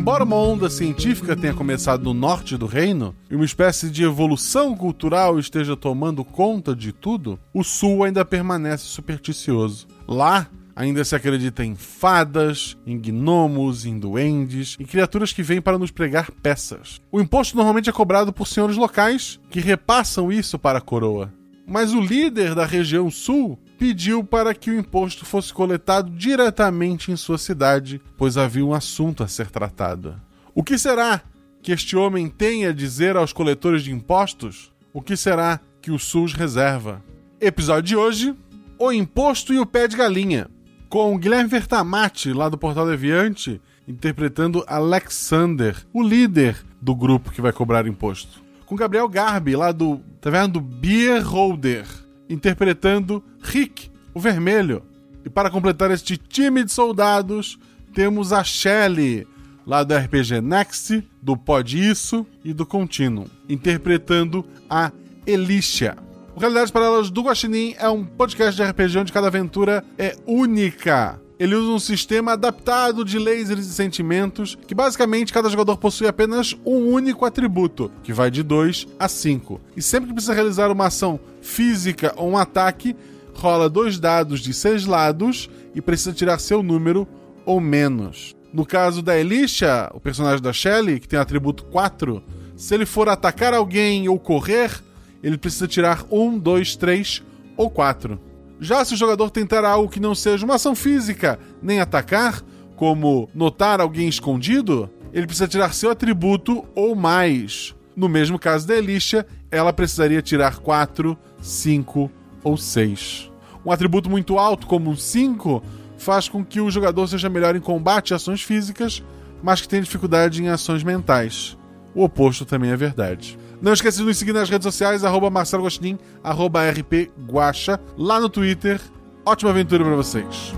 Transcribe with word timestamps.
Embora 0.00 0.24
uma 0.24 0.34
onda 0.34 0.70
científica 0.70 1.36
tenha 1.36 1.52
começado 1.52 2.02
no 2.04 2.14
norte 2.14 2.56
do 2.56 2.64
reino 2.64 3.14
e 3.30 3.36
uma 3.36 3.44
espécie 3.44 3.90
de 3.90 4.02
evolução 4.02 4.74
cultural 4.74 5.38
esteja 5.38 5.76
tomando 5.76 6.24
conta 6.24 6.74
de 6.74 6.90
tudo, 6.90 7.38
o 7.52 7.62
sul 7.62 8.02
ainda 8.02 8.24
permanece 8.24 8.84
supersticioso. 8.84 9.86
Lá, 10.08 10.48
ainda 10.74 11.04
se 11.04 11.14
acredita 11.14 11.62
em 11.62 11.74
fadas, 11.74 12.78
em 12.86 12.98
gnomos, 12.98 13.84
em 13.84 13.98
duendes 13.98 14.74
e 14.80 14.86
criaturas 14.86 15.34
que 15.34 15.42
vêm 15.42 15.60
para 15.60 15.78
nos 15.78 15.90
pregar 15.90 16.30
peças. 16.30 16.98
O 17.12 17.20
imposto 17.20 17.54
normalmente 17.54 17.90
é 17.90 17.92
cobrado 17.92 18.32
por 18.32 18.48
senhores 18.48 18.78
locais 18.78 19.38
que 19.50 19.60
repassam 19.60 20.32
isso 20.32 20.58
para 20.58 20.78
a 20.78 20.82
coroa. 20.82 21.30
Mas 21.66 21.92
o 21.92 22.00
líder 22.00 22.54
da 22.54 22.64
região 22.64 23.10
sul 23.10 23.58
pediu 23.80 24.22
para 24.22 24.54
que 24.54 24.70
o 24.70 24.78
imposto 24.78 25.24
fosse 25.24 25.54
coletado 25.54 26.10
diretamente 26.10 27.10
em 27.10 27.16
sua 27.16 27.38
cidade, 27.38 27.98
pois 28.14 28.36
havia 28.36 28.62
um 28.62 28.74
assunto 28.74 29.22
a 29.22 29.26
ser 29.26 29.50
tratado. 29.50 30.20
O 30.54 30.62
que 30.62 30.78
será 30.78 31.22
que 31.62 31.72
este 31.72 31.96
homem 31.96 32.28
tem 32.28 32.66
a 32.66 32.72
dizer 32.72 33.16
aos 33.16 33.32
coletores 33.32 33.82
de 33.82 33.90
impostos? 33.90 34.70
O 34.92 35.00
que 35.00 35.16
será 35.16 35.58
que 35.80 35.90
o 35.90 35.98
SUS 35.98 36.34
reserva? 36.34 37.02
Episódio 37.40 37.82
de 37.84 37.96
hoje: 37.96 38.34
O 38.78 38.92
Imposto 38.92 39.54
e 39.54 39.58
o 39.58 39.64
Pé 39.64 39.88
de 39.88 39.96
Galinha, 39.96 40.50
com 40.90 41.16
Guilherme 41.16 41.48
Vertamati, 41.48 42.34
lá 42.34 42.50
do 42.50 42.58
Portal 42.58 42.86
Deviante, 42.86 43.62
interpretando 43.88 44.62
Alexander, 44.66 45.74
o 45.90 46.02
líder 46.02 46.54
do 46.82 46.94
grupo 46.94 47.30
que 47.30 47.40
vai 47.40 47.50
cobrar 47.52 47.86
imposto. 47.86 48.42
Com 48.66 48.76
Gabriel 48.76 49.08
Garbi, 49.08 49.56
lá 49.56 49.72
do 49.72 50.02
Taverna 50.20 50.48
do 50.48 50.60
Beer 50.60 51.26
Holder, 51.26 51.86
interpretando 52.30 53.22
Rick, 53.42 53.90
o 54.14 54.20
Vermelho. 54.20 54.82
E 55.24 55.28
para 55.28 55.50
completar 55.50 55.90
este 55.90 56.16
time 56.16 56.64
de 56.64 56.72
soldados, 56.72 57.58
temos 57.92 58.32
a 58.32 58.42
Shelley, 58.42 59.26
lá 59.66 59.82
do 59.82 59.94
RPG 59.94 60.40
Next, 60.40 61.06
do 61.20 61.36
Pod 61.36 61.78
Isso 61.78 62.26
e 62.44 62.54
do 62.54 62.64
Continuum, 62.64 63.26
interpretando 63.48 64.46
a 64.68 64.90
Elicia. 65.26 65.96
O 66.34 66.40
Realidades 66.40 66.70
Paralelas 66.70 67.10
do 67.10 67.22
Guaxinim 67.22 67.74
é 67.78 67.88
um 67.88 68.04
podcast 68.04 68.56
de 68.56 68.66
RPG 68.66 68.98
onde 68.98 69.12
cada 69.12 69.26
aventura 69.26 69.84
é 69.98 70.16
única. 70.26 71.20
Ele 71.40 71.54
usa 71.54 71.70
um 71.70 71.78
sistema 71.78 72.32
adaptado 72.32 73.02
de 73.02 73.18
lasers 73.18 73.66
e 73.66 73.72
sentimentos, 73.72 74.58
que 74.66 74.74
basicamente 74.74 75.32
cada 75.32 75.48
jogador 75.48 75.78
possui 75.78 76.06
apenas 76.06 76.54
um 76.66 76.90
único 76.90 77.24
atributo, 77.24 77.90
que 78.02 78.12
vai 78.12 78.30
de 78.30 78.42
2 78.42 78.86
a 78.98 79.08
5. 79.08 79.58
E 79.74 79.80
sempre 79.80 80.08
que 80.08 80.12
precisa 80.12 80.34
realizar 80.34 80.70
uma 80.70 80.88
ação 80.88 81.18
física 81.40 82.12
ou 82.14 82.28
um 82.28 82.36
ataque, 82.36 82.94
rola 83.32 83.70
dois 83.70 83.98
dados 83.98 84.40
de 84.40 84.52
seis 84.52 84.84
lados 84.84 85.48
e 85.74 85.80
precisa 85.80 86.12
tirar 86.12 86.38
seu 86.38 86.62
número 86.62 87.08
ou 87.46 87.58
menos. 87.58 88.36
No 88.52 88.66
caso 88.66 89.00
da 89.00 89.18
Elisha, 89.18 89.90
o 89.94 90.00
personagem 90.00 90.42
da 90.42 90.52
Shelley, 90.52 91.00
que 91.00 91.08
tem 91.08 91.18
o 91.18 91.22
atributo 91.22 91.64
4, 91.64 92.22
se 92.54 92.74
ele 92.74 92.84
for 92.84 93.08
atacar 93.08 93.54
alguém 93.54 94.10
ou 94.10 94.18
correr, 94.18 94.78
ele 95.22 95.38
precisa 95.38 95.66
tirar 95.66 96.04
1, 96.10 96.38
2, 96.38 96.76
3 96.76 97.22
ou 97.56 97.70
4. 97.70 98.20
Já 98.60 98.84
se 98.84 98.92
o 98.92 98.96
jogador 98.96 99.30
tentar 99.30 99.64
algo 99.64 99.88
que 99.88 99.98
não 99.98 100.14
seja 100.14 100.44
uma 100.44 100.56
ação 100.56 100.74
física, 100.74 101.38
nem 101.62 101.80
atacar, 101.80 102.42
como 102.76 103.28
notar 103.34 103.80
alguém 103.80 104.08
escondido, 104.08 104.90
ele 105.12 105.26
precisa 105.26 105.48
tirar 105.48 105.72
seu 105.72 105.90
atributo 105.90 106.64
ou 106.74 106.94
mais. 106.94 107.74
No 107.96 108.08
mesmo 108.08 108.38
caso 108.38 108.68
da 108.68 108.76
Elisha, 108.76 109.26
ela 109.50 109.72
precisaria 109.72 110.22
tirar 110.22 110.58
4, 110.58 111.16
5 111.40 112.10
ou 112.44 112.56
6. 112.56 113.30
Um 113.64 113.72
atributo 113.72 114.08
muito 114.08 114.38
alto, 114.38 114.66
como 114.66 114.90
um 114.90 114.96
5, 114.96 115.62
faz 115.98 116.28
com 116.28 116.44
que 116.44 116.60
o 116.60 116.70
jogador 116.70 117.06
seja 117.08 117.28
melhor 117.28 117.56
em 117.56 117.60
combate 117.60 118.10
e 118.10 118.14
ações 118.14 118.42
físicas, 118.42 119.02
mas 119.42 119.60
que 119.60 119.68
tenha 119.68 119.82
dificuldade 119.82 120.42
em 120.42 120.48
ações 120.48 120.82
mentais. 120.82 121.56
O 121.94 122.04
oposto 122.04 122.44
também 122.44 122.70
é 122.70 122.76
verdade. 122.76 123.38
Não 123.62 123.74
esqueça 123.74 123.98
de 123.98 124.04
nos 124.04 124.16
seguir 124.16 124.32
nas 124.32 124.48
redes 124.48 124.64
sociais, 124.64 125.04
arroba 125.04 125.28
Marcelo 125.28 125.62
Gostin, 125.62 125.98
arroba 126.24 126.68
RP 126.70 127.10
Guacha, 127.28 127.78
lá 127.96 128.18
no 128.18 128.28
Twitter. 128.28 128.80
Ótima 129.24 129.50
aventura 129.50 129.84
para 129.84 129.96
vocês! 129.96 130.54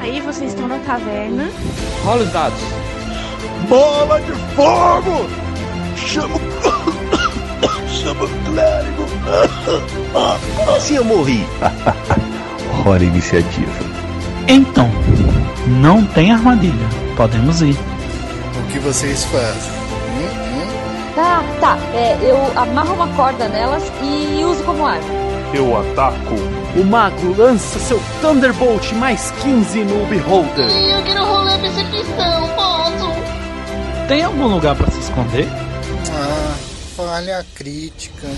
Aí 0.00 0.18
vocês 0.22 0.52
estão 0.52 0.66
na 0.66 0.78
taverna. 0.78 1.50
Rola 2.02 2.22
os 2.22 2.32
dados. 2.32 2.60
Bola 3.68 4.20
de 4.22 4.32
fogo! 4.54 5.44
Chama 5.96 6.36
o. 6.36 7.88
Chama 7.88 8.24
o 8.24 8.28
clérigo! 8.44 9.04
Como 10.56 10.76
assim 10.76 10.96
eu 10.96 11.04
morri? 11.04 11.46
Hora 12.86 13.02
iniciativa. 13.02 13.72
Então, 14.46 14.90
não 15.80 16.04
tem 16.04 16.32
armadilha. 16.32 16.86
Podemos 17.16 17.62
ir. 17.62 17.76
O 18.58 18.72
que 18.72 18.78
vocês 18.78 19.24
fazem? 19.24 19.72
Tá, 21.14 21.42
tá. 21.60 21.78
É, 21.94 22.18
eu 22.22 22.36
amarro 22.60 22.94
uma 22.94 23.08
corda 23.08 23.48
nelas 23.48 23.84
e 24.02 24.44
uso 24.44 24.62
como 24.64 24.84
arma. 24.84 25.04
Eu 25.52 25.78
ataco. 25.78 26.34
O 26.76 26.84
mago 26.84 27.34
lança 27.38 27.78
seu 27.78 28.02
Thunderbolt 28.20 28.92
mais 28.94 29.30
15 29.42 29.84
no 29.84 30.04
Beholder. 30.06 30.68
Eu 30.68 31.02
quero 31.04 31.24
rolar 31.24 31.58
percepção, 31.60 32.48
posso? 32.56 33.12
Tem 34.08 34.24
algum 34.24 34.48
lugar 34.48 34.74
para 34.74 34.90
se 34.90 34.98
esconder? 34.98 35.48
Ah, 36.12 36.56
falha 36.96 37.44
crítica. 37.54 38.28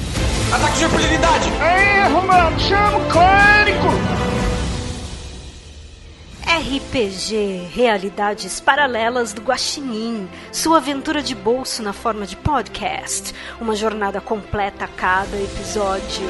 Ataque 0.53 0.79
de 0.79 0.85
oportunidade! 0.85 1.51
Erro, 1.51 2.27
mano! 2.27 2.59
Chama 2.61 2.99
o 2.99 3.11
clérigo! 3.11 3.89
RPG 6.47 7.69
Realidades 7.75 8.61
Paralelas 8.61 9.33
do 9.33 9.43
Guaxinim, 9.43 10.29
sua 10.51 10.79
aventura 10.79 11.23
de 11.23 11.35
bolso 11.35 11.83
na 11.83 11.93
forma 11.93 12.27
de 12.27 12.37
podcast, 12.37 13.35
uma 13.61 13.75
jornada 13.75 14.21
completa 14.21 14.87
a 14.87 14.89
cada 14.89 15.37
episódio. 15.37 16.27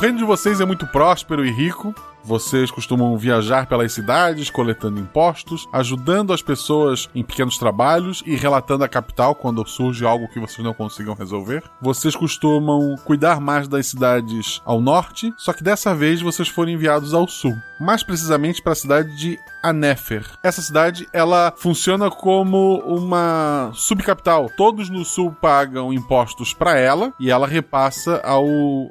Reino 0.00 0.16
de 0.16 0.24
vocês 0.24 0.62
é 0.62 0.64
muito 0.64 0.86
próspero 0.86 1.44
e 1.44 1.50
rico. 1.50 1.94
Vocês 2.24 2.70
costumam 2.70 3.16
viajar 3.18 3.66
pelas 3.66 3.92
cidades, 3.92 4.48
coletando 4.48 4.98
impostos, 4.98 5.68
ajudando 5.72 6.32
as 6.32 6.40
pessoas 6.40 7.08
em 7.14 7.22
pequenos 7.22 7.58
trabalhos 7.58 8.22
e 8.26 8.34
relatando 8.34 8.82
a 8.82 8.88
capital 8.88 9.34
quando 9.34 9.66
surge 9.66 10.04
algo 10.04 10.28
que 10.28 10.40
vocês 10.40 10.64
não 10.64 10.72
consigam 10.72 11.14
resolver. 11.14 11.62
Vocês 11.82 12.16
costumam 12.16 12.96
cuidar 13.04 13.40
mais 13.40 13.68
das 13.68 13.86
cidades 13.88 14.62
ao 14.64 14.80
norte, 14.80 15.32
só 15.36 15.52
que 15.52 15.62
dessa 15.62 15.94
vez 15.94 16.22
vocês 16.22 16.48
foram 16.48 16.72
enviados 16.72 17.12
ao 17.12 17.28
sul, 17.28 17.56
mais 17.78 18.02
precisamente 18.02 18.62
para 18.62 18.72
a 18.72 18.76
cidade 18.76 19.14
de 19.16 19.38
Anefer. 19.62 20.24
Essa 20.42 20.62
cidade, 20.62 21.08
ela 21.12 21.52
funciona 21.56 22.10
como 22.10 22.78
uma 22.86 23.70
subcapital. 23.74 24.50
Todos 24.56 24.88
no 24.88 25.04
sul 25.04 25.34
pagam 25.40 25.92
impostos 25.92 26.52
para 26.52 26.78
ela 26.78 27.12
e 27.18 27.30
ela 27.30 27.46
repassa 27.46 28.20
ao 28.24 28.46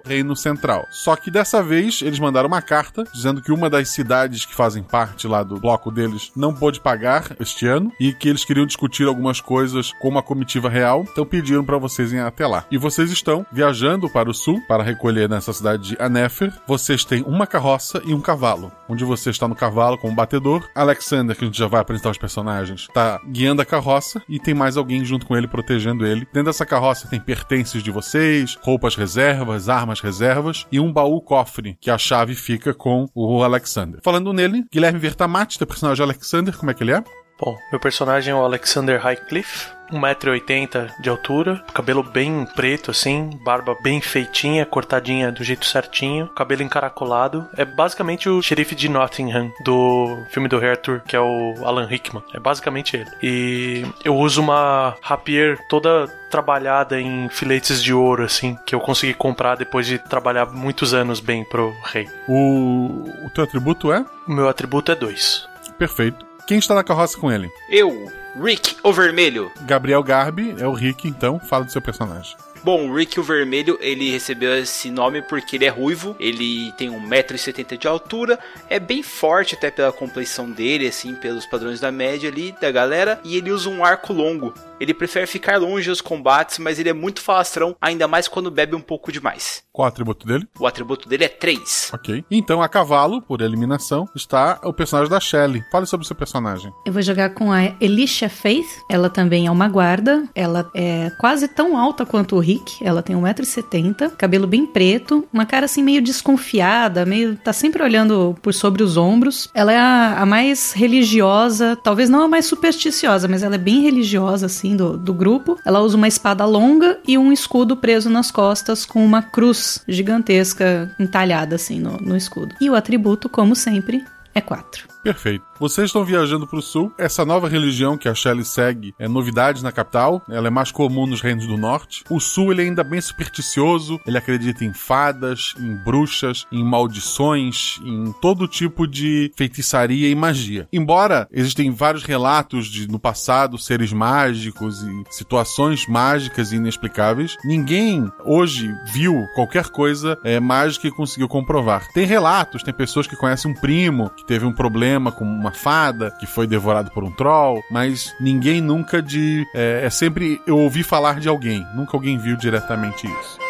reino 0.05 0.35
central. 0.35 0.85
Só 0.91 1.15
que 1.15 1.31
dessa 1.31 1.61
vez 1.63 2.01
eles 2.01 2.19
mandaram 2.19 2.47
uma 2.47 2.61
carta 2.61 3.03
dizendo 3.13 3.41
que 3.41 3.51
uma 3.51 3.69
das 3.69 3.89
cidades 3.89 4.45
que 4.45 4.55
fazem 4.55 4.83
parte 4.83 5.27
lá 5.27 5.43
do 5.43 5.59
bloco 5.59 5.91
deles 5.91 6.31
não 6.35 6.53
pôde 6.53 6.79
pagar 6.79 7.35
este 7.39 7.67
ano 7.67 7.91
e 7.99 8.13
que 8.13 8.29
eles 8.29 8.45
queriam 8.45 8.65
discutir 8.65 9.07
algumas 9.07 9.41
coisas 9.41 9.91
com 9.99 10.07
uma 10.07 10.23
comitiva 10.23 10.69
real, 10.69 11.05
então 11.11 11.25
pediram 11.25 11.63
para 11.63 11.77
vocês 11.77 12.11
irem 12.11 12.23
até 12.23 12.45
lá. 12.45 12.65
E 12.71 12.77
vocês 12.77 13.11
estão 13.11 13.45
viajando 13.51 14.09
para 14.09 14.29
o 14.29 14.33
sul 14.33 14.61
para 14.67 14.83
recolher 14.83 15.29
nessa 15.29 15.53
cidade 15.53 15.89
de 15.89 15.97
Anefer. 15.99 16.53
Vocês 16.67 17.03
têm 17.03 17.23
uma 17.23 17.47
carroça 17.47 18.01
e 18.05 18.13
um 18.13 18.21
cavalo, 18.21 18.71
onde 18.87 19.03
você 19.03 19.29
está 19.29 19.47
no 19.47 19.55
cavalo 19.55 19.97
como 19.97 20.15
batedor. 20.15 20.58
Alexander, 20.75 21.35
que 21.35 21.43
a 21.43 21.47
gente 21.47 21.57
já 21.57 21.67
vai 21.67 21.81
apresentar 21.81 22.09
os 22.09 22.17
personagens, 22.17 22.81
está 22.81 23.19
guiando 23.27 23.61
a 23.61 23.65
carroça 23.65 24.21
e 24.27 24.39
tem 24.39 24.53
mais 24.53 24.77
alguém 24.77 25.03
junto 25.03 25.25
com 25.25 25.35
ele 25.35 25.47
protegendo 25.47 26.05
ele. 26.05 26.27
Dentro 26.33 26.45
dessa 26.45 26.65
carroça 26.65 27.07
tem 27.07 27.19
pertences 27.19 27.83
de 27.83 27.91
vocês, 27.91 28.57
roupas 28.61 28.95
reservas, 28.95 29.69
armas 29.69 29.99
reservas 29.99 30.65
e 30.71 30.79
um 30.79 30.91
baú 30.91 31.21
cofre 31.21 31.77
que 31.79 31.91
a 31.91 31.97
chave 31.97 32.35
fica 32.35 32.73
com 32.73 33.07
o 33.13 33.43
Alexander. 33.43 33.99
Falando 34.03 34.33
nele, 34.33 34.65
Guilherme 34.71 34.99
Vertamati, 34.99 35.57
teu 35.57 35.67
personagem 35.67 36.03
Alexander, 36.03 36.57
como 36.57 36.71
é 36.71 36.73
que 36.73 36.83
ele 36.83 36.93
é? 36.93 37.03
Bom, 37.39 37.57
meu 37.71 37.79
personagem 37.79 38.33
é 38.33 38.35
o 38.35 38.43
Alexander 38.43 38.99
Highcliffe. 38.99 39.78
1,80m 39.91 40.91
de 40.99 41.09
altura, 41.09 41.63
cabelo 41.73 42.03
bem 42.03 42.45
preto 42.55 42.91
assim, 42.91 43.29
barba 43.43 43.75
bem 43.81 44.01
feitinha, 44.01 44.65
cortadinha 44.65 45.31
do 45.31 45.43
jeito 45.43 45.65
certinho, 45.65 46.27
cabelo 46.29 46.63
encaracolado. 46.63 47.47
É 47.57 47.65
basicamente 47.65 48.29
o 48.29 48.41
xerife 48.41 48.75
de 48.75 48.89
Nottingham 48.89 49.51
do 49.63 50.17
filme 50.29 50.47
do 50.47 50.57
Rei 50.57 50.71
Arthur, 50.71 51.01
que 51.01 51.15
é 51.15 51.19
o 51.19 51.53
Alan 51.63 51.85
Rickman. 51.85 52.23
É 52.33 52.39
basicamente 52.39 52.97
ele. 52.97 53.09
E 53.21 53.85
eu 54.03 54.15
uso 54.15 54.41
uma 54.41 54.95
rapier 55.01 55.57
toda 55.67 56.07
trabalhada 56.29 56.99
em 56.99 57.27
filetes 57.29 57.81
de 57.81 57.93
ouro, 57.93 58.23
assim, 58.23 58.57
que 58.65 58.75
eu 58.75 58.79
consegui 58.79 59.13
comprar 59.13 59.55
depois 59.55 59.87
de 59.87 59.97
trabalhar 59.97 60.45
muitos 60.47 60.93
anos 60.93 61.19
bem 61.19 61.43
pro 61.43 61.73
rei. 61.85 62.07
O, 62.27 63.05
o 63.25 63.29
teu 63.33 63.43
atributo 63.43 63.91
é? 63.91 64.05
O 64.27 64.31
meu 64.31 64.47
atributo 64.47 64.91
é 64.91 64.95
2. 64.95 65.47
Perfeito. 65.77 66.25
Quem 66.47 66.57
está 66.57 66.73
na 66.73 66.83
carroça 66.83 67.17
com 67.17 67.31
ele? 67.31 67.49
Eu, 67.69 68.11
Rick, 68.41 68.77
o 68.83 68.93
vermelho. 68.93 69.51
Gabriel 69.61 70.01
Garbi 70.01 70.55
é 70.57 70.65
o 70.65 70.73
Rick, 70.73 71.07
então 71.07 71.39
fala 71.39 71.65
do 71.65 71.71
seu 71.71 71.81
personagem. 71.81 72.35
Bom, 72.61 72.89
o 72.89 72.95
Rick 72.95 73.17
o 73.17 73.23
Vermelho, 73.23 73.77
ele 73.79 74.11
recebeu 74.11 74.57
esse 74.57 74.91
nome 74.91 75.21
porque 75.21 75.55
ele 75.55 75.63
é 75.63 75.69
ruivo, 75.69 76.13
ele 76.19 76.73
tem 76.73 76.89
1,70m 76.89 77.77
de 77.77 77.87
altura, 77.87 78.37
é 78.69 78.77
bem 78.79 79.01
forte 79.01 79.55
até 79.55 79.71
pela 79.71 79.93
compleição 79.93 80.51
dele, 80.51 80.85
assim, 80.85 81.15
pelos 81.15 81.45
padrões 81.45 81.79
da 81.79 81.89
média 81.89 82.29
ali 82.29 82.53
da 82.59 82.69
galera, 82.69 83.19
e 83.23 83.37
ele 83.37 83.49
usa 83.49 83.69
um 83.69 83.83
arco 83.83 84.11
longo. 84.11 84.53
Ele 84.79 84.93
prefere 84.93 85.27
ficar 85.27 85.57
longe 85.57 85.89
dos 85.89 86.01
combates, 86.01 86.57
mas 86.59 86.79
ele 86.79 86.89
é 86.89 86.93
muito 86.93 87.21
falastrão, 87.21 87.75
ainda 87.81 88.07
mais 88.07 88.27
quando 88.27 88.51
bebe 88.51 88.75
um 88.75 88.81
pouco 88.81 89.11
demais. 89.11 89.63
Qual 89.71 89.85
o 89.85 89.89
atributo 89.89 90.27
dele? 90.27 90.47
O 90.59 90.67
atributo 90.67 91.07
dele 91.07 91.23
é 91.23 91.29
3. 91.29 91.91
Ok. 91.93 92.23
Então, 92.29 92.61
a 92.61 92.67
cavalo, 92.67 93.21
por 93.21 93.41
eliminação, 93.41 94.07
está 94.15 94.59
o 94.63 94.73
personagem 94.73 95.09
da 95.09 95.19
Shelley. 95.19 95.63
Fale 95.71 95.85
sobre 95.85 96.03
o 96.03 96.07
seu 96.07 96.15
personagem. 96.15 96.71
Eu 96.85 96.91
vou 96.91 97.01
jogar 97.01 97.29
com 97.29 97.51
a 97.51 97.73
Elisha 97.79 98.27
Faith. 98.27 98.67
Ela 98.89 99.09
também 99.09 99.47
é 99.47 99.51
uma 99.51 99.69
guarda. 99.69 100.27
Ela 100.35 100.69
é 100.75 101.09
quase 101.19 101.47
tão 101.47 101.77
alta 101.77 102.05
quanto 102.05 102.35
o 102.35 102.39
Rick. 102.39 102.83
Ela 102.83 103.01
tem 103.01 103.15
1,70m, 103.15 104.15
cabelo 104.17 104.47
bem 104.47 104.65
preto, 104.65 105.25
uma 105.31 105.45
cara 105.45 105.65
assim 105.65 105.81
meio 105.83 106.01
desconfiada, 106.01 107.05
meio. 107.05 107.35
tá 107.37 107.53
sempre 107.53 107.81
olhando 107.81 108.35
por 108.41 108.53
sobre 108.53 108.83
os 108.83 108.97
ombros. 108.97 109.49
Ela 109.53 109.71
é 109.71 109.77
a, 109.77 110.21
a 110.21 110.25
mais 110.25 110.73
religiosa, 110.73 111.77
talvez 111.81 112.09
não 112.09 112.23
a 112.23 112.27
mais 112.27 112.45
supersticiosa, 112.45 113.27
mas 113.27 113.43
ela 113.43 113.55
é 113.55 113.59
bem 113.59 113.81
religiosa, 113.81 114.45
assim, 114.45 114.68
do, 114.75 114.97
do 114.97 115.13
grupo. 115.13 115.57
Ela 115.65 115.81
usa 115.81 115.97
uma 115.97 116.07
espada 116.07 116.45
longa 116.45 116.99
e 117.07 117.17
um 117.17 117.31
escudo 117.31 117.75
preso 117.75 118.09
nas 118.09 118.31
costas 118.31 118.85
com 118.85 119.03
uma 119.03 119.21
cruz 119.21 119.81
gigantesca 119.87 120.93
entalhada, 120.99 121.55
assim, 121.55 121.79
no, 121.79 121.97
no 121.97 122.15
escudo. 122.15 122.55
E 122.59 122.69
o 122.69 122.75
atributo, 122.75 123.29
como 123.29 123.55
sempre, 123.55 124.03
é 124.33 124.41
4. 124.41 124.87
Perfeito. 125.03 125.45
Vocês 125.59 125.87
estão 125.87 126.03
viajando 126.03 126.45
para 126.47 126.59
o 126.59 126.61
sul. 126.61 126.93
Essa 126.97 127.25
nova 127.25 127.47
religião 127.47 127.97
que 127.97 128.07
a 128.07 128.13
Shelley 128.13 128.45
segue 128.45 128.93
é 128.99 129.07
novidade 129.07 129.63
na 129.63 129.71
capital. 129.71 130.21
Ela 130.29 130.47
é 130.47 130.49
mais 130.49 130.71
comum 130.71 131.05
nos 131.05 131.21
reinos 131.21 131.47
do 131.47 131.57
norte. 131.57 132.03
O 132.09 132.19
sul 132.19 132.51
ele 132.51 132.61
é 132.61 132.65
ainda 132.65 132.83
bem 132.83 132.99
supersticioso. 132.99 133.99
Ele 134.05 134.17
acredita 134.17 134.63
em 134.63 134.73
fadas, 134.73 135.53
em 135.57 135.75
bruxas, 135.83 136.45
em 136.51 136.63
maldições, 136.63 137.79
em 137.83 138.11
todo 138.21 138.47
tipo 138.47 138.87
de 138.87 139.31
feitiçaria 139.35 140.09
e 140.09 140.15
magia. 140.15 140.67
Embora 140.71 141.27
existem 141.31 141.71
vários 141.71 142.03
relatos 142.03 142.67
de 142.67 142.87
no 142.87 142.99
passado 142.99 143.57
seres 143.57 143.91
mágicos 143.93 144.81
e 144.81 145.03
situações 145.09 145.87
mágicas 145.87 146.51
e 146.51 146.55
inexplicáveis, 146.55 147.37
ninguém 147.43 148.09
hoje 148.25 148.73
viu 148.91 149.25
qualquer 149.35 149.67
coisa 149.69 150.17
é, 150.23 150.39
mágica 150.39 150.87
e 150.87 150.91
conseguiu 150.91 151.27
comprovar. 151.27 151.87
Tem 151.93 152.05
relatos, 152.05 152.63
tem 152.63 152.73
pessoas 152.73 153.07
que 153.07 153.15
conhecem 153.15 153.51
um 153.51 153.53
primo 153.53 154.09
que 154.11 154.25
teve 154.25 154.45
um 154.45 154.53
problema 154.53 154.88
com 155.11 155.25
uma 155.25 155.51
fada 155.51 156.11
que 156.11 156.25
foi 156.25 156.47
devorado 156.47 156.91
por 156.91 157.03
um 157.03 157.11
troll, 157.11 157.61
mas 157.69 158.15
ninguém 158.19 158.61
nunca 158.61 159.01
de. 159.01 159.45
É, 159.53 159.81
é 159.85 159.89
sempre 159.89 160.41
eu 160.47 160.57
ouvi 160.57 160.83
falar 160.83 161.19
de 161.19 161.27
alguém, 161.27 161.65
nunca 161.75 161.95
alguém 161.95 162.17
viu 162.17 162.35
diretamente 162.35 163.05
isso. 163.05 163.48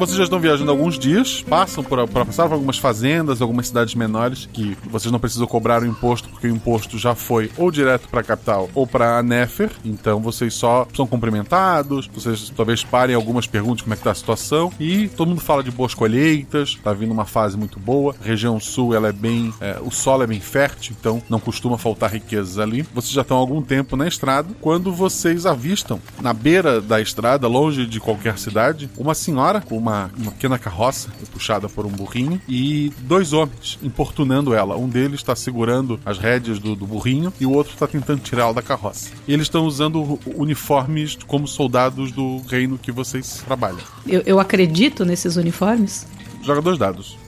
Vocês 0.00 0.16
já 0.16 0.24
estão 0.24 0.40
viajando 0.40 0.70
alguns 0.70 0.98
dias, 0.98 1.42
passam 1.42 1.84
por, 1.84 2.08
passaram 2.08 2.48
por 2.48 2.54
algumas 2.54 2.78
fazendas, 2.78 3.42
algumas 3.42 3.66
cidades 3.66 3.94
menores 3.94 4.48
que 4.50 4.74
vocês 4.86 5.12
não 5.12 5.20
precisam 5.20 5.46
cobrar 5.46 5.82
o 5.82 5.86
imposto 5.86 6.26
porque 6.30 6.46
o 6.46 6.50
imposto 6.50 6.96
já 6.96 7.14
foi 7.14 7.50
ou 7.58 7.70
direto 7.70 8.08
para 8.08 8.20
a 8.20 8.24
capital 8.24 8.70
ou 8.74 8.86
para 8.86 9.18
a 9.18 9.22
Nefer. 9.22 9.70
Então 9.84 10.18
vocês 10.20 10.54
só 10.54 10.88
são 10.96 11.06
cumprimentados, 11.06 12.06
vocês 12.06 12.50
talvez 12.56 12.82
parem 12.82 13.14
algumas 13.14 13.46
perguntas 13.46 13.82
como 13.82 13.92
é 13.92 13.96
que 13.96 14.02
tá 14.02 14.10
a 14.10 14.14
situação 14.14 14.72
e 14.80 15.06
todo 15.08 15.28
mundo 15.28 15.42
fala 15.42 15.62
de 15.62 15.70
boas 15.70 15.92
colheitas, 15.92 16.78
tá 16.82 16.94
vindo 16.94 17.12
uma 17.12 17.26
fase 17.26 17.58
muito 17.58 17.78
boa. 17.78 18.14
A 18.22 18.26
região 18.26 18.58
sul 18.58 18.94
ela 18.94 19.08
é 19.08 19.12
bem, 19.12 19.52
é, 19.60 19.78
o 19.82 19.90
solo 19.90 20.22
é 20.22 20.26
bem 20.26 20.40
fértil, 20.40 20.96
então 20.98 21.22
não 21.28 21.38
costuma 21.38 21.76
faltar 21.76 22.10
riquezas 22.10 22.58
ali. 22.58 22.86
Vocês 22.94 23.12
já 23.12 23.20
estão 23.20 23.36
há 23.36 23.40
algum 23.40 23.60
tempo 23.60 23.96
na 23.96 24.08
estrada 24.08 24.48
quando 24.62 24.94
vocês 24.94 25.44
avistam 25.44 26.00
na 26.22 26.32
beira 26.32 26.80
da 26.80 27.02
estrada, 27.02 27.46
longe 27.46 27.84
de 27.84 28.00
qualquer 28.00 28.38
cidade, 28.38 28.88
uma 28.96 29.14
senhora 29.14 29.62
uma 29.70 29.89
uma, 29.90 30.10
uma 30.16 30.30
pequena 30.30 30.58
carroça 30.58 31.10
puxada 31.32 31.68
por 31.68 31.84
um 31.84 31.90
burrinho 31.90 32.40
e 32.48 32.92
dois 33.00 33.32
homens 33.32 33.78
importunando 33.82 34.54
ela. 34.54 34.76
Um 34.76 34.88
deles 34.88 35.20
está 35.20 35.34
segurando 35.34 35.98
as 36.06 36.18
rédeas 36.18 36.58
do, 36.58 36.76
do 36.76 36.86
burrinho 36.86 37.32
e 37.40 37.46
o 37.46 37.52
outro 37.52 37.74
está 37.74 37.86
tentando 37.86 38.20
tirá-la 38.20 38.52
da 38.52 38.62
carroça. 38.62 39.10
E 39.26 39.32
eles 39.32 39.46
estão 39.46 39.66
usando 39.66 40.18
uniformes 40.36 41.18
como 41.26 41.46
soldados 41.46 42.12
do 42.12 42.38
reino 42.48 42.78
que 42.78 42.92
vocês 42.92 43.42
trabalham. 43.44 43.80
Eu, 44.06 44.22
eu 44.24 44.40
acredito 44.40 45.04
nesses 45.04 45.36
uniformes? 45.36 46.06
Joga 46.42 46.62
dois 46.62 46.78
dados. 46.78 47.18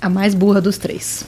A 0.00 0.08
mais 0.08 0.34
burra 0.34 0.60
dos 0.60 0.78
três. 0.78 1.24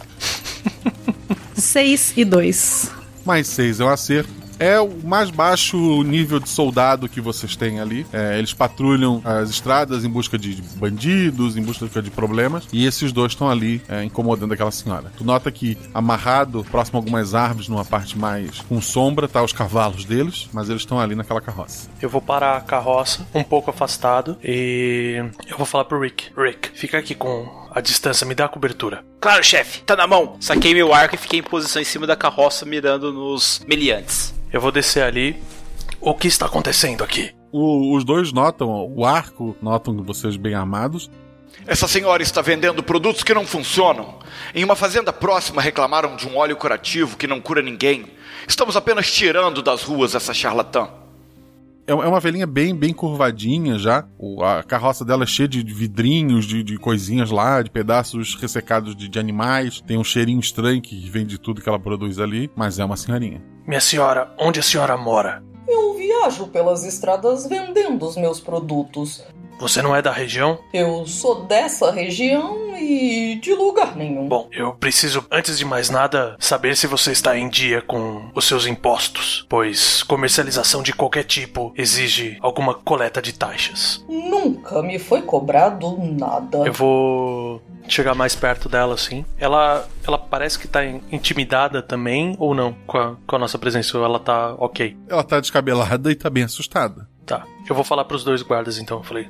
seis 1.54 2.12
e 2.16 2.24
dois. 2.24 2.90
Mais 3.24 3.46
seis 3.46 3.80
é 3.80 3.84
um 3.84 3.88
acerto 3.88 4.41
é 4.62 4.80
o 4.80 4.88
mais 5.04 5.28
baixo 5.28 5.76
nível 6.04 6.38
de 6.38 6.48
soldado 6.48 7.08
que 7.08 7.20
vocês 7.20 7.56
têm 7.56 7.80
ali. 7.80 8.06
É, 8.12 8.38
eles 8.38 8.54
patrulham 8.54 9.20
as 9.24 9.50
estradas 9.50 10.04
em 10.04 10.08
busca 10.08 10.38
de 10.38 10.62
bandidos, 10.76 11.56
em 11.56 11.62
busca 11.62 12.00
de 12.00 12.10
problemas, 12.10 12.68
e 12.72 12.86
esses 12.86 13.10
dois 13.10 13.32
estão 13.32 13.50
ali 13.50 13.82
é, 13.88 14.04
incomodando 14.04 14.52
aquela 14.52 14.70
senhora. 14.70 15.10
Tu 15.16 15.24
nota 15.24 15.50
que 15.50 15.76
amarrado 15.92 16.64
próximo 16.70 16.98
a 16.98 17.00
algumas 17.00 17.34
árvores, 17.34 17.68
numa 17.68 17.84
parte 17.84 18.16
mais 18.16 18.60
com 18.60 18.80
sombra, 18.80 19.26
tá 19.26 19.42
os 19.42 19.52
cavalos 19.52 20.04
deles, 20.04 20.48
mas 20.52 20.68
eles 20.68 20.82
estão 20.82 21.00
ali 21.00 21.16
naquela 21.16 21.40
carroça. 21.40 21.88
Eu 22.00 22.08
vou 22.08 22.20
parar 22.20 22.56
a 22.56 22.60
carroça 22.60 23.26
um 23.34 23.42
pouco 23.42 23.70
afastado 23.70 24.36
e 24.44 25.24
eu 25.48 25.56
vou 25.56 25.66
falar 25.66 25.86
pro 25.86 26.00
Rick: 26.00 26.30
Rick, 26.36 26.70
fica 26.74 26.98
aqui 26.98 27.16
com 27.16 27.62
a 27.74 27.80
distância, 27.80 28.26
me 28.26 28.34
dá 28.34 28.44
a 28.44 28.48
cobertura. 28.48 29.04
Claro, 29.20 29.42
chefe, 29.42 29.82
tá 29.82 29.96
na 29.96 30.06
mão. 30.06 30.36
Saquei 30.40 30.74
meu 30.74 30.92
arco 30.92 31.14
e 31.14 31.18
fiquei 31.18 31.40
em 31.40 31.42
posição 31.42 31.80
em 31.80 31.84
cima 31.84 32.06
da 32.06 32.14
carroça 32.14 32.66
mirando 32.66 33.12
nos 33.12 33.60
meliantes. 33.66 34.34
Eu 34.52 34.60
vou 34.60 34.70
descer 34.70 35.02
ali. 35.02 35.42
O 36.00 36.14
que 36.14 36.28
está 36.28 36.46
acontecendo 36.46 37.02
aqui? 37.02 37.32
O, 37.50 37.96
os 37.96 38.04
dois 38.04 38.32
notam 38.32 38.68
o 38.68 39.04
arco, 39.04 39.56
notam 39.62 40.02
vocês 40.02 40.36
bem 40.36 40.54
armados. 40.54 41.10
Essa 41.66 41.86
senhora 41.86 42.22
está 42.22 42.42
vendendo 42.42 42.82
produtos 42.82 43.22
que 43.22 43.34
não 43.34 43.46
funcionam. 43.46 44.18
Em 44.54 44.64
uma 44.64 44.74
fazenda 44.74 45.12
próxima 45.12 45.62
reclamaram 45.62 46.16
de 46.16 46.26
um 46.26 46.36
óleo 46.36 46.56
curativo 46.56 47.16
que 47.16 47.26
não 47.26 47.40
cura 47.40 47.62
ninguém. 47.62 48.06
Estamos 48.48 48.76
apenas 48.76 49.10
tirando 49.10 49.62
das 49.62 49.82
ruas 49.82 50.14
essa 50.14 50.34
charlatã. 50.34 50.88
É, 51.92 51.94
é 51.94 52.08
uma 52.08 52.20
velhinha 52.20 52.46
bem, 52.46 52.74
bem 52.74 52.94
curvadinha 52.94 53.78
já. 53.78 54.06
a 54.42 54.62
carroça 54.62 55.04
dela 55.04 55.24
é 55.24 55.26
cheia 55.26 55.48
de 55.48 55.62
vidrinhos, 55.62 56.46
de, 56.46 56.62
de 56.62 56.78
coisinhas 56.78 57.30
lá, 57.30 57.60
de 57.60 57.70
pedaços 57.70 58.34
ressecados 58.34 58.96
de, 58.96 59.08
de, 59.08 59.18
animais. 59.18 59.82
Tem 59.82 59.98
um 59.98 60.04
cheirinho 60.04 60.40
estranho 60.40 60.80
que 60.80 60.98
vem 61.10 61.26
de 61.26 61.38
tudo 61.38 61.60
que 61.60 61.68
ela 61.68 61.78
produz 61.78 62.18
ali, 62.18 62.50
mas 62.56 62.78
é 62.78 62.84
uma 62.84 62.96
senhorinha. 62.96 63.42
Minha 63.66 63.80
senhora, 63.80 64.32
onde 64.38 64.58
a 64.58 64.62
senhora 64.62 64.96
mora? 64.96 65.42
Eu 65.68 65.94
viajo 65.94 66.46
pelas 66.48 66.84
estradas 66.84 67.46
vendendo 67.46 68.06
os 68.06 68.16
meus 68.16 68.40
produtos. 68.40 69.22
Você 69.58 69.80
não 69.80 69.94
é 69.94 70.02
da 70.02 70.10
região? 70.10 70.58
Eu 70.72 71.06
sou 71.06 71.44
dessa 71.44 71.90
região 71.90 72.76
e 72.76 73.36
de 73.36 73.54
lugar 73.54 73.96
nenhum. 73.96 74.28
Bom, 74.28 74.48
eu 74.50 74.72
preciso, 74.74 75.24
antes 75.30 75.56
de 75.58 75.64
mais 75.64 75.88
nada, 75.88 76.36
saber 76.38 76.76
se 76.76 76.86
você 76.86 77.12
está 77.12 77.38
em 77.38 77.48
dia 77.48 77.80
com 77.80 78.30
os 78.34 78.44
seus 78.44 78.66
impostos, 78.66 79.46
pois 79.48 80.02
comercialização 80.02 80.82
de 80.82 80.92
qualquer 80.92 81.24
tipo 81.24 81.72
exige 81.76 82.36
alguma 82.40 82.74
coleta 82.74 83.22
de 83.22 83.32
taxas. 83.32 84.04
Nunca 84.08 84.82
me 84.82 84.98
foi 84.98 85.22
cobrado 85.22 85.96
nada. 85.98 86.58
Eu 86.58 86.72
vou 86.72 87.62
chegar 87.88 88.14
mais 88.14 88.34
perto 88.34 88.68
dela, 88.68 88.94
assim. 88.94 89.24
Ela, 89.38 89.86
ela 90.06 90.18
parece 90.18 90.58
que 90.58 90.68
tá 90.68 90.84
intimidada 90.84 91.82
também, 91.82 92.34
ou 92.38 92.54
não, 92.54 92.74
com 92.86 92.98
a, 92.98 93.16
com 93.26 93.36
a 93.36 93.38
nossa 93.38 93.58
presença? 93.58 93.96
Ela 93.98 94.18
tá 94.18 94.54
ok? 94.58 94.96
Ela 95.08 95.22
tá 95.22 95.40
descabelada 95.40 96.10
e 96.10 96.14
tá 96.14 96.30
bem 96.30 96.44
assustada. 96.44 97.08
Tá. 97.26 97.46
Eu 97.68 97.74
vou 97.74 97.84
falar 97.84 98.04
para 98.04 98.16
os 98.16 98.24
dois 98.24 98.42
guardas 98.42 98.78
então. 98.78 98.98
Eu 98.98 99.04
falei: 99.04 99.28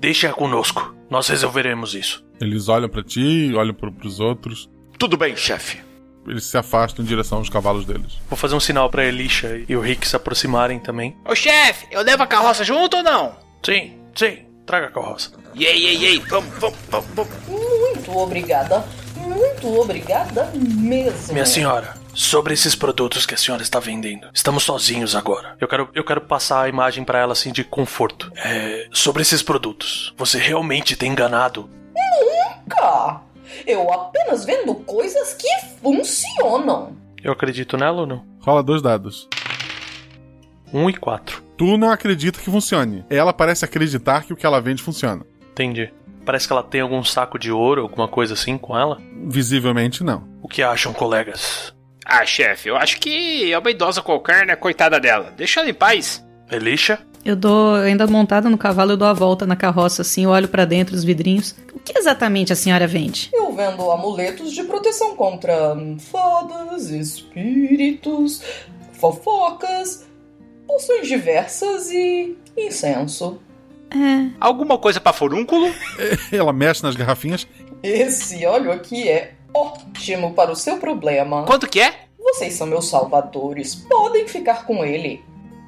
Deixa 0.00 0.32
conosco. 0.32 0.94
Nós 1.10 1.28
resolveremos 1.28 1.94
isso. 1.94 2.24
Eles 2.40 2.68
olham 2.68 2.88
para 2.88 3.02
ti, 3.02 3.52
olham 3.54 3.74
para 3.74 3.90
os 4.06 4.20
outros. 4.20 4.68
Tudo 4.98 5.16
bem, 5.16 5.36
chefe. 5.36 5.80
eles 6.26 6.44
se 6.44 6.56
afastam 6.56 7.04
em 7.04 7.08
direção 7.08 7.38
aos 7.38 7.48
cavalos 7.48 7.84
deles. 7.84 8.18
Vou 8.28 8.36
fazer 8.36 8.54
um 8.54 8.60
sinal 8.60 8.88
pra 8.90 9.04
Elisha 9.04 9.62
e 9.68 9.76
o 9.76 9.80
Rick 9.80 10.06
se 10.06 10.16
aproximarem 10.16 10.78
também. 10.78 11.16
Ô 11.24 11.34
chefe, 11.34 11.86
eu 11.90 12.02
levo 12.02 12.22
a 12.22 12.26
carroça 12.26 12.64
junto 12.64 12.96
ou 12.98 13.02
não? 13.02 13.36
Sim, 13.64 13.98
sim, 14.14 14.44
traga 14.66 14.86
a 14.86 14.90
carroça. 14.90 15.32
E 15.54 15.66
aí, 15.66 15.86
ei, 15.86 16.04
ei, 16.04 16.18
vamos, 16.20 16.52
vamos, 16.58 16.78
vamos, 16.90 17.06
vamos. 17.14 17.32
Muito 17.48 18.16
obrigada. 18.16 18.84
Muito 19.16 19.80
obrigada 19.80 20.50
mesmo. 20.54 21.32
Minha 21.32 21.46
senhora, 21.46 21.94
sobre 22.14 22.54
esses 22.54 22.74
produtos 22.74 23.26
que 23.26 23.34
a 23.34 23.36
senhora 23.36 23.62
está 23.62 23.78
vendendo. 23.80 24.28
Estamos 24.32 24.62
sozinhos 24.62 25.14
agora. 25.14 25.56
Eu 25.60 25.68
quero, 25.68 25.88
eu 25.94 26.04
quero 26.04 26.20
passar 26.20 26.62
a 26.62 26.68
imagem 26.68 27.04
pra 27.04 27.18
ela 27.18 27.32
assim 27.32 27.52
de 27.52 27.64
conforto. 27.64 28.30
É, 28.36 28.88
sobre 28.92 29.22
esses 29.22 29.42
produtos, 29.42 30.14
você 30.16 30.38
realmente 30.38 30.96
tem 30.96 31.12
enganado? 31.12 31.68
Nunca! 31.94 33.20
Eu 33.66 33.92
apenas 33.92 34.44
vendo 34.44 34.74
coisas 34.74 35.34
que 35.34 35.48
funcionam. 35.82 36.96
Eu 37.22 37.32
acredito 37.32 37.76
nela 37.76 38.02
ou 38.02 38.06
não? 38.06 38.24
Rola 38.40 38.62
dois 38.62 38.82
dados. 38.82 39.28
Um 40.72 40.90
e 40.90 40.94
quatro. 40.94 41.42
Tu 41.56 41.76
não 41.76 41.90
acredita 41.90 42.40
que 42.40 42.50
funcione. 42.50 43.04
Ela 43.08 43.32
parece 43.32 43.64
acreditar 43.64 44.24
que 44.24 44.32
o 44.32 44.36
que 44.36 44.44
ela 44.44 44.60
vende 44.60 44.82
funciona. 44.82 45.24
Entendi. 45.52 45.92
Parece 46.24 46.46
que 46.46 46.52
ela 46.52 46.62
tem 46.62 46.80
algum 46.80 47.04
saco 47.04 47.38
de 47.38 47.52
ouro, 47.52 47.82
alguma 47.82 48.08
coisa 48.08 48.34
assim 48.34 48.58
com 48.58 48.76
ela. 48.76 48.98
Visivelmente 49.26 50.02
não. 50.02 50.26
O 50.42 50.48
que 50.48 50.62
acham, 50.62 50.92
colegas? 50.92 51.74
Ah, 52.04 52.26
chefe, 52.26 52.68
eu 52.68 52.76
acho 52.76 53.00
que 53.00 53.52
é 53.52 53.58
uma 53.58 53.70
idosa 53.70 54.02
qualquer, 54.02 54.46
né? 54.46 54.54
Coitada 54.54 55.00
dela. 55.00 55.32
Deixa 55.36 55.60
ela 55.60 55.70
em 55.70 55.74
paz. 55.74 56.24
Elisha? 56.50 56.98
Eu 57.24 57.34
dou, 57.34 57.76
ainda 57.76 58.06
montada 58.06 58.50
no 58.50 58.58
cavalo, 58.58 58.92
eu 58.92 58.96
dou 58.98 59.08
a 59.08 59.14
volta 59.14 59.46
na 59.46 59.56
carroça 59.56 60.02
assim, 60.02 60.24
eu 60.24 60.30
olho 60.30 60.46
pra 60.46 60.66
dentro 60.66 60.94
os 60.94 61.02
vidrinhos. 61.02 61.56
O 61.72 61.78
que 61.78 61.96
exatamente 61.96 62.52
a 62.52 62.56
senhora 62.56 62.86
vende? 62.86 63.30
Eu 63.32 63.50
vendo 63.50 63.90
amuletos 63.90 64.52
de 64.52 64.62
proteção 64.64 65.16
contra 65.16 65.74
fadas, 65.98 66.90
espíritos, 66.90 68.42
fofocas, 68.92 70.06
poções 70.66 71.08
diversas 71.08 71.90
e 71.90 72.36
incenso. 72.58 73.40
É. 73.90 74.30
Alguma 74.38 74.76
coisa 74.76 75.00
pra 75.00 75.12
furúnculo? 75.14 75.72
Ela 76.30 76.52
mexe 76.52 76.82
nas 76.82 76.94
garrafinhas. 76.94 77.46
Esse 77.82 78.44
óleo 78.44 78.70
aqui 78.70 79.08
é 79.08 79.33
ótimo 79.54 80.34
para 80.34 80.50
o 80.50 80.56
seu 80.56 80.78
problema. 80.78 81.44
Quanto 81.44 81.68
que 81.68 81.80
é? 81.80 81.94
Vocês 82.18 82.54
são 82.54 82.66
meus 82.66 82.88
salvadores. 82.88 83.74
Podem 83.74 84.26
ficar 84.26 84.66
com 84.66 84.84
ele. 84.84 85.22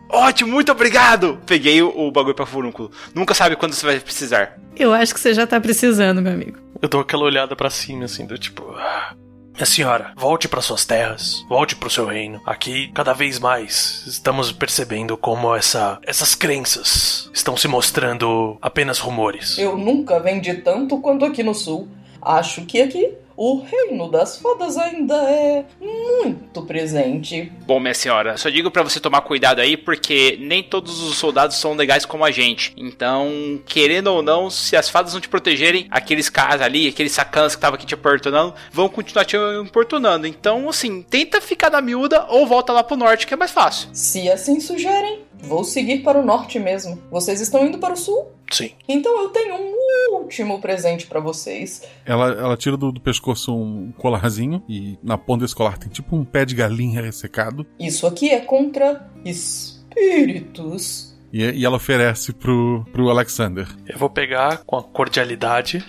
Ótimo, 0.09 0.53
muito 0.53 0.71
obrigado! 0.71 1.41
Peguei 1.47 1.83
o, 1.83 1.89
o 1.89 2.13
bagulho 2.13 2.35
pra 2.35 2.47
furúnculo. 2.47 2.91
Nunca 3.15 3.35
sabe 3.35 3.57
quando 3.57 3.73
você 3.75 3.85
vai 3.85 3.99
precisar. 3.99 4.57
Eu 4.77 4.93
acho 4.93 5.13
que 5.13 5.19
você 5.21 5.35
já 5.35 5.47
tá 5.47 5.61
precisando, 5.61 6.23
meu 6.23 6.33
amigo. 6.33 6.59
Eu 6.81 6.89
dou 6.89 7.01
aquela 7.01 7.25
olhada 7.25 7.57
pra 7.57 7.71
cima, 7.71 8.05
assim, 8.05 8.25
do 8.27 8.39
tipo. 8.39 8.63
"Ah, 8.77 9.15
Minha 9.55 9.65
senhora, 9.67 10.13
volte 10.17 10.47
para 10.49 10.61
suas 10.61 10.85
terras, 10.85 11.43
volte 11.49 11.75
para 11.75 11.87
o 11.89 11.91
seu 11.91 12.05
reino. 12.07 12.41
Aqui, 12.45 12.89
cada 12.93 13.15
vez 13.15 13.39
mais, 13.39 14.05
estamos 14.07 14.53
percebendo 14.53 15.17
como 15.17 15.55
essa, 15.57 15.99
essas 16.03 16.35
crenças 16.35 17.31
estão 17.33 17.57
se 17.57 17.67
mostrando 17.67 18.59
apenas 18.61 18.99
rumores. 18.99 19.57
Eu 19.59 19.77
nunca 19.79 20.21
vendi 20.21 20.53
tanto 20.57 21.01
quanto 21.01 21.25
aqui 21.25 21.43
no 21.43 21.55
sul. 21.55 21.89
Acho 22.21 22.67
que 22.67 22.83
aqui 22.83 23.15
o 23.37 23.61
reino 23.61 24.11
das 24.11 24.39
fadas 24.39 24.77
ainda 24.77 25.15
é 25.15 25.65
muito 25.81 26.63
presente. 26.63 27.53
Bom, 27.67 27.79
minha 27.79 27.95
senhora, 27.95 28.37
só 28.37 28.49
digo 28.49 28.71
pra 28.71 28.83
você 28.83 28.99
tomar 28.99 29.21
cuidado 29.21 29.61
aí, 29.61 29.77
porque 29.77 30.39
nem 30.41 30.63
todos 30.63 31.03
os 31.03 31.17
soldados 31.17 31.57
são 31.57 31.75
legais 31.75 32.07
como 32.07 32.25
a 32.25 32.31
gente. 32.31 32.73
Então, 32.77 33.61
querendo 33.67 34.09
ou 34.09 34.23
não, 34.23 34.49
se 34.49 34.77
as 34.77 34.89
fadas 34.89 35.13
não 35.13 35.21
te 35.21 35.29
protegerem, 35.29 35.87
aqueles 35.91 36.29
caras 36.29 36.63
ali, 36.63 36.89
aqueles 36.89 37.13
sacanas 37.13 37.55
que 37.55 37.59
estavam 37.59 37.77
aqui 37.77 37.87
te 37.87 37.95
importunando, 37.95 38.55
vão 38.73 38.89
continuar 38.89 39.25
te 39.25 39.37
importunando. 39.63 40.27
Então, 40.27 40.69
assim, 40.69 41.03
tenta 41.03 41.41
ficar 41.41 41.71
na 41.71 41.81
miúda 41.81 42.27
ou 42.29 42.47
volta 42.47 42.73
lá 42.73 42.83
pro 42.83 42.97
norte, 42.97 43.27
que 43.27 43.35
é 43.35 43.37
mais 43.37 43.51
fácil. 43.51 43.89
Se 43.93 44.31
assim 44.31 44.61
sugerem, 44.61 45.21
vou 45.43 45.65
seguir 45.65 46.03
para 46.03 46.19
o 46.21 46.25
norte 46.25 46.59
mesmo. 46.59 47.01
Vocês 47.11 47.41
estão 47.41 47.67
indo 47.67 47.79
para 47.79 47.95
o 47.95 47.97
sul? 47.97 48.33
Sim. 48.51 48.71
Então 48.89 49.23
eu 49.23 49.29
tenho 49.31 49.55
um 49.55 50.15
último 50.15 50.61
presente 50.61 51.07
para 51.07 51.21
vocês. 51.21 51.83
Ela, 52.05 52.29
ela 52.29 52.57
tira 52.57 52.77
do, 52.77 52.93
do 52.93 53.01
pescoço 53.01 53.55
um 53.55 53.93
colarzinho 53.93 54.63
e 54.69 54.99
na 55.03 55.19
ponta 55.19 55.45
desse 55.45 55.55
colar 55.55 55.79
tem 55.79 55.89
tipo 55.91 56.17
um 56.17 56.25
pé 56.25 56.45
de 56.45 56.55
galinha 56.55 57.03
ressecado. 57.03 57.67
Isso 57.79 58.07
aqui 58.07 58.31
é 58.31 58.41
contra 58.41 59.11
espíritos. 59.25 61.17
E, 61.33 61.43
e 61.43 61.65
ela 61.65 61.77
oferece 61.77 62.33
pro, 62.33 62.85
pro 62.93 63.11
Alexander. 63.11 63.67
Eu 63.87 63.99
vou 63.99 64.09
pegar 64.09 64.63
com 64.65 64.77
a 64.77 64.83
cordialidade. 64.83 65.85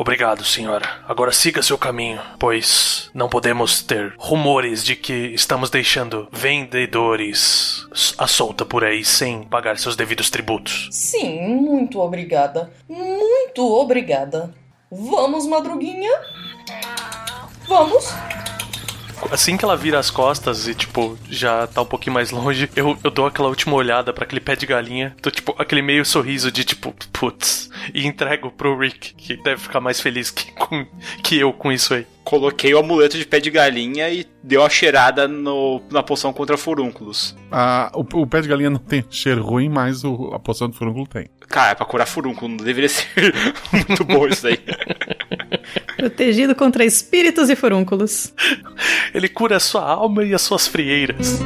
Obrigado, 0.00 0.42
senhora. 0.46 0.88
Agora 1.06 1.30
siga 1.30 1.62
seu 1.62 1.76
caminho, 1.76 2.18
pois 2.38 3.10
não 3.12 3.28
podemos 3.28 3.82
ter 3.82 4.14
rumores 4.16 4.82
de 4.82 4.96
que 4.96 5.12
estamos 5.12 5.68
deixando 5.68 6.26
vendedores 6.32 7.86
à 8.16 8.26
solta 8.26 8.64
por 8.64 8.82
aí 8.82 9.04
sem 9.04 9.42
pagar 9.42 9.76
seus 9.76 9.96
devidos 9.96 10.30
tributos. 10.30 10.88
Sim, 10.90 11.54
muito 11.54 12.00
obrigada. 12.00 12.72
Muito 12.88 13.62
obrigada. 13.62 14.54
Vamos, 14.90 15.46
madruguinha? 15.46 16.18
Vamos? 17.68 18.06
Assim 19.30 19.56
que 19.56 19.64
ela 19.64 19.76
vira 19.76 19.98
as 19.98 20.10
costas 20.10 20.68
e, 20.68 20.74
tipo, 20.74 21.18
já 21.28 21.66
tá 21.66 21.82
um 21.82 21.86
pouquinho 21.86 22.14
mais 22.14 22.30
longe, 22.30 22.70
eu, 22.74 22.98
eu 23.02 23.10
dou 23.10 23.26
aquela 23.26 23.48
última 23.48 23.74
olhada 23.74 24.12
para 24.12 24.24
aquele 24.24 24.40
pé 24.40 24.56
de 24.56 24.66
galinha. 24.66 25.14
Tô, 25.20 25.30
tipo, 25.30 25.54
aquele 25.58 25.82
meio 25.82 26.04
sorriso 26.04 26.50
de, 26.50 26.64
tipo, 26.64 26.94
putz. 27.12 27.70
E 27.94 28.06
entrego 28.06 28.50
pro 28.50 28.78
Rick, 28.78 29.14
que 29.14 29.36
deve 29.42 29.60
ficar 29.60 29.80
mais 29.80 30.00
feliz 30.00 30.30
que, 30.30 30.50
com, 30.52 30.86
que 31.22 31.38
eu 31.38 31.52
com 31.52 31.70
isso 31.72 31.94
aí. 31.94 32.06
Coloquei 32.24 32.72
o 32.74 32.78
amuleto 32.78 33.18
de 33.18 33.24
pé 33.24 33.40
de 33.40 33.50
galinha 33.50 34.08
e 34.10 34.26
deu 34.42 34.60
uma 34.60 34.70
cheirada 34.70 35.26
no, 35.26 35.82
na 35.90 36.02
poção 36.02 36.32
contra 36.32 36.56
furúnculos. 36.56 37.36
Ah, 37.50 37.90
o, 37.94 38.00
o 38.20 38.26
pé 38.26 38.40
de 38.40 38.48
galinha 38.48 38.70
não 38.70 38.78
tem 38.78 39.04
cheiro 39.10 39.42
ruim, 39.42 39.68
mas 39.68 40.04
o, 40.04 40.30
a 40.32 40.38
poção 40.38 40.68
do 40.68 40.76
furúnculo 40.76 41.06
tem. 41.06 41.28
Cara, 41.48 41.72
é 41.72 41.74
pra 41.74 41.86
curar 41.86 42.06
furúnculo, 42.06 42.48
não 42.48 42.56
deveria 42.56 42.88
ser 42.90 43.34
muito 43.72 44.04
bom 44.04 44.28
isso 44.28 44.44
daí. 44.44 44.60
Protegido 46.00 46.54
contra 46.54 46.82
espíritos 46.82 47.50
e 47.50 47.54
furúnculos. 47.54 48.32
Ele 49.12 49.28
cura 49.28 49.58
a 49.58 49.60
sua 49.60 49.82
alma 49.82 50.24
e 50.24 50.32
as 50.32 50.40
suas 50.40 50.66
frieiras. 50.66 51.38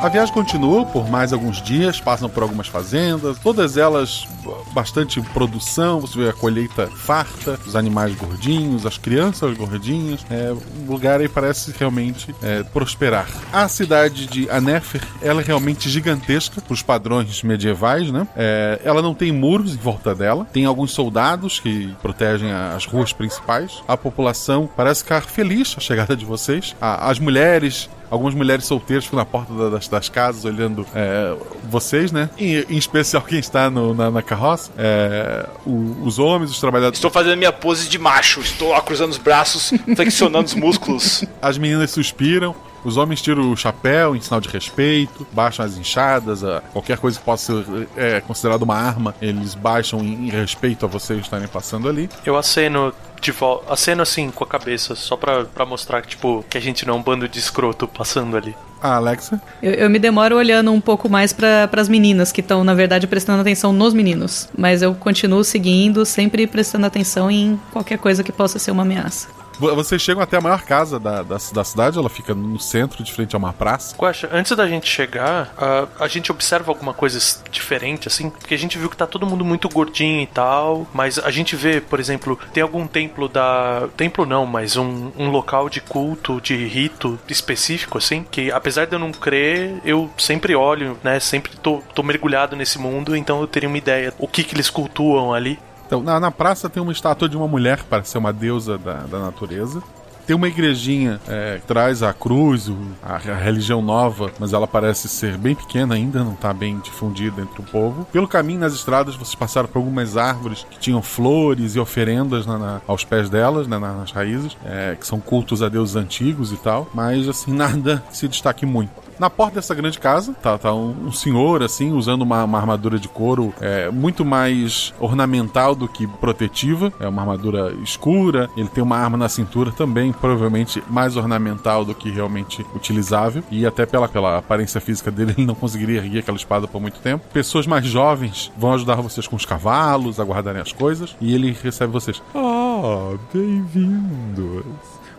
A 0.00 0.08
viagem 0.08 0.32
continua 0.32 0.86
por 0.86 1.10
mais 1.10 1.32
alguns 1.32 1.60
dias, 1.60 2.00
passam 2.00 2.30
por 2.30 2.44
algumas 2.44 2.68
fazendas, 2.68 3.38
todas 3.40 3.76
elas 3.76 4.26
bastante 4.72 5.20
produção, 5.20 6.00
você 6.00 6.18
vê 6.18 6.28
a 6.28 6.32
colheita 6.32 6.86
farta, 6.86 7.58
os 7.66 7.76
animais 7.76 8.14
gordinhos, 8.14 8.86
as 8.86 8.98
crianças 8.98 9.56
gordinhas. 9.56 10.24
É, 10.30 10.52
o 10.52 10.90
lugar 10.90 11.20
aí 11.20 11.28
parece 11.28 11.72
realmente 11.78 12.34
é, 12.42 12.62
prosperar. 12.62 13.28
A 13.52 13.68
cidade 13.68 14.26
de 14.26 14.48
Anefer, 14.50 15.02
ela 15.22 15.40
é 15.40 15.44
realmente 15.44 15.88
gigantesca 15.88 16.62
os 16.68 16.82
padrões 16.82 17.42
medievais, 17.42 18.10
né? 18.10 18.26
É, 18.36 18.80
ela 18.84 19.02
não 19.02 19.14
tem 19.14 19.32
muros 19.32 19.74
em 19.74 19.78
volta 19.78 20.14
dela, 20.14 20.46
tem 20.52 20.64
alguns 20.64 20.92
soldados 20.92 21.58
que 21.58 21.94
protegem 22.00 22.52
as 22.52 22.86
ruas 22.86 23.12
principais. 23.12 23.82
A 23.86 23.96
população 23.96 24.68
parece 24.76 25.02
ficar 25.02 25.22
feliz 25.22 25.74
a 25.76 25.80
chegada 25.80 26.16
de 26.16 26.24
vocês. 26.24 26.74
As 26.80 27.18
mulheres 27.18 27.88
Algumas 28.10 28.34
mulheres 28.34 28.64
solteiras 28.64 29.04
ficam 29.04 29.20
na 29.20 29.24
porta 29.24 29.70
das, 29.70 29.86
das 29.86 30.08
casas 30.08 30.44
olhando 30.44 30.84
é, 30.92 31.32
vocês, 31.70 32.10
né? 32.10 32.28
Em, 32.36 32.56
em, 32.68 32.76
especial 32.76 33.22
quem 33.22 33.38
está 33.38 33.70
no, 33.70 33.94
na, 33.94 34.10
na, 34.10 34.20
carroça. 34.30 34.70
É, 34.78 35.46
o, 35.66 36.04
os 36.04 36.18
homens, 36.18 36.50
os 36.50 36.60
trabalhadores. 36.60 36.98
Estou 36.98 37.10
fazendo 37.10 37.36
minha 37.36 37.52
pose 37.52 37.88
de 37.88 37.98
macho. 37.98 38.40
Estou 38.40 38.80
cruzando 38.82 39.10
os 39.10 39.18
braços, 39.18 39.72
flexionando 39.96 40.46
os 40.46 40.54
músculos. 40.54 41.24
As 41.42 41.58
meninas 41.58 41.90
suspiram. 41.90 42.54
Os 42.82 42.96
homens 42.96 43.20
tiram 43.20 43.52
o 43.52 43.56
chapéu 43.56 44.16
em 44.16 44.22
sinal 44.22 44.40
de 44.40 44.48
respeito, 44.48 45.26
baixam 45.32 45.66
as 45.66 45.76
enxadas, 45.76 46.42
a, 46.42 46.62
qualquer 46.72 46.96
coisa 46.96 47.18
que 47.18 47.24
possa 47.26 47.62
ser 47.62 47.88
é, 47.94 48.20
considerada 48.22 48.64
uma 48.64 48.74
arma, 48.74 49.14
eles 49.20 49.54
baixam 49.54 50.00
em, 50.00 50.28
em 50.28 50.30
respeito 50.30 50.86
a 50.86 50.88
vocês 50.88 51.20
estarem 51.20 51.46
passando 51.46 51.90
ali. 51.90 52.08
Eu 52.24 52.38
aceno 52.38 52.90
de 53.20 53.32
volta, 53.32 53.70
aceno 53.70 54.00
assim 54.00 54.30
com 54.30 54.44
a 54.44 54.46
cabeça, 54.46 54.94
só 54.94 55.14
pra, 55.14 55.44
pra 55.44 55.66
mostrar 55.66 56.00
que, 56.00 56.08
tipo, 56.08 56.42
que 56.48 56.56
a 56.56 56.60
gente 56.60 56.86
não 56.86 56.94
é 56.94 56.96
um 56.96 57.02
bando 57.02 57.28
de 57.28 57.38
escroto 57.38 57.86
passando 57.86 58.34
ali. 58.34 58.56
Ah, 58.82 58.96
Alexa? 58.96 59.40
Eu, 59.62 59.72
eu 59.72 59.90
me 59.90 59.98
demoro 59.98 60.36
olhando 60.36 60.72
um 60.72 60.80
pouco 60.80 61.08
mais 61.08 61.32
para 61.32 61.68
as 61.76 61.88
meninas, 61.88 62.32
que 62.32 62.40
estão, 62.40 62.64
na 62.64 62.74
verdade, 62.74 63.06
prestando 63.06 63.40
atenção 63.40 63.72
nos 63.72 63.92
meninos. 63.92 64.48
Mas 64.56 64.82
eu 64.82 64.94
continuo 64.94 65.44
seguindo, 65.44 66.04
sempre 66.06 66.46
prestando 66.46 66.86
atenção 66.86 67.30
em 67.30 67.60
qualquer 67.72 67.98
coisa 67.98 68.22
que 68.24 68.32
possa 68.32 68.58
ser 68.58 68.70
uma 68.70 68.82
ameaça. 68.82 69.39
Vo- 69.60 69.74
Vocês 69.76 70.00
chegam 70.00 70.22
até 70.22 70.38
a 70.38 70.40
maior 70.40 70.62
casa 70.62 70.98
da, 70.98 71.22
da, 71.22 71.36
da 71.52 71.64
cidade, 71.64 71.98
ela 71.98 72.08
fica 72.08 72.34
no 72.34 72.58
centro, 72.58 73.04
de 73.04 73.12
frente 73.12 73.36
a 73.36 73.38
uma 73.38 73.52
praça. 73.52 73.94
Guaxa, 73.96 74.28
antes 74.32 74.56
da 74.56 74.66
gente 74.66 74.88
chegar, 74.88 75.52
ah, 75.58 75.86
a 76.00 76.08
gente 76.08 76.32
observa 76.32 76.70
alguma 76.70 76.94
coisa 76.94 77.18
diferente, 77.50 78.08
assim? 78.08 78.30
Porque 78.30 78.54
a 78.54 78.58
gente 78.58 78.78
viu 78.78 78.88
que 78.88 78.96
tá 78.96 79.06
todo 79.06 79.26
mundo 79.26 79.44
muito 79.44 79.68
gordinho 79.68 80.22
e 80.22 80.26
tal, 80.26 80.86
mas 80.94 81.18
a 81.18 81.30
gente 81.30 81.54
vê, 81.54 81.80
por 81.80 82.00
exemplo, 82.00 82.38
tem 82.52 82.62
algum 82.62 82.86
templo 82.86 83.28
da. 83.28 83.88
Templo 83.96 84.24
não, 84.24 84.46
mas 84.46 84.76
um, 84.76 85.10
um 85.18 85.28
local 85.30 85.68
de 85.68 85.80
culto, 85.80 86.40
de 86.40 86.56
rito 86.66 87.18
específico, 87.28 87.98
assim, 87.98 88.24
que 88.30 88.50
apesar 88.50 88.86
de 88.86 88.94
eu 88.94 88.98
não 88.98 89.12
crer, 89.12 89.80
eu 89.84 90.10
sempre 90.16 90.54
olho, 90.54 90.96
né? 91.04 91.20
Sempre 91.20 91.52
tô, 91.56 91.82
tô 91.94 92.02
mergulhado 92.02 92.56
nesse 92.56 92.78
mundo, 92.78 93.14
então 93.14 93.40
eu 93.40 93.46
teria 93.46 93.68
uma 93.68 93.78
ideia 93.78 94.14
o 94.18 94.26
que 94.26 94.42
que 94.42 94.54
eles 94.54 94.70
cultuam 94.70 95.34
ali. 95.34 95.58
Então, 95.90 96.00
na, 96.04 96.20
na 96.20 96.30
praça 96.30 96.70
tem 96.70 96.80
uma 96.80 96.92
estátua 96.92 97.28
de 97.28 97.36
uma 97.36 97.48
mulher 97.48 97.80
parece 97.90 98.10
ser 98.10 98.18
uma 98.18 98.32
deusa 98.32 98.78
da, 98.78 98.98
da 99.10 99.18
natureza. 99.18 99.82
Tem 100.24 100.36
uma 100.36 100.46
igrejinha 100.46 101.20
é, 101.26 101.58
que 101.60 101.66
traz 101.66 102.00
a 102.00 102.12
cruz, 102.12 102.70
a, 103.02 103.14
a 103.16 103.34
religião 103.34 103.82
nova, 103.82 104.30
mas 104.38 104.52
ela 104.52 104.68
parece 104.68 105.08
ser 105.08 105.36
bem 105.36 105.56
pequena 105.56 105.96
ainda, 105.96 106.22
não 106.22 106.34
está 106.34 106.52
bem 106.52 106.78
difundida 106.78 107.42
entre 107.42 107.60
o 107.60 107.64
povo. 107.64 108.06
Pelo 108.12 108.28
caminho 108.28 108.60
nas 108.60 108.72
estradas, 108.72 109.16
vocês 109.16 109.34
passaram 109.34 109.66
por 109.66 109.78
algumas 109.80 110.16
árvores 110.16 110.64
que 110.70 110.78
tinham 110.78 111.02
flores 111.02 111.74
e 111.74 111.80
oferendas 111.80 112.46
na- 112.46 112.58
na- 112.58 112.80
aos 112.86 113.02
pés 113.02 113.28
delas, 113.28 113.66
né, 113.66 113.76
na- 113.76 113.94
nas 113.94 114.12
raízes, 114.12 114.56
é, 114.64 114.94
que 114.94 115.04
são 115.04 115.18
cultos 115.18 115.60
a 115.60 115.68
deuses 115.68 115.96
antigos 115.96 116.52
e 116.52 116.56
tal, 116.56 116.88
mas 116.94 117.28
assim, 117.28 117.50
nada 117.52 118.00
se 118.12 118.28
destaque 118.28 118.64
muito. 118.64 118.92
Na 119.20 119.28
porta 119.28 119.56
dessa 119.56 119.74
grande 119.74 119.98
casa, 119.98 120.32
tá, 120.32 120.56
tá 120.56 120.72
um, 120.72 121.08
um 121.08 121.12
senhor, 121.12 121.62
assim, 121.62 121.92
usando 121.92 122.22
uma, 122.22 122.42
uma 122.42 122.56
armadura 122.56 122.98
de 122.98 123.06
couro 123.06 123.52
é, 123.60 123.90
muito 123.90 124.24
mais 124.24 124.94
ornamental 124.98 125.74
do 125.74 125.86
que 125.86 126.06
protetiva. 126.06 126.90
É 126.98 127.06
uma 127.06 127.20
armadura 127.20 127.70
escura, 127.84 128.48
ele 128.56 128.68
tem 128.68 128.82
uma 128.82 128.96
arma 128.96 129.18
na 129.18 129.28
cintura 129.28 129.72
também, 129.72 130.10
provavelmente 130.10 130.82
mais 130.88 131.18
ornamental 131.18 131.84
do 131.84 131.94
que 131.94 132.08
realmente 132.08 132.64
utilizável. 132.74 133.44
E 133.50 133.66
até 133.66 133.84
pela, 133.84 134.08
pela 134.08 134.38
aparência 134.38 134.80
física 134.80 135.10
dele, 135.10 135.34
ele 135.36 135.46
não 135.46 135.54
conseguiria 135.54 135.98
erguer 135.98 136.20
aquela 136.20 136.38
espada 136.38 136.66
por 136.66 136.80
muito 136.80 136.98
tempo. 137.00 137.22
Pessoas 137.30 137.66
mais 137.66 137.84
jovens 137.84 138.50
vão 138.56 138.72
ajudar 138.72 138.94
vocês 139.02 139.28
com 139.28 139.36
os 139.36 139.44
cavalos, 139.44 140.18
a 140.18 140.24
guardarem 140.24 140.62
as 140.62 140.72
coisas. 140.72 141.14
E 141.20 141.34
ele 141.34 141.54
recebe 141.62 141.92
vocês. 141.92 142.22
Ah, 142.34 143.18
bem-vindos. 143.34 144.64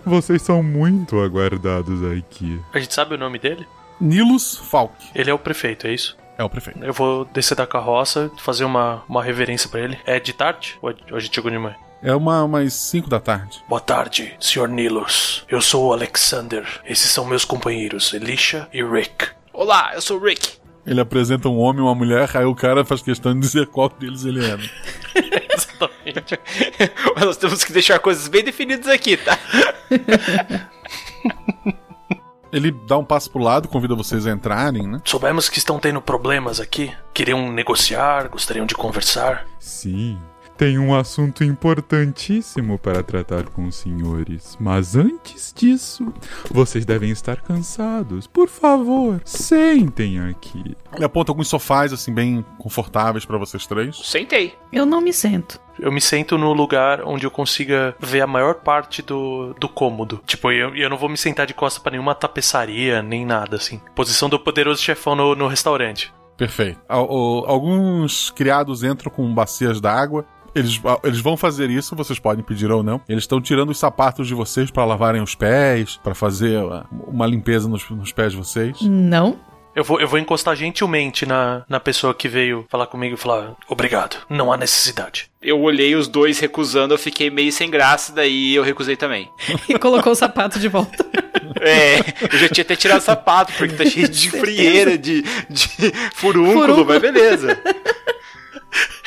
Vocês 0.04 0.42
são 0.42 0.64
muito 0.64 1.20
aguardados 1.20 2.04
aqui. 2.12 2.60
A 2.74 2.80
gente 2.80 2.96
sabe 2.96 3.14
o 3.14 3.18
nome 3.20 3.38
dele? 3.38 3.68
Nilus 4.02 4.58
Falk. 4.58 4.94
Ele 5.14 5.30
é 5.30 5.34
o 5.34 5.38
prefeito, 5.38 5.86
é 5.86 5.94
isso? 5.94 6.18
É 6.38 6.44
o 6.44 6.50
prefeito. 6.50 6.84
Eu 6.84 6.92
vou 6.92 7.24
descer 7.26 7.56
da 7.56 7.68
carroça, 7.68 8.32
fazer 8.40 8.66
uma, 8.66 9.04
uma 9.08 9.24
reverência 9.24 9.70
pra 9.70 9.80
ele. 9.80 10.00
É 10.06 10.20
de 10.20 10.34
tarde? 10.34 10.78
Ou 10.82 10.90
a 10.90 11.20
gente 11.20 11.36
chegou 11.36 11.52
de 11.52 11.58
manhã? 11.60 11.76
É 12.02 12.16
uma, 12.16 12.44
umas 12.44 12.74
5 12.74 13.08
da 13.08 13.20
tarde. 13.20 13.64
Boa 13.70 13.80
tarde, 13.80 14.34
Sr. 14.40 14.68
Nilos. 14.68 15.46
Eu 15.48 15.62
sou 15.62 15.90
o 15.90 15.94
Alexander. 15.94 16.66
Esses 16.84 17.12
são 17.12 17.26
meus 17.26 17.46
companheiros, 17.46 18.12
Elisha 18.12 18.68
e 18.74 18.84
Rick. 18.84 19.28
Olá, 19.54 19.92
eu 19.94 20.02
sou 20.02 20.20
o 20.20 20.24
Rick. 20.26 20.60
Ele 20.84 21.00
apresenta 21.00 21.48
um 21.48 21.60
homem 21.60 21.84
e 21.84 21.86
uma 21.86 21.94
mulher, 21.94 22.28
aí 22.34 22.46
o 22.46 22.56
cara 22.56 22.84
faz 22.84 23.04
questão 23.04 23.36
de 23.36 23.40
dizer 23.40 23.68
qual 23.68 23.88
deles 23.88 24.26
ele 24.26 24.44
é. 24.44 24.58
né? 24.58 24.68
Exatamente. 25.54 26.40
Mas 27.16 27.24
nós 27.24 27.38
temos 27.38 27.64
que 27.64 27.72
deixar 27.72 28.00
coisas 28.00 28.28
bem 28.28 28.44
definidas 28.44 28.88
aqui, 28.88 29.16
tá? 29.18 29.38
Ele 32.52 32.72
dá 32.72 32.98
um 32.98 33.06
passo 33.06 33.30
pro 33.30 33.42
lado, 33.42 33.68
convida 33.68 33.96
vocês 33.96 34.28
a 34.28 34.32
entrarem, 34.32 34.88
né? 34.88 35.02
Soubemos 35.06 35.48
que 35.50 35.58
estão 35.58 35.80
tendo 35.80 36.02
problemas 36.02 36.60
aqui. 36.60 36.94
Queriam 37.14 37.52
negociar, 37.52 38.28
gostariam 38.28 38.66
de 38.66 38.76
conversar. 38.76 39.46
Sim, 39.60 40.20
tem 40.62 40.78
um 40.78 40.94
assunto 40.94 41.44
importantíssimo 41.44 42.78
para 42.78 43.02
tratar 43.02 43.46
com 43.46 43.66
os 43.66 43.78
senhores. 43.78 44.56
Mas 44.60 44.96
antes 44.96 45.52
disso, 45.52 46.14
vocês 46.52 46.86
devem 46.86 47.10
estar 47.10 47.42
cansados. 47.42 48.28
Por 48.28 48.48
favor, 48.48 49.20
sentem 49.26 50.20
aqui. 50.20 50.78
Ele 50.94 51.04
aponta 51.04 51.32
alguns 51.32 51.48
sofás, 51.48 51.92
assim, 51.92 52.14
bem 52.14 52.46
confortáveis 52.60 53.26
pra 53.26 53.40
vocês 53.40 53.66
três. 53.66 53.98
Sentei. 54.04 54.54
Eu 54.72 54.86
não 54.86 55.02
me 55.02 55.12
sento. 55.12 55.60
Eu 55.80 55.92
me 55.92 56.00
sento 56.00 56.38
no 56.38 56.54
lugar 56.54 57.02
onde 57.06 57.26
eu 57.26 57.32
consiga 57.32 57.96
ver 58.00 58.22
a 58.22 58.28
maior 58.28 58.54
parte 58.54 59.02
do, 59.02 59.56
do 59.60 59.68
cômodo. 59.68 60.22
Tipo, 60.28 60.52
eu, 60.52 60.76
eu 60.76 60.92
não 60.92 60.98
vou 60.98 61.10
me 61.10 61.18
sentar 61.18 61.48
de 61.48 61.56
costas 61.56 61.82
pra 61.82 61.94
nenhuma 61.94 62.14
tapeçaria, 62.14 63.02
nem 63.02 63.26
nada, 63.26 63.56
assim. 63.56 63.82
Posição 63.96 64.30
do 64.30 64.38
poderoso 64.38 64.80
chefão 64.80 65.16
no, 65.16 65.34
no 65.34 65.48
restaurante. 65.48 66.14
Perfeito. 66.38 66.80
Alguns 66.88 68.30
criados 68.30 68.84
entram 68.84 69.12
com 69.12 69.34
bacias 69.34 69.82
d'água. 69.82 70.24
Eles, 70.54 70.80
a- 70.86 71.00
eles 71.04 71.20
vão 71.20 71.38
fazer 71.38 71.70
isso, 71.70 71.96
vocês 71.96 72.20
podem 72.20 72.44
pedir 72.44 72.70
ou 72.72 72.84
não. 72.84 73.00
Eles 73.08 73.24
estão 73.24 73.40
tirando 73.42 73.70
os 73.70 73.80
sapatos 73.80 74.28
de 74.28 74.34
vocês 74.34 74.70
pra 74.70 74.84
lavarem 74.86 75.22
os 75.22 75.34
pés, 75.36 76.00
pra 76.04 76.14
fazer 76.14 76.62
uh, 76.64 76.84
uma 77.08 77.26
limpeza 77.26 77.68
nos, 77.70 77.90
nos 77.90 78.12
pés 78.12 78.32
de 78.34 78.38
vocês. 78.38 78.78
Não. 78.82 79.40
Eu 79.74 79.86
vou, 79.86 80.02
eu 80.02 80.08
vou 80.10 80.20
encostar 80.20 80.54
gentilmente 80.54 81.26
na, 81.26 81.64
na 81.70 81.80
pessoa 81.80 82.14
que 82.14 82.28
veio 82.28 82.66
falar 82.70 82.88
comigo 82.88 83.16
e 83.16 83.18
falar: 83.18 83.54
Obrigado, 83.70 84.18
não 84.30 84.52
há 84.52 84.58
necessidade. 84.58 85.32
Eu 85.42 85.62
olhei 85.62 85.96
os 85.96 86.10
dois 86.10 86.40
recusando, 86.40 86.94
eu 86.94 86.98
fiquei 86.98 87.30
meio 87.30 87.54
sem 87.54 87.70
graça, 87.70 88.12
daí 88.12 88.54
eu 88.54 88.64
recusei 88.64 88.98
também. 88.98 89.30
E 89.70 89.80
colocou 89.80 90.12
o 90.12 90.16
sapato 90.16 90.60
de 90.60 90.68
volta. 90.68 91.06
É, 91.64 92.00
eu 92.34 92.40
já 92.40 92.50
tinha 92.50 92.64
até 92.64 92.76
tirado 92.76 93.00
o 93.02 93.04
sapato, 93.04 93.54
porque 93.54 93.76
tá 93.76 93.86
cheio 93.86 94.08
de 94.10 94.32
frieira, 94.32 94.98
de, 94.98 95.22
de 95.48 95.68
furúnculo, 96.16 96.60
Furúnculo. 96.62 96.86
mas 96.88 97.00
beleza. 97.00 97.60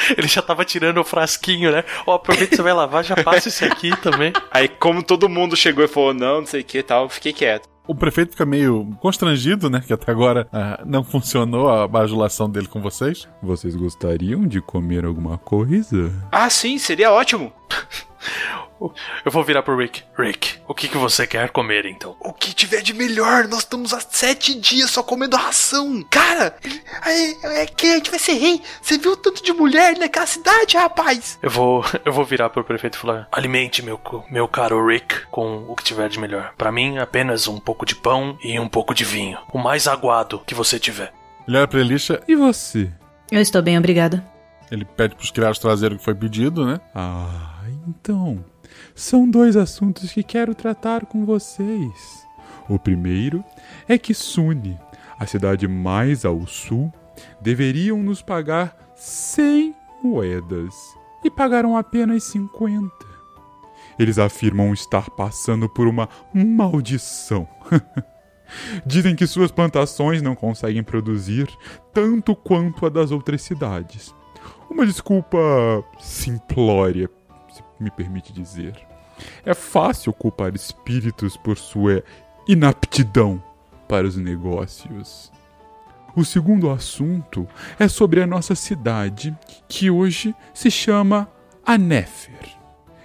Ele 0.17 0.29
já 0.29 0.43
tava 0.43 0.65
tirando 0.65 0.99
o 0.99 1.05
frasquinho, 1.05 1.71
né? 1.71 1.85
Ó, 2.07 2.15
aproveita 2.15 2.51
que 2.51 2.57
você 2.57 2.63
vai 2.63 2.73
lavar, 2.73 3.05
já 3.05 3.17
passa 3.17 3.49
esse 3.49 3.65
aqui 3.65 3.97
também. 4.01 4.33
Aí, 4.51 4.69
como 4.69 5.03
todo 5.03 5.29
mundo 5.29 5.57
chegou 5.57 5.85
e 5.85 5.89
falou 5.89 6.15
não, 6.15 6.41
não 6.41 6.47
sei 6.47 6.61
o 6.61 6.65
que 6.65 6.79
e 6.79 6.83
tal, 6.83 7.05
eu 7.05 7.09
fiquei 7.09 7.33
quieto. 7.33 7.69
O 7.87 7.95
prefeito 7.95 8.31
fica 8.31 8.47
meio 8.47 8.97
constrangido, 8.99 9.69
né? 9.69 9.83
Que 9.87 9.93
até 9.93 10.11
agora 10.11 10.49
ah, 10.51 10.83
não 10.87 11.05
funcionou 11.05 11.69
a 11.69 11.87
bajulação 11.87 12.49
dele 12.49 12.67
com 12.67 12.81
vocês. 12.81 13.29
Vocês 13.43 13.77
gostariam 13.77 14.47
de 14.47 14.63
comer 14.63 15.05
alguma 15.05 15.37
coisa? 15.37 16.11
Ah, 16.33 16.49
sim, 16.49 16.79
seria 16.79 17.13
ótimo. 17.13 17.53
Eu 19.25 19.31
vou 19.31 19.43
virar 19.43 19.63
pro 19.63 19.77
Rick. 19.77 20.03
Rick, 20.19 20.59
o 20.67 20.75
que, 20.75 20.89
que 20.89 20.97
você 20.97 21.27
quer 21.27 21.51
comer 21.51 21.87
então? 21.87 22.17
O 22.21 22.33
que 22.33 22.55
tiver 22.55 22.83
de 22.83 22.93
melhor, 22.93 23.47
nós 23.49 23.61
estamos 23.61 23.95
há 23.95 24.01
sete 24.01 24.59
dias 24.59 24.91
só 24.91 25.03
comendo 25.03 25.37
ração. 25.37 26.03
Cara, 26.11 26.57
é, 27.07 27.63
é 27.63 27.67
que 27.67 27.87
a 27.87 27.97
gente 27.97 28.11
vai 28.11 28.19
ser 28.19 28.35
rei. 28.35 28.61
Você 28.83 28.99
viu 28.99 29.13
o 29.13 29.17
tanto 29.17 29.43
de 29.43 29.53
mulher 29.53 29.97
naquela 29.99 30.27
cidade, 30.27 30.77
rapaz? 30.77 31.39
Eu 31.43 31.51
vou, 31.51 31.85
eu 32.05 32.13
vou 32.13 32.25
virar 32.25 32.51
pro 32.51 32.65
prefeito 32.65 32.97
e 32.97 33.01
falar: 33.01 33.29
Alimente 33.33 33.83
meu, 33.83 34.01
meu 34.31 34.49
caro 34.49 34.87
Rick 34.87 35.27
com 35.31 35.65
o 35.69 35.77
que 35.77 35.85
tiver 35.85 36.09
de 36.09 36.19
melhor. 36.19 36.53
Pra 36.57 36.73
mim, 36.73 36.99
apenas 36.99 37.47
um 37.47 37.59
pouco 37.59 37.87
de 37.87 37.95
pão 37.95 38.39
e 38.43 38.59
um 38.59 38.69
pouco 38.69 38.95
de 38.95 39.05
vinho. 39.05 39.39
O 39.53 39.59
mais 39.59 39.87
aguado 39.87 40.43
que 40.47 40.55
você 40.55 40.79
tiver. 40.79 41.13
Ele 41.47 41.57
olha 41.57 41.69
pra 41.69 41.81
Elisha. 41.81 42.23
E 42.27 42.35
você? 42.35 42.91
Eu 43.31 43.41
estou 43.41 43.63
bem, 43.63 43.79
obrigada. 43.79 44.25
Ele 44.71 44.85
pede 44.85 45.15
pros 45.15 45.31
criados 45.31 45.59
trazerem 45.59 45.97
o 45.97 45.99
que 45.99 46.05
foi 46.05 46.15
pedido, 46.15 46.67
né? 46.67 46.81
Ah, 46.95 47.63
então. 47.87 48.45
São 48.95 49.29
dois 49.29 49.57
assuntos 49.57 50.13
que 50.13 50.23
quero 50.23 50.55
tratar 50.55 51.05
com 51.07 51.25
vocês. 51.25 52.25
O 52.69 52.79
primeiro 52.79 53.45
é 53.89 53.99
que 53.99 54.15
Sune, 54.15 54.79
a 55.19 55.27
cidade 55.27 55.67
mais 55.67 56.25
ao 56.25 56.47
sul, 56.47 56.93
deveriam 57.41 58.03
nos 58.03 58.23
pagar 58.23 58.77
100 58.95 59.75
moedas 60.03 60.75
e 61.25 61.31
pagaram 61.31 61.77
apenas 61.77 62.23
50. 62.25 62.89
Eles 63.99 64.19
afirmam 64.19 64.73
estar 64.73 65.11
passando 65.11 65.69
por 65.69 65.89
uma 65.89 66.09
maldição. 66.33 67.49
Dizem 68.87 69.17
que 69.17 69.27
suas 69.27 69.51
plantações 69.51 70.23
não 70.23 70.37
conseguem 70.37 70.85
produzir 70.85 71.49
tanto 71.93 72.37
quanto 72.37 72.87
a 72.87 72.89
das 72.89 73.11
outras 73.11 73.43
cidades. 73.43 74.15
Uma 74.71 74.87
desculpa 74.87 75.39
simplória, 75.99 77.09
me 77.79 77.91
permite 77.91 78.33
dizer. 78.33 78.75
É 79.45 79.55
fácil 79.55 80.13
culpar 80.13 80.55
espíritos 80.55 81.37
por 81.37 81.57
sua 81.57 82.03
inaptidão 82.49 83.43
para 83.89 84.07
os 84.07 84.17
negócios. 84.17 85.33
O 86.17 86.25
segundo 86.25 86.71
assunto 86.71 87.47
é 87.79 87.89
sobre 87.89 88.23
a 88.23 88.27
nossa 88.27 88.55
cidade, 88.55 89.37
que 89.69 89.91
hoje 89.91 90.35
se 90.53 90.71
chama 90.71 91.29
Anéfer, 91.67 92.57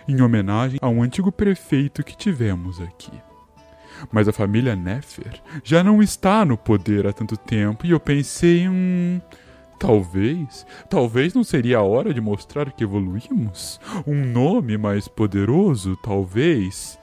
em 0.07 0.21
homenagem 0.21 0.79
a 0.81 0.89
um 0.89 1.01
antigo 1.01 1.31
prefeito 1.31 2.03
que 2.03 2.15
tivemos 2.15 2.79
aqui. 2.79 3.11
Mas 4.11 4.27
a 4.27 4.33
família 4.33 4.75
Nefer 4.75 5.41
já 5.63 5.83
não 5.83 6.01
está 6.01 6.45
no 6.45 6.57
poder 6.57 7.07
há 7.07 7.13
tanto 7.13 7.35
tempo 7.35 7.85
e 7.85 7.91
eu 7.91 7.99
pensei, 7.99 8.67
hum, 8.67 9.19
talvez, 9.79 10.65
talvez 10.89 11.33
não 11.33 11.43
seria 11.43 11.79
a 11.79 11.83
hora 11.83 12.13
de 12.13 12.19
mostrar 12.19 12.71
que 12.71 12.83
evoluímos? 12.83 13.79
Um 14.05 14.25
nome 14.25 14.77
mais 14.77 15.07
poderoso, 15.07 15.97
talvez. 16.03 16.99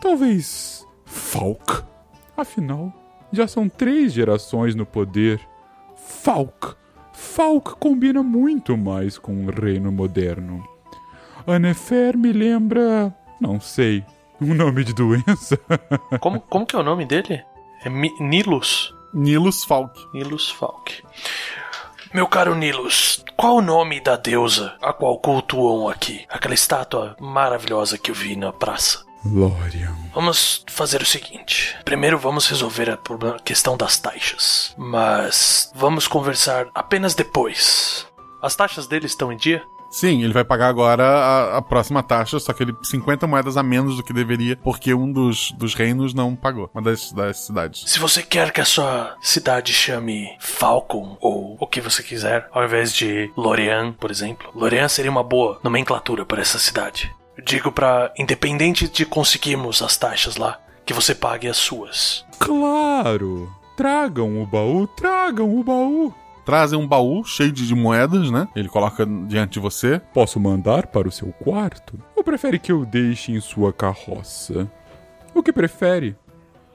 Talvez 0.00 0.86
Falk. 1.04 1.84
Afinal, 2.36 2.92
já 3.32 3.46
são 3.46 3.68
três 3.68 4.12
gerações 4.12 4.74
no 4.74 4.84
poder. 4.84 5.40
Falk. 5.96 6.74
Falk 7.12 7.76
combina 7.76 8.22
muito 8.22 8.76
mais 8.76 9.16
com 9.16 9.46
o 9.46 9.50
reino 9.50 9.90
moderno. 9.90 10.62
A 11.46 11.58
Nefer 11.58 12.18
me 12.18 12.32
lembra, 12.32 13.14
não 13.40 13.60
sei, 13.60 14.04
Um 14.40 14.52
nome 14.52 14.84
de 14.84 14.92
doença? 14.92 15.58
Como, 16.20 16.40
como 16.40 16.66
que 16.66 16.76
é 16.76 16.78
o 16.78 16.82
nome 16.82 17.06
dele? 17.06 17.42
É 17.82 17.88
Mi 17.88 18.12
Nilus? 18.20 18.94
Nilus 19.14 19.64
Falk. 19.64 19.98
Nilus 20.12 20.50
Falk. 20.50 21.02
Meu 22.12 22.26
caro 22.26 22.54
Nilus, 22.54 23.22
qual 23.36 23.56
o 23.56 23.62
nome 23.62 24.00
da 24.00 24.16
deusa 24.16 24.74
a 24.80 24.92
qual 24.92 25.18
cultuam 25.18 25.88
aqui? 25.88 26.24
Aquela 26.28 26.54
estátua 26.54 27.16
maravilhosa 27.20 27.98
que 27.98 28.10
eu 28.10 28.14
vi 28.14 28.36
na 28.36 28.52
praça. 28.52 29.04
Lorian. 29.24 29.94
Vamos 30.14 30.64
fazer 30.68 31.02
o 31.02 31.06
seguinte. 31.06 31.76
Primeiro 31.84 32.16
vamos 32.18 32.46
resolver 32.48 32.88
a 32.90 32.96
problema- 32.96 33.38
questão 33.40 33.76
das 33.76 33.98
taxas. 33.98 34.72
Mas 34.78 35.70
vamos 35.74 36.06
conversar 36.06 36.68
apenas 36.74 37.14
depois. 37.14 38.06
As 38.40 38.54
taxas 38.54 38.86
dele 38.86 39.06
estão 39.06 39.32
em 39.32 39.36
dia? 39.36 39.62
Sim, 39.96 40.22
ele 40.22 40.32
vai 40.34 40.44
pagar 40.44 40.68
agora 40.68 41.02
a, 41.02 41.56
a 41.56 41.62
próxima 41.62 42.02
taxa, 42.02 42.38
só 42.38 42.52
que 42.52 42.62
ele 42.62 42.74
50 42.82 43.26
moedas 43.26 43.56
a 43.56 43.62
menos 43.62 43.96
do 43.96 44.02
que 44.02 44.12
deveria, 44.12 44.54
porque 44.54 44.92
um 44.92 45.10
dos, 45.10 45.52
dos 45.52 45.72
reinos 45.72 46.12
não 46.12 46.36
pagou, 46.36 46.70
uma 46.74 46.82
das, 46.82 47.10
das 47.12 47.46
cidades. 47.46 47.90
Se 47.90 47.98
você 47.98 48.22
quer 48.22 48.52
que 48.52 48.60
a 48.60 48.64
sua 48.66 49.16
cidade 49.22 49.72
chame 49.72 50.36
Falcon 50.38 51.16
ou 51.18 51.56
o 51.58 51.66
que 51.66 51.80
você 51.80 52.02
quiser, 52.02 52.46
ao 52.52 52.62
invés 52.62 52.92
de 52.92 53.32
Lorient, 53.38 53.94
por 53.94 54.10
exemplo, 54.10 54.50
Lorient 54.54 54.90
seria 54.90 55.10
uma 55.10 55.24
boa 55.24 55.58
nomenclatura 55.64 56.26
para 56.26 56.42
essa 56.42 56.58
cidade. 56.58 57.10
Eu 57.34 57.42
digo 57.42 57.72
para, 57.72 58.12
independente 58.18 58.88
de 58.88 59.06
conseguirmos 59.06 59.80
as 59.80 59.96
taxas 59.96 60.36
lá, 60.36 60.60
que 60.84 60.92
você 60.92 61.14
pague 61.14 61.48
as 61.48 61.56
suas. 61.56 62.22
Claro! 62.38 63.50
Tragam 63.78 64.42
o 64.42 64.46
baú, 64.46 64.86
tragam 64.88 65.58
o 65.58 65.64
baú! 65.64 66.25
Trazem 66.46 66.78
um 66.78 66.86
baú 66.86 67.24
cheio 67.24 67.50
de, 67.50 67.66
de 67.66 67.74
moedas, 67.74 68.30
né? 68.30 68.46
Ele 68.54 68.68
coloca 68.68 69.04
diante 69.04 69.54
de 69.54 69.60
você. 69.60 70.00
Posso 70.14 70.38
mandar 70.38 70.86
para 70.86 71.08
o 71.08 71.12
seu 71.12 71.32
quarto? 71.32 71.98
Ou 72.14 72.22
prefere 72.22 72.56
que 72.60 72.70
eu 72.70 72.86
deixe 72.86 73.32
em 73.32 73.40
sua 73.40 73.72
carroça? 73.72 74.70
O 75.34 75.42
que 75.42 75.52
prefere? 75.52 76.16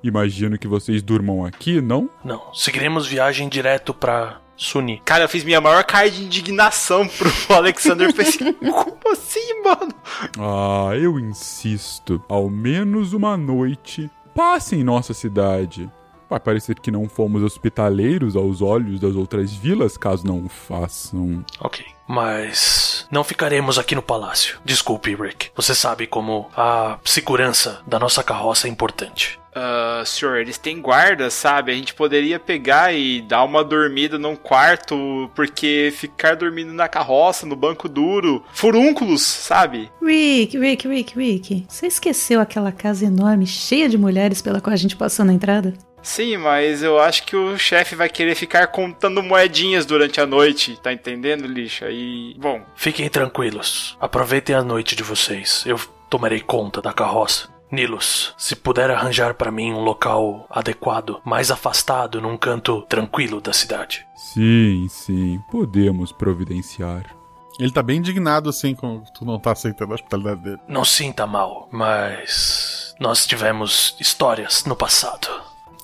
Imagino 0.03 0.57
que 0.57 0.67
vocês 0.67 1.01
durmam 1.01 1.45
aqui, 1.45 1.79
não? 1.79 2.09
Não, 2.21 2.53
seguiremos 2.53 3.07
viagem 3.07 3.47
direto 3.47 3.93
para 3.93 4.41
Suni. 4.57 5.01
Cara, 5.05 5.23
eu 5.23 5.29
fiz 5.29 5.43
minha 5.45 5.61
maior 5.61 5.85
cara 5.85 6.11
de 6.11 6.21
indignação 6.21 7.07
pro 7.07 7.31
Alexander. 7.55 8.13
Pensei, 8.13 8.51
como 8.53 9.11
assim, 9.13 9.63
mano? 9.63 9.93
Ah, 10.37 10.95
eu 10.97 11.17
insisto. 11.17 12.21
Ao 12.27 12.49
menos 12.49 13.13
uma 13.13 13.37
noite. 13.37 14.11
Passe 14.35 14.75
em 14.75 14.83
nossa 14.83 15.13
cidade. 15.13 15.89
Vai 16.31 16.39
parecer 16.39 16.79
que 16.79 16.89
não 16.89 17.09
fomos 17.09 17.43
hospitaleiros 17.43 18.37
aos 18.37 18.61
olhos 18.61 19.01
das 19.01 19.17
outras 19.17 19.53
vilas, 19.53 19.97
caso 19.97 20.25
não 20.25 20.47
façam. 20.47 21.43
Ok. 21.59 21.85
Mas 22.07 23.05
não 23.11 23.21
ficaremos 23.21 23.77
aqui 23.77 23.95
no 23.95 24.01
palácio. 24.01 24.57
Desculpe, 24.63 25.13
Rick. 25.13 25.49
Você 25.53 25.75
sabe 25.75 26.07
como 26.07 26.49
a 26.55 26.97
segurança 27.03 27.81
da 27.85 27.99
nossa 27.99 28.23
carroça 28.23 28.65
é 28.65 28.71
importante. 28.71 29.41
Ah, 29.53 30.03
senhor, 30.05 30.37
eles 30.37 30.57
têm 30.57 30.81
guarda, 30.81 31.29
sabe? 31.29 31.71
A 31.71 31.75
gente 31.75 31.93
poderia 31.93 32.39
pegar 32.39 32.93
e 32.93 33.21
dar 33.21 33.43
uma 33.43 33.63
dormida 33.63 34.17
num 34.17 34.35
quarto, 34.35 35.29
porque 35.35 35.93
ficar 35.95 36.35
dormindo 36.35 36.71
na 36.73 36.87
carroça, 36.87 37.45
no 37.45 37.55
banco 37.55 37.89
duro, 37.89 38.43
furúnculos, 38.53 39.21
sabe? 39.21 39.91
Rick, 40.01 40.57
Rick, 40.57 40.87
Rick, 40.87 41.19
Rick. 41.19 41.65
Você 41.67 41.87
esqueceu 41.87 42.39
aquela 42.39 42.71
casa 42.71 43.05
enorme, 43.05 43.45
cheia 43.45 43.89
de 43.89 43.97
mulheres 43.97 44.41
pela 44.41 44.61
qual 44.61 44.73
a 44.73 44.77
gente 44.77 44.95
passou 44.95 45.25
na 45.25 45.33
entrada? 45.33 45.73
Sim, 46.01 46.37
mas 46.37 46.81
eu 46.81 46.99
acho 46.99 47.23
que 47.23 47.35
o 47.35 47.57
chefe 47.57 47.95
vai 47.95 48.09
querer 48.09 48.35
ficar 48.35 48.67
contando 48.67 49.21
moedinhas 49.21 49.85
durante 49.85 50.19
a 50.19 50.25
noite, 50.25 50.79
tá 50.81 50.91
entendendo, 50.91 51.45
lixa? 51.45 51.89
E, 51.89 52.35
bom, 52.39 52.61
Fiquem 52.75 53.07
tranquilos. 53.09 53.97
Aproveitem 53.99 54.55
a 54.55 54.63
noite 54.63 54.95
de 54.95 55.03
vocês. 55.03 55.63
Eu 55.65 55.79
tomarei 56.09 56.41
conta 56.41 56.81
da 56.81 56.91
carroça. 56.91 57.49
Nilos, 57.71 58.33
se 58.37 58.53
puder 58.53 58.91
arranjar 58.91 59.33
para 59.35 59.49
mim 59.49 59.71
um 59.71 59.79
local 59.79 60.45
adequado, 60.49 61.21
mais 61.23 61.49
afastado, 61.49 62.19
num 62.19 62.35
canto 62.35 62.81
tranquilo 62.81 63.39
da 63.39 63.53
cidade. 63.53 64.05
Sim, 64.15 64.87
sim, 64.89 65.39
podemos 65.49 66.11
providenciar. 66.11 67.15
Ele 67.57 67.71
tá 67.71 67.81
bem 67.81 67.97
indignado, 67.99 68.49
assim, 68.49 68.75
com 68.75 69.01
tu 69.17 69.23
não 69.23 69.39
tá 69.39 69.51
aceitando 69.53 69.93
a 69.93 69.95
hospitalidade 69.95 70.41
dele. 70.41 70.57
Não 70.67 70.83
sinta 70.83 71.25
mal, 71.25 71.69
mas 71.71 72.93
nós 72.99 73.25
tivemos 73.25 73.95
histórias 74.01 74.65
no 74.65 74.75
passado. 74.75 75.29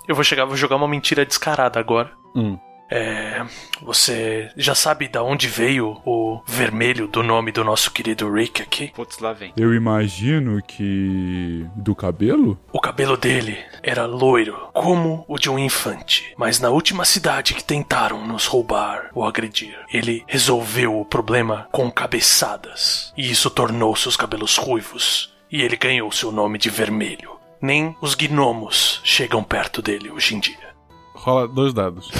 Eu 0.07 0.15
vou 0.15 0.23
chegar, 0.23 0.45
vou 0.45 0.55
jogar 0.55 0.75
uma 0.75 0.87
mentira 0.87 1.25
descarada 1.25 1.79
agora. 1.79 2.11
Hum. 2.35 2.57
É, 2.89 3.45
você 3.81 4.49
já 4.55 4.73
sabe 4.73 5.07
da 5.07 5.21
onde 5.21 5.47
veio 5.47 6.01
o 6.05 6.41
vermelho 6.47 7.07
do 7.07 7.21
nome 7.21 7.51
do 7.51 7.63
nosso 7.63 7.91
querido 7.91 8.31
Rick 8.31 8.61
aqui? 8.61 8.91
Putz, 8.95 9.19
lá 9.19 9.33
vem. 9.33 9.53
Eu 9.57 9.73
imagino 9.73 10.61
que. 10.65 11.65
do 11.75 11.93
cabelo? 11.93 12.57
O 12.71 12.79
cabelo 12.79 13.17
dele 13.17 13.57
era 13.83 14.05
loiro, 14.05 14.69
como 14.73 15.25
o 15.27 15.37
de 15.37 15.49
um 15.49 15.59
infante. 15.59 16.33
Mas 16.37 16.59
na 16.59 16.69
última 16.69 17.03
cidade 17.03 17.53
que 17.53 17.63
tentaram 17.63 18.25
nos 18.25 18.45
roubar 18.45 19.09
ou 19.13 19.25
agredir, 19.25 19.77
ele 19.91 20.23
resolveu 20.25 20.99
o 20.99 21.05
problema 21.05 21.67
com 21.71 21.91
cabeçadas. 21.91 23.13
E 23.17 23.29
isso 23.29 23.49
tornou 23.49 23.95
seus 23.95 24.15
cabelos 24.15 24.55
ruivos. 24.55 25.35
E 25.51 25.61
ele 25.61 25.77
ganhou 25.77 26.11
seu 26.11 26.31
nome 26.31 26.57
de 26.57 26.69
vermelho. 26.69 27.36
Nem 27.61 27.95
os 28.01 28.15
gnomos 28.15 29.01
chegam 29.03 29.43
perto 29.43 29.81
dele 29.81 30.11
hoje 30.11 30.35
em 30.35 30.39
dia. 30.39 30.67
Rola 31.13 31.47
dois 31.47 31.73
dados. 31.73 32.11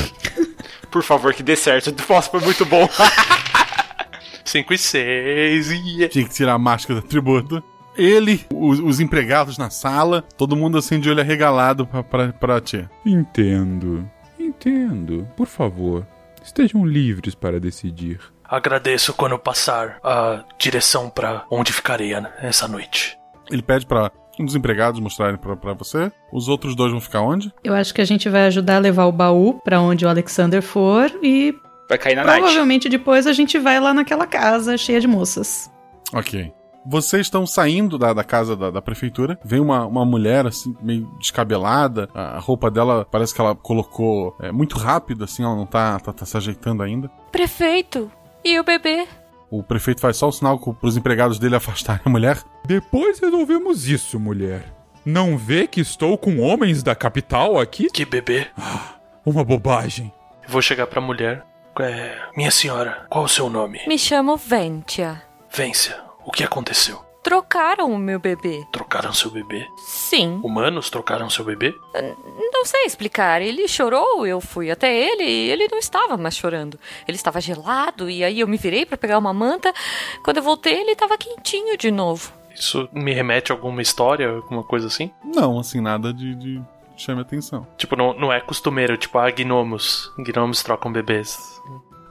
Por 0.92 1.04
favor, 1.04 1.34
que 1.34 1.44
dê 1.44 1.56
certo. 1.56 1.94
Nossa, 2.10 2.30
foi 2.30 2.40
muito 2.42 2.66
bom. 2.66 2.88
5 4.44 4.74
e 4.74 4.78
6 4.78 5.72
e. 5.72 6.08
Tinha 6.08 6.26
que 6.28 6.34
tirar 6.34 6.54
a 6.54 6.60
máscara 6.60 7.02
do 7.02 7.08
tributo. 7.08 7.62
Ele, 7.96 8.46
os, 8.54 8.80
os 8.80 9.00
empregados 9.00 9.58
na 9.58 9.70
sala, 9.70 10.22
todo 10.22 10.56
mundo 10.56 10.78
assim 10.78 11.00
de 11.00 11.10
olho 11.10 11.20
arregalado 11.20 11.86
pra, 11.86 12.04
pra, 12.04 12.34
pra 12.34 12.62
ti. 12.62 12.88
Entendo. 13.06 14.10
Entendo. 14.40 15.28
Por 15.36 15.48
favor, 15.48 16.06
estejam 16.44 16.86
livres 16.86 17.36
para 17.36 17.60
decidir. 17.60 18.20
Agradeço 18.44 19.14
quando 19.14 19.38
passar 19.38 20.00
a 20.04 20.44
direção 20.58 21.10
para 21.10 21.46
onde 21.52 21.74
ficarei 21.74 22.14
essa 22.40 22.68
noite. 22.68 23.18
Ele 23.52 23.62
pede 23.62 23.86
pra 23.86 24.12
um 24.40 24.46
dos 24.46 24.56
empregados 24.56 25.00
mostrarem 25.00 25.38
pra, 25.38 25.56
pra 25.56 25.74
você. 25.74 26.12
Os 26.32 26.48
outros 26.48 26.76
dois 26.76 26.92
vão 26.92 27.02
ficar 27.02 27.22
onde? 27.22 27.52
Eu 27.64 27.74
acho 27.74 27.94
que 27.94 28.02
a 28.02 28.06
gente 28.06 28.30
vai 28.30 28.46
ajudar 28.48 28.78
a 28.78 28.80
levar 28.80 29.06
o 29.06 29.12
baú 29.12 29.60
pra 29.64 29.80
onde 29.82 30.06
o 30.06 30.10
Alexander 30.10 30.62
for 30.62 31.12
e 31.24 31.56
Vai 31.90 31.98
cair 31.98 32.16
na 32.16 32.24
night. 32.24 32.42
provavelmente 32.42 32.90
depois 32.90 33.26
a 33.26 33.34
gente 33.34 33.58
vai 33.58 33.80
lá 33.80 33.94
naquela 33.94 34.28
casa 34.28 34.78
cheia 34.78 35.00
de 35.00 35.08
moças. 35.08 35.72
Ok. 36.14 36.52
Vocês 36.90 37.26
estão 37.26 37.46
saindo 37.46 37.98
da, 37.98 38.14
da 38.14 38.24
casa 38.24 38.56
da, 38.56 38.72
da 38.72 38.82
prefeitura. 38.82 39.38
Vem 39.44 39.60
uma, 39.60 39.86
uma 39.86 40.06
mulher, 40.06 40.46
assim, 40.48 40.74
meio 40.82 41.06
descabelada. 41.20 42.08
A 42.14 42.40
roupa 42.40 42.72
dela 42.72 43.06
parece 43.12 43.36
que 43.36 43.42
ela 43.42 43.54
colocou 43.56 44.34
é, 44.40 44.54
muito 44.54 44.78
rápido, 44.78 45.26
assim, 45.26 45.44
ela 45.44 45.56
não 45.56 45.66
tá, 45.66 46.00
tá, 46.00 46.14
tá 46.14 46.26
se 46.26 46.38
ajeitando 46.38 46.82
ainda. 46.82 47.10
Prefeito, 47.30 48.10
e 48.44 48.58
o 48.58 48.64
bebê? 48.64 49.06
O 49.50 49.64
prefeito 49.64 50.02
faz 50.02 50.18
só 50.18 50.28
o 50.28 50.32
sinal 50.32 50.60
co- 50.60 50.74
pros 50.74 50.98
empregados 50.98 51.40
dele 51.40 51.56
afastarem 51.58 52.02
a 52.06 52.10
mulher. 52.10 52.38
Depois 52.66 53.20
resolvemos 53.20 53.88
isso, 53.88 54.20
mulher. 54.20 54.74
Não 55.06 55.38
vê 55.38 55.68
que 55.68 55.80
estou 55.80 56.18
com 56.18 56.40
homens 56.40 56.84
da 56.84 56.94
capital 56.94 57.58
aqui? 57.60 57.88
Que 57.90 58.04
bebê? 58.06 58.48
Uma 59.26 59.44
bobagem. 59.44 60.12
Vou 60.48 60.62
chegar 60.62 60.88
pra 60.88 61.00
mulher. 61.00 61.46
É, 61.80 62.18
minha 62.36 62.50
senhora, 62.52 63.06
qual 63.10 63.24
o 63.26 63.30
seu 63.30 63.50
nome? 63.50 63.80
Me 63.88 63.98
chamo 64.00 64.36
Ventia. 64.36 65.22
Vência, 65.54 65.96
o 66.26 66.32
que 66.32 66.44
aconteceu? 66.44 67.06
Trocaram 67.28 67.92
o 67.92 67.98
meu 67.98 68.20
bebê. 68.20 68.66
Trocaram 68.72 69.12
seu 69.12 69.30
bebê? 69.30 69.68
Sim. 69.76 70.40
Humanos 70.42 70.90
trocaram 70.90 71.30
seu 71.30 71.44
bebê? 71.44 71.76
Não 72.54 72.64
sei 72.64 72.86
explicar. 72.86 73.42
Ele 73.42 73.68
chorou, 73.68 74.26
eu 74.26 74.40
fui 74.40 74.72
até 74.72 74.98
ele 74.98 75.26
e 75.26 75.50
ele 75.50 75.68
não 75.70 75.78
estava 75.78 76.16
mais 76.16 76.38
chorando. 76.38 76.80
Ele 77.06 77.18
estava 77.18 77.42
gelado 77.42 78.10
e 78.10 78.24
aí 78.24 78.40
eu 78.40 78.48
me 78.48 78.56
virei 78.56 78.86
para 78.86 78.98
pegar 78.98 79.18
uma 79.18 79.34
manta. 79.34 79.74
Quando 80.24 80.38
eu 80.38 80.44
voltei, 80.44 80.80
ele 80.80 80.92
estava 80.92 81.18
quentinho 81.18 81.78
de 81.78 81.92
novo. 81.92 82.32
Isso 82.56 82.88
me 82.94 83.12
remete 83.12 83.52
a 83.52 83.56
alguma 83.56 83.82
história, 83.82 84.30
alguma 84.30 84.64
coisa 84.64 84.88
assim? 84.88 85.12
Não, 85.22 85.60
assim, 85.60 85.82
nada 85.82 86.14
de, 86.14 86.34
de 86.34 86.62
chame 86.96 87.20
atenção. 87.20 87.68
Tipo, 87.76 87.98
não, 87.98 88.14
não 88.14 88.32
é 88.32 88.40
costumeiro, 88.40 88.96
tipo, 88.96 89.18
ah, 89.18 89.30
gnomos. 89.30 90.10
Gnomos 90.18 90.64
trocam 90.64 90.94
bebês. 90.94 91.38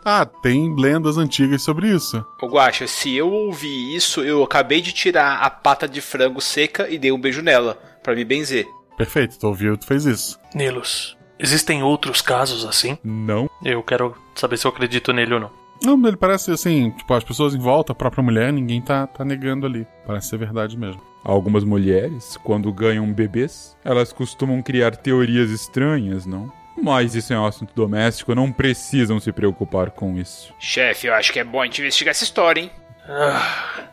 Ah, 0.08 0.24
tem 0.24 0.72
lendas 0.76 1.18
antigas 1.18 1.62
sobre 1.62 1.88
isso. 1.88 2.24
Ô 2.40 2.46
Guaxa, 2.46 2.86
se 2.86 3.12
eu 3.12 3.28
ouvi 3.28 3.92
isso, 3.92 4.20
eu 4.20 4.40
acabei 4.44 4.80
de 4.80 4.92
tirar 4.92 5.40
a 5.40 5.50
pata 5.50 5.88
de 5.88 6.00
frango 6.00 6.40
seca 6.40 6.88
e 6.88 6.96
dei 6.96 7.10
um 7.10 7.20
beijo 7.20 7.42
nela, 7.42 7.74
pra 8.04 8.14
me 8.14 8.24
benzer. 8.24 8.68
Perfeito, 8.96 9.36
tu 9.36 9.48
ouviu, 9.48 9.76
tu 9.76 9.84
fez 9.84 10.04
isso. 10.04 10.38
Nilos, 10.54 11.18
existem 11.40 11.82
outros 11.82 12.22
casos 12.22 12.64
assim? 12.64 12.96
Não. 13.02 13.50
Eu 13.64 13.82
quero 13.82 14.16
saber 14.36 14.56
se 14.56 14.68
eu 14.68 14.70
acredito 14.70 15.12
nele 15.12 15.34
ou 15.34 15.40
não. 15.40 15.50
Não, 15.82 16.06
ele 16.06 16.16
parece 16.16 16.52
assim, 16.52 16.92
tipo, 16.92 17.12
as 17.12 17.24
pessoas 17.24 17.52
em 17.52 17.58
volta, 17.58 17.90
a 17.90 17.96
própria 17.96 18.22
mulher, 18.22 18.52
ninguém 18.52 18.80
tá, 18.80 19.08
tá 19.08 19.24
negando 19.24 19.66
ali. 19.66 19.84
Parece 20.06 20.28
ser 20.28 20.38
verdade 20.38 20.78
mesmo. 20.78 21.02
Algumas 21.24 21.64
mulheres, 21.64 22.38
quando 22.44 22.72
ganham 22.72 23.12
bebês, 23.12 23.76
elas 23.84 24.12
costumam 24.12 24.62
criar 24.62 24.94
teorias 24.94 25.50
estranhas, 25.50 26.24
não? 26.24 26.52
Mas 26.76 27.14
isso 27.14 27.32
é 27.32 27.38
um 27.38 27.46
assunto 27.46 27.72
doméstico, 27.74 28.34
não 28.34 28.52
precisam 28.52 29.18
se 29.18 29.32
preocupar 29.32 29.90
com 29.90 30.16
isso. 30.18 30.52
Chefe, 30.58 31.06
eu 31.06 31.14
acho 31.14 31.32
que 31.32 31.38
é 31.40 31.44
bom 31.44 31.60
a 31.62 31.64
gente 31.64 31.80
investigar 31.80 32.10
essa 32.10 32.24
história, 32.24 32.60
hein? 32.60 32.70
Ah, 33.08 33.84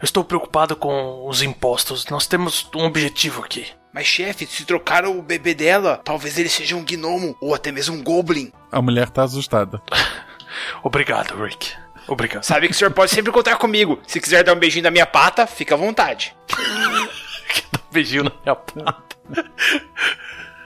Eu 0.00 0.04
estou 0.04 0.24
preocupado 0.24 0.74
com 0.76 1.26
os 1.28 1.42
impostos. 1.42 2.06
Nós 2.06 2.26
temos 2.26 2.68
um 2.74 2.84
objetivo 2.84 3.42
aqui. 3.42 3.66
Mas, 3.92 4.06
chefe, 4.06 4.44
se 4.46 4.64
trocaram 4.64 5.16
o 5.16 5.22
bebê 5.22 5.54
dela, 5.54 6.00
talvez 6.04 6.36
ele 6.36 6.48
seja 6.48 6.74
um 6.74 6.84
gnomo 6.84 7.36
ou 7.40 7.54
até 7.54 7.70
mesmo 7.70 7.94
um 7.96 8.02
goblin. 8.02 8.52
A 8.72 8.82
mulher 8.82 9.08
tá 9.08 9.22
assustada. 9.22 9.80
Obrigado, 10.82 11.40
Rick. 11.42 11.72
Obrigado. 12.08 12.42
Sabe 12.42 12.66
que 12.66 12.74
o 12.74 12.76
senhor 12.76 12.90
pode 12.90 13.12
sempre 13.12 13.32
contar 13.32 13.56
comigo. 13.56 14.00
Se 14.06 14.20
quiser 14.20 14.42
dar 14.42 14.54
um 14.54 14.58
beijinho 14.58 14.82
na 14.82 14.90
minha 14.90 15.06
pata, 15.06 15.46
fica 15.46 15.74
à 15.74 15.78
vontade. 15.78 16.34
Dá 16.50 17.78
um 17.78 17.92
beijinho 17.92 18.24
na 18.24 18.32
minha 18.42 18.56
pata. 18.56 19.16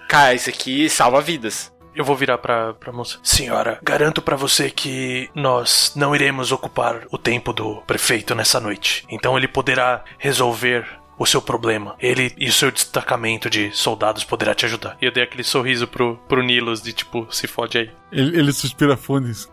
Cara, 0.08 0.34
isso 0.34 0.48
aqui 0.48 0.88
salva 0.88 1.20
vidas. 1.20 1.70
Eu 1.94 2.02
vou 2.02 2.16
virar 2.16 2.38
pra, 2.38 2.72
pra 2.72 2.92
moça. 2.92 3.18
Senhora, 3.22 3.78
garanto 3.82 4.22
pra 4.22 4.36
você 4.36 4.70
que 4.70 5.28
nós 5.34 5.92
não 5.94 6.14
iremos 6.14 6.50
ocupar 6.50 7.02
o 7.10 7.18
tempo 7.18 7.52
do 7.52 7.82
prefeito 7.82 8.34
nessa 8.34 8.58
noite. 8.58 9.04
Então 9.10 9.36
ele 9.36 9.46
poderá 9.46 10.02
resolver 10.16 10.86
o 11.18 11.26
seu 11.26 11.42
problema. 11.42 11.94
Ele 11.98 12.32
e 12.38 12.48
o 12.48 12.52
seu 12.52 12.70
destacamento 12.70 13.50
de 13.50 13.70
soldados 13.72 14.24
poderá 14.24 14.54
te 14.54 14.64
ajudar. 14.64 14.96
E 15.02 15.04
eu 15.04 15.12
dei 15.12 15.24
aquele 15.24 15.44
sorriso 15.44 15.86
pro, 15.86 16.16
pro 16.28 16.42
Nilos 16.42 16.80
de 16.80 16.92
tipo, 16.92 17.26
se 17.30 17.46
fode 17.46 17.76
aí. 17.76 17.90
Ele, 18.10 18.38
ele 18.38 18.52
suspira 18.52 18.96
fundo 18.96 19.26
diz, 19.26 19.50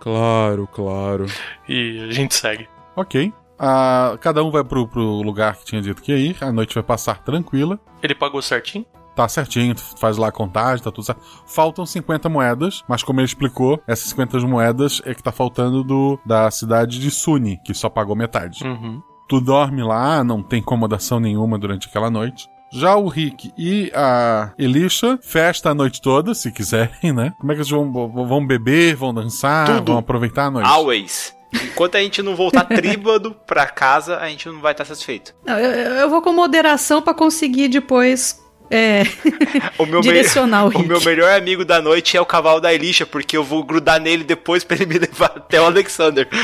Claro, 0.00 0.68
claro. 0.68 1.26
E 1.68 2.06
a 2.08 2.12
gente 2.12 2.34
segue. 2.34 2.68
Ok. 2.94 3.32
Ah, 3.58 4.16
cada 4.20 4.44
um 4.44 4.50
vai 4.50 4.62
pro, 4.62 4.86
pro 4.86 5.02
lugar 5.02 5.56
que 5.56 5.64
tinha 5.64 5.82
dito 5.82 6.00
que 6.00 6.12
ia 6.12 6.18
ir. 6.18 6.36
A 6.40 6.52
noite 6.52 6.74
vai 6.74 6.84
passar 6.84 7.18
tranquila. 7.18 7.78
Ele 8.02 8.14
pagou 8.14 8.40
certinho? 8.40 8.86
Tá 9.16 9.26
certinho, 9.26 9.74
tu 9.74 9.82
faz 9.96 10.18
lá 10.18 10.28
a 10.28 10.32
contagem, 10.32 10.84
tá 10.84 10.92
tudo 10.92 11.04
certo. 11.04 11.22
Faltam 11.46 11.86
50 11.86 12.28
moedas, 12.28 12.84
mas 12.86 13.02
como 13.02 13.18
ele 13.18 13.24
explicou, 13.24 13.82
essas 13.86 14.10
50 14.10 14.40
moedas 14.40 15.00
é 15.06 15.14
que 15.14 15.22
tá 15.22 15.32
faltando 15.32 15.82
do 15.82 16.18
da 16.24 16.50
cidade 16.50 17.00
de 17.00 17.10
Suni, 17.10 17.58
que 17.64 17.72
só 17.72 17.88
pagou 17.88 18.14
metade. 18.14 18.62
Uhum. 18.62 19.00
Tu 19.26 19.40
dorme 19.40 19.82
lá, 19.82 20.22
não 20.22 20.42
tem 20.42 20.60
incomodação 20.60 21.18
nenhuma 21.18 21.58
durante 21.58 21.88
aquela 21.88 22.10
noite. 22.10 22.46
Já 22.70 22.94
o 22.94 23.08
Rick 23.08 23.52
e 23.56 23.90
a 23.94 24.52
Elisha, 24.58 25.18
festa 25.22 25.70
a 25.70 25.74
noite 25.74 26.02
toda, 26.02 26.34
se 26.34 26.52
quiserem, 26.52 27.10
né? 27.10 27.32
Como 27.38 27.50
é 27.50 27.54
que 27.54 27.62
eles 27.62 27.70
vão, 27.70 27.90
vão 27.90 28.46
beber, 28.46 28.96
vão 28.96 29.14
dançar, 29.14 29.66
Tudo. 29.66 29.92
vão 29.92 29.98
aproveitar 29.98 30.46
a 30.46 30.50
noite? 30.50 30.68
Always. 30.68 31.34
Enquanto 31.54 31.96
a 31.96 32.00
gente 32.00 32.20
não 32.22 32.36
voltar 32.36 32.64
tríbado 32.68 33.34
pra 33.46 33.66
casa, 33.66 34.18
a 34.18 34.28
gente 34.28 34.46
não 34.48 34.60
vai 34.60 34.72
estar 34.72 34.84
satisfeito. 34.84 35.34
Não, 35.44 35.58
eu, 35.58 35.94
eu 35.94 36.10
vou 36.10 36.20
com 36.20 36.32
moderação 36.32 37.00
pra 37.00 37.14
conseguir 37.14 37.68
depois. 37.68 38.44
É. 38.70 39.02
O 39.78 39.84
meu, 39.86 40.00
Direcionar 40.00 40.66
o 40.66 40.70
me- 40.70 40.76
o 40.76 40.86
meu 40.86 41.00
melhor 41.02 41.30
amigo 41.36 41.64
da 41.64 41.80
noite 41.82 42.16
é 42.16 42.20
o 42.20 42.26
cavalo 42.26 42.60
da 42.60 42.72
Elisha, 42.72 43.04
porque 43.06 43.36
eu 43.36 43.44
vou 43.44 43.62
grudar 43.62 44.00
nele 44.00 44.24
depois 44.24 44.64
pra 44.64 44.76
ele 44.76 44.86
me 44.86 44.98
levar 44.98 45.32
até 45.36 45.60
o 45.60 45.64
Alexander. 45.66 46.26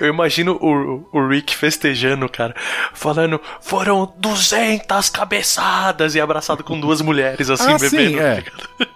Eu 0.00 0.08
imagino 0.08 0.58
o, 0.60 1.06
o 1.12 1.28
Rick 1.28 1.54
festejando, 1.54 2.28
cara, 2.28 2.54
falando, 2.92 3.40
foram 3.60 4.12
200 4.18 5.08
cabeçadas 5.10 6.14
e 6.14 6.20
abraçado 6.20 6.64
com 6.64 6.78
duas 6.80 7.00
mulheres, 7.00 7.48
assim, 7.50 7.72
ah, 7.72 7.78
bebendo. 7.78 8.10
sim, 8.10 8.18
é. 8.18 8.42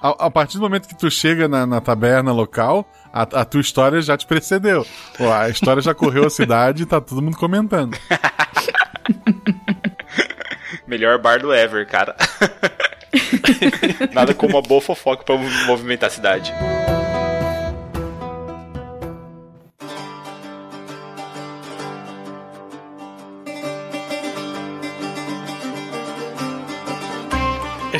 A, 0.02 0.26
a 0.26 0.30
partir 0.30 0.56
do 0.56 0.62
momento 0.62 0.88
que 0.88 0.98
tu 0.98 1.10
chega 1.10 1.46
na, 1.46 1.64
na 1.66 1.80
taberna 1.80 2.32
local, 2.32 2.90
a, 3.12 3.22
a 3.22 3.44
tua 3.44 3.60
história 3.60 4.00
já 4.02 4.16
te 4.16 4.26
precedeu. 4.26 4.84
Pô, 5.16 5.30
a 5.30 5.48
história 5.48 5.80
já 5.82 5.94
correu 5.94 6.26
a 6.26 6.30
cidade 6.30 6.82
e 6.82 6.86
tá 6.86 7.00
todo 7.00 7.22
mundo 7.22 7.36
comentando. 7.36 7.96
Melhor 10.86 11.18
bar 11.18 11.40
do 11.40 11.52
ever, 11.52 11.86
cara. 11.86 12.14
Nada 14.12 14.34
como 14.34 14.54
uma 14.54 14.62
boa 14.62 14.80
fofoca 14.80 15.24
pra 15.24 15.36
movimentar 15.66 16.08
a 16.08 16.12
cidade. 16.12 16.52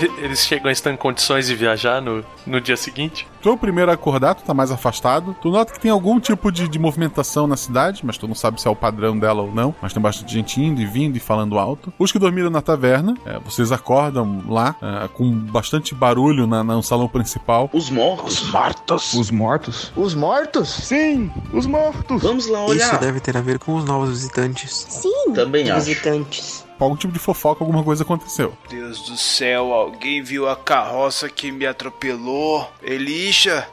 Eles 0.19 0.41
chegam 0.41 0.69
a 0.69 0.73
estar 0.73 0.91
em 0.93 0.97
condições 0.97 1.47
de 1.47 1.55
viajar 1.55 2.01
no, 2.01 2.25
no 2.47 2.61
dia 2.61 2.77
seguinte? 2.77 3.27
Tu 3.43 3.49
é 3.49 3.53
o 3.53 3.57
primeiro 3.57 3.91
a 3.91 3.95
acordar, 3.95 4.35
tu 4.35 4.43
tá 4.43 4.53
mais 4.53 4.71
afastado. 4.71 5.35
Tu 5.41 5.51
nota 5.51 5.73
que 5.73 5.81
tem 5.81 5.91
algum 5.91 6.21
tipo 6.21 6.53
de, 6.53 6.69
de 6.69 6.79
movimentação 6.79 7.47
na 7.47 7.57
cidade, 7.57 8.03
mas 8.05 8.19
tu 8.19 8.29
não 8.29 8.35
sabe 8.35 8.61
se 8.61 8.69
é 8.69 8.71
o 8.71 8.77
padrão 8.77 9.19
dela 9.19 9.43
ou 9.43 9.53
não. 9.53 9.75
Mas 9.81 9.93
tem 9.93 10.03
bastante 10.03 10.33
gente 10.33 10.61
indo 10.61 10.81
e 10.81 10.87
vindo 10.87 11.17
e 11.17 11.21
falando 11.21 11.59
alto. 11.59 11.93
Os 11.99 12.13
que 12.13 12.19
dormiram 12.19 12.51
na 12.51 12.61
taverna, 12.61 13.15
é, 13.25 13.39
vocês 13.39 13.73
acordam 13.73 14.43
lá, 14.49 14.77
é, 14.83 15.09
com 15.09 15.31
bastante 15.31 15.95
barulho 15.95 16.47
na, 16.47 16.63
no 16.63 16.83
salão 16.83 17.09
principal. 17.09 17.71
Os 17.73 17.89
mortos. 17.91 18.43
Os 18.43 18.51
mortos? 18.51 19.15
Os 19.15 19.31
mortos? 19.31 19.93
Os 19.97 20.15
mortos? 20.15 20.69
Sim, 20.69 21.31
os 21.53 21.67
mortos. 21.67 22.23
Vamos 22.23 22.47
lá 22.47 22.65
olhar. 22.65 22.93
Isso 22.93 23.01
deve 23.01 23.21
ter 23.21 23.37
a 23.37 23.41
ver 23.41 23.59
com 23.59 23.75
os 23.75 23.85
novos 23.85 24.11
visitantes. 24.11 24.87
Sim, 24.89 25.33
Também 25.33 25.71
acho. 25.71 25.87
visitantes. 25.87 26.65
Algum 26.81 26.97
tipo 26.97 27.13
de 27.13 27.19
fofoca, 27.19 27.63
alguma 27.63 27.85
coisa 27.85 28.03
aconteceu. 28.03 28.57
Deus 28.69 29.03
do 29.03 29.17
céu, 29.17 29.73
alguém 29.73 30.23
viu 30.23 30.49
a 30.49 30.57
carroça 30.57 31.29
que 31.29 31.53
me 31.53 31.67
atropelou? 31.67 32.71
Elisha, 32.83 33.67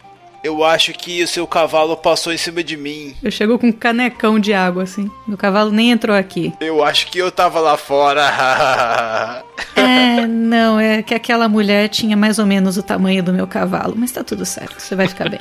eu 0.44 0.64
acho 0.64 0.94
que 0.94 1.24
o 1.24 1.28
seu 1.28 1.48
cavalo 1.48 1.96
passou 1.98 2.32
em 2.34 2.38
cima 2.38 2.64
de 2.64 2.76
mim. 2.78 3.16
Eu 3.24 3.32
chego 3.32 3.58
com 3.58 3.68
um 3.68 3.72
canecão 3.72 4.40
de 4.40 4.54
água, 4.54 4.84
assim. 4.84 5.10
Meu 5.28 5.38
cavalo 5.38 5.72
nem 5.72 5.92
entrou 5.92 6.16
aqui. 6.16 6.54
Eu 6.60 6.84
acho 6.84 7.08
que 7.08 7.18
eu 7.18 7.32
tava 7.32 7.60
lá 7.60 7.78
fora. 7.78 9.44
É, 9.76 10.26
não, 10.28 10.80
é 10.80 11.02
que 11.02 11.14
aquela 11.14 11.48
mulher 11.48 11.88
tinha 11.88 12.18
mais 12.18 12.40
ou 12.40 12.46
menos 12.46 12.78
o 12.78 12.84
tamanho 12.84 13.24
do 13.24 13.32
meu 13.32 13.48
cavalo, 13.48 13.94
mas 13.96 14.12
tá 14.12 14.24
tudo 14.24 14.46
certo, 14.46 14.80
você 14.80 14.96
vai 14.96 15.08
ficar 15.08 15.30
bem. 15.30 15.40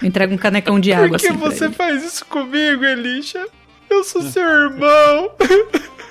Eu 0.00 0.08
entrego 0.08 0.32
um 0.32 0.38
canecão 0.38 0.80
de 0.80 0.92
água 0.92 1.10
Por 1.10 1.20
que 1.20 1.26
assim. 1.28 1.36
pra 1.38 1.50
você 1.50 1.64
ele. 1.66 1.74
faz 1.74 2.02
isso 2.04 2.24
comigo, 2.24 2.84
Elisha? 2.84 3.44
Eu 3.90 4.02
sou 4.04 4.22
seu 4.22 4.42
irmão. 4.42 5.30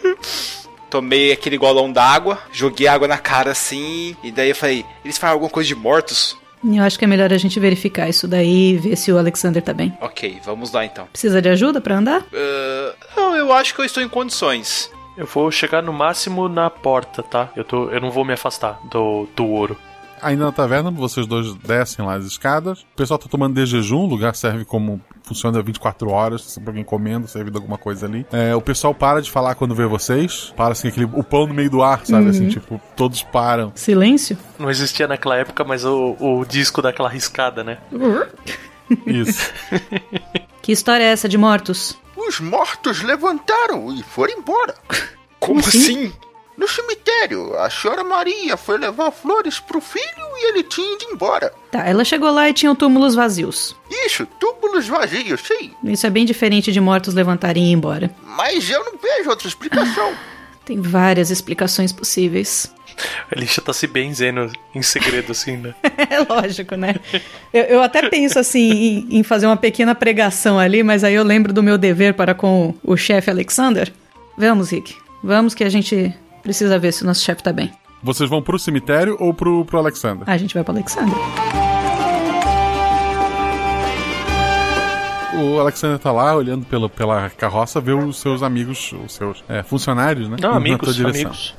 Tomei 0.90 1.32
aquele 1.32 1.58
golão 1.58 1.92
d'água, 1.92 2.40
joguei 2.52 2.88
água 2.88 3.08
na 3.08 3.18
cara 3.18 3.52
assim, 3.52 4.16
e 4.22 4.32
daí 4.32 4.50
eu 4.50 4.56
falei: 4.56 4.86
eles 5.06 5.18
falam 5.18 5.36
alguma 5.36 5.50
coisa 5.50 5.68
de 5.68 5.76
mortos? 5.76 6.38
Eu 6.64 6.84
acho 6.84 7.00
que 7.00 7.06
é 7.06 7.08
melhor 7.08 7.34
a 7.34 7.38
gente 7.38 7.60
verificar 7.60 8.08
isso 8.08 8.28
daí 8.28 8.74
e 8.74 8.78
ver 8.78 8.96
se 8.96 9.12
o 9.12 9.18
Alexander 9.18 9.64
tá 9.64 9.74
bem. 9.74 9.98
Ok, 10.00 10.40
vamos 10.46 10.72
lá 10.72 10.86
então. 10.86 11.08
Precisa 11.08 11.42
de 11.42 11.50
ajuda 11.50 11.82
pra 11.82 11.98
andar? 11.98 12.24
Ah, 12.34 12.94
não, 13.18 13.36
eu 13.36 13.52
acho 13.52 13.74
que 13.74 13.82
eu 13.82 13.86
estou 13.86 14.04
em 14.04 14.10
condições. 14.10 14.92
Eu 15.18 15.26
vou 15.26 15.50
chegar 15.52 15.82
no 15.82 15.92
máximo 15.92 16.48
na 16.48 16.70
porta, 16.70 17.24
tá? 17.24 17.50
Eu, 17.56 17.64
tô, 17.64 17.90
eu 17.90 18.00
não 18.00 18.12
vou 18.12 18.24
me 18.24 18.34
afastar 18.34 18.80
do, 18.84 19.28
do 19.36 19.46
ouro. 19.48 19.78
Ainda 20.22 20.46
na 20.46 20.52
taverna, 20.52 20.92
vocês 20.92 21.26
dois 21.26 21.54
descem 21.56 22.06
lá 22.06 22.16
as 22.16 22.26
escadas. 22.26 22.82
O 22.82 22.96
pessoal 22.96 23.18
tá 23.18 23.28
tomando 23.30 23.56
de 23.56 23.66
jejum, 23.66 24.02
o 24.02 24.06
lugar 24.06 24.36
serve 24.36 24.66
como. 24.66 25.02
Funciona 25.24 25.62
24 25.62 26.10
horas, 26.10 26.44
sempre 26.44 26.70
alguém 26.70 26.84
comendo, 26.84 27.28
servindo 27.28 27.56
alguma 27.56 27.78
coisa 27.78 28.06
ali. 28.06 28.26
É, 28.32 28.54
o 28.56 28.62
pessoal 28.62 28.94
para 28.94 29.22
de 29.22 29.32
falar 29.32 29.56
quando 29.56 29.74
vê 29.74 29.86
vocês. 29.86 30.54
Para 30.58 30.74
assim, 30.74 30.90
aquele, 30.90 31.06
o 31.06 31.24
pão 31.24 31.48
no 31.48 31.54
meio 31.54 31.70
do 31.70 31.82
ar, 31.82 32.06
sabe? 32.06 32.24
Uhum. 32.24 32.30
Assim, 32.30 32.50
tipo, 32.50 32.82
todos 32.96 33.24
param. 33.24 33.72
Silêncio? 33.76 34.38
Não 34.60 34.70
existia 34.70 35.08
naquela 35.08 35.38
época, 35.38 35.64
mas 35.64 35.86
o, 35.86 36.18
o 36.20 36.44
disco 36.44 36.82
daquela 36.82 37.08
riscada, 37.08 37.64
né? 37.64 37.78
Isso. 39.06 39.52
Que 40.62 40.72
história 40.72 41.04
é 41.04 41.08
essa 41.08 41.28
de 41.28 41.40
mortos? 41.40 41.98
Os 42.16 42.40
mortos 42.40 43.02
levantaram 43.02 43.92
e 43.92 44.04
foram 44.04 44.38
embora. 44.38 44.76
Como 45.40 45.60
assim? 45.60 46.14
No 46.62 46.68
cemitério, 46.68 47.58
a 47.58 47.72
senhora 47.72 48.04
Maria 48.04 48.56
foi 48.56 48.78
levar 48.78 49.10
flores 49.10 49.60
pro 49.60 49.82
filho 49.82 50.06
e 50.38 50.50
ele 50.50 50.62
tinha 50.62 50.94
ido 50.94 51.06
embora. 51.12 51.52
Tá, 51.72 51.88
ela 51.88 52.06
chegou 52.06 52.30
lá 52.30 52.48
e 52.48 52.54
tinham 52.54 52.76
túmulos 52.76 53.16
vazios. 53.16 53.76
Isso, 53.90 54.28
túmulos 54.40 54.88
vazios, 54.88 55.42
sim. 55.42 55.72
Isso 55.84 56.06
é 56.06 56.10
bem 56.12 56.24
diferente 56.24 56.72
de 56.72 56.80
mortos 56.80 57.16
levantarem 57.16 57.64
e 57.64 57.70
ir 57.70 57.74
embora. 57.74 58.12
Mas 58.24 58.70
eu 58.70 58.86
não 58.86 58.96
vejo 58.96 59.32
outra 59.32 59.48
explicação. 59.48 60.14
Tem 60.64 60.80
várias 60.80 61.32
explicações 61.32 61.92
possíveis. 61.92 62.72
A 63.32 63.36
Elisha 63.36 63.60
tá 63.60 63.74
se 63.74 63.88
benzendo 63.88 64.52
em 64.76 64.84
segredo, 64.84 65.32
assim, 65.32 65.58
né? 65.58 65.74
É 66.12 66.20
lógico, 66.20 66.76
né? 66.76 66.94
Eu, 67.52 67.64
eu 67.64 67.82
até 67.82 68.08
penso 68.08 68.38
assim 68.38 68.70
em, 68.70 69.18
em 69.18 69.24
fazer 69.24 69.48
uma 69.48 69.58
pequena 69.58 69.96
pregação 69.96 70.60
ali, 70.60 70.84
mas 70.84 71.04
aí 71.04 71.16
eu 71.16 71.24
lembro 71.24 71.52
do 71.52 71.64
meu 71.64 71.80
dever 71.80 72.14
para 72.14 72.36
com 72.36 72.76
o 72.84 72.96
chefe 72.96 73.32
Alexander. 73.32 73.92
Vamos, 74.38 74.72
Rick. 74.72 74.96
Vamos 75.24 75.56
que 75.56 75.64
a 75.64 75.70
gente 75.70 76.14
precisa 76.42 76.78
ver 76.80 76.92
se 76.92 77.04
o 77.04 77.06
nosso 77.06 77.22
chefe 77.22 77.44
tá 77.44 77.54
bem. 77.54 77.72
Vocês 78.04 78.30
vão 78.30 78.42
pro 78.42 78.58
cemitério 78.58 79.16
ou 79.20 79.34
pro, 79.34 79.64
pro 79.66 79.78
Alexander? 79.78 80.28
A 80.28 80.38
gente 80.38 80.54
vai 80.54 80.64
pro 80.64 80.74
Alexander. 80.74 81.16
O 85.34 85.60
Alexander 85.60 85.98
tá 85.98 86.12
lá 86.12 86.36
olhando 86.36 86.66
pela, 86.66 86.90
pela 86.90 87.30
carroça, 87.30 87.80
vê 87.80 87.94
os 87.94 88.20
seus 88.20 88.44
amigos, 88.44 88.94
os 89.06 89.14
seus 89.14 89.44
é, 89.48 89.64
funcionários, 89.64 90.28
né? 90.28 90.38
Não, 90.40 90.54
amigos, 90.54 91.00
amigos. 91.00 91.56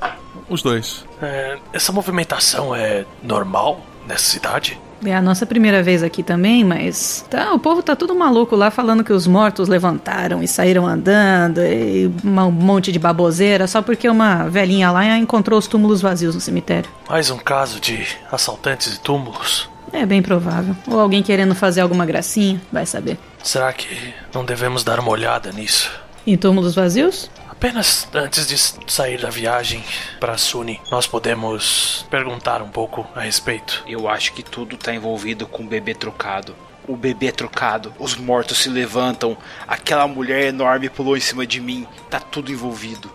Os 0.49 0.61
dois. 0.61 1.05
É, 1.21 1.57
essa 1.71 1.91
movimentação 1.91 2.75
é 2.75 3.05
normal 3.23 3.81
nessa 4.07 4.25
cidade? 4.25 4.79
É 5.05 5.13
a 5.13 5.21
nossa 5.21 5.45
primeira 5.45 5.83
vez 5.83 6.03
aqui 6.03 6.23
também, 6.23 6.63
mas 6.63 7.25
tá, 7.29 7.53
o 7.53 7.59
povo 7.59 7.83
tá 7.83 7.95
tudo 7.95 8.15
maluco 8.15 8.55
lá 8.55 8.71
falando 8.71 9.03
que 9.03 9.11
os 9.11 9.27
mortos 9.27 9.67
levantaram 9.67 10.41
e 10.41 10.47
saíram 10.47 10.87
andando 10.87 11.61
e 11.61 12.11
um 12.23 12.51
monte 12.51 12.91
de 12.91 12.99
baboseira 12.99 13.67
só 13.67 13.81
porque 13.81 14.07
uma 14.07 14.47
velhinha 14.49 14.91
lá 14.91 15.17
encontrou 15.17 15.59
os 15.59 15.67
túmulos 15.67 16.01
vazios 16.01 16.35
no 16.35 16.41
cemitério. 16.41 16.89
Mais 17.09 17.29
um 17.29 17.37
caso 17.37 17.79
de 17.79 18.07
assaltantes 18.31 18.93
e 18.95 18.99
túmulos. 18.99 19.69
É 19.91 20.05
bem 20.05 20.21
provável. 20.21 20.75
Ou 20.87 20.99
alguém 20.99 21.21
querendo 21.21 21.53
fazer 21.53 21.81
alguma 21.81 22.05
gracinha, 22.05 22.59
vai 22.71 22.85
saber. 22.85 23.17
Será 23.43 23.71
que 23.71 24.13
não 24.33 24.43
devemos 24.43 24.83
dar 24.83 24.99
uma 24.99 25.11
olhada 25.11 25.51
nisso? 25.51 25.91
Em 26.25 26.37
túmulos 26.37 26.73
vazios? 26.73 27.29
Apenas 27.63 28.09
antes 28.13 28.45
de 28.45 28.91
sair 28.91 29.21
da 29.21 29.29
viagem 29.29 29.81
para 30.19 30.37
Suni, 30.37 30.81
nós 30.91 31.07
podemos 31.07 32.05
perguntar 32.11 32.61
um 32.61 32.67
pouco 32.67 33.07
a 33.15 33.21
respeito. 33.21 33.85
Eu 33.87 34.09
acho 34.09 34.33
que 34.33 34.43
tudo 34.43 34.75
tá 34.75 34.93
envolvido 34.93 35.47
com 35.47 35.63
o 35.63 35.65
bebê 35.65 35.95
trocado. 35.95 36.53
O 36.85 36.97
bebê 36.97 37.31
trocado, 37.31 37.93
os 37.97 38.17
mortos 38.17 38.57
se 38.57 38.67
levantam, 38.67 39.37
aquela 39.65 40.05
mulher 40.09 40.47
enorme 40.47 40.89
pulou 40.89 41.15
em 41.15 41.21
cima 41.21 41.47
de 41.47 41.61
mim, 41.61 41.87
tá 42.09 42.19
tudo 42.19 42.51
envolvido. 42.51 43.09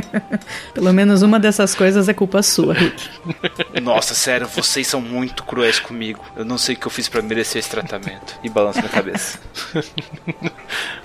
Pelo 0.72 0.90
menos 0.90 1.20
uma 1.20 1.38
dessas 1.38 1.74
coisas 1.74 2.08
é 2.08 2.14
culpa 2.14 2.42
sua, 2.42 2.72
Rick. 2.72 3.10
Nossa, 3.82 4.14
sério, 4.14 4.48
vocês 4.48 4.86
são 4.86 5.02
muito 5.02 5.44
cruéis 5.44 5.78
comigo. 5.78 6.24
Eu 6.34 6.46
não 6.46 6.56
sei 6.56 6.74
o 6.74 6.78
que 6.78 6.86
eu 6.86 6.90
fiz 6.90 7.06
para 7.06 7.20
merecer 7.20 7.58
esse 7.58 7.68
tratamento. 7.68 8.40
E 8.42 8.48
balança 8.48 8.78
minha 8.78 8.90
cabeça. 8.90 9.38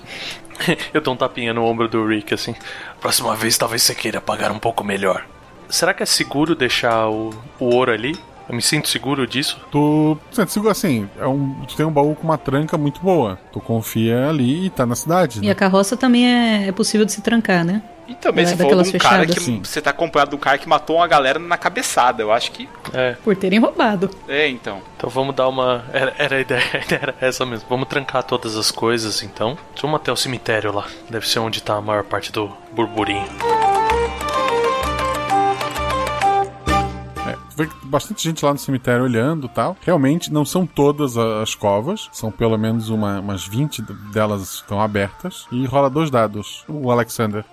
Eu 0.92 1.00
dou 1.00 1.14
um 1.14 1.16
tapinha 1.16 1.52
no 1.54 1.64
ombro 1.64 1.88
do 1.88 2.06
Rick 2.06 2.34
assim. 2.34 2.54
Próxima 3.00 3.34
vez 3.36 3.56
talvez 3.56 3.82
você 3.82 3.94
queira 3.94 4.20
pagar 4.20 4.50
um 4.52 4.58
pouco 4.58 4.84
melhor. 4.84 5.24
Será 5.68 5.94
que 5.94 6.02
é 6.02 6.06
seguro 6.06 6.54
deixar 6.54 7.08
o, 7.08 7.30
o 7.58 7.74
ouro 7.74 7.92
ali? 7.92 8.16
Eu 8.48 8.56
me 8.56 8.62
sinto 8.62 8.88
seguro 8.88 9.26
disso? 9.28 9.60
Tu 9.70 10.18
sente 10.32 10.52
seguro 10.52 10.72
assim, 10.72 11.08
é 11.20 11.26
um, 11.26 11.54
tu 11.68 11.76
tem 11.76 11.86
um 11.86 11.92
baú 11.92 12.16
com 12.16 12.24
uma 12.24 12.36
tranca 12.36 12.76
muito 12.76 13.00
boa. 13.00 13.38
Tu 13.52 13.60
confia 13.60 14.28
ali 14.28 14.66
e 14.66 14.70
tá 14.70 14.84
na 14.84 14.96
cidade. 14.96 15.38
E 15.38 15.46
Né? 15.46 15.52
a 15.52 15.54
carroça 15.54 15.96
também 15.96 16.26
é, 16.26 16.66
é 16.68 16.72
possível 16.72 17.06
de 17.06 17.12
se 17.12 17.22
trancar, 17.22 17.64
né? 17.64 17.80
E 18.10 18.14
também 18.16 18.44
É, 18.44 18.48
você 18.48 18.56
falou 18.56 18.82
de 18.82 18.92
daquelas 18.92 18.94
um 18.94 18.98
cara 18.98 19.24
que 19.26 19.34
fechadas. 19.34 19.68
você 19.68 19.80
tá 19.80 19.92
comprando 19.92 20.34
um 20.34 20.38
cara 20.38 20.58
que 20.58 20.68
matou 20.68 20.96
uma 20.96 21.06
galera 21.06 21.38
na 21.38 21.56
cabeçada. 21.56 22.20
Eu 22.22 22.32
acho 22.32 22.50
que. 22.50 22.68
É. 22.92 23.12
Por 23.22 23.36
terem 23.36 23.60
roubado. 23.60 24.10
É, 24.28 24.48
então. 24.48 24.82
Então 24.96 25.08
vamos 25.08 25.32
dar 25.34 25.48
uma. 25.48 25.84
Era, 25.92 26.12
era 26.18 26.36
a 26.36 26.40
ideia, 26.40 26.62
era 26.90 27.14
essa 27.20 27.46
mesmo. 27.46 27.66
Vamos 27.70 27.88
trancar 27.88 28.24
todas 28.24 28.56
as 28.56 28.70
coisas 28.72 29.22
então. 29.22 29.56
Vamos 29.80 29.96
até 30.00 30.10
o 30.10 30.16
cemitério 30.16 30.72
lá. 30.72 30.86
Deve 31.08 31.28
ser 31.28 31.38
onde 31.38 31.62
tá 31.62 31.76
a 31.76 31.80
maior 31.80 32.02
parte 32.02 32.32
do 32.32 32.50
burburinho. 32.72 33.24
É, 37.28 37.66
bastante 37.84 38.22
gente 38.24 38.44
lá 38.44 38.52
no 38.52 38.58
cemitério 38.58 39.04
olhando 39.04 39.46
e 39.46 39.50
tal. 39.50 39.76
Realmente 39.82 40.32
não 40.32 40.44
são 40.44 40.66
todas 40.66 41.16
as 41.16 41.54
covas, 41.54 42.08
são 42.12 42.30
pelo 42.30 42.56
menos 42.56 42.88
uma- 42.88 43.20
umas 43.20 43.46
20 43.46 43.82
delas 44.12 44.54
estão 44.54 44.80
abertas. 44.80 45.46
E 45.52 45.64
rola 45.66 45.88
dois 45.90 46.10
dados. 46.10 46.64
O 46.66 46.90
Alexander. 46.90 47.44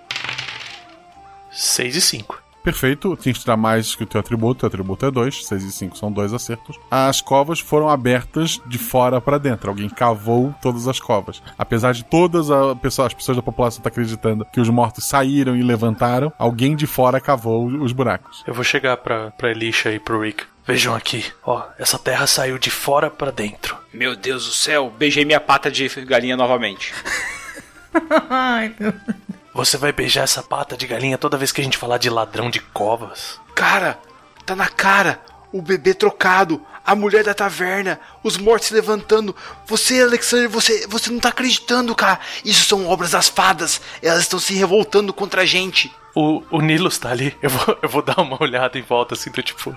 6 1.50 1.96
e 1.96 2.00
5. 2.00 2.42
Perfeito, 2.60 3.16
tinha 3.16 3.32
que 3.32 3.40
tirar 3.40 3.56
mais 3.56 3.94
que 3.94 4.02
o 4.02 4.06
teu 4.06 4.20
atributo, 4.20 4.58
o 4.58 4.60
teu 4.60 4.66
atributo 4.66 5.06
é 5.06 5.10
2, 5.10 5.46
6 5.46 5.62
e 5.64 5.72
5 5.72 5.96
são 5.96 6.12
dois 6.12 6.34
acertos. 6.34 6.78
As 6.90 7.20
covas 7.22 7.60
foram 7.60 7.88
abertas 7.88 8.60
de 8.66 8.76
fora 8.76 9.20
para 9.22 9.38
dentro, 9.38 9.70
alguém 9.70 9.88
cavou 9.88 10.54
todas 10.60 10.86
as 10.86 11.00
covas. 11.00 11.40
Apesar 11.56 11.92
de 11.92 12.04
todas 12.04 12.50
a 12.50 12.74
pessoa- 12.74 13.06
as 13.06 13.14
pessoas 13.14 13.36
da 13.36 13.42
população 13.42 13.78
estar 13.78 13.88
acreditando 13.88 14.44
que 14.52 14.60
os 14.60 14.68
mortos 14.68 15.04
saíram 15.06 15.56
e 15.56 15.62
levantaram, 15.62 16.30
alguém 16.38 16.76
de 16.76 16.86
fora 16.86 17.20
cavou 17.20 17.64
os 17.66 17.92
buracos. 17.92 18.42
Eu 18.46 18.52
vou 18.52 18.64
chegar 18.64 18.98
pra, 18.98 19.30
pra 19.30 19.50
Elisha 19.50 19.90
e 19.90 19.98
pro 19.98 20.20
Rick. 20.20 20.44
Vejam 20.66 20.94
aqui, 20.94 21.24
ó, 21.46 21.62
essa 21.78 21.98
terra 21.98 22.26
saiu 22.26 22.58
de 22.58 22.70
fora 22.70 23.08
pra 23.08 23.30
dentro. 23.30 23.78
Meu 23.94 24.14
Deus 24.14 24.44
do 24.44 24.52
céu, 24.52 24.92
beijei 24.98 25.24
minha 25.24 25.40
pata 25.40 25.70
de 25.70 25.88
galinha 26.04 26.36
novamente. 26.36 26.92
Ai, 28.28 28.74
meu. 28.78 28.92
Você 29.58 29.76
vai 29.76 29.90
beijar 29.90 30.22
essa 30.22 30.40
pata 30.40 30.76
de 30.76 30.86
galinha 30.86 31.18
toda 31.18 31.36
vez 31.36 31.50
que 31.50 31.60
a 31.60 31.64
gente 31.64 31.76
falar 31.76 31.98
de 31.98 32.08
ladrão 32.08 32.48
de 32.48 32.60
covas? 32.60 33.40
Cara, 33.56 33.98
tá 34.46 34.54
na 34.54 34.68
cara. 34.68 35.20
O 35.52 35.60
bebê 35.60 35.94
trocado, 35.94 36.62
a 36.86 36.94
mulher 36.94 37.24
da 37.24 37.34
taverna, 37.34 37.98
os 38.22 38.36
mortos 38.36 38.68
se 38.68 38.74
levantando. 38.74 39.34
Você, 39.66 40.00
Alexander, 40.00 40.48
você, 40.48 40.86
você 40.86 41.10
não 41.10 41.18
tá 41.18 41.30
acreditando, 41.30 41.92
cara. 41.92 42.20
Isso 42.44 42.66
são 42.66 42.86
obras 42.86 43.10
das 43.10 43.28
fadas. 43.28 43.80
Elas 44.00 44.20
estão 44.20 44.38
se 44.38 44.54
revoltando 44.54 45.12
contra 45.12 45.42
a 45.42 45.44
gente. 45.44 45.92
O, 46.14 46.40
o 46.52 46.60
Nilus 46.60 46.96
tá 46.96 47.10
ali. 47.10 47.36
Eu 47.42 47.50
vou, 47.50 47.78
eu 47.82 47.88
vou 47.88 48.02
dar 48.02 48.20
uma 48.20 48.40
olhada 48.40 48.78
em 48.78 48.82
volta, 48.82 49.14
assim, 49.14 49.32
do 49.32 49.42
tipo. 49.42 49.76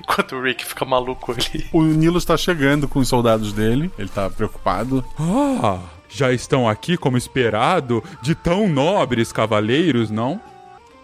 Enquanto 0.00 0.34
o 0.34 0.42
Rick 0.42 0.64
fica 0.66 0.84
maluco 0.84 1.30
ali. 1.30 1.68
O 1.72 1.82
Nilo 1.82 2.18
está 2.18 2.36
chegando 2.36 2.88
com 2.88 2.98
os 2.98 3.06
soldados 3.06 3.52
dele, 3.52 3.92
ele 3.96 4.08
tá 4.08 4.28
preocupado. 4.28 5.04
Ah, 5.16 5.78
já 6.10 6.32
estão 6.32 6.68
aqui 6.68 6.96
como 6.96 7.16
esperado 7.16 8.02
de 8.20 8.34
tão 8.34 8.68
nobres 8.68 9.32
cavaleiros, 9.32 10.10
não? 10.10 10.40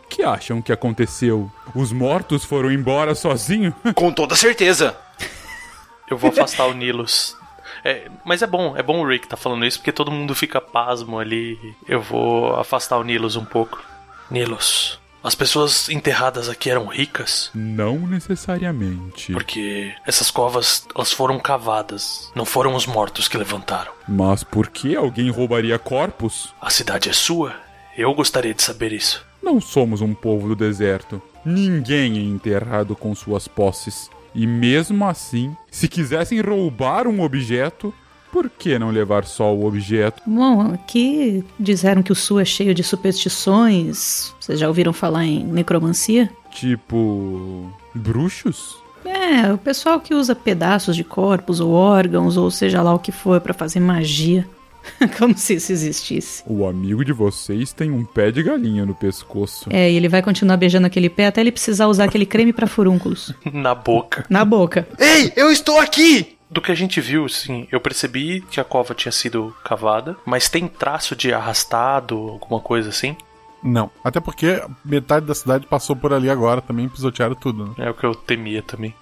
Que 0.09 0.23
acham 0.23 0.63
que 0.63 0.73
aconteceu? 0.73 1.51
Os 1.75 1.93
mortos 1.93 2.45
foram 2.45 2.71
embora 2.71 3.15
sozinho? 3.15 3.75
Com 3.95 4.13
toda 4.13 4.35
certeza. 4.35 4.97
Eu 6.09 6.17
vou 6.17 6.31
afastar 6.31 6.67
o 6.67 6.75
Nilus. 6.75 7.37
É, 7.85 8.09
mas 8.25 8.43
é 8.43 8.47
bom, 8.47 8.77
é 8.77 8.83
bom 8.83 9.01
o 9.01 9.09
Rick 9.09 9.29
tá 9.29 9.37
falando 9.37 9.65
isso, 9.65 9.79
porque 9.79 9.93
todo 9.93 10.11
mundo 10.11 10.35
fica 10.35 10.61
pasmo 10.61 11.19
ali. 11.19 11.59
Eu 11.89 12.01
vou 12.01 12.55
afastar 12.57 12.99
o 12.99 13.05
Nilus 13.05 13.37
um 13.37 13.45
pouco. 13.45 13.83
Nilus, 14.31 14.99
as 15.27 15.35
pessoas 15.35 15.89
enterradas 15.89 16.49
aqui 16.49 16.71
eram 16.71 16.87
ricas? 16.87 17.51
Não 17.53 17.99
necessariamente. 17.99 19.33
Porque 19.33 19.93
essas 20.07 20.31
covas, 20.31 20.87
elas 20.95 21.13
foram 21.13 21.41
cavadas. 21.41 22.31
Não 22.33 22.45
foram 22.45 22.77
os 22.77 22.87
mortos 22.87 23.27
que 23.27 23.37
levantaram. 23.37 23.91
Mas 24.07 24.45
por 24.45 24.69
que 24.69 24.95
alguém 24.95 25.29
roubaria 25.29 25.81
corpos? 25.81 26.55
A 26.61 26.71
cidade 26.71 27.09
é 27.09 27.13
sua? 27.13 27.57
Eu 27.99 28.15
gostaria 28.15 28.55
de 28.55 28.63
saber 28.63 28.93
isso. 28.93 29.27
Não 29.43 29.61
somos 29.61 30.01
um 30.01 30.15
povo 30.15 30.51
do 30.51 30.55
deserto. 30.55 31.21
Ninguém 31.45 32.19
é 32.19 32.23
enterrado 32.23 32.95
com 32.95 33.13
suas 33.13 33.49
posses. 33.49 34.09
E 34.33 34.47
mesmo 34.47 35.05
assim, 35.09 35.57
se 35.73 35.89
quisessem 35.89 36.41
roubar 36.41 37.09
um 37.09 37.21
objeto, 37.21 37.93
por 38.37 38.51
que 38.51 38.79
não 38.79 38.91
levar 38.91 39.25
só 39.25 39.55
o 39.55 39.65
objeto? 39.65 40.23
Bom, 40.27 40.75
aqui 40.75 41.43
disseram 41.59 42.03
que 42.03 42.13
o 42.13 42.15
sul 42.15 42.39
é 42.39 42.45
cheio 42.45 42.75
de 42.75 42.83
superstições. 42.83 44.35
Vocês 44.39 44.61
já 44.61 44.69
ouviram 44.69 44.93
falar 44.93 45.25
em 45.25 45.43
necromancia? 45.43 46.31
Tipo. 46.51 47.73
bruxos? 47.95 48.77
É, 49.07 49.51
o 49.51 49.57
pessoal 49.57 49.99
que 50.01 50.15
usa 50.15 50.35
pedaços 50.35 50.95
de 50.95 51.03
corpos 51.03 51.61
ou 51.61 51.73
órgãos, 51.73 52.37
ou 52.37 52.51
seja 52.51 52.83
lá 52.83 52.93
o 52.93 52.99
que 52.99 53.11
for, 53.11 53.41
pra 53.41 53.55
fazer 53.55 53.81
magia. 53.81 54.47
Como 55.19 55.35
se 55.35 55.55
isso 55.55 55.73
existisse. 55.73 56.43
O 56.47 56.67
amigo 56.67 57.07
de 57.07 57.15
vocês 57.15 57.73
tem 57.73 57.91
um 57.91 58.05
pé 58.05 58.31
de 58.31 58.43
galinha 58.43 58.85
no 58.85 58.95
pescoço. 58.95 59.71
É, 59.73 59.91
e 59.91 59.97
ele 59.97 60.11
vai 60.11 60.21
continuar 60.21 60.59
beijando 60.59 60.87
aquele 60.87 61.09
pé 61.09 61.29
até 61.29 61.41
ele 61.41 61.53
precisar 61.53 61.87
usar 61.87 62.05
aquele 62.05 62.27
creme 62.27 62.53
pra 62.53 62.67
furúnculos. 62.67 63.33
Na 63.51 63.75
boca. 63.75 64.27
Na 64.29 64.45
boca. 64.45 64.87
Ei, 64.99 65.33
eu 65.35 65.51
estou 65.51 65.81
aqui! 65.81 66.36
Do 66.49 66.61
que 66.61 66.71
a 66.71 66.75
gente 66.75 67.01
viu, 67.01 67.29
sim, 67.29 67.67
eu 67.73 67.81
percebi 67.81 68.41
que 68.41 68.61
a 68.61 68.65
cova 68.65 68.95
tinha 68.95 69.13
sido 69.13 69.55
cavada, 69.65 70.17
mas 70.25 70.49
tem 70.49 70.69
traço 70.69 71.17
de 71.17 71.33
arrastado, 71.33 72.17
alguma 72.17 72.61
coisa 72.61 72.91
assim? 72.91 73.17
Não, 73.63 73.91
até 74.05 74.21
porque 74.21 74.63
metade 74.85 75.27
da 75.27 75.35
cidade 75.35 75.67
passou 75.67 75.97
por 75.97 76.13
ali 76.13 76.31
agora, 76.31 76.61
também 76.61 76.89
pisotearam 76.89 77.35
tudo. 77.35 77.67
Né? 77.67 77.87
É 77.87 77.91
o 77.91 77.95
que 77.95 78.05
eu 78.05 78.15
temia 78.15 78.63
também. 78.63 78.95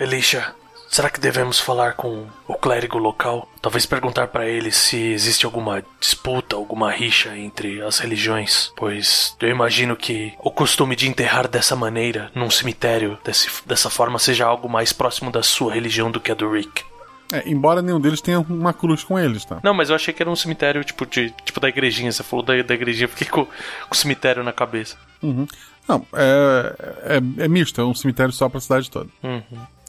Elisha, 0.00 0.54
será 0.88 1.10
que 1.10 1.20
devemos 1.20 1.58
falar 1.58 1.94
com 1.94 2.26
o 2.46 2.54
clérigo 2.54 2.98
local? 2.98 3.48
Talvez 3.60 3.86
perguntar 3.86 4.28
para 4.28 4.46
ele 4.46 4.70
se 4.70 4.96
existe 4.96 5.44
alguma 5.44 5.82
disputa, 6.00 6.56
alguma 6.56 6.90
rixa 6.90 7.36
entre 7.36 7.82
as 7.82 7.98
religiões, 7.98 8.72
pois 8.76 9.36
eu 9.40 9.48
imagino 9.48 9.96
que 9.96 10.32
o 10.38 10.50
costume 10.50 10.96
de 10.96 11.08
enterrar 11.08 11.48
dessa 11.48 11.76
maneira, 11.76 12.30
num 12.34 12.50
cemitério, 12.50 13.18
desse, 13.24 13.48
dessa 13.66 13.90
forma, 13.90 14.18
seja 14.18 14.46
algo 14.46 14.68
mais 14.68 14.92
próximo 14.92 15.30
da 15.30 15.42
sua 15.42 15.74
religião 15.74 16.10
do 16.10 16.20
que 16.20 16.30
a 16.30 16.34
do 16.34 16.50
Rick. 16.50 16.84
É, 17.32 17.48
embora 17.48 17.82
nenhum 17.82 18.00
deles 18.00 18.20
tenha 18.20 18.38
uma 18.38 18.72
cruz 18.72 19.02
com 19.02 19.18
eles, 19.18 19.44
tá? 19.44 19.58
Não, 19.62 19.74
mas 19.74 19.90
eu 19.90 19.96
achei 19.96 20.14
que 20.14 20.22
era 20.22 20.30
um 20.30 20.36
cemitério 20.36 20.84
tipo 20.84 21.04
de 21.04 21.30
tipo 21.44 21.58
da 21.58 21.68
igrejinha. 21.68 22.12
Você 22.12 22.22
falou 22.22 22.44
da, 22.44 22.62
da 22.62 22.74
igrejinha, 22.74 23.08
fiquei 23.08 23.26
com, 23.26 23.44
com 23.44 23.50
o 23.90 23.94
cemitério 23.94 24.44
na 24.44 24.52
cabeça. 24.52 24.96
Uhum. 25.20 25.46
Não, 25.88 26.06
é, 26.14 27.16
é, 27.16 27.44
é 27.44 27.48
misto, 27.48 27.80
é 27.80 27.84
um 27.84 27.94
cemitério 27.94 28.32
só 28.32 28.48
pra 28.48 28.60
cidade 28.60 28.90
toda. 28.90 29.08
Uhum. 29.22 29.42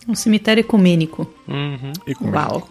Um 0.07 0.15
cemitério 0.15 0.61
ecumênico. 0.61 1.29
Uhum. 1.47 1.93
Ecumênico. 2.05 2.37
Uau. 2.37 2.69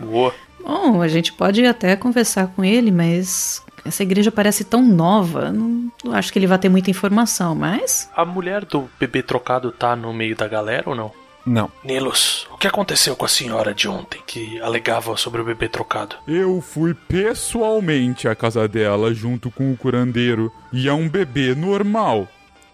Boa. 0.00 0.34
Bom, 0.62 1.00
a 1.02 1.08
gente 1.08 1.32
pode 1.32 1.64
até 1.64 1.96
conversar 1.96 2.48
com 2.48 2.64
ele, 2.64 2.90
mas 2.90 3.62
essa 3.84 4.02
igreja 4.02 4.30
parece 4.30 4.64
tão 4.64 4.82
nova. 4.82 5.50
Não, 5.50 5.90
não 6.04 6.14
acho 6.14 6.32
que 6.32 6.38
ele 6.38 6.46
vai 6.46 6.58
ter 6.58 6.68
muita 6.68 6.90
informação, 6.90 7.54
mas. 7.54 8.10
A 8.14 8.24
mulher 8.24 8.64
do 8.64 8.88
bebê 8.98 9.22
trocado 9.22 9.72
tá 9.72 9.96
no 9.96 10.12
meio 10.12 10.36
da 10.36 10.46
galera 10.46 10.88
ou 10.88 10.94
não? 10.94 11.12
Não. 11.46 11.70
Nilos, 11.82 12.46
o 12.52 12.58
que 12.58 12.66
aconteceu 12.66 13.16
com 13.16 13.24
a 13.24 13.28
senhora 13.28 13.72
de 13.72 13.88
ontem 13.88 14.20
que 14.26 14.60
alegava 14.60 15.16
sobre 15.16 15.40
o 15.40 15.44
bebê 15.44 15.68
trocado? 15.68 16.16
Eu 16.28 16.60
fui 16.60 16.94
pessoalmente 16.94 18.28
à 18.28 18.34
casa 18.34 18.68
dela 18.68 19.14
junto 19.14 19.50
com 19.50 19.72
o 19.72 19.76
curandeiro 19.76 20.52
e 20.72 20.88
é 20.88 20.92
um 20.92 21.08
bebê 21.08 21.54
normal. 21.54 22.28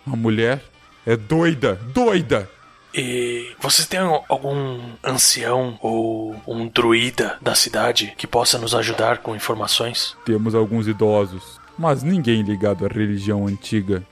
A 0.05 0.17
mulher 0.17 0.63
é 1.07 1.17
doida, 1.17 1.77
doida. 1.95 2.51
E 2.97 3.53
vocês 3.61 3.87
têm 3.87 4.01
algum 4.01 4.81
ancião 5.05 5.79
ou 5.83 6.35
um 6.47 6.67
druida 6.67 7.37
da 7.43 7.55
cidade 7.55 8.15
que 8.17 8.27
possa 8.27 8.59
nos 8.59 8.75
ajudar 8.75 9.19
com 9.19 9.37
informações? 9.37 10.17
Temos 10.25 10.55
alguns 10.55 10.89
idosos, 10.89 11.61
mas 11.79 12.03
ninguém 12.03 12.43
ligado 12.43 12.87
à 12.87 12.89
religião 12.89 13.47
antiga. 13.47 14.03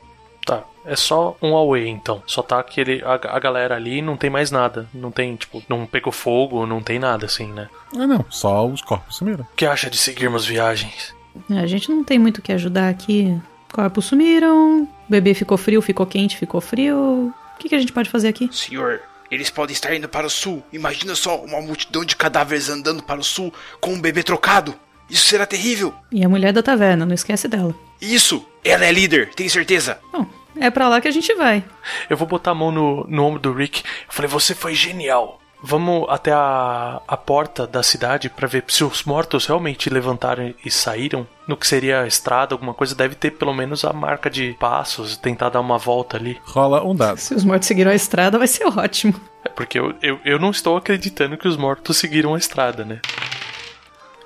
Tá, 0.45 0.63
É 0.85 0.95
só 0.95 1.35
um 1.41 1.57
away, 1.57 1.89
então. 1.89 2.23
Só 2.27 2.43
tá 2.43 2.59
aquele, 2.61 3.03
a, 3.03 3.15
a 3.15 3.39
galera 3.39 3.75
ali 3.77 4.03
não 4.03 4.19
tem 4.19 4.29
mais 4.29 4.51
nada. 4.51 4.87
Não 4.93 5.11
tem, 5.11 5.35
tipo, 5.35 5.63
não 5.67 5.87
pegou 5.87 6.13
fogo, 6.13 6.67
não 6.67 6.83
tem 6.83 6.99
nada 6.99 7.25
assim, 7.25 7.47
né? 7.47 7.71
Ah, 7.97 8.07
não. 8.07 8.23
Só 8.29 8.67
os 8.67 8.83
corpos 8.83 9.17
sumiram. 9.17 9.45
O 9.51 9.57
que 9.57 9.65
acha 9.65 9.89
de 9.89 9.97
seguirmos 9.97 10.45
viagens? 10.45 11.15
É, 11.51 11.59
A 11.61 11.67
gente 11.67 11.89
não 11.91 12.05
tem 12.05 12.19
muito 12.19 12.39
o 12.39 12.43
que 12.43 12.53
ajudar 12.53 12.91
aqui. 12.91 13.35
Corpos 13.73 14.05
sumiram, 14.05 14.83
o 14.83 14.89
bebê 15.09 15.33
ficou 15.33 15.57
frio, 15.57 15.81
ficou 15.81 16.05
quente, 16.05 16.37
ficou 16.37 16.61
frio. 16.61 17.33
O 17.55 17.59
que, 17.59 17.69
que 17.69 17.75
a 17.75 17.79
gente 17.79 17.93
pode 17.93 18.11
fazer 18.11 18.29
aqui? 18.29 18.49
Senhor, 18.53 19.01
eles 19.31 19.51
podem 19.51 19.73
estar 19.73 19.95
indo 19.95 20.09
para 20.09 20.27
o 20.27 20.31
sul. 20.31 20.63
Imagina 20.73 21.15
só 21.15 21.43
uma 21.43 21.61
multidão 21.61 22.05
de 22.05 22.17
cadáveres 22.17 22.69
andando 22.69 23.03
para 23.03 23.21
o 23.21 23.25
sul 23.25 23.53
com 23.81 23.95
um 23.95 24.01
bebê 24.01 24.23
trocado. 24.23 24.75
Isso 25.09 25.27
será 25.27 25.47
terrível. 25.47 25.95
E 26.11 26.25
a 26.25 26.29
mulher 26.29 26.53
da 26.53 26.63
taverna, 26.63 27.05
não 27.05 27.15
esquece 27.15 27.47
dela. 27.49 27.75
Isso! 28.01 28.47
Ela 28.65 28.87
é 28.87 28.93
líder, 28.93 29.35
tenho 29.35 29.51
certeza. 29.51 30.01
Bom, 30.11 30.27
é 30.57 30.71
pra 30.71 30.89
lá 30.89 31.01
que 31.01 31.09
a 31.09 31.11
gente 31.11 31.35
vai. 31.35 31.63
Eu 32.09 32.17
vou 32.17 32.27
botar 32.27 32.53
a 32.53 32.55
mão 32.55 32.71
no, 32.73 33.05
no 33.09 33.25
ombro 33.25 33.41
do 33.41 33.53
Rick. 33.53 33.83
Eu 33.83 34.13
falei, 34.13 34.31
você 34.31 34.55
foi 34.55 34.75
genial. 34.75 35.41
Vamos 35.67 36.07
até 36.11 36.31
a, 36.31 37.01
a 37.09 37.17
porta 37.17 37.67
da 37.67 37.83
cidade 37.83 38.29
pra 38.29 38.47
ver 38.47 38.65
se 38.69 38.85
os 38.85 39.05
mortos 39.05 39.47
realmente 39.47 39.89
levantaram 39.89 40.53
e 40.63 40.71
saíram. 40.71 41.27
No 41.49 41.57
que 41.57 41.67
seria 41.67 42.03
a 42.03 42.07
estrada, 42.07 42.55
alguma 42.55 42.75
coisa, 42.75 42.95
deve 42.95 43.15
ter 43.15 43.31
pelo 43.31 43.55
menos 43.55 43.83
a 43.83 43.93
marca 43.93 44.29
de 44.29 44.55
passos, 44.61 45.17
tentar 45.17 45.49
dar 45.49 45.61
uma 45.61 45.79
volta 45.79 46.19
ali. 46.19 46.39
Rola 46.45 46.85
um 46.85 46.95
dado. 46.95 47.17
Se 47.17 47.35
os 47.35 47.45
mortos 47.45 47.67
seguiram 47.67 47.91
a 47.91 47.95
estrada, 47.95 48.37
vai 48.37 48.47
ser 48.47 48.67
ótimo. 48.67 49.15
É 49.43 49.49
porque 49.49 49.79
eu, 49.79 49.95
eu, 50.03 50.21
eu 50.23 50.39
não 50.39 50.51
estou 50.51 50.77
acreditando 50.77 51.39
que 51.39 51.49
os 51.49 51.57
mortos 51.57 51.97
seguiram 51.97 52.35
a 52.35 52.39
estrada, 52.39 52.85
né? 52.85 53.01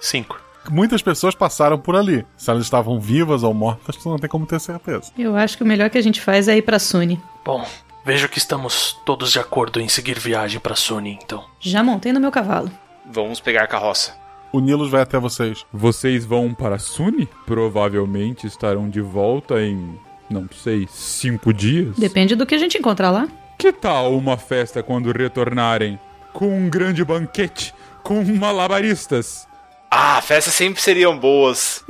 Cinco. 0.00 0.40
Muitas 0.68 1.02
pessoas 1.02 1.36
passaram 1.36 1.78
por 1.78 1.94
ali. 1.94 2.26
Se 2.36 2.50
elas 2.50 2.64
estavam 2.64 2.98
vivas 3.00 3.44
ou 3.44 3.54
mortas, 3.54 3.96
tu 3.96 4.08
não 4.08 4.18
tem 4.18 4.28
como 4.28 4.44
ter 4.44 4.60
certeza. 4.60 5.12
Eu 5.16 5.36
acho 5.36 5.56
que 5.56 5.62
o 5.62 5.66
melhor 5.66 5.88
que 5.88 5.98
a 5.98 6.02
gente 6.02 6.20
faz 6.20 6.48
é 6.48 6.56
ir 6.56 6.62
pra 6.62 6.78
Suni. 6.80 7.20
Bom, 7.44 7.64
vejo 8.04 8.28
que 8.28 8.38
estamos 8.38 8.98
todos 9.04 9.30
de 9.32 9.38
acordo 9.38 9.80
em 9.80 9.88
seguir 9.88 10.18
viagem 10.18 10.60
pra 10.60 10.74
Suni, 10.76 11.18
então. 11.22 11.44
Já 11.60 11.82
montei 11.82 12.12
no 12.12 12.20
meu 12.20 12.30
cavalo. 12.30 12.70
Vamos 13.06 13.40
pegar 13.40 13.64
a 13.64 13.66
carroça. 13.66 14.16
O 14.52 14.60
Nilos 14.60 14.90
vai 14.90 15.02
até 15.02 15.18
vocês. 15.18 15.64
Vocês 15.72 16.24
vão 16.24 16.54
para 16.54 16.78
Suni? 16.78 17.28
Provavelmente 17.46 18.46
estarão 18.46 18.88
de 18.88 19.00
volta 19.00 19.60
em, 19.60 19.98
não 20.30 20.48
sei, 20.50 20.86
cinco 20.90 21.52
dias? 21.52 21.96
Depende 21.96 22.34
do 22.34 22.46
que 22.46 22.54
a 22.54 22.58
gente 22.58 22.78
encontrar 22.78 23.10
lá. 23.10 23.28
Que 23.58 23.72
tal 23.72 24.16
uma 24.16 24.38
festa 24.38 24.82
quando 24.82 25.12
retornarem? 25.12 25.98
Com 26.32 26.56
um 26.56 26.70
grande 26.70 27.04
banquete, 27.04 27.74
com 28.02 28.22
malabaristas. 28.24 29.46
Ah, 29.90 30.20
festas 30.22 30.54
sempre 30.54 30.80
seriam 30.80 31.18
boas. 31.18 31.84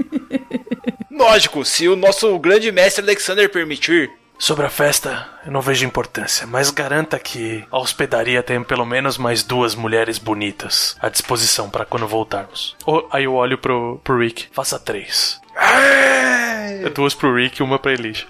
Lógico, 1.10 1.64
se 1.64 1.88
o 1.88 1.96
nosso 1.96 2.38
grande 2.38 2.70
mestre 2.70 3.04
Alexander 3.04 3.50
permitir. 3.50 4.10
Sobre 4.38 4.64
a 4.64 4.70
festa, 4.70 5.26
eu 5.44 5.50
não 5.50 5.60
vejo 5.60 5.84
importância, 5.84 6.46
mas 6.46 6.70
garanta 6.70 7.18
que 7.18 7.64
a 7.72 7.78
hospedaria 7.78 8.40
tem 8.40 8.62
pelo 8.62 8.86
menos 8.86 9.18
mais 9.18 9.42
duas 9.42 9.74
mulheres 9.74 10.16
bonitas 10.16 10.96
à 11.00 11.08
disposição 11.08 11.68
para 11.68 11.84
quando 11.84 12.06
voltarmos. 12.06 12.76
Oh, 12.86 13.02
aí 13.10 13.24
eu 13.24 13.34
olho 13.34 13.58
pro, 13.58 14.00
pro 14.04 14.18
Rick, 14.18 14.46
faça 14.52 14.78
três. 14.78 15.40
É 15.56 16.88
duas 16.88 17.14
pro 17.14 17.34
Rick 17.34 17.60
e 17.60 17.64
uma 17.64 17.78
pra 17.78 17.92
Elisha. 17.92 18.26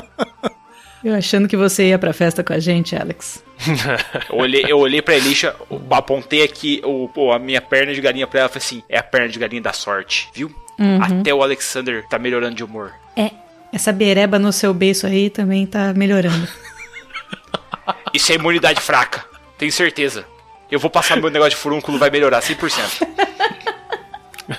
Eu 1.04 1.16
achando 1.16 1.48
que 1.48 1.58
você 1.58 1.88
ia 1.90 1.98
pra 1.98 2.14
festa 2.14 2.44
com 2.44 2.54
a 2.54 2.60
gente, 2.60 2.96
Alex. 2.96 3.44
Eu 4.30 4.38
olhei, 4.38 4.64
eu 4.68 4.78
olhei 4.78 5.02
pra 5.02 5.16
Elisha, 5.16 5.56
apontei 5.90 6.44
aqui 6.44 6.80
o, 6.86 7.10
pô, 7.10 7.32
a 7.32 7.40
minha 7.40 7.60
perna 7.60 7.92
de 7.92 8.00
galinha 8.00 8.28
pra 8.28 8.42
ela 8.42 8.50
e 8.50 8.54
falei 8.54 8.66
assim: 8.66 8.84
é 8.88 9.00
a 9.00 9.04
perna 9.04 9.30
de 9.30 9.40
galinha 9.40 9.62
da 9.62 9.74
sorte, 9.74 10.30
viu? 10.34 10.54
Uhum. 10.78 11.02
Até 11.02 11.34
o 11.34 11.42
Alexander 11.42 12.08
tá 12.08 12.20
melhorando 12.20 12.56
de 12.56 12.64
humor. 12.64 12.94
É, 13.16 13.32
essa 13.72 13.92
bereba 13.92 14.38
no 14.38 14.52
seu 14.52 14.74
beiço 14.74 15.08
aí 15.08 15.30
também 15.30 15.66
tá 15.66 15.94
melhorando. 15.94 16.48
Isso 18.14 18.32
é 18.32 18.36
imunidade 18.36 18.82
fraca, 18.82 19.26
tenho 19.58 19.72
certeza. 19.72 20.26
Eu 20.70 20.80
vou 20.80 20.90
passar 20.90 21.18
meu 21.18 21.30
negócio 21.30 21.52
de 21.52 21.58
furúnculo, 21.58 21.98
vai 21.98 22.10
melhorar 22.10 22.42
100%. 22.42 23.08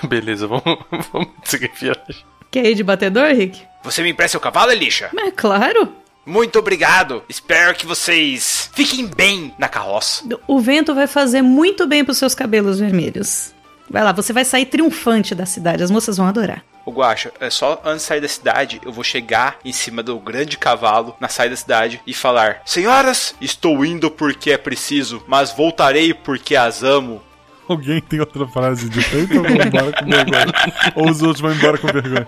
Beleza, 0.07 0.47
vamos, 0.47 0.63
vamos 1.11 1.29
seguir 1.43 1.71
viagem. 1.79 2.23
Quer 2.51 2.65
ir 2.65 2.75
de 2.75 2.83
batedor, 2.83 3.33
Rick? 3.33 3.61
Você 3.83 4.03
me 4.03 4.11
empresta 4.11 4.33
seu 4.33 4.39
cavalo, 4.39 4.71
Elisha? 4.71 5.09
É 5.17 5.31
claro. 5.31 5.93
Muito 6.25 6.57
obrigado. 6.57 7.23
Espero 7.27 7.75
que 7.75 7.85
vocês 7.85 8.69
fiquem 8.73 9.07
bem 9.07 9.53
na 9.57 9.67
carroça. 9.67 10.23
O 10.47 10.59
vento 10.59 10.95
vai 10.95 11.07
fazer 11.07 11.41
muito 11.41 11.85
bem 11.85 12.05
pros 12.05 12.17
seus 12.17 12.33
cabelos 12.33 12.79
vermelhos. 12.79 13.53
Vai 13.89 14.03
lá, 14.03 14.11
você 14.11 14.31
vai 14.31 14.45
sair 14.45 14.65
triunfante 14.67 15.35
da 15.35 15.45
cidade. 15.45 15.83
As 15.83 15.91
moças 15.91 16.15
vão 16.15 16.27
adorar. 16.27 16.63
O 16.85 16.91
Guacha, 16.91 17.31
é 17.39 17.49
só 17.49 17.81
antes 17.85 18.01
de 18.01 18.07
sair 18.07 18.19
da 18.21 18.27
cidade, 18.27 18.81
eu 18.83 18.91
vou 18.91 19.05
chegar 19.05 19.57
em 19.63 19.71
cima 19.71 20.03
do 20.03 20.19
grande 20.19 20.57
cavalo 20.57 21.15
na 21.19 21.29
saída 21.29 21.51
da 21.51 21.57
cidade 21.57 22.01
e 22.05 22.13
falar: 22.13 22.61
Senhoras, 22.65 23.33
estou 23.39 23.85
indo 23.85 24.11
porque 24.11 24.51
é 24.51 24.57
preciso, 24.57 25.23
mas 25.25 25.51
voltarei 25.51 26.13
porque 26.13 26.55
as 26.55 26.83
amo. 26.83 27.23
Alguém 27.69 28.01
tem 28.01 28.19
outra 28.19 28.45
frase 28.47 28.89
de 28.89 29.01
feito 29.01 29.37
ou 29.37 29.43
vão 29.43 29.51
embora 29.55 29.93
com 29.93 30.05
vergonha? 30.05 30.53
ou 30.95 31.09
os 31.09 31.21
outros 31.21 31.39
vão 31.39 31.53
embora 31.53 31.77
com 31.77 31.87
vergonha? 31.87 32.27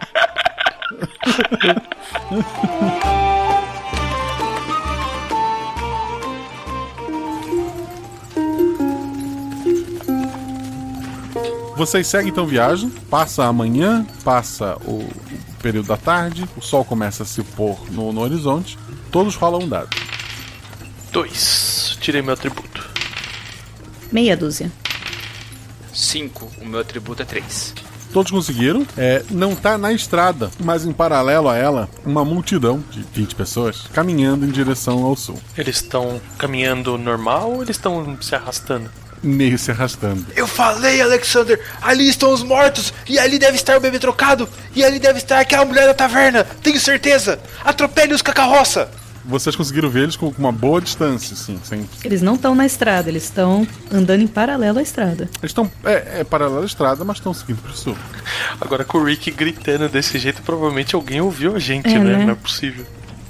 Vocês 11.75 12.07
seguem 12.07 12.29
então 12.29 12.47
viagem, 12.47 12.89
passa 13.09 13.45
a 13.45 13.51
manhã, 13.51 14.05
passa 14.23 14.77
o 14.85 15.05
período 15.61 15.87
da 15.87 15.97
tarde, 15.97 16.47
o 16.55 16.61
sol 16.61 16.85
começa 16.85 17.23
a 17.23 17.25
se 17.25 17.43
pôr 17.43 17.77
no, 17.91 18.13
no 18.13 18.21
horizonte, 18.21 18.77
todos 19.11 19.35
rolam 19.35 19.63
um 19.63 19.67
dado. 19.67 19.89
Dois. 21.11 21.97
Tirei 21.99 22.21
meu 22.21 22.33
atributo. 22.33 22.89
Meia 24.09 24.37
dúzia. 24.37 24.71
5. 25.93 26.51
O 26.61 26.65
meu 26.65 26.79
atributo 26.79 27.21
é 27.21 27.25
3. 27.25 27.73
Todos 28.13 28.31
conseguiram. 28.31 28.87
É, 28.95 29.25
não 29.29 29.53
tá 29.53 29.77
na 29.77 29.91
estrada, 29.91 30.49
mas 30.63 30.85
em 30.85 30.93
paralelo 30.93 31.49
a 31.49 31.57
ela, 31.57 31.89
uma 32.05 32.23
multidão 32.23 32.81
de 32.89 33.03
20 33.13 33.35
pessoas 33.35 33.87
caminhando 33.91 34.45
em 34.45 34.49
direção 34.49 35.03
ao 35.03 35.17
sul. 35.17 35.37
Eles 35.57 35.77
estão 35.77 36.21
caminhando 36.37 36.97
normal 36.97 37.51
ou 37.51 37.63
eles 37.63 37.75
estão 37.75 38.17
se 38.21 38.33
arrastando? 38.33 38.89
Meio 39.23 39.57
se 39.57 39.71
arrastando. 39.71 40.25
Eu 40.35 40.45
falei, 40.47 41.01
Alexander, 41.01 41.59
ali 41.81 42.07
estão 42.07 42.31
os 42.31 42.43
mortos, 42.43 42.93
e 43.07 43.17
ali 43.17 43.39
deve 43.39 43.55
estar 43.57 43.75
o 43.77 43.79
bebê 43.79 43.97
trocado, 43.97 44.47
e 44.75 44.83
ali 44.83 44.99
deve 44.99 45.19
estar 45.19 45.39
aquela 45.39 45.65
mulher 45.65 45.87
da 45.87 45.93
taverna, 45.93 46.43
tenho 46.61 46.79
certeza. 46.79 47.39
Atropele-os 47.63 48.21
com 48.21 48.31
a 48.31 48.33
carroça. 48.33 48.89
Vocês 49.27 49.55
conseguiram 49.55 49.89
ver 49.89 50.03
eles 50.03 50.15
com 50.15 50.31
uma 50.37 50.51
boa 50.51 50.79
distância, 50.79 51.33
assim, 51.33 51.59
sem. 51.63 51.89
Eles 52.03 52.21
não 52.21 52.35
estão 52.35 52.53
na 52.53 52.63
estrada, 52.63 53.09
eles 53.09 53.23
estão 53.23 53.67
andando 53.91 54.21
em 54.21 54.27
paralelo 54.27 54.77
à 54.77 54.83
estrada. 54.83 55.23
Eles 55.41 55.49
estão. 55.49 55.71
É, 55.83 56.19
é 56.19 56.23
paralelo 56.23 56.61
à 56.61 56.65
estrada, 56.65 57.03
mas 57.03 57.17
estão 57.17 57.33
seguindo 57.33 57.57
pro 57.59 57.75
sul. 57.75 57.97
Agora 58.61 58.85
com 58.85 58.99
o 58.99 59.03
Rick 59.03 59.31
gritando 59.31 59.89
desse 59.89 60.19
jeito, 60.19 60.43
provavelmente 60.43 60.93
alguém 60.93 61.21
ouviu 61.21 61.55
a 61.55 61.59
gente, 61.59 61.87
É, 61.87 61.97
né? 61.97 62.17
né? 62.17 62.25
Não 62.25 62.33
é 62.33 62.35
possível. 62.35 62.85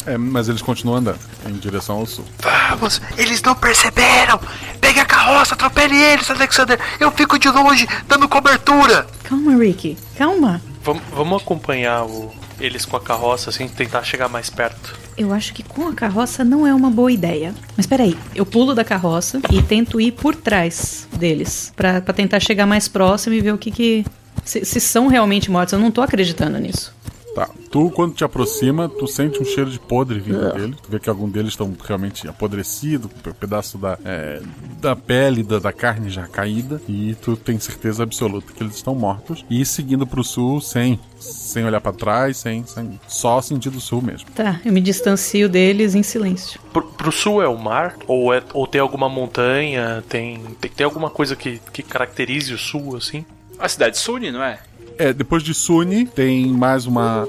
É, 0.06 0.18
mas 0.18 0.47
eles 0.47 0.62
continuam 0.62 0.97
andando 0.99 1.20
em 1.47 1.53
direção 1.53 1.97
ao 1.97 2.06
sul. 2.06 2.26
Vamos, 2.70 3.01
eles 3.18 3.41
não 3.41 3.56
perceberam. 3.56 4.39
Pegue 4.80 4.99
a 4.99 5.06
carroça, 5.06 5.56
atropele 5.56 5.95
eles, 5.95 6.30
Alexander. 6.30 6.80
Eu 6.99 7.12
fico 7.12 7.39
de 7.39 7.49
longe, 7.49 7.88
dando 8.08 8.28
cobertura. 8.30 9.08
Calma, 9.24 9.56
Rick, 9.58 9.97
calma. 10.18 10.62
Vamos, 10.84 11.01
vamos 11.12 11.41
acompanhar 11.41 12.03
o- 12.06 12.32
eles 12.60 12.86
com 12.86 12.95
a 12.95 13.01
carroça, 13.01 13.49
assim, 13.49 13.68
tentar 13.68 14.03
chegar 14.03 14.30
mais 14.30 14.49
perto. 14.49 14.95
Eu 15.18 15.34
acho 15.34 15.53
que 15.53 15.64
com 15.64 15.88
a 15.88 15.93
carroça 15.93 16.43
não 16.43 16.68
é 16.68 16.74
uma 16.74 16.89
boa 16.91 17.12
ideia. 17.12 17.53
Mas 17.76 17.88
peraí, 17.88 18.18
eu 18.36 18.45
pulo 18.45 18.76
da 18.76 18.84
carroça 18.84 19.41
e 19.51 19.62
tento 19.62 19.99
ir 19.99 20.12
por 20.12 20.36
trás 20.36 21.08
deles. 21.14 21.74
Pra, 21.76 21.99
pra 22.01 22.14
tentar 22.14 22.39
chegar 22.39 22.66
mais 22.66 22.88
próximo 22.88 23.34
e 23.36 23.41
ver 23.41 23.53
o 23.53 23.58
que 23.58 23.72
que. 23.72 24.06
Se, 24.43 24.64
se 24.64 24.80
são 24.80 25.08
realmente 25.08 25.49
mortos. 25.49 25.74
Eu 25.74 25.80
não 25.80 25.89
tô 25.89 26.01
acreditando 26.01 26.60
nisso. 26.60 26.93
Tá. 27.36 27.49
Tu, 27.69 27.91
quando 27.91 28.13
te 28.13 28.23
aproxima, 28.23 28.88
tu 28.88 29.05
sente 29.07 29.41
um 29.41 29.45
cheiro 29.45 29.69
de 29.69 29.77
podre 29.77 30.19
vindo 30.19 30.47
Ugh. 30.47 30.53
deles. 30.53 30.77
Tu 30.81 30.89
vê 30.89 30.99
que 30.99 31.09
algum 31.09 31.29
deles 31.29 31.49
estão 31.49 31.75
realmente 31.83 32.25
apodrecido, 32.29 33.09
com 33.09 33.29
um 33.29 33.33
pedaço 33.33 33.77
da, 33.77 33.99
é, 34.05 34.41
da 34.79 34.95
pele, 34.95 35.43
da, 35.43 35.59
da 35.59 35.73
carne 35.73 36.09
já 36.09 36.25
caída. 36.27 36.81
E 36.88 37.13
tu 37.15 37.36
tem 37.36 37.59
certeza 37.59 38.03
absoluta 38.03 38.53
que 38.53 38.63
eles 38.63 38.75
estão 38.75 38.95
mortos. 38.95 39.45
E 39.49 39.65
seguindo 39.65 40.07
pro 40.07 40.23
sul 40.23 40.61
sem, 40.61 40.97
sem 41.19 41.65
olhar 41.65 41.81
pra 41.81 41.91
trás, 41.91 42.38
sem, 42.38 42.65
sem. 42.65 42.97
Só 43.05 43.41
sentido 43.41 43.81
sul 43.81 44.01
mesmo. 44.01 44.29
Tá, 44.31 44.61
eu 44.63 44.71
me 44.71 44.79
distancio 44.79 45.49
deles 45.49 45.93
em 45.93 46.03
silêncio. 46.03 46.57
Pro, 46.71 46.83
pro 46.83 47.11
sul 47.11 47.43
é 47.43 47.47
o 47.49 47.57
mar? 47.57 47.97
Ou, 48.07 48.33
é, 48.33 48.41
ou 48.53 48.65
tem 48.65 48.79
alguma 48.79 49.09
montanha? 49.09 50.01
Tem, 50.07 50.39
tem, 50.61 50.71
tem 50.71 50.86
alguma 50.86 51.09
coisa 51.09 51.36
que, 51.36 51.59
que 51.73 51.83
caracterize 51.83 52.53
o 52.53 52.57
sul, 52.57 52.95
assim? 52.95 53.25
A 53.59 53.67
cidade 53.67 53.95
de 53.95 54.01
Suni, 54.01 54.31
não 54.31 54.43
é? 54.43 54.59
É, 54.98 55.14
depois 55.14 55.43
de 55.43 55.54
Suni, 55.54 56.06
tem 56.06 56.48
mais 56.48 56.86
uma. 56.86 57.28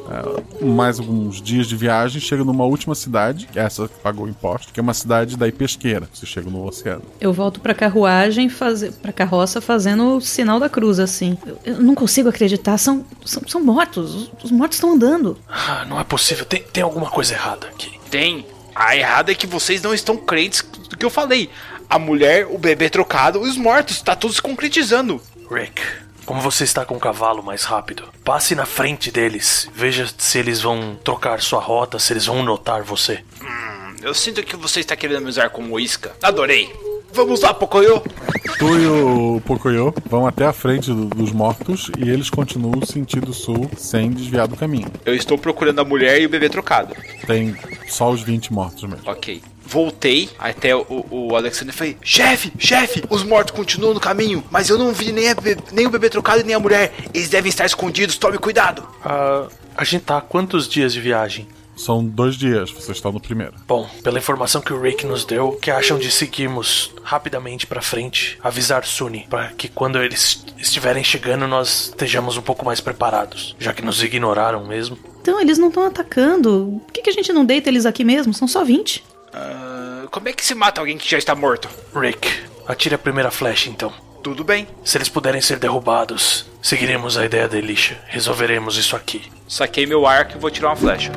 é, 0.60 0.64
mais 0.64 0.98
alguns 0.98 1.40
dias 1.42 1.66
de 1.66 1.76
viagem. 1.76 2.20
Chega 2.20 2.44
numa 2.44 2.64
última 2.64 2.94
cidade, 2.94 3.48
que 3.52 3.58
é 3.58 3.62
essa 3.62 3.88
que 3.88 3.98
pagou 4.00 4.26
o 4.26 4.28
imposto, 4.28 4.72
que 4.72 4.80
é 4.80 4.82
uma 4.82 4.94
cidade 4.94 5.36
daí 5.36 5.52
pesqueira. 5.52 6.08
Você 6.12 6.26
chega 6.26 6.48
no 6.50 6.66
oceano. 6.66 7.02
Eu 7.20 7.32
volto 7.32 7.60
pra 7.60 7.74
carruagem, 7.74 8.48
fazer, 8.48 8.92
pra 8.92 9.12
carroça, 9.12 9.60
fazendo 9.60 10.16
o 10.16 10.20
sinal 10.20 10.60
da 10.60 10.68
cruz, 10.68 10.98
assim. 11.00 11.36
Eu, 11.46 11.58
eu 11.64 11.82
não 11.82 11.94
consigo 11.94 12.28
acreditar, 12.28 12.78
são, 12.78 13.04
são, 13.24 13.42
são 13.46 13.62
mortos. 13.62 14.14
Os, 14.14 14.30
os 14.44 14.50
mortos 14.50 14.76
estão 14.76 14.92
andando. 14.92 15.38
Ah, 15.48 15.84
não 15.88 15.98
é 15.98 16.04
possível. 16.04 16.44
Tem, 16.44 16.62
tem 16.62 16.82
alguma 16.82 17.10
coisa 17.10 17.34
errada 17.34 17.66
aqui. 17.66 17.98
Tem. 18.10 18.46
A 18.74 18.96
errada 18.96 19.32
é 19.32 19.34
que 19.34 19.46
vocês 19.46 19.82
não 19.82 19.94
estão 19.94 20.16
crentes 20.16 20.62
do 20.88 20.96
que 20.96 21.04
eu 21.04 21.10
falei. 21.10 21.48
A 21.88 21.98
mulher, 21.98 22.46
o 22.46 22.58
bebê 22.58 22.90
trocado 22.90 23.44
e 23.46 23.48
os 23.48 23.56
mortos. 23.56 24.02
Tá 24.02 24.14
tudo 24.14 24.34
se 24.34 24.42
concretizando. 24.42 25.20
Rick, 25.50 25.80
como 26.26 26.40
você 26.40 26.64
está 26.64 26.84
com 26.84 26.96
o 26.96 27.00
cavalo 27.00 27.42
mais 27.42 27.64
rápido, 27.64 28.04
passe 28.24 28.54
na 28.54 28.66
frente 28.66 29.10
deles. 29.10 29.68
Veja 29.74 30.06
se 30.18 30.38
eles 30.38 30.60
vão 30.60 30.96
trocar 31.02 31.40
sua 31.40 31.60
rota, 31.60 31.98
se 31.98 32.12
eles 32.12 32.26
vão 32.26 32.42
notar 32.42 32.82
você. 32.82 33.22
Hum, 33.40 33.96
eu 34.02 34.12
sinto 34.12 34.42
que 34.42 34.56
você 34.56 34.80
está 34.80 34.94
querendo 34.96 35.22
me 35.22 35.28
usar 35.30 35.50
como 35.50 35.78
isca. 35.80 36.12
Adorei. 36.22 36.70
Vamos 37.12 37.40
lá, 37.40 37.54
Pocoyo. 37.54 38.02
Tu 38.58 38.78
e 38.78 38.86
o 38.86 39.40
Pocoyo 39.46 39.94
vão 40.06 40.26
até 40.26 40.44
a 40.44 40.52
frente 40.52 40.88
do- 40.92 41.06
dos 41.06 41.32
mortos 41.32 41.90
e 41.96 42.10
eles 42.10 42.28
continuam 42.28 42.84
sentido 42.84 43.32
sul 43.32 43.70
sem 43.76 44.10
desviar 44.10 44.46
do 44.48 44.56
caminho. 44.56 44.90
Eu 45.04 45.14
estou 45.14 45.38
procurando 45.38 45.80
a 45.80 45.84
mulher 45.84 46.20
e 46.20 46.26
o 46.26 46.28
bebê 46.28 46.50
trocado. 46.50 46.94
Tem 47.26 47.56
só 47.88 48.10
os 48.10 48.20
20 48.22 48.52
mortos 48.52 48.82
mesmo. 48.82 49.08
Ok. 49.08 49.40
Voltei 49.66 50.30
até 50.38 50.74
o, 50.74 51.06
o 51.10 51.36
Alexander 51.36 51.74
e 51.74 51.76
falei: 51.76 51.96
Chefe, 52.02 52.52
chefe, 52.58 53.02
os 53.10 53.22
mortos 53.22 53.54
continuam 53.54 53.94
no 53.94 54.00
caminho, 54.00 54.44
mas 54.50 54.68
eu 54.68 54.78
não 54.78 54.92
vi 54.92 55.12
nem, 55.12 55.26
nem 55.72 55.86
o 55.86 55.90
bebê 55.90 56.08
trocado 56.08 56.40
e 56.40 56.44
nem 56.44 56.54
a 56.54 56.60
mulher. 56.60 56.92
Eles 57.12 57.28
devem 57.28 57.48
estar 57.48 57.66
escondidos, 57.66 58.16
tome 58.16 58.38
cuidado. 58.38 58.86
Ah, 59.04 59.48
a 59.76 59.84
gente 59.84 60.04
tá 60.04 60.18
há 60.18 60.20
quantos 60.20 60.68
dias 60.68 60.92
de 60.92 61.00
viagem? 61.00 61.46
São 61.76 62.02
dois 62.02 62.36
dias, 62.36 62.70
vocês 62.70 62.96
estão 62.96 63.12
no 63.12 63.20
primeiro. 63.20 63.52
Bom, 63.68 63.86
pela 64.02 64.18
informação 64.18 64.62
que 64.62 64.72
o 64.72 64.80
Rick 64.80 65.04
nos 65.04 65.26
deu, 65.26 65.52
que 65.60 65.70
acham 65.70 65.98
de 65.98 66.10
seguirmos 66.10 66.90
rapidamente 67.02 67.66
pra 67.66 67.82
frente, 67.82 68.38
avisar 68.42 68.86
Sunny, 68.86 69.26
para 69.28 69.48
que 69.48 69.68
quando 69.68 70.02
eles 70.02 70.42
estiverem 70.56 71.04
chegando 71.04 71.46
nós 71.46 71.88
estejamos 71.88 72.38
um 72.38 72.42
pouco 72.42 72.64
mais 72.64 72.80
preparados, 72.80 73.54
já 73.58 73.74
que 73.74 73.84
nos 73.84 74.02
ignoraram 74.02 74.66
mesmo. 74.66 74.98
Então, 75.20 75.38
eles 75.38 75.58
não 75.58 75.68
estão 75.68 75.84
atacando. 75.84 76.80
Por 76.86 76.92
que, 76.92 77.02
que 77.02 77.10
a 77.10 77.12
gente 77.12 77.32
não 77.32 77.44
deita 77.44 77.68
eles 77.68 77.84
aqui 77.84 78.04
mesmo? 78.04 78.32
São 78.32 78.48
só 78.48 78.64
20. 78.64 79.04
Ah, 79.36 80.06
como 80.10 80.28
é 80.28 80.32
que 80.32 80.44
se 80.44 80.54
mata 80.54 80.80
alguém 80.80 80.96
que 80.96 81.08
já 81.08 81.18
está 81.18 81.34
morto? 81.34 81.68
Rick, 81.94 82.28
atire 82.66 82.94
a 82.94 82.98
primeira 82.98 83.30
flecha 83.30 83.68
então. 83.68 83.92
Tudo 84.22 84.42
bem. 84.42 84.66
Se 84.82 84.96
eles 84.96 85.08
puderem 85.08 85.40
ser 85.40 85.58
derrubados, 85.58 86.46
seguiremos 86.62 87.16
a 87.16 87.24
ideia 87.24 87.46
da 87.46 87.56
Elisha. 87.58 88.00
Resolveremos 88.08 88.76
isso 88.76 88.96
aqui. 88.96 89.30
Saquei 89.46 89.86
meu 89.86 90.06
arco 90.06 90.36
e 90.36 90.40
vou 90.40 90.50
tirar 90.50 90.70
uma 90.70 90.76
flecha. 90.76 91.12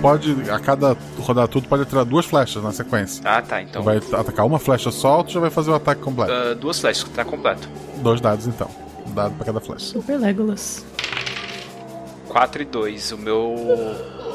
Pode, 0.00 0.36
a 0.50 0.58
cada 0.58 0.96
rodar 1.20 1.48
tudo, 1.48 1.68
pode 1.68 1.82
atirar 1.82 2.04
duas 2.04 2.24
flechas 2.26 2.62
na 2.62 2.72
sequência. 2.72 3.22
Ah, 3.24 3.42
tá. 3.42 3.60
Então. 3.62 3.82
Tu 3.82 3.84
vai 3.84 3.98
atacar 3.98 4.46
uma 4.46 4.58
flecha 4.58 4.90
só 4.90 5.18
ou 5.18 5.24
tu 5.24 5.32
já 5.32 5.40
vai 5.40 5.50
fazer 5.50 5.70
o 5.70 5.74
ataque 5.74 6.00
completo? 6.00 6.32
ah, 6.32 6.54
duas 6.54 6.78
flechas, 6.80 7.08
tá 7.14 7.24
completo. 7.24 7.68
Dois 7.98 8.20
dados 8.20 8.46
então. 8.46 8.68
Um 9.06 9.12
dado 9.12 9.34
pra 9.34 9.44
cada 9.46 9.60
flecha. 9.60 9.84
Super 9.86 10.18
Legolas. 10.18 10.84
4 12.28 12.62
e 12.62 12.64
2. 12.64 13.12
O 13.12 13.18
meu 13.18 13.54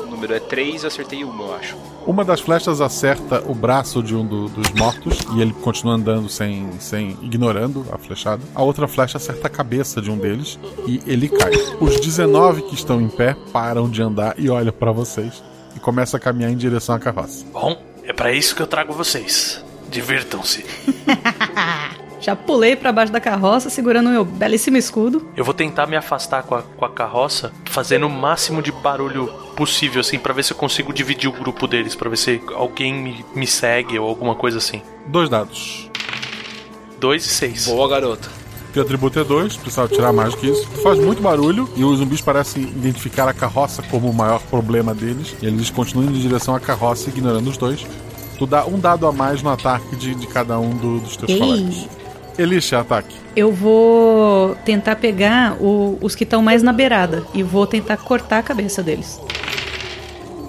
número 0.09 0.34
é 0.34 0.39
3, 0.39 0.84
eu 0.84 0.88
acertei 0.88 1.24
uma, 1.24 1.43
eu 1.45 1.55
acho. 1.55 1.76
Uma 2.05 2.26
das 2.26 2.41
flechas 2.41 2.82
acerta 2.82 3.41
o 3.47 3.55
braço 3.55 4.03
de 4.03 4.14
um 4.16 4.26
do- 4.26 4.49
dos 4.49 4.70
mortos 4.72 5.20
e 5.36 5.41
ele 5.41 5.53
continua 5.53 5.93
andando 5.93 6.28
sem, 6.28 6.70
sem 6.80 7.18
ignorando 7.22 7.86
a 7.91 7.97
flechada. 7.97 8.41
A 8.53 8.61
outra 8.61 8.88
flecha 8.89 9.18
acerta 9.18 9.47
a 9.47 9.49
cabeça 9.49 10.01
de 10.01 10.11
um 10.11 10.18
deles 10.18 10.59
e 10.86 11.01
ele 11.07 11.30
cai. 11.30 11.51
Os 11.80 11.99
19 12.01 12.64
que 12.64 12.74
estão 12.76 12.99
em 12.99 13.07
pé 13.07 13.36
param 13.53 13.89
de 13.89 14.01
andar 14.01 14.36
e 14.38 14.49
olham 14.49 14.74
pra 14.74 14.91
vocês 14.91 15.41
e 15.76 15.80
começam 15.80 16.17
a 16.17 16.21
caminhar 16.21 16.51
em 16.51 16.57
direção 16.57 16.95
à 16.95 16.99
carroça. 16.99 17.45
Bom, 17.51 17.82
é 18.03 18.13
pra 18.13 18.32
isso 18.32 18.55
que 18.55 18.61
eu 18.61 18.67
trago 18.67 18.93
vocês. 18.93 19.63
Divirtam-se. 19.89 20.65
Já 22.24 22.38
pulei 22.38 22.74
pra 22.74 22.93
baixo 22.93 23.11
da 23.11 23.19
carroça, 23.19 23.69
segurando 23.69 24.07
o 24.07 24.11
meu 24.11 24.24
belíssimo 24.24 24.78
escudo. 24.78 25.30
Eu 25.36 25.43
vou 25.43 25.53
tentar 25.53 25.86
me 25.88 25.97
afastar 25.97 26.43
com 26.43 26.55
a, 26.55 26.61
com 26.61 26.86
a 26.86 26.89
carroça, 26.89 27.51
fazendo 27.65 28.07
o 28.07 28.09
máximo 28.09 28.61
de 28.61 28.71
barulho 28.71 29.28
possível, 29.57 29.99
assim, 29.99 30.17
pra 30.17 30.34
ver 30.34 30.43
se 30.43 30.53
eu 30.53 30.57
consigo 30.57 30.93
dividir 30.93 31.30
o 31.30 31.34
grupo 31.34 31.67
deles, 31.67 31.95
pra 31.95 32.09
ver 32.09 32.15
se 32.15 32.41
alguém 32.55 32.93
me, 32.93 33.26
me 33.36 33.45
segue 33.45 33.99
ou 33.99 34.07
alguma 34.07 34.36
coisa 34.36 34.57
assim. 34.57 34.82
Dois 35.05 35.28
dados. 35.30 35.89
Dois 36.97 37.26
e 37.26 37.30
seis. 37.30 37.67
Boa, 37.67 37.89
garoto. 37.89 38.30
Teu 38.74 38.82
atributo 38.82 39.19
é 39.19 39.24
2, 39.24 39.55
precisava 39.57 39.88
tirar 39.88 40.11
mais 40.11 40.32
do 40.32 40.38
que 40.38 40.47
isso. 40.47 40.67
Tu 40.74 40.82
faz 40.82 40.97
muito 40.97 41.21
barulho 41.21 41.69
e 41.76 41.84
os 41.84 41.99
zumbis 41.99 42.21
parecem 42.21 42.63
identificar 42.63 43.28
a 43.30 43.34
carroça 43.34 43.84
como 43.84 44.09
o 44.09 44.13
maior 44.13 44.41
problema 44.41 44.95
deles. 44.95 45.36
E 45.41 45.45
eles 45.45 45.69
continuam 45.69 46.09
indo 46.09 46.17
em 46.17 46.21
direção 46.21 46.55
à 46.55 46.59
carroça, 46.59 47.09
ignorando 47.09 47.47
os 47.49 47.55
dois. 47.55 47.86
Tu 48.39 48.47
dá 48.47 48.65
um 48.65 48.80
dado 48.80 49.05
a 49.05 49.11
mais 49.11 49.43
no 49.43 49.51
ataque 49.51 49.95
de, 49.95 50.15
de 50.15 50.26
cada 50.26 50.59
um 50.59 50.71
do- 50.71 50.99
dos 50.99 51.15
teus 51.15 51.30
Ei. 51.30 51.38
colegas. 51.39 51.88
Elisha, 52.36 52.80
ataque. 52.80 53.15
Eu 53.36 53.51
vou 53.53 54.55
tentar 54.65 54.95
pegar 54.95 55.55
o- 55.61 55.99
os 56.01 56.15
que 56.15 56.24
estão 56.24 56.41
mais 56.41 56.63
na 56.63 56.74
beirada 56.74 57.24
e 57.32 57.43
vou 57.43 57.67
tentar 57.67 57.97
cortar 57.97 58.39
a 58.39 58.43
cabeça 58.43 58.82
deles. 58.82 59.19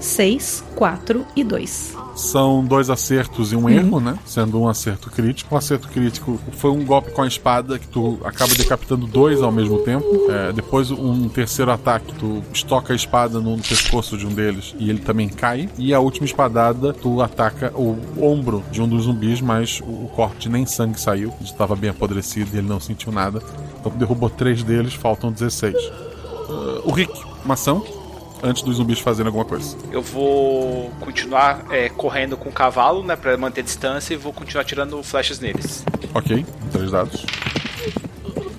6, 0.05 0.65
4 0.77 1.27
e 1.35 1.43
2. 1.43 1.97
São 2.15 2.65
dois 2.65 2.91
acertos 2.91 3.53
e 3.53 3.57
um 3.57 3.69
erro, 3.69 3.99
né? 3.99 4.17
Sendo 4.25 4.61
um 4.61 4.69
acerto 4.69 5.11
crítico. 5.11 5.55
Um 5.55 5.59
acerto 5.59 5.89
crítico 5.89 6.39
foi 6.53 6.71
um 6.71 6.85
golpe 6.85 7.11
com 7.11 7.23
a 7.23 7.27
espada 7.27 7.79
que 7.79 7.89
tu 7.89 8.21
acaba 8.23 8.55
decapitando 8.55 9.07
dois 9.07 9.43
ao 9.43 9.51
mesmo 9.51 9.79
tempo. 9.79 10.07
É, 10.31 10.53
depois, 10.53 10.91
um 10.91 11.29
terceiro 11.29 11.73
ataque, 11.73 12.15
tu 12.15 12.43
estoca 12.53 12.93
a 12.93 12.97
espada 12.97 13.41
no 13.41 13.57
pescoço 13.59 14.17
de 14.17 14.27
um 14.27 14.33
deles 14.33 14.77
e 14.79 14.91
ele 14.91 15.01
também 15.01 15.29
cai. 15.29 15.69
E 15.79 15.93
a 15.95 15.99
última 15.99 16.27
espadada, 16.27 16.93
tu 16.93 17.23
ataca 17.23 17.73
o 17.75 17.99
ombro 18.21 18.63
de 18.71 18.83
um 18.83 18.89
dos 18.89 19.05
zumbis, 19.05 19.41
mas 19.41 19.81
o, 19.81 20.05
o 20.05 20.11
corte 20.15 20.49
nem 20.49 20.67
sangue 20.67 21.01
saiu. 21.01 21.33
Ele 21.41 21.49
estava 21.49 21.75
bem 21.75 21.91
apodrecido 21.91 22.51
e 22.55 22.59
ele 22.59 22.69
não 22.69 22.79
sentiu 22.79 23.11
nada. 23.11 23.43
Então, 23.81 23.91
tu 23.91 23.99
derrubou 23.99 24.29
três 24.29 24.63
deles, 24.63 24.95
faltam 24.95 25.33
16. 25.33 25.75
Ah, 25.75 26.81
o 26.85 26.93
Rick, 26.93 27.13
uma 27.45 27.55
ação. 27.55 28.04
Antes 28.45 28.63
dos 28.63 28.77
zumbis 28.77 28.99
fazerem 28.99 29.29
alguma 29.29 29.45
coisa. 29.47 29.75
Eu 29.91 30.03
vou 30.03 30.91
continuar 31.01 31.65
é, 31.71 31.89
correndo 31.89 32.37
com 32.37 32.51
o 32.51 32.53
cavalo, 32.53 33.03
né, 33.03 33.17
pra 33.17 33.37
manter 33.39 33.63
a 33.63 33.65
distância 33.65 34.13
e 34.13 34.19
vou 34.19 34.35
continuar 34.35 34.65
tirando 34.65 35.03
flechas 35.03 35.41
neles. 35.41 35.83
Ok, 36.13 36.45
três 36.71 36.91
dados. 36.91 37.25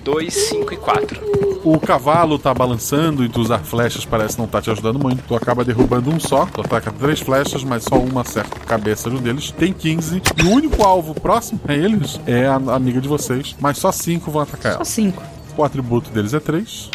2, 0.02 0.32
5 0.32 0.72
e 0.72 0.76
4. 0.76 1.60
O 1.64 1.80
cavalo 1.80 2.38
tá 2.38 2.54
balançando 2.54 3.24
e 3.24 3.28
tu 3.28 3.40
usar 3.40 3.58
flechas 3.58 4.04
parece 4.04 4.38
não 4.38 4.46
tá 4.46 4.62
te 4.62 4.70
ajudando 4.70 5.00
muito. 5.00 5.22
Tu 5.26 5.34
acaba 5.34 5.64
derrubando 5.64 6.10
um 6.10 6.20
só, 6.20 6.46
tu 6.46 6.60
ataca 6.60 6.92
três 6.92 7.18
flechas, 7.18 7.64
mas 7.64 7.82
só 7.82 7.96
uma 7.96 8.20
acerta 8.20 8.56
a 8.56 8.64
cabeça 8.64 9.10
de 9.10 9.16
um 9.16 9.20
deles. 9.20 9.50
Tem 9.50 9.72
15. 9.72 10.22
E 10.36 10.42
o 10.42 10.50
único 10.50 10.84
alvo 10.84 11.12
próximo 11.12 11.60
a 11.66 11.74
eles 11.74 12.20
é 12.24 12.46
a 12.46 12.54
amiga 12.54 13.00
de 13.00 13.08
vocês, 13.08 13.56
mas 13.60 13.78
só 13.78 13.90
cinco 13.90 14.30
vão 14.30 14.42
atacar 14.42 14.74
ela. 14.74 14.84
Só 14.84 14.92
5. 14.92 15.22
O 15.56 15.64
atributo 15.64 16.10
deles 16.10 16.34
é 16.34 16.38
3. 16.38 16.90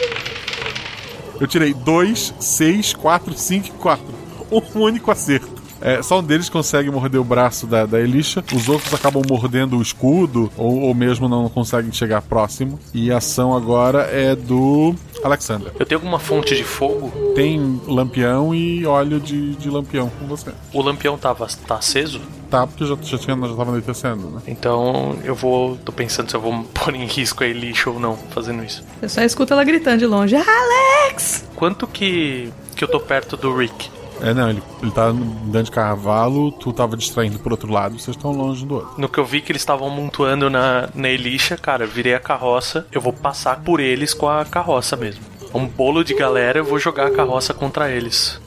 Eu 1.42 1.48
tirei 1.48 1.74
2, 1.74 2.36
6, 2.40 2.94
4, 2.94 3.34
5 3.34 3.68
e 3.68 3.72
4. 3.72 4.06
Um 4.52 4.82
único 4.82 5.10
acerto. 5.10 5.62
É, 5.80 6.04
só 6.04 6.20
um 6.20 6.24
deles 6.24 6.50
consegue 6.50 6.92
morder 6.92 7.20
o 7.20 7.24
braço 7.24 7.66
da, 7.66 7.86
da 7.86 8.00
Elisha, 8.00 8.44
os 8.54 8.70
outros 8.70 8.94
acabam 8.94 9.24
mordendo 9.28 9.78
o 9.78 9.82
escudo, 9.82 10.52
ou, 10.56 10.82
ou 10.82 10.94
mesmo 10.94 11.28
não 11.28 11.50
conseguem 11.50 11.92
chegar 11.92 12.22
próximo. 12.22 12.78
E 12.94 13.12
a 13.12 13.18
ação 13.18 13.56
agora 13.56 14.02
é 14.12 14.36
do 14.36 14.94
Alexander. 15.24 15.72
Eu 15.80 15.86
tenho 15.86 16.00
alguma 16.00 16.20
fonte 16.20 16.56
de 16.56 16.64
fogo? 16.64 17.12
Tem 17.34 17.82
lampião 17.88 18.54
e 18.54 18.86
óleo 18.86 19.20
de, 19.20 19.56
de 19.56 19.70
lampião 19.70 20.12
com 20.20 20.28
você. 20.28 20.52
O 20.72 20.82
lampião 20.82 21.18
tava, 21.18 21.48
tá 21.66 21.76
aceso? 21.78 22.22
Tá, 22.52 22.68
porque 22.68 22.86
já, 22.86 22.98
já, 23.02 23.18
tinha, 23.18 23.38
já 23.38 23.48
tava 23.48 23.64
anoitecendo, 23.64 24.30
né? 24.30 24.42
Então 24.46 25.18
eu 25.24 25.34
vou. 25.34 25.78
tô 25.78 25.94
pensando 25.94 26.30
se 26.30 26.36
eu 26.36 26.42
vou 26.42 26.64
pôr 26.76 26.94
em 26.94 27.06
risco 27.06 27.46
a 27.46 27.48
Elisha 27.48 27.90
ou 27.90 27.98
não 27.98 28.18
fazendo 28.18 28.62
isso. 28.62 28.84
Você 29.00 29.08
só 29.08 29.22
escuta 29.22 29.54
ela 29.54 29.64
gritando 29.64 30.00
de 30.00 30.06
longe: 30.06 30.36
Alex! 30.36 31.46
Quanto 31.56 31.88
que. 31.88 32.52
que 32.76 32.84
eu 32.84 32.90
tô 32.90 33.00
perto 33.00 33.38
do 33.38 33.56
Rick? 33.56 33.90
É, 34.20 34.34
não, 34.34 34.50
ele, 34.50 34.62
ele 34.84 34.92
tá 34.92 35.06
andando 35.06 35.64
de 35.64 35.72
cavalo, 35.72 36.52
tu 36.52 36.74
tava 36.74 36.98
distraindo 36.98 37.40
pro 37.40 37.54
outro 37.54 37.72
lado, 37.72 37.98
vocês 37.98 38.16
estão 38.16 38.32
longe 38.32 38.66
do 38.66 38.76
outro. 38.76 38.94
No 38.98 39.10
que 39.10 39.18
eu 39.18 39.26
vi 39.26 39.42
que 39.42 39.52
eles 39.52 39.62
estavam 39.62 39.88
amontoando 39.88 40.50
na, 40.50 40.90
na 40.94 41.10
Elisha, 41.10 41.58
cara, 41.58 41.86
eu 41.86 41.88
virei 41.88 42.14
a 42.14 42.20
carroça, 42.20 42.86
eu 42.92 43.02
vou 43.02 43.14
passar 43.14 43.62
por 43.62 43.80
eles 43.80 44.14
com 44.14 44.28
a 44.28 44.44
carroça 44.46 44.96
mesmo. 44.96 45.24
Um 45.54 45.66
bolo 45.66 46.04
de 46.04 46.14
galera, 46.14 46.60
eu 46.60 46.66
vou 46.66 46.78
jogar 46.78 47.08
a 47.08 47.12
carroça 47.12 47.54
contra 47.54 47.90
eles. 47.90 48.40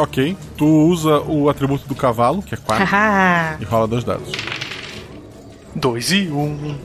Ok, 0.00 0.36
tu 0.56 0.64
usa 0.66 1.20
o 1.20 1.48
atributo 1.50 1.86
do 1.86 1.94
cavalo, 1.94 2.42
que 2.42 2.54
é 2.54 2.58
4, 2.58 2.84
Haha. 2.84 3.56
e 3.60 3.64
rola 3.64 3.86
dois 3.86 4.02
dados. 4.02 4.32
Dois 5.74 6.10
e 6.10 6.28
um. 6.28 6.76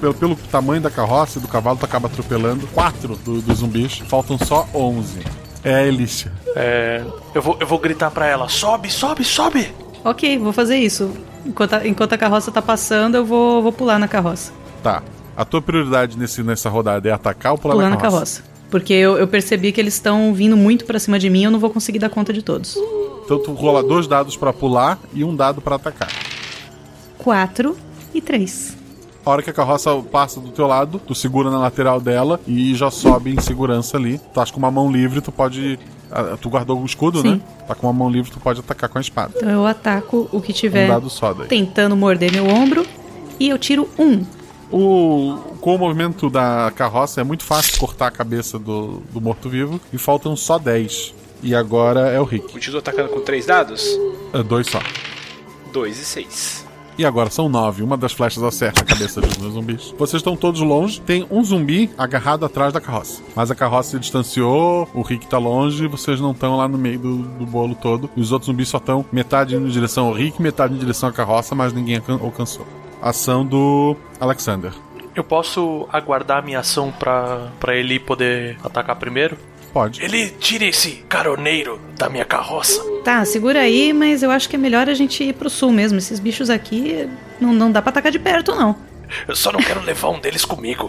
Pelo, 0.00 0.14
pelo 0.14 0.36
tamanho 0.36 0.80
da 0.80 0.90
carroça 0.90 1.38
e 1.38 1.42
do 1.42 1.48
cavalo, 1.48 1.76
tu 1.76 1.84
acaba 1.84 2.06
atropelando 2.06 2.66
quatro 2.68 3.16
do- 3.16 3.40
dos 3.42 3.58
zumbis, 3.58 3.98
faltam 4.06 4.38
só 4.38 4.68
11. 4.72 5.20
É 5.64 5.74
a 5.74 5.82
Elisha. 5.82 6.32
É, 6.54 7.02
eu, 7.34 7.42
vou, 7.42 7.56
eu 7.58 7.66
vou 7.66 7.78
gritar 7.80 8.10
pra 8.10 8.26
ela: 8.26 8.48
sobe, 8.48 8.90
sobe, 8.90 9.24
sobe! 9.24 9.72
Ok, 10.04 10.38
vou 10.38 10.52
fazer 10.52 10.76
isso. 10.76 11.10
Enquanto 11.44 11.72
a, 11.74 11.86
enquanto 11.86 12.12
a 12.12 12.18
carroça 12.18 12.52
tá 12.52 12.62
passando, 12.62 13.16
eu 13.16 13.24
vou, 13.24 13.60
vou 13.62 13.72
pular 13.72 13.98
na 13.98 14.06
carroça. 14.06 14.52
Tá. 14.82 15.02
A 15.36 15.44
tua 15.44 15.60
prioridade 15.62 16.16
nesse, 16.18 16.42
nessa 16.42 16.68
rodada 16.68 17.08
é 17.08 17.12
atacar 17.12 17.52
ou 17.52 17.58
pular, 17.58 17.74
pular 17.74 17.88
na 17.90 17.96
na 17.96 18.00
carroça? 18.00 18.42
Porque 18.70 18.92
eu, 18.92 19.16
eu 19.16 19.26
percebi 19.26 19.72
que 19.72 19.80
eles 19.80 19.94
estão 19.94 20.32
vindo 20.34 20.56
muito 20.56 20.84
pra 20.84 20.98
cima 20.98 21.18
de 21.18 21.30
mim 21.30 21.44
eu 21.44 21.50
não 21.50 21.58
vou 21.58 21.70
conseguir 21.70 21.98
dar 21.98 22.10
conta 22.10 22.32
de 22.32 22.42
todos. 22.42 22.76
Então 23.24 23.38
tu 23.42 23.52
rola 23.52 23.82
dois 23.82 24.06
dados 24.06 24.36
pra 24.36 24.52
pular 24.52 24.98
e 25.14 25.24
um 25.24 25.34
dado 25.34 25.60
pra 25.60 25.76
atacar. 25.76 26.10
Quatro 27.16 27.76
e 28.14 28.20
três. 28.20 28.76
A 29.24 29.30
hora 29.30 29.42
que 29.42 29.50
a 29.50 29.52
carroça 29.52 29.94
passa 30.10 30.40
do 30.40 30.48
teu 30.50 30.66
lado, 30.66 30.98
tu 31.06 31.14
segura 31.14 31.50
na 31.50 31.58
lateral 31.58 32.00
dela 32.00 32.40
e 32.46 32.74
já 32.74 32.90
sobe 32.90 33.30
em 33.34 33.40
segurança 33.40 33.96
ali. 33.96 34.18
Tu 34.18 34.24
tá 34.32 34.46
com 34.46 34.56
uma 34.58 34.70
mão 34.70 34.90
livre, 34.90 35.20
tu 35.20 35.30
pode. 35.30 35.78
ah, 36.10 36.36
Tu 36.40 36.48
guardou 36.48 36.80
o 36.80 36.86
escudo, 36.86 37.20
Sim. 37.20 37.32
né? 37.32 37.40
Tá 37.66 37.74
com 37.74 37.86
uma 37.86 37.92
mão 37.92 38.08
livre, 38.08 38.30
tu 38.30 38.40
pode 38.40 38.60
atacar 38.60 38.88
com 38.88 38.96
a 38.96 39.00
espada. 39.00 39.32
Então 39.36 39.50
eu 39.50 39.66
ataco 39.66 40.28
o 40.32 40.40
que 40.40 40.52
tiver 40.52 40.86
Um 40.86 40.88
dado 40.94 41.10
só 41.10 41.34
daí. 41.34 41.46
tentando 41.48 41.94
morder 41.96 42.32
meu 42.32 42.46
ombro 42.46 42.86
e 43.38 43.48
eu 43.50 43.58
tiro 43.58 43.86
um. 43.98 44.24
O, 44.70 45.38
com 45.68 45.74
o 45.74 45.78
movimento 45.78 46.30
da 46.30 46.72
carroça 46.74 47.20
é 47.20 47.24
muito 47.24 47.44
fácil 47.44 47.78
cortar 47.78 48.06
a 48.06 48.10
cabeça 48.10 48.58
do, 48.58 49.02
do 49.12 49.20
morto-vivo 49.20 49.78
e 49.92 49.98
faltam 49.98 50.34
só 50.34 50.58
10. 50.58 51.12
E 51.42 51.54
agora 51.54 52.08
é 52.08 52.18
o 52.18 52.24
Rick. 52.24 52.50
Continua 52.50 52.80
atacando 52.80 53.10
com 53.10 53.20
três 53.20 53.44
dados? 53.44 53.86
É 54.32 54.42
dois 54.42 54.66
só. 54.66 54.80
Dois 55.70 55.98
e 56.00 56.06
seis. 56.06 56.64
E 56.96 57.04
agora 57.04 57.28
são 57.28 57.50
nove. 57.50 57.82
Uma 57.82 57.98
das 57.98 58.12
flechas 58.14 58.42
acerta 58.42 58.80
a 58.80 58.84
cabeça 58.84 59.20
dos 59.20 59.36
meus 59.36 59.52
zumbis. 59.52 59.94
Vocês 59.98 60.20
estão 60.20 60.34
todos 60.34 60.62
longe. 60.62 61.02
Tem 61.02 61.26
um 61.30 61.44
zumbi 61.44 61.90
agarrado 61.98 62.46
atrás 62.46 62.72
da 62.72 62.80
carroça. 62.80 63.20
Mas 63.36 63.50
a 63.50 63.54
carroça 63.54 63.90
se 63.90 63.98
distanciou, 63.98 64.88
o 64.94 65.02
Rick 65.02 65.26
tá 65.26 65.36
longe, 65.36 65.86
vocês 65.86 66.18
não 66.18 66.30
estão 66.32 66.56
lá 66.56 66.66
no 66.66 66.78
meio 66.78 66.98
do, 66.98 67.16
do 67.18 67.44
bolo 67.44 67.74
todo. 67.74 68.08
E 68.16 68.20
os 68.22 68.32
outros 68.32 68.46
zumbis 68.46 68.70
só 68.70 68.78
estão 68.78 69.04
metade 69.12 69.54
indo 69.54 69.66
em 69.66 69.70
direção 69.70 70.06
ao 70.06 70.14
Rick, 70.14 70.40
metade 70.40 70.72
em 70.74 70.78
direção 70.78 71.10
à 71.10 71.12
carroça, 71.12 71.54
mas 71.54 71.74
ninguém 71.74 71.96
alcan- 71.96 72.18
alcançou. 72.22 72.66
Ação 73.02 73.44
do 73.44 73.94
Alexander. 74.18 74.72
Eu 75.18 75.24
posso 75.24 75.88
aguardar 75.92 76.38
a 76.38 76.42
minha 76.42 76.60
ação 76.60 76.92
pra, 76.92 77.48
pra 77.58 77.74
ele 77.74 77.98
poder 77.98 78.56
atacar 78.62 78.94
primeiro? 78.94 79.36
Pode. 79.72 80.00
Ele 80.00 80.28
tira 80.28 80.64
esse 80.64 81.04
caroneiro 81.08 81.80
da 81.98 82.08
minha 82.08 82.24
carroça. 82.24 82.80
Tá, 83.02 83.24
segura 83.24 83.62
aí, 83.62 83.92
mas 83.92 84.22
eu 84.22 84.30
acho 84.30 84.48
que 84.48 84.54
é 84.54 84.58
melhor 84.58 84.88
a 84.88 84.94
gente 84.94 85.24
ir 85.24 85.34
pro 85.34 85.50
sul 85.50 85.72
mesmo. 85.72 85.98
Esses 85.98 86.20
bichos 86.20 86.48
aqui 86.48 87.08
não, 87.40 87.52
não 87.52 87.72
dá 87.72 87.82
pra 87.82 87.90
atacar 87.90 88.12
de 88.12 88.18
perto, 88.20 88.54
não. 88.54 88.76
Eu 89.26 89.34
só 89.34 89.50
não 89.50 89.58
quero 89.58 89.82
levar 89.82 90.10
um 90.10 90.20
deles 90.20 90.44
comigo. 90.44 90.88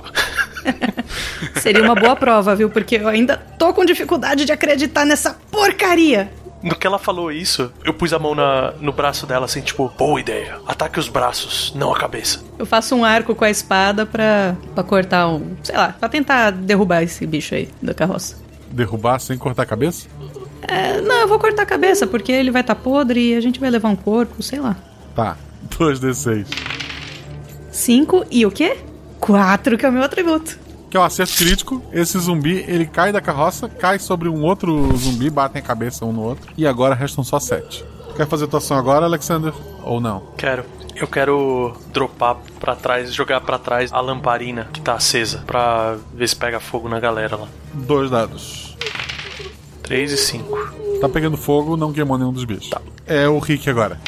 Seria 1.59 1.81
uma 1.81 1.95
boa 1.95 2.15
prova, 2.15 2.55
viu? 2.55 2.69
Porque 2.69 2.97
eu 2.97 3.07
ainda 3.07 3.35
tô 3.35 3.73
com 3.73 3.83
dificuldade 3.83 4.45
de 4.45 4.51
acreditar 4.51 5.05
nessa 5.05 5.33
porcaria. 5.49 6.31
No 6.61 6.75
que 6.75 6.85
ela 6.85 6.99
falou 6.99 7.31
isso, 7.31 7.71
eu 7.85 7.93
pus 7.93 8.11
a 8.11 8.19
mão 8.19 8.35
na, 8.35 8.73
no 8.81 8.91
braço 8.91 9.25
dela 9.25 9.45
assim, 9.45 9.61
tipo, 9.61 9.91
boa 9.97 10.19
ideia. 10.19 10.59
Ataque 10.67 10.99
os 10.99 11.07
braços, 11.07 11.73
não 11.75 11.93
a 11.93 11.97
cabeça. 11.97 12.43
Eu 12.57 12.65
faço 12.65 12.95
um 12.95 13.05
arco 13.05 13.33
com 13.33 13.45
a 13.45 13.49
espada 13.49 14.05
pra, 14.05 14.55
pra 14.75 14.83
cortar 14.83 15.27
um. 15.29 15.55
Sei 15.63 15.75
lá, 15.75 15.95
pra 15.97 16.09
tentar 16.09 16.51
derrubar 16.51 17.01
esse 17.01 17.25
bicho 17.25 17.55
aí 17.55 17.69
da 17.81 17.93
carroça. 17.93 18.37
Derrubar 18.71 19.19
sem 19.19 19.37
cortar 19.37 19.63
a 19.63 19.65
cabeça? 19.65 20.07
É, 20.61 20.99
não, 21.01 21.21
eu 21.21 21.27
vou 21.27 21.39
cortar 21.39 21.63
a 21.63 21.65
cabeça, 21.65 22.05
porque 22.05 22.31
ele 22.31 22.51
vai 22.51 22.61
estar 22.61 22.75
tá 22.75 22.81
podre 22.81 23.31
e 23.31 23.35
a 23.35 23.41
gente 23.41 23.59
vai 23.59 23.69
levar 23.69 23.89
um 23.89 23.95
corpo, 23.95 24.43
sei 24.43 24.59
lá. 24.59 24.75
Tá. 25.15 25.37
2d6. 25.69 26.47
Cinco 27.71 28.25
e 28.29 28.45
o 28.45 28.51
quê? 28.51 28.77
Quatro, 29.19 29.77
que 29.77 29.85
é 29.85 29.89
o 29.89 29.91
meu 29.91 30.03
atributo. 30.03 30.59
Que 30.89 30.97
é 30.97 30.99
um 30.99 31.03
acerto 31.03 31.35
crítico. 31.35 31.83
Esse 31.91 32.17
zumbi, 32.17 32.65
ele 32.67 32.85
cai 32.85 33.11
da 33.11 33.21
carroça, 33.21 33.69
cai 33.69 33.99
sobre 33.99 34.27
um 34.27 34.43
outro 34.43 34.95
zumbi, 34.97 35.29
batem 35.29 35.61
a 35.61 35.65
cabeça 35.65 36.05
um 36.05 36.11
no 36.11 36.21
outro. 36.21 36.51
E 36.57 36.65
agora 36.65 36.95
restam 36.95 37.23
só 37.23 37.39
sete. 37.39 37.85
Quer 38.15 38.27
fazer 38.27 38.47
tua 38.47 38.57
ação 38.57 38.77
agora, 38.77 39.05
Alexander? 39.05 39.53
Ou 39.83 40.01
não? 40.01 40.23
Quero. 40.37 40.65
Eu 40.95 41.07
quero 41.07 41.77
dropar 41.93 42.35
pra 42.59 42.75
trás, 42.75 43.13
jogar 43.13 43.39
pra 43.39 43.57
trás 43.57 43.93
a 43.93 44.01
lamparina 44.01 44.67
que 44.73 44.81
tá 44.81 44.95
acesa, 44.95 45.43
pra 45.47 45.95
ver 46.13 46.27
se 46.27 46.35
pega 46.35 46.59
fogo 46.59 46.89
na 46.89 46.99
galera 46.99 47.37
lá. 47.37 47.47
Dois 47.73 48.09
dados. 48.09 48.75
3 49.83 50.11
e 50.11 50.17
5. 50.17 50.99
Tá 50.99 51.07
pegando 51.07 51.37
fogo, 51.37 51.77
não 51.77 51.93
queimou 51.93 52.17
nenhum 52.17 52.33
dos 52.33 52.43
bichos. 52.43 52.69
Tá. 52.69 52.81
É 53.07 53.27
o 53.27 53.39
Rick 53.39 53.69
agora. 53.69 53.99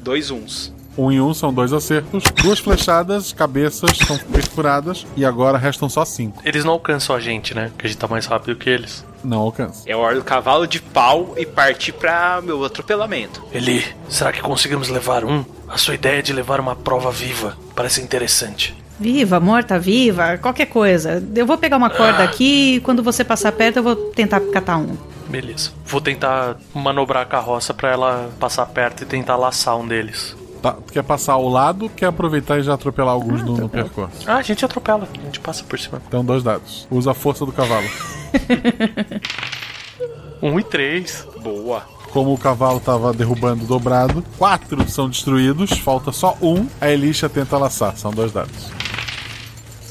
Dois 0.00 0.30
uns. 0.30 0.72
Um 0.96 1.10
em 1.10 1.20
um 1.20 1.32
são 1.32 1.52
dois 1.52 1.72
acertos. 1.72 2.24
Duas 2.42 2.58
flechadas, 2.58 3.32
cabeças 3.32 3.96
são 4.06 4.18
perfuradas. 4.18 5.06
E 5.16 5.24
agora 5.24 5.58
restam 5.58 5.88
só 5.88 6.04
cinco. 6.04 6.42
Eles 6.44 6.64
não 6.64 6.72
alcançam 6.72 7.14
a 7.16 7.20
gente, 7.20 7.54
né? 7.54 7.68
Porque 7.68 7.86
a 7.86 7.88
gente 7.90 7.98
tá 7.98 8.08
mais 8.08 8.26
rápido 8.26 8.56
que 8.56 8.68
eles. 8.68 9.04
Não 9.24 9.38
alcança. 9.38 9.82
É 9.86 9.94
hora 9.94 10.16
do 10.16 10.24
cavalo 10.24 10.66
de 10.66 10.80
pau 10.80 11.34
e 11.36 11.46
partir 11.46 11.92
pra 11.92 12.40
meu 12.42 12.64
atropelamento. 12.64 13.42
Eli, 13.52 13.84
será 14.08 14.32
que 14.32 14.40
conseguimos 14.40 14.88
levar 14.88 15.24
um? 15.24 15.44
A 15.68 15.78
sua 15.78 15.94
ideia 15.94 16.22
de 16.22 16.32
levar 16.32 16.60
uma 16.60 16.76
prova 16.76 17.10
viva 17.10 17.56
parece 17.74 18.02
interessante. 18.02 18.76
Viva, 19.00 19.40
morta, 19.40 19.78
viva, 19.78 20.36
qualquer 20.38 20.66
coisa. 20.66 21.22
Eu 21.34 21.46
vou 21.46 21.56
pegar 21.56 21.76
uma 21.76 21.90
corda 21.90 22.22
aqui 22.22 22.74
e 22.76 22.80
quando 22.80 23.02
você 23.02 23.24
passar 23.24 23.52
perto 23.52 23.78
eu 23.78 23.82
vou 23.82 23.96
tentar 23.96 24.40
catar 24.40 24.76
um. 24.76 24.96
Beleza. 25.28 25.70
Vou 25.86 26.00
tentar 26.00 26.56
manobrar 26.74 27.22
a 27.22 27.26
carroça 27.26 27.72
pra 27.72 27.90
ela 27.90 28.30
passar 28.38 28.66
perto 28.66 29.02
e 29.02 29.06
tentar 29.06 29.36
laçar 29.36 29.76
um 29.76 29.86
deles. 29.88 30.36
Tá, 30.62 30.76
quer 30.92 31.02
passar 31.02 31.32
ao 31.32 31.48
lado, 31.48 31.88
quer 31.88 32.06
aproveitar 32.06 32.58
e 32.58 32.62
já 32.62 32.74
atropelar 32.74 33.12
alguns 33.12 33.42
no, 33.42 33.56
no 33.56 33.68
percurso. 33.68 34.30
Ah, 34.30 34.36
a 34.36 34.42
gente 34.42 34.64
atropela, 34.64 35.08
a 35.12 35.24
gente 35.24 35.40
passa 35.40 35.64
por 35.64 35.78
cima. 35.78 36.00
Então, 36.06 36.24
dois 36.24 36.42
dados. 36.42 36.86
Usa 36.88 37.10
a 37.10 37.14
força 37.14 37.44
do 37.44 37.52
cavalo. 37.52 37.86
Um 40.42 40.58
e 40.58 40.64
três. 40.64 41.24
Boa. 41.40 41.84
Como 42.10 42.34
o 42.34 42.36
cavalo 42.36 42.80
tava 42.80 43.12
derrubando 43.12 43.64
dobrado, 43.64 44.24
quatro 44.36 44.86
são 44.88 45.08
destruídos, 45.08 45.70
falta 45.78 46.10
só 46.10 46.36
um. 46.42 46.66
A 46.80 46.90
Elisha 46.90 47.28
tenta 47.28 47.56
laçar, 47.56 47.96
são 47.96 48.10
dois 48.10 48.32
dados. 48.32 48.70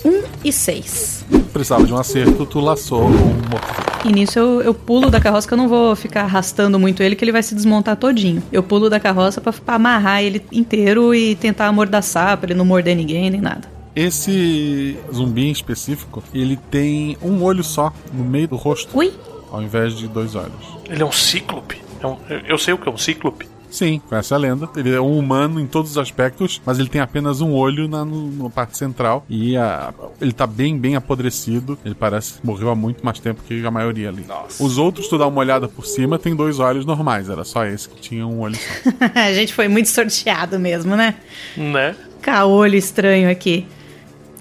Um 0.06 0.24
e 0.44 0.52
seis. 0.52 1.26
Precisava 1.54 1.86
de 1.86 1.94
um 1.94 1.98
acerto, 1.98 2.46
tu 2.46 2.60
laçou 2.60 3.04
um 3.04 3.10
morto. 3.50 3.92
E 4.04 4.12
nisso 4.12 4.40
eu, 4.40 4.62
eu 4.62 4.74
pulo 4.74 5.12
da 5.12 5.20
carroça, 5.20 5.48
que 5.48 5.54
eu 5.54 5.58
não 5.58 5.68
vou 5.68 5.96
ficar 5.96 6.22
arrastando 6.24 6.80
muito 6.80 7.04
ele, 7.04 7.16
que 7.16 7.24
ele 7.24 7.32
vai 7.32 7.44
se 7.44 7.54
desmontar 7.54 7.96
todinho. 7.96 8.42
Eu 8.52 8.64
pulo 8.64 8.90
da 8.90 9.00
carroça 9.00 9.40
pra, 9.40 9.54
pra 9.54 9.76
amarrar 9.76 10.24
ele 10.24 10.42
inteiro 10.52 11.14
e 11.14 11.36
tentar 11.36 11.68
amordaçar, 11.68 12.36
pra 12.38 12.48
ele 12.50 12.58
não 12.58 12.66
morder 12.66 12.96
ninguém 12.96 13.30
nem 13.30 13.40
nada. 13.42 13.70
Esse 13.96 14.98
zumbi 15.14 15.48
em 15.48 15.52
específico, 15.52 16.24
ele 16.34 16.56
tem 16.56 17.16
um 17.22 17.44
olho 17.44 17.64
só 17.64 17.94
no 18.14 18.24
meio 18.24 18.48
do 18.48 18.56
rosto. 18.56 18.98
Ui? 18.98 19.12
Ao 19.52 19.62
invés 19.62 19.96
de 19.98 20.08
dois 20.08 20.34
olhos. 20.34 20.80
Ele 20.90 21.04
é 21.04 21.06
um 21.06 21.12
cíclope. 21.12 21.80
É 22.02 22.08
um- 22.08 22.18
eu 22.48 22.58
sei 22.58 22.74
o 22.74 22.78
que 22.78 22.88
é 22.90 22.92
um 22.92 22.98
cíclope. 22.98 23.48
Sim, 23.72 24.02
conhece 24.10 24.34
a 24.34 24.38
lenda. 24.38 24.70
Ele 24.76 24.94
é 24.94 25.00
um 25.02 25.18
humano 25.18 25.60
em 25.60 25.66
todos 25.66 25.92
os 25.92 25.98
aspectos, 25.98 26.62
mas 26.66 26.78
ele 26.78 26.90
tem 26.90 27.00
apenas 27.02 27.40
um 27.42 27.54
olho 27.54 27.88
na, 27.88 28.04
no- 28.06 28.44
na 28.44 28.50
parte 28.50 28.78
central. 28.78 29.26
E 29.30 29.56
a- 29.56 29.94
ele 30.20 30.34
tá 30.34 30.46
bem, 30.46 30.78
bem 30.78 30.96
apodrecido. 30.98 31.80
Ele 31.86 31.96
parece 31.96 32.34
que 32.34 32.46
morreu 32.46 32.70
há 32.70 32.76
muito 32.76 33.04
mais 33.06 33.18
tempo 33.20 33.42
que 33.48 33.66
a 33.66 33.72
maioria 33.72 34.10
ali. 34.10 34.26
Os 34.60 34.78
outros, 34.78 35.08
tu 35.08 35.18
dá 35.18 35.26
uma 35.26 35.40
olhada 35.40 35.68
por 35.68 35.86
cima, 35.86 36.20
tem 36.20 36.36
dois 36.36 36.60
olhos 36.60 36.86
normais. 36.86 37.30
Era 37.30 37.44
só 37.46 37.66
esse 37.66 37.88
que 37.88 38.00
tinha 38.02 38.28
um 38.28 38.42
olho 38.42 38.56
só. 38.56 38.90
a 39.20 39.34
gente 39.34 39.54
foi 39.54 39.68
muito 39.68 39.88
sorteado 39.88 40.60
mesmo, 40.60 40.96
né? 40.96 41.16
Né? 41.56 41.96
Caolho 42.22 42.76
estranho 42.76 43.30
aqui. 43.32 43.66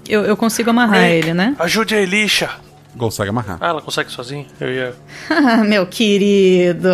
Eu, 0.09 0.23
eu 0.25 0.35
consigo 0.35 0.69
amarrar 0.71 1.03
Rick, 1.03 1.13
ele, 1.15 1.33
né? 1.33 1.55
Ajude 1.57 1.95
a 1.95 2.01
Elisha. 2.01 2.49
Consegue 2.97 3.29
amarrar. 3.29 3.57
Ah, 3.61 3.69
ela 3.69 3.81
consegue 3.81 4.11
sozinha? 4.11 4.45
Eu 4.59 4.71
ia. 4.71 4.95
Ah, 5.29 5.57
meu 5.63 5.85
querido. 5.85 6.89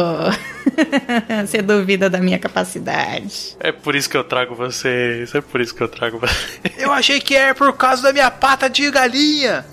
Você 1.46 1.62
duvida 1.62 2.10
da 2.10 2.20
minha 2.20 2.38
capacidade. 2.38 3.58
É 3.60 3.72
por 3.72 3.96
isso 3.96 4.10
que 4.10 4.18
eu 4.18 4.24
trago 4.24 4.54
vocês. 4.54 5.34
É 5.34 5.42
por 5.42 5.60
isso 5.62 5.74
que 5.74 5.82
eu 5.82 5.88
trago 5.88 6.20
vocês. 6.20 6.60
Eu 6.78 6.92
achei 6.92 7.20
que 7.20 7.36
era 7.36 7.56
por 7.56 7.74
causa 7.76 8.04
da 8.04 8.14
minha 8.14 8.30
pata 8.30 8.70
de 8.70 8.90
galinha. 8.92 9.66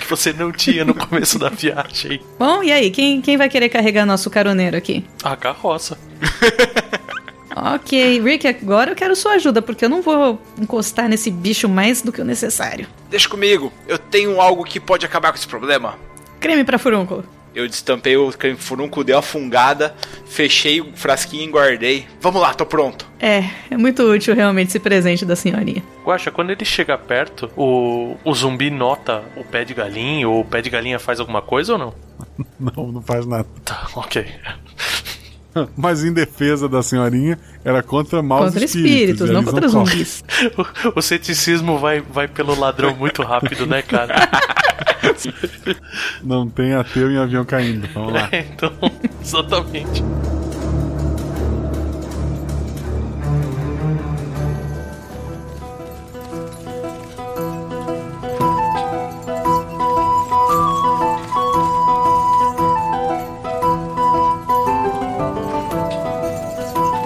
que 0.00 0.06
você 0.08 0.32
não 0.32 0.50
tinha 0.50 0.84
no 0.84 0.94
começo 0.94 1.38
da 1.38 1.48
viagem. 1.48 2.20
Bom, 2.38 2.62
e 2.62 2.72
aí? 2.72 2.90
Quem, 2.90 3.20
quem 3.20 3.36
vai 3.36 3.48
querer 3.48 3.68
carregar 3.68 4.04
nosso 4.06 4.28
caroneiro 4.30 4.76
aqui? 4.76 5.04
A 5.22 5.36
carroça. 5.36 5.96
Ok, 7.74 8.20
Rick, 8.20 8.46
agora 8.46 8.92
eu 8.92 8.96
quero 8.96 9.14
sua 9.16 9.32
ajuda, 9.32 9.60
porque 9.60 9.84
eu 9.84 9.88
não 9.88 10.02
vou 10.02 10.40
encostar 10.60 11.08
nesse 11.08 11.30
bicho 11.30 11.68
mais 11.68 12.02
do 12.02 12.12
que 12.12 12.20
o 12.20 12.24
necessário. 12.24 12.86
Deixa 13.10 13.28
comigo, 13.28 13.72
eu 13.86 13.98
tenho 13.98 14.40
algo 14.40 14.64
que 14.64 14.78
pode 14.78 15.04
acabar 15.04 15.30
com 15.32 15.38
esse 15.38 15.48
problema. 15.48 15.98
Creme 16.40 16.64
pra 16.64 16.78
furúnculo. 16.78 17.24
Eu 17.54 17.66
destampei 17.66 18.16
o 18.16 18.30
creme 18.30 18.56
furúnculo, 18.56 19.02
dei 19.02 19.14
uma 19.14 19.22
fungada, 19.22 19.94
fechei 20.26 20.80
o 20.80 20.92
frasquinho 20.94 21.48
e 21.48 21.50
guardei. 21.50 22.06
Vamos 22.20 22.40
lá, 22.40 22.54
tô 22.54 22.64
pronto. 22.64 23.04
É, 23.18 23.42
é 23.70 23.76
muito 23.76 24.02
útil 24.04 24.34
realmente 24.34 24.68
esse 24.68 24.78
presente 24.78 25.24
da 25.24 25.34
senhorinha. 25.34 25.82
Guaxa, 26.04 26.30
quando 26.30 26.50
ele 26.50 26.64
chega 26.64 26.96
perto, 26.96 27.50
o, 27.56 28.16
o 28.24 28.34
zumbi 28.34 28.70
nota 28.70 29.24
o 29.36 29.42
pé 29.42 29.64
de 29.64 29.74
galinha 29.74 30.28
ou 30.28 30.40
o 30.40 30.44
pé 30.44 30.62
de 30.62 30.70
galinha 30.70 30.98
faz 31.00 31.18
alguma 31.18 31.42
coisa 31.42 31.72
ou 31.72 31.78
não? 31.78 31.94
Não, 32.60 32.92
não 32.92 33.02
faz 33.02 33.24
nada. 33.24 33.46
Tá, 33.64 33.88
ok. 33.94 34.26
Mas 35.76 36.04
em 36.04 36.12
defesa 36.12 36.68
da 36.68 36.82
senhorinha, 36.82 37.38
era 37.64 37.82
contra 37.82 38.22
maus 38.22 38.46
Contra 38.46 38.64
espíritos. 38.64 38.90
espíritos, 38.92 39.30
não 39.30 39.44
contra 39.44 39.68
zumbis. 39.68 40.24
O, 40.94 40.98
o 40.98 41.02
ceticismo 41.02 41.78
vai, 41.78 42.00
vai 42.00 42.28
pelo 42.28 42.58
ladrão 42.58 42.94
muito 42.94 43.22
rápido, 43.22 43.66
né, 43.66 43.82
cara? 43.82 44.14
Não 46.22 46.48
tem 46.48 46.74
ateu 46.74 47.10
em 47.10 47.16
avião 47.18 47.44
caindo. 47.44 47.88
Vamos 47.94 48.12
lá. 48.12 48.28
É, 48.32 48.40
então, 48.52 48.72
exatamente. 49.22 50.02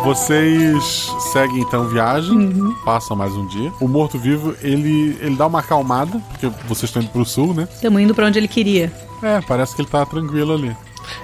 Vocês 0.05 1.13
seguem 1.33 1.61
então 1.61 1.89
viagem, 1.89 2.75
passam 2.85 3.17
mais 3.17 3.33
um 3.35 3.47
dia. 3.47 3.73
O 3.81 3.87
morto-vivo, 3.87 4.53
ele, 4.61 5.17
ele 5.21 5.37
dá 5.37 5.47
uma 5.47 5.61
acalmada, 5.61 6.19
porque 6.31 6.49
vocês 6.67 6.91
estão 6.91 7.01
indo 7.01 7.13
pro 7.13 7.25
sul, 7.25 7.55
né? 7.55 7.69
Estamos 7.73 8.03
indo 8.03 8.13
pra 8.13 8.27
onde 8.27 8.37
ele 8.37 8.49
queria. 8.49 8.93
É, 9.23 9.41
parece 9.41 9.77
que 9.77 9.83
ele 9.83 9.89
tá 9.89 10.05
tranquilo 10.05 10.55
ali. 10.55 10.77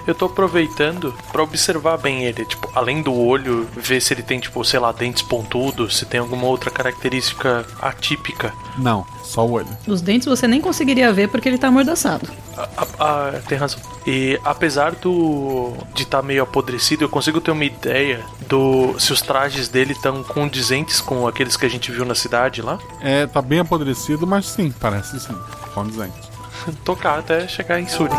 Eu 0.07 0.15
tô 0.15 0.27
aproveitando 0.27 1.13
pra 1.33 1.43
observar 1.43 1.99
bem 1.99 2.25
ele, 2.25 2.45
tipo, 2.45 2.71
além 2.73 3.03
do 3.03 3.13
olho, 3.13 3.67
ver 3.77 4.01
se 4.01 4.15
ele 4.15 4.23
tem, 4.23 4.39
tipo, 4.39 4.65
sei 4.65 4.79
lá, 4.79 4.93
dentes 4.93 5.23
pontudos, 5.23 5.97
se 5.97 6.07
tem 6.07 6.21
alguma 6.21 6.47
outra 6.47 6.71
característica 6.71 7.67
atípica. 7.81 8.55
Não, 8.77 9.05
só 9.29 9.47
o 9.47 9.53
olho. 9.53 9.69
Os 9.87 10.01
dentes 10.01 10.27
você 10.27 10.49
nem 10.49 10.61
conseguiria 10.61 11.13
ver 11.13 11.29
porque 11.29 11.49
ele 11.49 11.59
tá 11.59 11.69
amordaçado. 11.69 12.29
Ah, 12.57 12.69
ah, 12.99 13.33
tem 13.47 13.59
razão. 13.59 13.79
E 14.07 14.41
apesar 14.43 14.93
do 14.93 15.75
de 15.95 16.05
estar 16.05 16.23
meio 16.23 16.43
apodrecido, 16.43 17.05
eu 17.05 17.09
consigo 17.09 17.41
ter 17.41 17.51
uma 17.51 17.65
ideia 17.65 18.25
do 18.49 18.99
se 18.99 19.13
os 19.13 19.21
trajes 19.21 19.69
dele 19.69 19.93
estão 19.93 20.25
condizentes 20.25 21.01
com 21.01 21.29
aqueles 21.29 21.57
que 21.57 21.67
a 21.67 21.69
gente 21.69 21.93
viu 21.93 22.07
na 22.07 22.15
cidade 22.15 22.63
lá. 22.63 22.79
É, 23.03 23.27
tá 23.27 23.43
bem 23.43 23.61
apodrecido, 23.61 24.27
mas 24.27 24.47
sim, 24.47 24.73
parece 24.81 25.21
sim. 25.21 25.37
Condizente. 25.75 26.17
Tocar 26.83 27.19
até 27.19 27.47
chegar 27.47 27.79
em 27.79 27.87
Suri. 27.87 28.15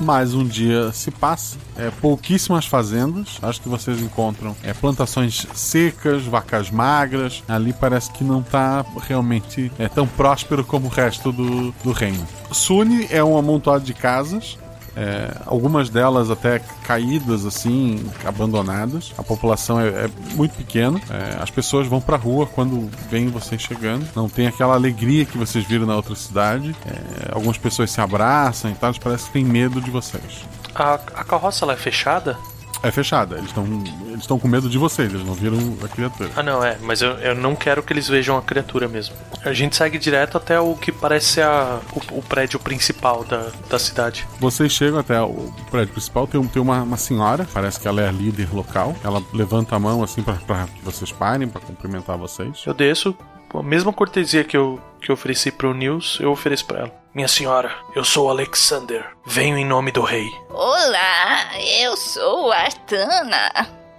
Mais 0.00 0.32
um 0.32 0.44
dia 0.44 0.92
se 0.92 1.10
passa, 1.10 1.56
é, 1.76 1.90
pouquíssimas 1.90 2.66
fazendas. 2.66 3.38
Acho 3.42 3.60
que 3.60 3.68
vocês 3.68 4.00
encontram 4.00 4.56
é, 4.62 4.72
plantações 4.72 5.46
secas, 5.54 6.22
vacas 6.22 6.70
magras. 6.70 7.42
Ali 7.48 7.72
parece 7.72 8.12
que 8.12 8.22
não 8.22 8.40
está 8.40 8.84
realmente 9.00 9.72
é, 9.78 9.88
tão 9.88 10.06
próspero 10.06 10.64
como 10.64 10.86
o 10.86 10.90
resto 10.90 11.32
do, 11.32 11.72
do 11.82 11.92
reino. 11.92 12.26
Suni 12.52 13.08
é 13.10 13.22
um 13.24 13.36
amontoado 13.36 13.84
de 13.84 13.92
casas. 13.92 14.56
É, 15.00 15.30
algumas 15.46 15.88
delas 15.88 16.28
até 16.28 16.58
caídas, 16.82 17.46
assim, 17.46 18.04
abandonadas. 18.24 19.12
A 19.16 19.22
população 19.22 19.80
é, 19.80 19.86
é 19.86 20.10
muito 20.34 20.56
pequena. 20.56 21.00
É, 21.08 21.40
as 21.40 21.50
pessoas 21.50 21.86
vão 21.86 22.00
pra 22.00 22.16
rua 22.16 22.46
quando 22.46 22.90
veem 23.08 23.28
vocês 23.28 23.62
chegando. 23.62 24.04
Não 24.16 24.28
tem 24.28 24.48
aquela 24.48 24.74
alegria 24.74 25.24
que 25.24 25.38
vocês 25.38 25.64
viram 25.64 25.86
na 25.86 25.94
outra 25.94 26.16
cidade. 26.16 26.74
É, 26.84 27.32
algumas 27.32 27.56
pessoas 27.56 27.92
se 27.92 28.00
abraçam 28.00 28.72
e 28.72 28.74
tal. 28.74 28.90
Eles 28.90 28.98
parecem 28.98 29.26
que 29.28 29.32
têm 29.34 29.44
medo 29.44 29.80
de 29.80 29.90
vocês. 29.90 30.44
A, 30.74 30.94
a 30.94 31.24
carroça 31.24 31.64
ela 31.64 31.74
é 31.74 31.76
fechada? 31.76 32.36
É 32.82 32.90
fechada. 32.90 33.36
Eles 33.36 33.48
estão 33.48 33.64
eles 34.08 34.26
com 34.26 34.48
medo 34.48 34.68
de 34.68 34.78
vocês. 34.78 35.12
Eles 35.12 35.26
não 35.26 35.34
viram 35.34 35.58
a 35.84 35.88
criatura. 35.88 36.30
Ah, 36.36 36.42
não, 36.42 36.64
é. 36.64 36.78
Mas 36.80 37.02
eu, 37.02 37.12
eu 37.18 37.34
não 37.34 37.54
quero 37.54 37.82
que 37.82 37.92
eles 37.92 38.08
vejam 38.08 38.36
a 38.36 38.42
criatura 38.42 38.88
mesmo. 38.88 39.14
A 39.44 39.52
gente 39.52 39.76
segue 39.76 39.98
direto 39.98 40.36
até 40.36 40.58
o 40.60 40.74
que 40.74 40.92
parece 40.92 41.26
ser 41.26 41.42
a, 41.42 41.80
o, 41.92 42.18
o 42.18 42.22
prédio 42.22 42.58
principal 42.58 43.24
da, 43.24 43.48
da 43.68 43.78
cidade. 43.78 44.26
Vocês 44.38 44.72
chegam 44.72 44.98
até 44.98 45.20
o 45.20 45.52
prédio 45.70 45.92
principal. 45.92 46.26
Tem, 46.26 46.42
tem 46.46 46.62
uma, 46.62 46.82
uma 46.82 46.96
senhora. 46.96 47.46
Parece 47.52 47.80
que 47.80 47.88
ela 47.88 48.00
é 48.00 48.08
a 48.08 48.12
líder 48.12 48.48
local. 48.52 48.94
Ela 49.02 49.22
levanta 49.32 49.76
a 49.76 49.78
mão 49.78 50.02
assim 50.02 50.22
para 50.22 50.36
que 50.66 50.82
vocês 50.82 51.10
parem, 51.12 51.48
para 51.48 51.60
cumprimentar 51.60 52.16
vocês. 52.16 52.62
Eu 52.66 52.74
desço. 52.74 53.16
A 53.54 53.62
mesma 53.62 53.92
cortesia 53.92 54.44
que 54.44 54.56
eu, 54.56 54.80
que 55.00 55.10
eu 55.10 55.14
ofereci 55.14 55.50
pro 55.50 55.72
Nils, 55.72 56.18
eu 56.20 56.30
ofereço 56.30 56.66
pra 56.66 56.80
ela. 56.80 56.92
Minha 57.14 57.28
senhora, 57.28 57.74
eu 57.94 58.04
sou 58.04 58.28
Alexander. 58.28 59.04
Venho 59.26 59.56
em 59.56 59.64
nome 59.64 59.90
do 59.90 60.02
rei. 60.02 60.28
Olá, 60.50 61.50
eu 61.80 61.96
sou 61.96 62.52
Artana 62.52 63.50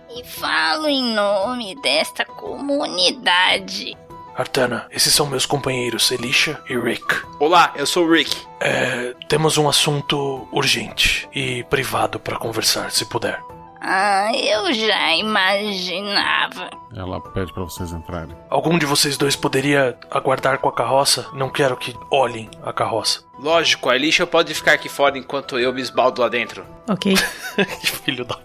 e 0.09 0.23
falo 0.23 0.87
em 0.87 1.15
nome 1.15 1.75
desta 1.81 2.23
comunidade. 2.25 3.97
Artana, 4.35 4.87
esses 4.91 5.13
são 5.13 5.25
meus 5.25 5.45
companheiros 5.45 6.11
Elisha 6.11 6.61
e 6.69 6.77
Rick. 6.77 7.23
Olá, 7.39 7.73
eu 7.75 7.85
sou 7.85 8.05
o 8.05 8.11
Rick. 8.11 8.37
É, 8.61 9.13
temos 9.27 9.57
um 9.57 9.67
assunto 9.67 10.47
urgente 10.51 11.27
e 11.33 11.63
privado 11.65 12.19
para 12.19 12.37
conversar, 12.37 12.91
se 12.91 13.03
puder. 13.05 13.41
Ah, 13.81 14.31
eu 14.35 14.73
já 14.73 15.15
imaginava. 15.15 16.69
Ela 16.95 17.21
pede 17.21 17.53
para 17.53 17.63
vocês 17.63 17.93
entrarem. 17.93 18.35
Algum 18.49 18.77
de 18.77 18.85
vocês 18.85 19.17
dois 19.17 19.35
poderia 19.35 19.97
aguardar 20.11 20.59
com 20.59 20.67
a 20.67 20.73
carroça? 20.73 21.25
Não 21.33 21.49
quero 21.49 21.77
que 21.77 21.95
olhem 22.11 22.49
a 22.63 22.73
carroça. 22.73 23.21
Lógico, 23.39 23.89
a 23.89 23.95
Elisha 23.95 24.27
pode 24.27 24.53
ficar 24.53 24.73
aqui 24.73 24.89
fora 24.89 25.17
enquanto 25.17 25.57
eu 25.57 25.73
me 25.73 25.81
esbaldo 25.81 26.21
lá 26.21 26.27
dentro. 26.27 26.65
Ok. 26.89 27.15
que 27.79 27.87
filho 27.87 28.25
da. 28.25 28.37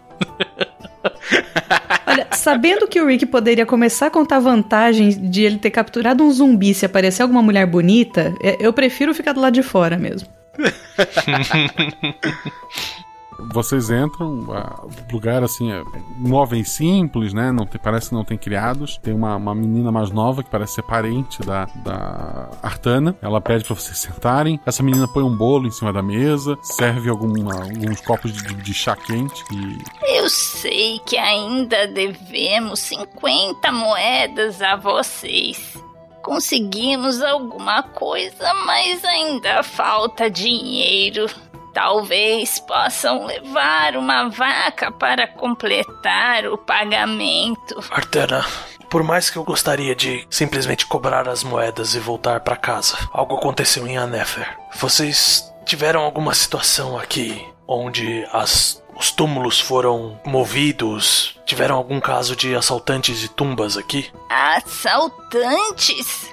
Olha, 2.07 2.29
sabendo 2.33 2.87
que 2.87 3.01
o 3.01 3.07
Rick 3.07 3.27
poderia 3.27 3.67
começar 3.67 4.07
a 4.07 4.11
contar 4.11 4.39
vantagens 4.39 5.17
de 5.17 5.43
ele 5.43 5.59
ter 5.59 5.71
capturado 5.71 6.23
um 6.23 6.31
zumbi 6.31 6.73
se 6.73 6.87
aparecer 6.87 7.23
alguma 7.23 7.43
mulher 7.43 7.67
bonita, 7.67 8.33
é, 8.41 8.57
eu 8.61 8.73
prefiro 8.73 9.13
ficar 9.13 9.33
do 9.33 9.41
lado 9.41 9.55
de 9.55 9.63
fora 9.63 9.99
mesmo. 9.99 10.29
Vocês 13.39 13.91
entram, 13.91 14.41
o 14.41 15.13
lugar 15.13 15.43
assim, 15.43 15.71
é 15.71 15.83
móveis 16.17 16.71
simples, 16.71 17.33
né? 17.33 17.53
Não 17.53 17.67
tem, 17.67 17.81
parece 17.81 18.09
que 18.09 18.15
não 18.15 18.25
tem 18.25 18.39
criados. 18.39 18.99
Tem 18.99 19.15
uma, 19.15 19.37
uma 19.37 19.55
menina 19.55 19.91
mais 19.91 20.11
nova 20.11 20.43
que 20.43 20.51
parece 20.51 20.75
ser 20.75 20.83
parente 20.83 21.43
da, 21.43 21.67
da 21.77 22.51
Artana. 22.63 23.17
Ela 23.21 23.41
pede 23.41 23.65
para 23.65 23.75
vocês 23.75 23.99
sentarem. 23.99 24.61
Essa 24.65 24.83
menina 24.83 25.09
põe 25.09 25.23
um 25.23 25.37
bolo 25.37 25.67
em 25.67 25.71
cima 25.71 25.93
da 25.93 26.03
mesa, 26.03 26.57
serve 26.63 27.09
alguns 27.09 28.01
copos 28.01 28.33
de, 28.33 28.55
de 28.55 28.75
chá 28.75 28.97
quente 28.97 29.43
e. 29.53 29.79
Eu 30.17 30.29
sei 30.31 30.99
que 31.01 31.17
ainda 31.17 31.87
devemos 31.87 32.81
50 32.81 33.73
moedas 33.73 34.63
a 34.63 34.77
vocês. 34.77 35.77
Conseguimos 36.23 37.21
alguma 37.21 37.83
coisa, 37.83 38.55
mas 38.67 39.05
ainda 39.05 39.63
falta 39.63 40.31
dinheiro. 40.31 41.27
Talvez 41.75 42.61
possam 42.61 43.27
levar 43.27 43.97
uma 43.97 44.29
vaca 44.29 44.93
para 44.93 45.27
completar 45.27 46.47
o 46.47 46.57
pagamento. 46.57 47.83
Artana, 47.91 48.47
por 48.89 49.03
mais 49.03 49.29
que 49.29 49.37
eu 49.37 49.43
gostaria 49.43 49.95
de 49.95 50.25
simplesmente 50.31 50.87
cobrar 50.87 51.29
as 51.29 51.43
moedas 51.43 51.97
e 51.97 51.99
voltar 51.99 52.41
para 52.41 52.57
casa, 52.57 52.97
algo 53.13 53.35
aconteceu 53.35 53.89
em 53.89 53.99
Anefer. 53.99 54.57
Vocês 54.77 55.53
tiveram 55.65 56.03
alguma 56.03 56.33
situação 56.33 56.97
aqui 56.97 57.45
onde 57.67 58.25
as 58.33 58.83
os 58.97 59.11
túmulos 59.11 59.59
foram 59.59 60.21
movidos? 60.25 61.37
Tiveram 61.45 61.77
algum 61.77 62.01
caso 62.01 62.37
de 62.37 62.55
assaltantes 62.55 63.19
de 63.19 63.29
tumbas 63.29 63.77
aqui? 63.77 64.09
Assaltantes? 64.31 66.33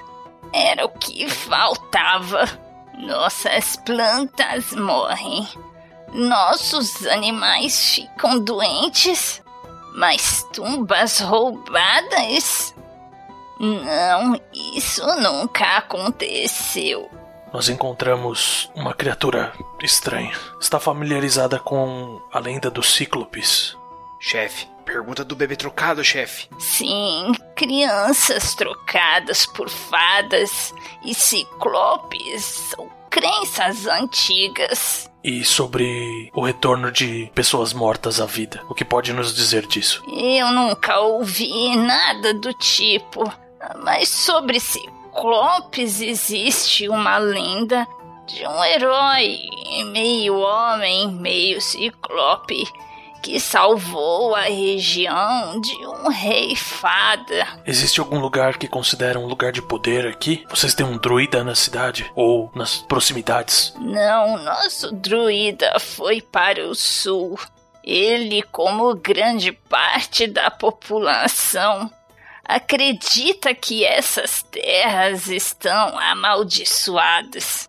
Era 0.52 0.86
o 0.86 0.90
que 0.90 1.28
faltava. 1.28 2.71
Nossas 3.02 3.74
plantas 3.76 4.72
morrem. 4.72 5.46
Nossos 6.12 7.04
animais 7.06 7.94
ficam 7.94 8.38
doentes. 8.38 9.42
Mas 9.94 10.46
tumbas 10.52 11.18
roubadas? 11.18 12.72
Não, 13.58 14.40
isso 14.76 15.04
nunca 15.20 15.78
aconteceu. 15.78 17.10
Nós 17.52 17.68
encontramos 17.68 18.70
uma 18.74 18.94
criatura 18.94 19.52
estranha. 19.82 20.32
Está 20.60 20.78
familiarizada 20.78 21.58
com 21.58 22.22
a 22.32 22.38
lenda 22.38 22.70
dos 22.70 22.94
cíclopes? 22.94 23.76
Chefe, 24.20 24.68
pergunta 24.92 25.24
do 25.24 25.34
bebê 25.34 25.56
trocado, 25.56 26.04
chefe. 26.04 26.48
Sim, 26.58 27.32
crianças 27.56 28.54
trocadas 28.54 29.46
por 29.46 29.70
fadas 29.70 30.74
e 31.02 31.14
ciclopes 31.14 32.44
são 32.44 32.90
crenças 33.08 33.86
antigas. 33.86 35.10
E 35.24 35.44
sobre 35.44 36.30
o 36.34 36.44
retorno 36.44 36.90
de 36.90 37.30
pessoas 37.34 37.72
mortas 37.72 38.20
à 38.20 38.26
vida, 38.26 38.62
o 38.68 38.74
que 38.74 38.84
pode 38.84 39.12
nos 39.12 39.34
dizer 39.34 39.66
disso? 39.66 40.02
Eu 40.08 40.50
nunca 40.52 41.00
ouvi 41.00 41.74
nada 41.76 42.34
do 42.34 42.52
tipo, 42.52 43.32
mas 43.82 44.08
sobre 44.10 44.60
ciclopes 44.60 46.00
existe 46.00 46.88
uma 46.88 47.16
lenda 47.16 47.86
de 48.26 48.46
um 48.46 48.64
herói, 48.64 49.38
meio 49.86 50.38
homem, 50.38 51.10
meio 51.12 51.60
ciclope, 51.60 52.66
que 53.22 53.38
salvou 53.38 54.34
a 54.34 54.42
região 54.42 55.60
de 55.60 55.74
um 55.86 56.08
rei 56.08 56.56
fada. 56.56 57.46
Existe 57.64 58.00
algum 58.00 58.18
lugar 58.18 58.58
que 58.58 58.66
considera 58.66 59.18
um 59.18 59.26
lugar 59.26 59.52
de 59.52 59.62
poder 59.62 60.06
aqui? 60.06 60.44
Vocês 60.50 60.74
têm 60.74 60.84
um 60.84 60.98
druida 60.98 61.44
na 61.44 61.54
cidade? 61.54 62.10
Ou 62.16 62.50
nas 62.54 62.78
proximidades? 62.78 63.72
Não, 63.78 64.36
nosso 64.38 64.90
druida 64.92 65.78
foi 65.78 66.20
para 66.20 66.66
o 66.66 66.74
sul. 66.74 67.38
Ele, 67.84 68.42
como 68.42 68.94
grande 68.94 69.52
parte 69.52 70.26
da 70.26 70.50
população, 70.50 71.90
acredita 72.44 73.54
que 73.54 73.84
essas 73.84 74.42
terras 74.42 75.28
estão 75.28 75.98
amaldiçoadas. 75.98 77.68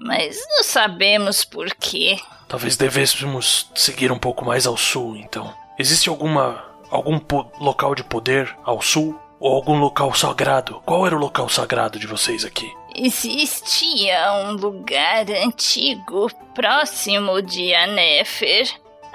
Mas 0.00 0.38
não 0.48 0.64
sabemos 0.64 1.44
por 1.44 1.68
quê. 1.74 2.18
Talvez 2.48 2.76
devêssemos 2.76 3.70
seguir 3.74 4.10
um 4.10 4.18
pouco 4.18 4.44
mais 4.44 4.66
ao 4.66 4.76
sul, 4.76 5.14
então. 5.16 5.54
Existe 5.78 6.08
alguma 6.08 6.64
algum 6.90 7.20
local 7.60 7.94
de 7.94 8.02
poder 8.02 8.54
ao 8.64 8.82
sul 8.82 9.18
ou 9.38 9.54
algum 9.54 9.78
local 9.78 10.12
sagrado? 10.14 10.82
Qual 10.84 11.06
era 11.06 11.14
o 11.14 11.18
local 11.18 11.48
sagrado 11.48 11.98
de 11.98 12.06
vocês 12.06 12.44
aqui? 12.44 12.70
Existia 12.94 14.32
um 14.44 14.52
lugar 14.52 15.30
antigo 15.30 16.28
próximo 16.54 17.40
de 17.40 17.74
Anefer. 17.74 18.68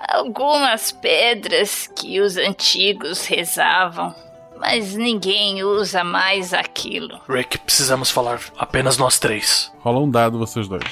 Algumas 0.08 0.92
pedras 0.92 1.88
que 1.88 2.22
os 2.22 2.38
antigos 2.38 3.26
rezavam, 3.26 4.14
mas 4.60 4.96
ninguém 4.96 5.64
usa 5.64 6.04
mais 6.04 6.54
aquilo. 6.54 7.20
Rick, 7.30 7.58
precisamos 7.60 8.10
falar 8.10 8.40
apenas 8.58 8.98
nós 8.98 9.20
três. 9.20 9.72
Rola 9.80 10.00
um 10.00 10.10
dado 10.10 10.38
vocês 10.38 10.68
dois. 10.68 10.84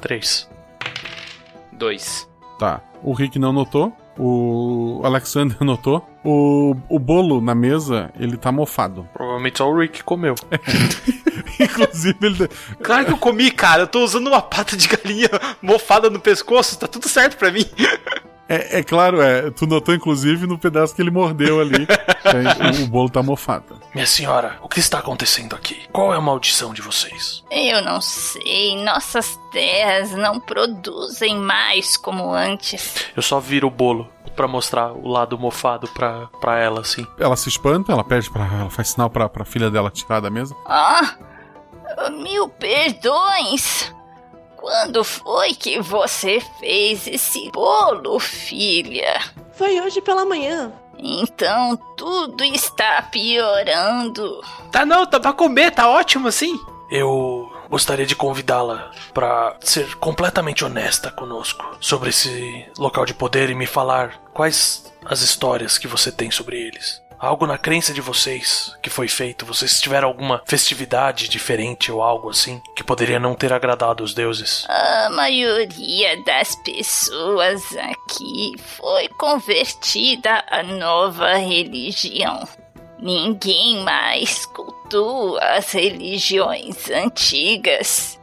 Três. 0.00 0.48
Dois. 1.72 2.28
Tá. 2.58 2.80
O 3.02 3.12
Rick 3.12 3.38
não 3.38 3.52
notou. 3.52 3.92
O 4.18 5.00
Alexander 5.04 5.56
notou. 5.64 6.08
O, 6.24 6.74
o 6.88 6.98
bolo 6.98 7.40
na 7.40 7.54
mesa, 7.54 8.10
ele 8.18 8.36
tá 8.36 8.50
mofado. 8.50 9.08
Provavelmente 9.12 9.58
só 9.58 9.68
o 9.68 9.78
Rick 9.78 10.02
comeu. 10.04 10.34
Inclusive, 11.60 12.16
ele. 12.20 12.48
Claro 12.82 13.06
que 13.06 13.12
eu 13.12 13.18
comi, 13.18 13.50
cara. 13.50 13.82
Eu 13.82 13.86
tô 13.86 14.02
usando 14.02 14.28
uma 14.28 14.40
pata 14.40 14.76
de 14.76 14.88
galinha 14.88 15.28
mofada 15.60 16.08
no 16.08 16.20
pescoço. 16.20 16.78
Tá 16.78 16.86
tudo 16.86 17.08
certo 17.08 17.36
pra 17.36 17.50
mim. 17.50 17.66
É, 18.48 18.78
é, 18.78 18.82
claro, 18.82 19.20
é. 19.22 19.50
Tu 19.50 19.66
notou, 19.66 19.94
inclusive, 19.94 20.46
no 20.46 20.58
pedaço 20.58 20.94
que 20.94 21.02
ele 21.02 21.10
mordeu 21.10 21.60
ali. 21.60 21.86
o, 22.80 22.84
o 22.84 22.86
bolo 22.86 23.08
tá 23.08 23.22
mofado. 23.22 23.80
Minha 23.94 24.06
senhora, 24.06 24.58
o 24.62 24.68
que 24.68 24.80
está 24.80 24.98
acontecendo 24.98 25.54
aqui? 25.54 25.82
Qual 25.92 26.12
é 26.12 26.16
a 26.16 26.20
maldição 26.20 26.74
de 26.74 26.82
vocês? 26.82 27.42
Eu 27.50 27.82
não 27.82 28.00
sei. 28.00 28.82
Nossas 28.84 29.38
terras 29.52 30.12
não 30.12 30.38
produzem 30.40 31.36
mais 31.36 31.96
como 31.96 32.32
antes. 32.32 33.06
Eu 33.16 33.22
só 33.22 33.40
viro 33.40 33.68
o 33.68 33.70
bolo 33.70 34.08
para 34.34 34.48
mostrar 34.48 34.92
o 34.92 35.08
lado 35.08 35.38
mofado 35.38 35.86
pra, 35.88 36.26
pra 36.40 36.58
ela, 36.58 36.80
assim. 36.80 37.06
Ela 37.18 37.36
se 37.36 37.48
espanta, 37.48 37.92
ela 37.92 38.02
pede 38.02 38.28
para 38.30 38.44
Ela 38.44 38.70
faz 38.70 38.90
sinal 38.90 39.08
pra, 39.08 39.28
pra 39.28 39.44
filha 39.44 39.70
dela 39.70 39.90
tirar 39.90 40.20
da 40.20 40.28
mesa. 40.28 40.54
Ah! 40.66 41.14
Mil 42.10 42.48
perdões! 42.48 43.93
Quando 44.64 45.04
foi 45.04 45.52
que 45.52 45.78
você 45.78 46.40
fez 46.58 47.06
esse 47.06 47.50
bolo, 47.50 48.18
filha? 48.18 49.20
Foi 49.52 49.78
hoje 49.78 50.00
pela 50.00 50.24
manhã. 50.24 50.72
Então 50.98 51.76
tudo 51.94 52.42
está 52.42 53.02
piorando. 53.02 54.40
Tá 54.72 54.86
não, 54.86 55.04
tá 55.04 55.20
pra 55.20 55.34
comer, 55.34 55.70
tá 55.70 55.86
ótimo 55.86 56.28
assim. 56.28 56.58
Eu 56.90 57.52
gostaria 57.68 58.06
de 58.06 58.16
convidá-la 58.16 58.90
para 59.12 59.54
ser 59.60 59.96
completamente 59.96 60.64
honesta 60.64 61.10
conosco 61.10 61.76
sobre 61.78 62.08
esse 62.08 62.66
local 62.78 63.04
de 63.04 63.12
poder 63.12 63.50
e 63.50 63.54
me 63.54 63.66
falar 63.66 64.18
quais 64.32 64.90
as 65.04 65.20
histórias 65.20 65.76
que 65.76 65.86
você 65.86 66.10
tem 66.10 66.30
sobre 66.30 66.56
eles 66.58 67.03
algo 67.18 67.46
na 67.46 67.58
crença 67.58 67.92
de 67.92 68.00
vocês 68.00 68.74
que 68.82 68.90
foi 68.90 69.08
feito, 69.08 69.46
vocês 69.46 69.80
tiveram 69.80 70.08
alguma 70.08 70.42
festividade 70.46 71.28
diferente 71.28 71.90
ou 71.90 72.02
algo 72.02 72.30
assim 72.30 72.60
que 72.74 72.84
poderia 72.84 73.18
não 73.18 73.34
ter 73.34 73.52
agradado 73.52 74.04
os 74.04 74.14
deuses? 74.14 74.64
A 74.68 75.10
maioria 75.10 76.22
das 76.24 76.54
pessoas 76.56 77.62
aqui 77.76 78.52
foi 78.58 79.08
convertida 79.08 80.44
à 80.50 80.62
nova 80.62 81.34
religião. 81.34 82.46
Ninguém 82.98 83.84
mais 83.84 84.46
cultua 84.46 85.40
as 85.40 85.70
religiões 85.72 86.88
antigas. 86.90 88.18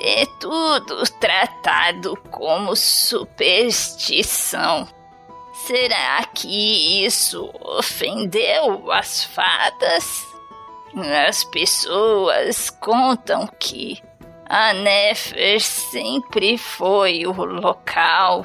É 0.00 0.24
tudo 0.40 1.02
tratado 1.20 2.16
como 2.30 2.76
superstição. 2.76 4.88
Será 5.66 6.24
que 6.24 7.04
isso 7.04 7.50
ofendeu 7.60 8.90
as 8.90 9.24
fadas? 9.24 10.26
As 11.28 11.44
pessoas 11.44 12.70
contam 12.70 13.46
que 13.58 14.02
a 14.48 14.72
Nefer 14.72 15.60
sempre 15.60 16.56
foi 16.56 17.26
o 17.26 17.32
local 17.32 18.44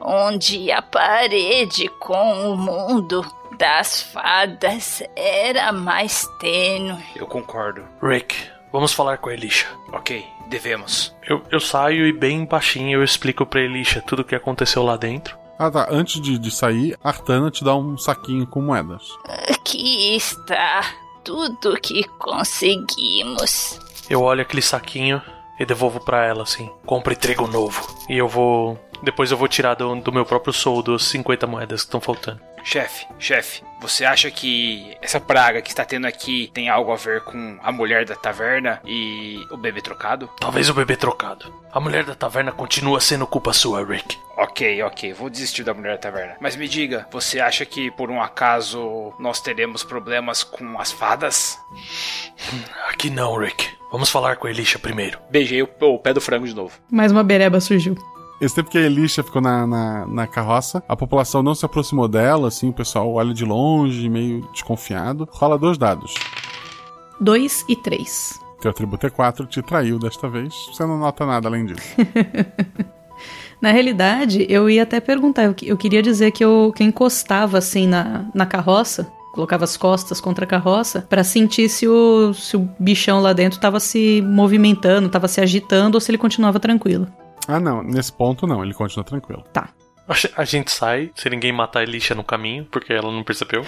onde 0.00 0.70
a 0.70 0.82
parede 0.82 1.88
com 2.00 2.50
o 2.50 2.56
mundo 2.56 3.24
das 3.56 4.02
fadas 4.02 5.02
era 5.14 5.72
mais 5.72 6.26
tênue. 6.40 7.02
Eu 7.14 7.26
concordo. 7.26 7.84
Rick, 8.02 8.36
vamos 8.72 8.92
falar 8.92 9.18
com 9.18 9.30
a 9.30 9.34
Elisha. 9.34 9.66
Ok, 9.92 10.26
devemos. 10.48 11.14
Eu, 11.22 11.42
eu 11.50 11.60
saio 11.60 12.06
e 12.06 12.12
bem 12.12 12.44
baixinho 12.44 12.98
eu 12.98 13.04
explico 13.04 13.46
pra 13.46 13.60
Elisha 13.60 14.02
tudo 14.02 14.20
o 14.20 14.24
que 14.24 14.34
aconteceu 14.34 14.82
lá 14.82 14.96
dentro. 14.96 15.43
Ah 15.58 15.70
tá, 15.70 15.88
antes 15.90 16.20
de, 16.20 16.38
de 16.38 16.50
sair, 16.50 16.98
Artana 17.02 17.50
te 17.50 17.62
dá 17.64 17.74
um 17.74 17.96
saquinho 17.96 18.46
com 18.46 18.60
moedas. 18.60 19.02
Aqui 19.48 20.16
está 20.16 20.84
tudo 21.22 21.80
que 21.80 22.04
conseguimos. 22.18 23.78
Eu 24.10 24.22
olho 24.22 24.42
aquele 24.42 24.62
saquinho 24.62 25.22
e 25.58 25.64
devolvo 25.64 26.00
para 26.00 26.24
ela 26.24 26.42
assim. 26.42 26.70
Compre 26.84 27.14
trigo 27.16 27.46
novo. 27.46 27.86
E 28.08 28.18
eu 28.18 28.28
vou. 28.28 28.78
Depois 29.02 29.30
eu 29.30 29.36
vou 29.36 29.48
tirar 29.48 29.74
do, 29.74 29.94
do 29.96 30.12
meu 30.12 30.24
próprio 30.24 30.52
soldo 30.52 30.94
as 30.94 31.04
50 31.04 31.46
moedas 31.46 31.82
que 31.82 31.86
estão 31.86 32.00
faltando. 32.00 32.40
Chefe, 32.64 33.06
chefe, 33.18 33.62
você 33.78 34.06
acha 34.06 34.30
que 34.30 34.96
essa 35.02 35.20
praga 35.20 35.60
que 35.60 35.68
está 35.68 35.84
tendo 35.84 36.06
aqui 36.06 36.50
tem 36.54 36.70
algo 36.70 36.90
a 36.90 36.96
ver 36.96 37.20
com 37.20 37.58
a 37.62 37.70
mulher 37.70 38.06
da 38.06 38.16
taverna 38.16 38.80
e 38.86 39.38
o 39.50 39.56
bebê 39.58 39.82
trocado? 39.82 40.30
Talvez 40.40 40.70
o 40.70 40.74
bebê 40.74 40.96
trocado. 40.96 41.52
A 41.70 41.78
mulher 41.78 42.04
da 42.04 42.14
taverna 42.14 42.50
continua 42.50 43.02
sendo 43.02 43.26
culpa 43.26 43.52
sua, 43.52 43.84
Rick. 43.84 44.16
Ok, 44.38 44.82
ok, 44.82 45.12
vou 45.12 45.28
desistir 45.28 45.62
da 45.62 45.74
mulher 45.74 45.92
da 45.92 45.98
taverna. 45.98 46.36
Mas 46.40 46.56
me 46.56 46.66
diga, 46.66 47.06
você 47.12 47.38
acha 47.38 47.66
que 47.66 47.90
por 47.90 48.10
um 48.10 48.22
acaso 48.22 49.12
nós 49.20 49.42
teremos 49.42 49.84
problemas 49.84 50.42
com 50.42 50.80
as 50.80 50.90
fadas? 50.90 51.58
Aqui 52.88 53.10
não, 53.10 53.36
Rick. 53.36 53.68
Vamos 53.92 54.08
falar 54.08 54.36
com 54.36 54.46
a 54.46 54.50
Elisha 54.50 54.78
primeiro. 54.78 55.18
Beijei 55.30 55.62
o, 55.62 55.68
o 55.80 55.98
pé 55.98 56.14
do 56.14 56.20
frango 56.20 56.48
de 56.48 56.54
novo. 56.54 56.72
Mais 56.90 57.12
uma 57.12 57.22
bereba 57.22 57.60
surgiu. 57.60 57.94
Esse 58.44 58.56
tempo 58.56 58.68
que 58.68 58.76
a 58.76 58.82
Elisha 58.82 59.22
ficou 59.22 59.40
na, 59.40 59.66
na, 59.66 60.06
na, 60.06 60.26
carroça, 60.26 60.82
a 60.86 60.94
população 60.94 61.42
não 61.42 61.54
se 61.54 61.64
aproximou 61.64 62.06
dela, 62.06 62.48
assim, 62.48 62.68
o 62.68 62.74
pessoal 62.74 63.10
olha 63.14 63.32
de 63.32 63.42
longe, 63.42 64.06
meio 64.06 64.46
desconfiado. 64.52 65.26
Rola 65.32 65.56
dois 65.56 65.78
dados. 65.78 66.12
Dois 67.18 67.64
e 67.66 67.74
três. 67.74 68.38
Teu 68.60 68.70
atributo 68.70 69.06
é 69.06 69.10
quatro, 69.10 69.46
te 69.46 69.62
traiu 69.62 69.98
desta 69.98 70.28
vez. 70.28 70.52
Você 70.70 70.84
não 70.84 70.98
nota 70.98 71.24
nada 71.24 71.48
além 71.48 71.64
disso. 71.64 71.96
na 73.62 73.72
realidade, 73.72 74.44
eu 74.46 74.68
ia 74.68 74.82
até 74.82 75.00
perguntar, 75.00 75.44
eu, 75.44 75.56
eu 75.62 75.76
queria 75.78 76.02
dizer 76.02 76.30
que 76.30 76.44
eu, 76.44 76.70
que 76.76 76.82
eu 76.82 76.86
encostava 76.86 77.56
assim 77.56 77.86
na, 77.86 78.26
na 78.34 78.44
carroça, 78.44 79.10
colocava 79.32 79.64
as 79.64 79.74
costas 79.74 80.20
contra 80.20 80.44
a 80.44 80.48
carroça 80.48 81.00
para 81.08 81.24
sentir 81.24 81.70
se 81.70 81.88
o, 81.88 82.34
se 82.34 82.58
o 82.58 82.68
bichão 82.78 83.22
lá 83.22 83.32
dentro 83.32 83.58
tava 83.58 83.80
se 83.80 84.20
movimentando, 84.20 85.08
tava 85.08 85.28
se 85.28 85.40
agitando 85.40 85.96
ou 85.96 86.00
se 86.00 86.10
ele 86.10 86.18
continuava 86.18 86.60
tranquilo. 86.60 87.08
Ah, 87.46 87.60
não. 87.60 87.82
Nesse 87.82 88.12
ponto, 88.12 88.46
não. 88.46 88.62
Ele 88.64 88.74
continua 88.74 89.04
tranquilo. 89.04 89.44
Tá. 89.52 89.70
A 90.36 90.44
gente 90.44 90.70
sai, 90.70 91.10
se 91.14 91.30
ninguém 91.30 91.50
matar 91.50 91.80
a 91.80 91.82
Elisha 91.82 92.14
no 92.14 92.22
caminho, 92.22 92.66
porque 92.70 92.92
ela 92.92 93.10
não 93.10 93.24
percebeu. 93.24 93.64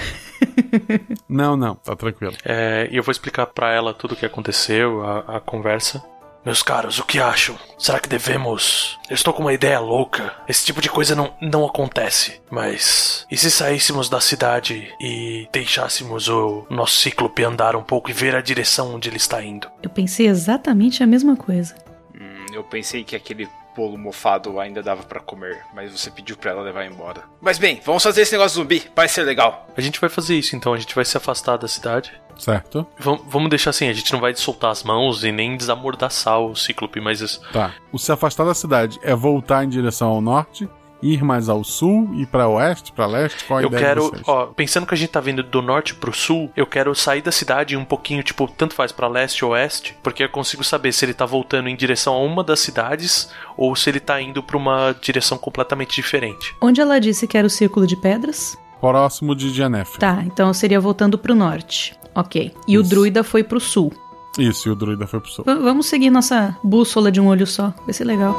não, 1.27 1.57
não, 1.57 1.75
tá 1.75 1.97
tranquilo. 1.97 2.35
É, 2.45 2.89
e 2.91 2.97
eu 2.97 3.03
vou 3.03 3.11
explicar 3.11 3.47
para 3.47 3.73
ela 3.73 3.95
tudo 3.95 4.13
o 4.13 4.17
que 4.17 4.27
aconteceu, 4.27 5.03
a, 5.03 5.37
a, 5.37 5.41
conversa. 5.41 6.05
Meus 6.45 6.63
caros, 6.63 6.99
o 6.99 7.05
que 7.05 7.19
acham? 7.19 7.59
Será 7.79 7.99
que 7.99 8.09
devemos. 8.09 8.99
Eu 9.09 9.15
estou 9.15 9.33
com 9.33 9.43
uma 9.43 9.53
ideia 9.55 9.81
louca. 9.81 10.35
Esse 10.47 10.67
tipo 10.67 10.81
de 10.81 10.91
coisa 10.91 11.15
não, 11.17 11.35
não 11.41 11.65
acontece. 11.65 12.41
Mas. 12.51 13.27
E 13.31 13.37
se 13.37 13.51
saíssemos 13.51 14.09
da 14.11 14.21
cidade 14.21 14.95
e 15.01 15.49
deixássemos 15.51 16.29
o 16.29 16.67
nosso 16.69 16.97
cíclope 16.97 17.43
andar 17.43 17.75
um 17.75 17.83
pouco 17.83 18.11
e 18.11 18.13
ver 18.13 18.37
a 18.37 18.43
direção 18.43 18.95
onde 18.95 19.09
ele 19.09 19.17
está 19.17 19.43
indo? 19.43 19.69
Eu 19.83 19.91
pensei 19.91 20.29
exatamente 20.29 21.03
a 21.03 21.07
mesma 21.07 21.35
coisa. 21.35 21.75
Hum, 22.15 22.47
eu 22.53 22.63
pensei 22.63 23.03
que 23.03 23.17
aquele 23.17 23.49
bolo 23.77 23.99
mofado 23.99 24.59
ainda 24.59 24.83
dava 24.83 25.03
para 25.03 25.21
comer, 25.21 25.63
mas 25.75 25.93
você 25.93 26.11
pediu 26.11 26.37
para 26.37 26.53
ela 26.53 26.63
levar 26.63 26.87
embora. 26.87 27.25
Mas 27.41 27.59
bem, 27.59 27.81
vamos 27.85 28.03
fazer 28.03 28.23
esse 28.23 28.33
negócio 28.33 28.57
zumbi, 28.57 28.91
vai 28.95 29.09
ser 29.09 29.23
legal. 29.23 29.69
A 29.77 29.81
gente 29.81 30.01
vai 30.01 30.09
fazer 30.09 30.37
isso 30.37 30.57
então, 30.57 30.73
a 30.73 30.79
gente 30.79 30.95
vai 30.95 31.05
se 31.05 31.17
afastar 31.17 31.57
da 31.57 31.69
cidade. 31.69 32.13
Certo. 32.39 32.87
V 32.99 33.19
vamos 33.27 33.49
deixar 33.49 33.71
assim, 33.71 33.89
a 33.89 33.93
gente 33.93 34.13
não 34.13 34.21
vai 34.21 34.35
soltar 34.35 34.71
as 34.71 34.83
mãos 34.83 35.25
e 35.25 35.33
nem 35.33 35.57
desamordaçar 35.57 36.39
o 36.41 36.55
Cíclope, 36.55 37.01
mas 37.01 37.21
isso. 37.21 37.41
Tá. 37.53 37.75
O 37.93 37.99
se 37.99 38.13
afastar 38.13 38.45
da 38.45 38.55
cidade 38.55 38.99
é 39.03 39.15
voltar 39.15 39.65
em 39.65 39.69
direção 39.69 40.09
ao 40.09 40.21
norte 40.21 40.69
ir 41.03 41.23
mais 41.23 41.49
ao 41.49 41.63
sul, 41.63 42.11
ir 42.15 42.27
para 42.27 42.49
oeste, 42.49 42.93
para 42.93 43.07
leste? 43.07 43.45
Qual 43.45 43.59
a 43.59 43.63
eu 43.63 43.69
ideia 43.69 43.83
quero, 43.87 44.13
ó, 44.27 44.47
pensando 44.47 44.87
que 44.87 44.95
a 44.95 44.97
gente 44.97 45.11
tá 45.11 45.21
vindo 45.21 45.43
do 45.43 45.61
norte 45.63 45.95
pro 45.95 46.13
sul, 46.13 46.51
eu 46.57 46.67
quero 46.67 46.95
sair 46.95 47.23
da 47.23 47.31
cidade 47.33 47.77
um 47.77 47.85
pouquinho, 47.85 48.23
tipo, 48.23 48.49
tanto 48.49 48.75
faz 48.75 48.93
para 48.93 49.07
leste 49.09 49.45
ou 49.45 49.53
oeste, 49.53 49.97
porque 50.03 50.25
eu 50.25 50.29
consigo 50.29 50.65
saber 50.65 50.93
se 50.93 51.05
ele 51.05 51.15
tá 51.15 51.27
voltando 51.27 51.69
em 51.69 51.77
direção 51.77 52.15
a 52.15 52.19
uma 52.21 52.43
das 52.43 52.61
cidades 52.61 53.31
ou 53.57 53.75
se 53.77 53.91
ele 53.91 54.01
tá 54.01 54.21
indo 54.21 54.43
para 54.43 54.57
uma 54.57 54.95
direção 55.01 55.37
completamente 55.39 55.95
diferente. 55.97 56.55
Onde 56.61 56.81
ela 56.81 56.99
disse 56.99 57.27
que 57.27 57.37
era 57.37 57.47
o 57.47 57.51
círculo 57.51 57.87
de 57.87 57.97
pedras? 57.97 58.57
próximo 58.81 59.35
de 59.35 59.51
Janef. 59.53 59.99
Tá, 59.99 60.23
então 60.25 60.53
seria 60.53 60.79
voltando 60.79 61.19
pro 61.19 61.35
norte. 61.35 61.99
Ok. 62.15 62.55
E 62.69 62.79
o 62.79 62.83
druida 62.83 63.25
foi 63.25 63.43
pro 63.43 63.59
sul. 63.59 63.93
Isso, 64.39 64.69
e 64.69 64.71
o 64.71 64.75
druida 64.77 65.07
foi 65.07 65.19
pro 65.19 65.31
sul. 65.31 65.45
V- 65.45 65.55
vamos 65.57 65.87
seguir 65.87 66.11
nossa 66.11 66.57
bússola 66.63 67.11
de 67.11 67.21
um 67.21 67.27
olho 67.27 67.47
só. 67.47 67.73
Vai 67.85 67.95
ser 67.95 68.05
legal. 68.05 68.37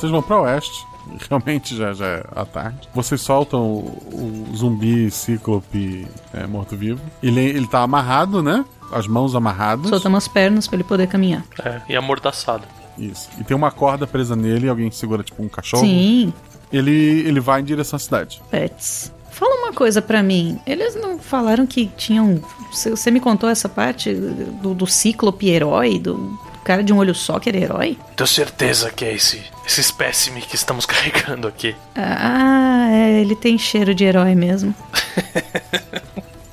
Vocês 0.00 0.10
vão 0.10 0.22
pra 0.22 0.40
oeste. 0.40 0.86
Realmente 1.28 1.76
já, 1.76 1.92
já 1.92 2.06
é 2.06 2.24
à 2.34 2.44
tarde. 2.46 2.88
Vocês 2.94 3.20
soltam 3.20 3.60
o, 3.60 4.48
o 4.50 4.56
zumbi 4.56 5.10
cíclope 5.10 6.06
é, 6.32 6.46
morto-vivo. 6.46 7.00
Ele, 7.22 7.40
ele 7.40 7.66
tá 7.66 7.82
amarrado, 7.82 8.42
né? 8.42 8.64
As 8.90 9.06
mãos 9.06 9.34
amarradas. 9.34 9.88
Soltamos 9.88 10.24
as 10.24 10.28
pernas 10.28 10.66
pra 10.66 10.76
ele 10.76 10.84
poder 10.84 11.06
caminhar. 11.06 11.44
É, 11.62 11.82
e 11.88 11.96
amordaçado. 11.96 12.64
Isso. 12.98 13.28
E 13.38 13.44
tem 13.44 13.56
uma 13.56 13.70
corda 13.70 14.06
presa 14.06 14.34
nele, 14.34 14.68
alguém 14.68 14.90
segura 14.90 15.22
tipo 15.22 15.42
um 15.42 15.48
cachorro. 15.48 15.84
Sim. 15.84 16.32
Ele, 16.72 17.20
ele 17.26 17.40
vai 17.40 17.60
em 17.60 17.64
direção 17.64 17.96
à 17.96 18.00
cidade. 18.00 18.42
Pets. 18.50 19.12
Fala 19.30 19.54
uma 19.62 19.72
coisa 19.72 20.00
pra 20.02 20.22
mim. 20.22 20.58
Eles 20.66 20.94
não 20.94 21.18
falaram 21.18 21.66
que 21.66 21.86
tinham. 21.96 22.42
Você 22.72 22.90
você 22.90 23.10
me 23.10 23.20
contou 23.20 23.48
essa 23.48 23.68
parte 23.68 24.12
do, 24.12 24.74
do 24.74 24.86
cíclope 24.86 25.48
herói, 25.48 25.98
do 25.98 26.38
cara 26.70 26.84
de 26.84 26.92
um 26.92 26.98
olho 26.98 27.16
só 27.16 27.40
que 27.40 27.48
era 27.48 27.58
herói? 27.58 27.98
Tenho 28.14 28.28
certeza 28.28 28.92
que 28.92 29.04
é 29.04 29.12
esse, 29.12 29.42
esse 29.66 29.80
espécime 29.80 30.40
que 30.40 30.54
estamos 30.54 30.86
carregando 30.86 31.48
aqui. 31.48 31.74
Ah, 31.96 32.86
é, 32.92 33.20
ele 33.20 33.34
tem 33.34 33.58
cheiro 33.58 33.92
de 33.92 34.04
herói 34.04 34.34
mesmo. 34.34 34.74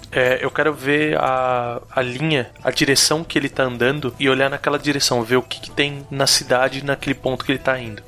É, 0.09 0.43
eu 0.43 0.49
quero 0.49 0.74
ver 0.74 1.15
a, 1.20 1.80
a 1.91 2.01
linha, 2.01 2.49
a 2.63 2.72
direção 2.72 3.24
que 3.24 3.38
ele 3.38 3.49
tá 3.49 3.65
andando 3.65 4.15
e 4.20 4.28
olhar 4.28 4.49
naquela 4.49 4.80
direção, 4.80 5.22
ver 5.22 5.36
o 5.36 5.43
que, 5.43 5.59
que 5.61 5.70
tem 5.70 6.07
na 6.09 6.26
cidade 6.26 6.84
naquele 6.84 7.13
ponto 7.13 7.45
que 7.45 7.51
ele 7.51 7.59
tá 7.59 7.80
indo. 7.80 8.01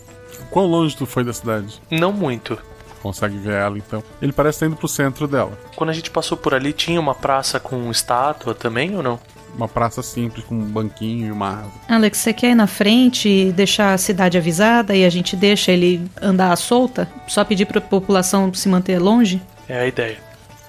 Quão 0.50 0.66
longe 0.66 0.98
tu 0.98 1.06
foi 1.06 1.24
da 1.24 1.32
cidade? 1.34 1.80
Não 1.92 2.12
muito. 2.12 2.58
Consegue 3.04 3.38
ver 3.38 3.54
ela 3.54 3.78
então? 3.78 4.04
Ele 4.20 4.32
parece 4.32 4.56
estar 4.56 4.66
indo 4.66 4.76
pro 4.76 4.88
centro 4.88 5.28
dela. 5.28 5.52
Quando 5.76 5.92
a 5.92 5.94
gente 5.94 6.10
passou 6.10 6.36
por 6.36 6.56
ali, 6.56 6.74
tinha 6.74 7.00
uma 7.00 7.14
praça 7.14 7.60
com 7.60 7.92
estátua 7.92 8.56
também 8.56 8.96
ou 8.96 9.04
não? 9.04 9.20
Uma 9.60 9.68
praça 9.68 10.02
simples 10.02 10.46
com 10.46 10.56
um 10.56 10.64
banquinho 10.64 11.28
e 11.28 11.32
uma 11.34 11.50
árvore. 11.50 11.74
Alex, 11.90 12.18
você 12.20 12.32
quer 12.32 12.52
ir 12.52 12.56
na 12.56 12.66
frente 12.66 13.28
e 13.28 13.52
deixar 13.52 13.94
a 13.94 13.98
cidade 13.98 14.38
avisada 14.38 14.96
e 14.96 15.04
a 15.04 15.10
gente 15.10 15.36
deixa 15.36 15.70
ele 15.70 16.10
andar 16.22 16.54
à 16.54 16.56
solta? 16.56 17.10
Só 17.28 17.44
pedir 17.44 17.66
pra 17.66 17.82
população 17.82 18.54
se 18.54 18.70
manter 18.70 19.00
longe? 19.00 19.42
É 19.68 19.82
a 19.82 19.86
ideia. 19.86 20.18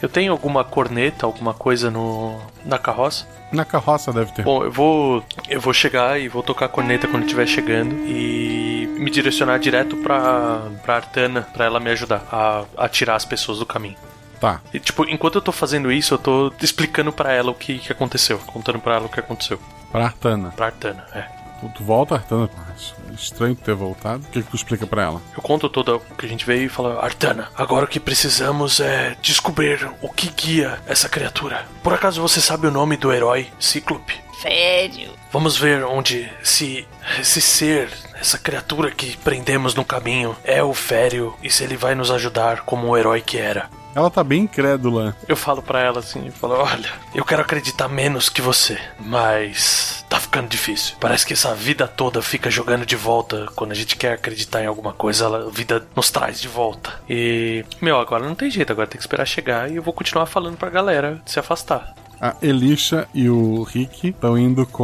Eu 0.03 0.09
tenho 0.09 0.33
alguma 0.33 0.65
corneta, 0.65 1.25
alguma 1.25 1.55
coisa 1.55 1.89
no 1.89 2.37
na 2.65 2.79
carroça? 2.79 3.29
Na 3.53 3.65
carroça 3.65 4.13
deve 4.13 4.33
ter. 4.33 4.43
Bom, 4.43 4.65
eu 4.65 4.73
vou 4.73 5.23
eu 5.49 5.61
vou 5.61 5.73
chegar 5.73 6.21
e 6.21 6.27
vou 6.27 6.43
tocar 6.43 6.67
a 6.67 6.69
corneta 6.69 7.07
quando 7.07 7.23
estiver 7.23 7.47
chegando 7.47 7.95
e 8.09 8.89
me 8.99 9.09
direcionar 9.09 9.59
direto 9.59 9.97
pra, 9.99 10.63
pra 10.83 10.97
Artana, 10.97 11.43
pra 11.43 11.65
ela 11.65 11.79
me 11.79 11.91
ajudar 11.91 12.25
a, 12.33 12.65
a 12.77 12.89
tirar 12.89 13.15
as 13.15 13.25
pessoas 13.25 13.61
do 13.61 13.67
caminho. 13.67 13.97
Tá. 14.41 14.61
E, 14.73 14.81
tipo, 14.81 15.09
enquanto 15.09 15.37
eu 15.37 15.43
tô 15.43 15.53
fazendo 15.53 15.93
isso, 15.93 16.15
eu 16.15 16.19
tô 16.19 16.53
explicando 16.63 17.13
pra 17.13 17.33
ela 17.33 17.51
o 17.51 17.55
que, 17.55 17.79
que 17.79 17.93
aconteceu, 17.93 18.39
contando 18.39 18.79
pra 18.79 18.97
ela 18.97 19.07
o 19.07 19.09
que 19.09 19.21
aconteceu. 19.21 19.61
Pra 19.93 20.05
Artana. 20.07 20.51
Pra 20.57 20.67
Artana, 20.67 21.05
é. 21.13 21.23
Tu, 21.61 21.69
tu 21.77 21.85
volta, 21.85 22.15
Artana. 22.15 22.49
É 23.11 23.15
estranho 23.15 23.55
ter 23.55 23.75
voltado. 23.75 24.25
O 24.25 24.31
que, 24.31 24.43
que 24.43 24.51
tu 24.51 24.57
explica 24.57 24.87
pra 24.87 25.03
ela? 25.03 25.21
Eu 25.37 25.43
conto 25.43 25.69
todo 25.69 25.97
o 25.97 26.15
que 26.15 26.25
a 26.25 26.29
gente 26.29 26.47
veio 26.47 26.65
e 26.65 26.69
falo, 26.69 26.99
Artana, 26.99 27.49
agora 27.55 27.85
o 27.85 27.89
que 27.89 28.01
precisamos 28.01 28.81
é 28.81 29.17
descobrir 29.21 29.91
o 30.01 30.09
que 30.09 30.31
guia 30.31 30.79
essa 30.87 31.09
criatura. 31.09 31.67
Por 31.83 31.93
acaso 31.93 32.23
você 32.23 32.41
sabe 32.41 32.67
o 32.67 32.71
nome 32.71 32.97
do 32.97 33.13
herói 33.13 33.49
Cíclope? 33.59 34.19
Fério. 34.41 35.11
Vamos 35.31 35.59
ver 35.59 35.85
onde 35.85 36.31
se 36.43 36.89
esse 37.19 37.43
ser, 37.43 37.91
essa 38.15 38.39
criatura 38.39 38.91
que 38.91 39.17
prendemos 39.19 39.75
no 39.75 39.85
caminho 39.85 40.35
é 40.43 40.63
o 40.63 40.73
Fério 40.73 41.37
e 41.43 41.51
se 41.51 41.63
ele 41.63 41.77
vai 41.77 41.95
nos 41.95 42.11
ajudar 42.11 42.63
como 42.63 42.89
o 42.89 42.97
herói 42.97 43.21
que 43.21 43.37
era. 43.37 43.69
Ela 43.95 44.11
tá 44.11 44.23
bem 44.23 44.43
incrédula. 44.43 45.17
Eu 45.29 45.37
falo 45.37 45.63
pra 45.63 45.81
ela 45.81 45.99
assim, 46.01 46.27
eu 46.27 46.33
falo, 46.33 46.55
olha, 46.55 46.91
eu 47.15 47.25
quero 47.25 47.43
acreditar 47.43 47.89
menos 47.89 48.29
que 48.29 48.41
você, 48.41 48.79
mas 48.99 50.05
tá 50.09 50.19
ficando 50.19 50.49
difícil. 50.49 50.97
Parece 51.01 51.27
que 51.27 51.33
essa 51.33 51.55
vida 51.55 51.87
toda 51.87 52.23
fica 52.23 52.51
jogando 52.51 52.87
de 52.87 52.97
volta 52.97 53.47
quando 53.55 53.73
a 53.73 53.75
gente 53.75 53.97
quer 53.97 54.15
acreditar 54.15 54.63
em 54.63 54.67
alguma 54.67 54.93
coisa, 54.93 55.27
a 55.27 55.51
vida 55.51 55.87
nos 55.95 56.11
traz 56.11 56.41
de 56.41 56.49
volta. 56.49 56.93
E, 57.09 57.65
meu, 57.81 57.99
agora 57.99 58.27
não 58.27 58.35
tem 58.35 58.51
jeito, 58.51 58.73
agora 58.73 58.87
tem 58.87 58.99
que 58.99 59.03
esperar 59.03 59.27
chegar 59.27 59.71
e 59.71 59.77
eu 59.77 59.83
vou 59.83 59.93
continuar 59.93 60.27
falando 60.27 60.57
pra 60.57 60.71
galera 60.71 61.21
se 61.27 61.39
afastar. 61.39 61.95
A 62.21 62.35
Elisha 62.43 63.09
e 63.15 63.31
o 63.31 63.63
Rick 63.63 64.09
estão 64.09 64.37
indo 64.37 64.67
com 64.67 64.83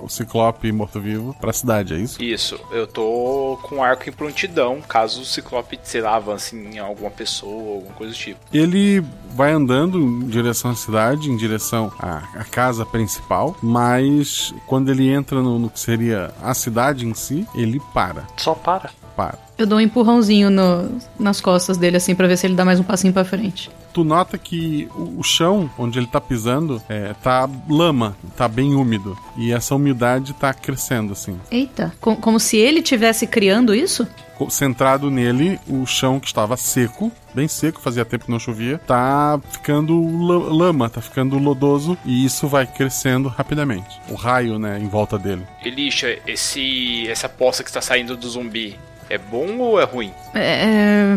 o, 0.00 0.04
o 0.04 0.08
Ciclope 0.08 0.70
morto-vivo 0.70 1.34
pra 1.40 1.52
cidade, 1.52 1.94
é 1.94 1.96
isso? 1.98 2.22
Isso, 2.22 2.60
eu 2.70 2.86
tô 2.86 3.58
com 3.62 3.76
um 3.76 3.82
arco 3.82 4.08
em 4.08 4.12
prontidão, 4.12 4.80
caso 4.86 5.22
o 5.22 5.24
Ciclope, 5.24 5.78
sei 5.82 6.00
lá, 6.02 6.16
avance 6.16 6.54
em 6.54 6.78
alguma 6.78 7.10
pessoa, 7.10 7.76
alguma 7.76 7.94
coisa 7.94 8.12
do 8.12 8.18
tipo. 8.18 8.40
Ele 8.52 9.02
vai 9.34 9.52
andando 9.52 9.98
em 9.98 10.26
direção 10.28 10.70
à 10.70 10.74
cidade, 10.74 11.30
em 11.30 11.36
direção 11.36 11.90
à, 11.98 12.22
à 12.34 12.44
casa 12.44 12.84
principal, 12.84 13.56
mas 13.62 14.52
quando 14.66 14.90
ele 14.90 15.08
entra 15.08 15.40
no, 15.42 15.58
no 15.58 15.70
que 15.70 15.80
seria 15.80 16.32
a 16.42 16.52
cidade 16.52 17.06
em 17.06 17.14
si, 17.14 17.46
ele 17.54 17.80
para. 17.94 18.26
Só 18.36 18.54
para? 18.54 18.90
Para. 19.16 19.38
Eu 19.56 19.66
dou 19.66 19.78
um 19.78 19.80
empurrãozinho 19.80 20.48
no- 20.50 20.98
nas 21.18 21.40
costas 21.40 21.76
dele, 21.76 21.96
assim, 21.96 22.14
pra 22.14 22.28
ver 22.28 22.36
se 22.36 22.46
ele 22.46 22.54
dá 22.54 22.64
mais 22.64 22.78
um 22.78 22.84
passinho 22.84 23.12
pra 23.12 23.24
frente. 23.24 23.68
Tu 23.92 24.04
nota 24.04 24.36
que 24.38 24.88
o, 24.94 25.20
o 25.20 25.22
chão 25.22 25.70
onde 25.78 25.98
ele 25.98 26.06
tá 26.06 26.20
pisando 26.20 26.80
é, 26.88 27.14
tá 27.22 27.48
lama, 27.68 28.16
tá 28.36 28.46
bem 28.46 28.74
úmido. 28.74 29.16
E 29.36 29.52
essa 29.52 29.74
umidade 29.74 30.32
tá 30.34 30.52
crescendo, 30.54 31.12
assim. 31.12 31.38
Eita, 31.50 31.92
co- 32.00 32.16
como 32.16 32.38
se 32.38 32.56
ele 32.56 32.82
tivesse 32.82 33.26
criando 33.26 33.74
isso? 33.74 34.06
Centrado 34.50 35.10
nele, 35.10 35.58
o 35.66 35.84
chão 35.84 36.20
que 36.20 36.28
estava 36.28 36.56
seco, 36.56 37.10
bem 37.34 37.48
seco, 37.48 37.80
fazia 37.80 38.04
tempo 38.04 38.26
que 38.26 38.30
não 38.30 38.38
chovia, 38.38 38.78
tá 38.78 39.40
ficando 39.50 40.00
la- 40.26 40.52
lama, 40.54 40.88
tá 40.88 41.00
ficando 41.00 41.36
lodoso 41.38 41.98
e 42.04 42.24
isso 42.24 42.46
vai 42.46 42.64
crescendo 42.64 43.28
rapidamente. 43.28 44.00
O 44.08 44.14
raio, 44.14 44.56
né, 44.56 44.78
em 44.78 44.86
volta 44.86 45.18
dele. 45.18 45.42
Elisha, 45.64 46.20
esse, 46.24 47.08
essa 47.08 47.28
poça 47.28 47.64
que 47.64 47.70
está 47.70 47.80
saindo 47.80 48.16
do 48.16 48.28
zumbi, 48.28 48.78
é 49.10 49.18
bom 49.18 49.58
ou 49.58 49.80
é 49.80 49.84
ruim? 49.84 50.12
É, 50.34 51.14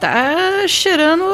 tá 0.00 0.66
cheirando. 0.68 1.24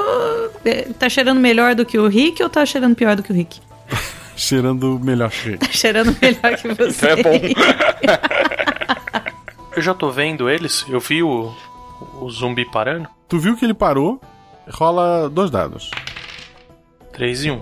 é, 0.64 0.82
Tá 0.98 1.08
cheirando 1.08 1.38
melhor 1.40 1.74
do 1.74 1.84
que 1.86 1.98
o 1.98 2.06
Rick 2.08 2.42
ou 2.42 2.48
tá 2.50 2.64
cheirando 2.66 2.94
pior 2.96 3.16
do 3.16 3.22
que 3.22 3.32
o 3.32 3.34
Rick? 3.34 3.60
Cheirando 4.34 4.98
melhor 4.98 5.30
que. 5.30 5.58
Tá 5.58 5.66
cheirando 5.70 6.16
melhor 6.20 6.56
que 6.56 6.68
você. 6.74 7.06
Então 7.06 7.10
é 7.10 7.22
bom. 7.22 7.32
Eu 9.76 9.82
já 9.82 9.94
tô 9.94 10.10
vendo 10.10 10.50
eles, 10.50 10.84
eu 10.88 10.98
vi 11.00 11.22
o, 11.22 11.50
o 12.20 12.28
zumbi 12.30 12.64
parando. 12.70 13.08
Tu 13.28 13.38
viu 13.38 13.56
que 13.56 13.64
ele 13.64 13.72
parou? 13.72 14.20
Rola 14.70 15.30
dois 15.30 15.50
dados. 15.50 15.90
3 17.14 17.44
e 17.44 17.50
1. 17.52 17.60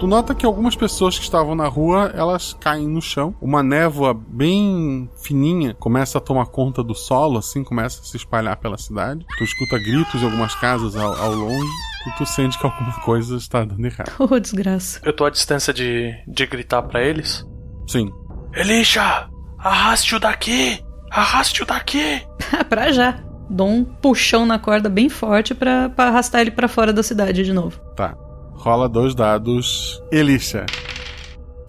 Tu 0.00 0.06
nota 0.06 0.34
que 0.34 0.46
algumas 0.46 0.74
pessoas 0.74 1.18
que 1.18 1.24
estavam 1.24 1.54
na 1.54 1.68
rua, 1.68 2.10
elas 2.14 2.56
caem 2.58 2.88
no 2.88 3.02
chão. 3.02 3.34
Uma 3.38 3.62
névoa 3.62 4.14
bem 4.14 5.10
fininha 5.22 5.74
começa 5.74 6.16
a 6.16 6.20
tomar 6.22 6.46
conta 6.46 6.82
do 6.82 6.94
solo, 6.94 7.36
assim, 7.36 7.62
começa 7.62 8.00
a 8.00 8.04
se 8.04 8.16
espalhar 8.16 8.56
pela 8.56 8.78
cidade. 8.78 9.26
Tu 9.36 9.44
escuta 9.44 9.78
gritos 9.78 10.22
em 10.22 10.24
algumas 10.24 10.54
casas 10.54 10.96
ao, 10.96 11.14
ao 11.20 11.34
longe 11.34 11.70
e 12.06 12.16
tu 12.16 12.24
sente 12.24 12.58
que 12.58 12.64
alguma 12.64 12.94
coisa 13.02 13.36
está 13.36 13.62
dando 13.62 13.84
errado. 13.84 14.10
Ô, 14.18 14.26
desgraça. 14.40 15.00
Eu 15.04 15.12
tô 15.12 15.26
à 15.26 15.30
distância 15.30 15.70
de, 15.70 16.14
de 16.26 16.46
gritar 16.46 16.80
pra 16.84 17.04
eles. 17.04 17.46
Sim. 17.86 18.10
Elisha, 18.54 19.28
arraste-o 19.58 20.18
daqui! 20.18 20.82
Arraste-o 21.10 21.66
daqui! 21.66 22.22
pra 22.70 22.90
já. 22.90 23.22
Dou 23.50 23.68
um 23.68 23.84
puxão 23.84 24.46
na 24.46 24.58
corda 24.58 24.88
bem 24.88 25.10
forte 25.10 25.54
pra, 25.54 25.90
pra 25.90 26.06
arrastar 26.06 26.40
ele 26.40 26.52
pra 26.52 26.68
fora 26.68 26.90
da 26.90 27.02
cidade 27.02 27.44
de 27.44 27.52
novo. 27.52 27.78
Tá. 27.94 28.16
Rola 28.60 28.90
dois 28.90 29.14
dados. 29.14 30.02
Elisha. 30.12 30.66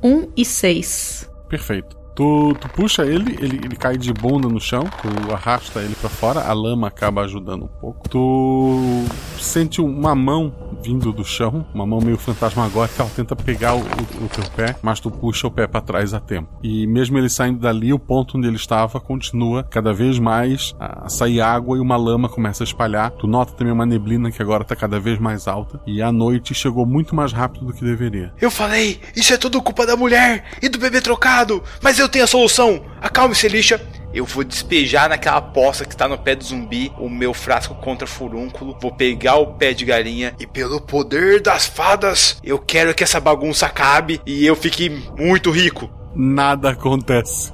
Um 0.03 0.27
e 0.35 0.43
seis. 0.43 1.29
Perfeito. 1.47 2.00
Tu, 2.21 2.55
tu 2.61 2.69
puxa 2.69 3.03
ele, 3.03 3.35
ele, 3.41 3.59
ele 3.65 3.75
cai 3.75 3.97
de 3.97 4.13
bunda 4.13 4.47
no 4.47 4.61
chão, 4.61 4.83
tu 5.01 5.33
arrasta 5.33 5.79
ele 5.79 5.95
pra 5.95 6.07
fora, 6.07 6.41
a 6.41 6.53
lama 6.53 6.87
acaba 6.87 7.23
ajudando 7.23 7.63
um 7.63 7.79
pouco. 7.79 8.07
Tu 8.07 9.05
sente 9.39 9.81
uma 9.81 10.13
mão 10.13 10.53
vindo 10.83 11.11
do 11.11 11.25
chão, 11.25 11.65
uma 11.73 11.85
mão 11.85 11.99
meio 11.99 12.17
fantasmagórica, 12.17 13.01
ela 13.01 13.11
tenta 13.15 13.35
pegar 13.35 13.73
o, 13.73 13.79
o, 13.79 14.25
o 14.25 14.29
teu 14.29 14.43
pé, 14.55 14.75
mas 14.83 14.99
tu 14.99 15.09
puxa 15.09 15.47
o 15.47 15.51
pé 15.51 15.65
pra 15.65 15.81
trás 15.81 16.13
a 16.13 16.19
tempo. 16.19 16.49
E 16.61 16.85
mesmo 16.85 17.17
ele 17.17 17.27
saindo 17.27 17.59
dali, 17.59 17.91
o 17.91 17.97
ponto 17.97 18.37
onde 18.37 18.47
ele 18.47 18.55
estava 18.55 18.99
continua 18.99 19.63
cada 19.63 19.91
vez 19.91 20.19
mais 20.19 20.75
a 20.79 21.09
sair 21.09 21.41
água 21.41 21.77
e 21.77 21.79
uma 21.79 21.97
lama 21.97 22.29
começa 22.29 22.61
a 22.61 22.65
espalhar. 22.65 23.09
Tu 23.11 23.25
nota 23.25 23.53
também 23.53 23.73
uma 23.73 23.85
neblina 23.85 24.31
que 24.31 24.43
agora 24.43 24.63
tá 24.63 24.75
cada 24.75 24.99
vez 24.99 25.17
mais 25.17 25.47
alta. 25.47 25.79
E 25.87 26.03
a 26.03 26.11
noite 26.11 26.53
chegou 26.53 26.85
muito 26.85 27.15
mais 27.15 27.33
rápido 27.33 27.65
do 27.65 27.73
que 27.73 27.83
deveria. 27.83 28.31
Eu 28.39 28.51
falei, 28.51 28.99
isso 29.15 29.33
é 29.33 29.37
tudo 29.37 29.61
culpa 29.61 29.87
da 29.87 29.95
mulher 29.95 30.45
e 30.61 30.69
do 30.69 30.77
bebê 30.77 31.01
trocado, 31.01 31.63
mas 31.81 31.97
eu 31.97 32.10
tenho 32.11 32.25
a 32.25 32.27
solução. 32.27 32.83
Acalme-se, 33.01 33.45
Elisha. 33.47 33.81
eu 34.13 34.25
vou 34.25 34.43
despejar 34.43 35.09
naquela 35.09 35.41
poça 35.41 35.85
que 35.85 35.95
tá 35.95 36.07
no 36.07 36.17
pé 36.17 36.35
do 36.35 36.43
zumbi 36.43 36.91
o 36.99 37.09
meu 37.09 37.33
frasco 37.33 37.73
contra 37.75 38.05
furúnculo, 38.05 38.77
vou 38.81 38.91
pegar 38.91 39.37
o 39.37 39.53
pé 39.53 39.73
de 39.73 39.85
galinha 39.85 40.35
e 40.37 40.45
pelo 40.45 40.81
poder 40.81 41.41
das 41.41 41.65
fadas, 41.65 42.37
eu 42.43 42.59
quero 42.59 42.93
que 42.93 43.03
essa 43.03 43.19
bagunça 43.19 43.65
acabe 43.65 44.19
e 44.25 44.45
eu 44.45 44.55
fique 44.55 44.89
muito 45.17 45.49
rico. 45.49 45.89
Nada 46.13 46.71
acontece. 46.71 47.53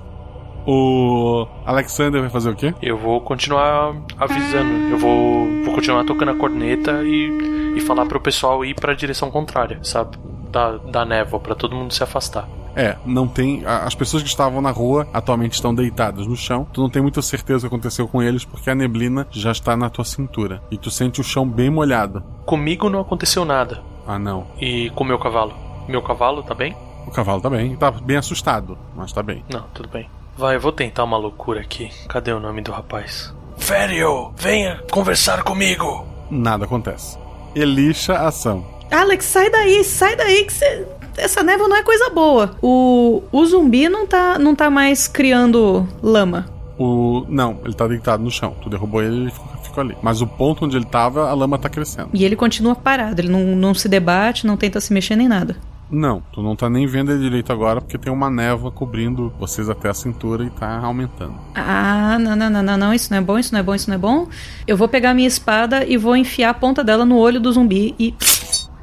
O 0.66 1.48
Alexander 1.66 2.20
vai 2.20 2.30
fazer 2.30 2.50
o 2.50 2.56
quê? 2.56 2.74
Eu 2.82 2.98
vou 2.98 3.22
continuar 3.22 3.96
avisando. 4.18 4.90
Eu 4.92 4.98
vou, 4.98 5.64
vou 5.64 5.74
continuar 5.74 6.04
tocando 6.04 6.32
a 6.32 6.36
corneta 6.36 7.04
e, 7.06 7.74
e 7.78 7.80
falar 7.80 8.06
pro 8.06 8.20
pessoal 8.20 8.66
ir 8.66 8.74
pra 8.74 8.94
direção 8.94 9.32
contrária, 9.32 9.80
sabe? 9.82 10.18
Da, 10.52 10.78
da 10.78 11.06
névoa, 11.06 11.40
pra 11.40 11.56
todo 11.56 11.74
mundo 11.74 11.94
se 11.94 12.04
afastar. 12.04 12.50
É, 12.78 12.96
não 13.04 13.28
tem. 13.28 13.64
As 13.66 13.96
pessoas 13.96 14.22
que 14.22 14.30
estavam 14.30 14.62
na 14.62 14.70
rua 14.70 15.08
atualmente 15.12 15.54
estão 15.54 15.74
deitadas 15.74 16.28
no 16.28 16.36
chão. 16.36 16.68
Tu 16.72 16.80
não 16.80 16.90
tem 16.90 17.02
muita 17.02 17.24
certeza 17.24 17.66
o 17.66 17.70
que 17.70 17.76
aconteceu 17.76 18.08
com 18.08 18.22
eles 18.22 18.46
porque 18.46 18.70
a 18.70 18.76
neblina 18.76 19.28
já 19.32 19.52
está 19.52 19.76
na 19.76 19.90
tua 19.90 20.06
cintura. 20.06 20.62
E 20.70 20.78
tu 20.78 20.92
sente 20.92 21.20
o 21.20 21.24
chão 21.24 21.48
bem 21.48 21.72
molhado. 21.72 22.24
Comigo 22.46 22.88
não 22.88 23.00
aconteceu 23.00 23.44
nada. 23.44 23.82
Ah, 24.06 24.20
não. 24.20 24.46
E 24.62 24.92
com 24.92 25.04
o 25.04 25.08
meu 25.08 25.18
cavalo? 25.18 25.54
Meu 25.88 26.04
cavalo 26.04 26.44
tá 26.44 26.54
bem? 26.54 26.76
O 27.08 27.12
cavalo 27.12 27.42
tá 27.42 27.50
bem. 27.50 27.76
Tá 27.76 27.90
bem 27.90 28.18
assustado, 28.18 28.78
mas 28.96 29.12
tá 29.12 29.24
bem. 29.24 29.44
Não, 29.52 29.64
tudo 29.74 29.90
bem. 29.90 30.08
Vai, 30.38 30.56
eu 30.56 30.62
vou 30.62 30.72
tentar 30.72 31.04
uma 31.04 31.18
loucura 31.18 31.62
aqui. 31.62 31.90
Cadê 32.08 32.32
o 32.32 32.40
nome 32.40 32.62
do 32.62 32.72
rapaz? 32.72 33.34
Fério, 33.58 34.32
venha 34.38 34.84
conversar 34.92 35.42
comigo. 35.42 36.06
Nada 36.30 36.66
acontece. 36.66 37.18
Elisha 37.56 38.14
ação. 38.20 38.64
Alex, 38.92 39.26
sai 39.26 39.50
daí, 39.50 39.84
sai 39.84 40.16
daí 40.16 40.46
que 40.46 40.54
você 40.54 40.88
essa 41.18 41.44
névoa 41.44 41.68
não 41.68 41.76
é 41.76 41.84
coisa 41.84 42.10
boa. 42.10 42.56
O, 42.62 43.24
o 43.32 43.46
zumbi 43.46 43.90
não 43.90 44.06
tá, 44.06 44.38
não 44.40 44.56
tá 44.56 44.70
mais 44.70 45.08
criando 45.08 45.88
lama. 46.02 46.46
O. 46.78 47.26
Não, 47.28 47.60
ele 47.66 47.74
tá 47.74 47.88
deitado 47.88 48.24
no 48.24 48.30
chão. 48.30 48.56
Tu 48.62 48.70
derrubou 48.70 49.02
ele 49.02 49.16
e 49.16 49.22
ele 49.22 49.32
ficou, 49.32 49.58
ficou 49.64 49.82
ali. 49.82 49.98
Mas 50.02 50.22
o 50.22 50.28
ponto 50.28 50.66
onde 50.66 50.78
ele 50.78 50.86
tava, 50.86 51.30
a 51.30 51.34
lama 51.34 51.58
tá 51.58 51.70
crescendo. 51.70 52.10
E 52.14 52.24
ele 52.24 52.36
continua 52.36 52.76
parado, 52.76 53.20
ele 53.20 53.30
não, 53.30 53.56
não 53.56 53.74
se 53.74 53.90
debate, 53.90 54.46
não 54.46 54.56
tenta 54.56 54.80
se 54.80 54.94
mexer 54.94 55.16
nem 55.16 55.28
nada. 55.28 55.56
Não, 55.90 56.22
tu 56.34 56.42
não 56.42 56.54
tá 56.54 56.70
nem 56.70 56.86
vendo 56.86 57.12
ele 57.12 57.22
direito 57.22 57.52
agora 57.52 57.80
porque 57.80 57.98
tem 57.98 58.12
uma 58.12 58.30
névoa 58.30 58.70
cobrindo 58.70 59.34
vocês 59.40 59.70
até 59.70 59.90
a 59.90 59.94
cintura 59.94 60.44
e 60.44 60.50
tá 60.50 60.80
aumentando. 60.80 61.36
Ah, 61.56 62.18
não, 62.20 62.36
não, 62.36 62.50
não, 62.50 62.62
não, 62.62 62.78
não, 62.78 62.94
isso 62.94 63.10
não 63.10 63.18
é 63.18 63.22
bom, 63.22 63.40
isso 63.40 63.54
não 63.54 63.60
é 63.62 63.64
bom, 63.64 63.74
isso 63.74 63.90
não 63.90 63.96
é 63.96 63.98
bom. 63.98 64.28
Eu 64.68 64.76
vou 64.76 64.90
pegar 64.90 65.14
minha 65.14 65.28
espada 65.28 65.86
e 65.86 65.96
vou 65.96 66.16
enfiar 66.18 66.50
a 66.50 66.54
ponta 66.54 66.84
dela 66.84 67.06
no 67.06 67.18
olho 67.18 67.40
do 67.40 67.52
zumbi 67.52 67.96
e. 67.98 68.14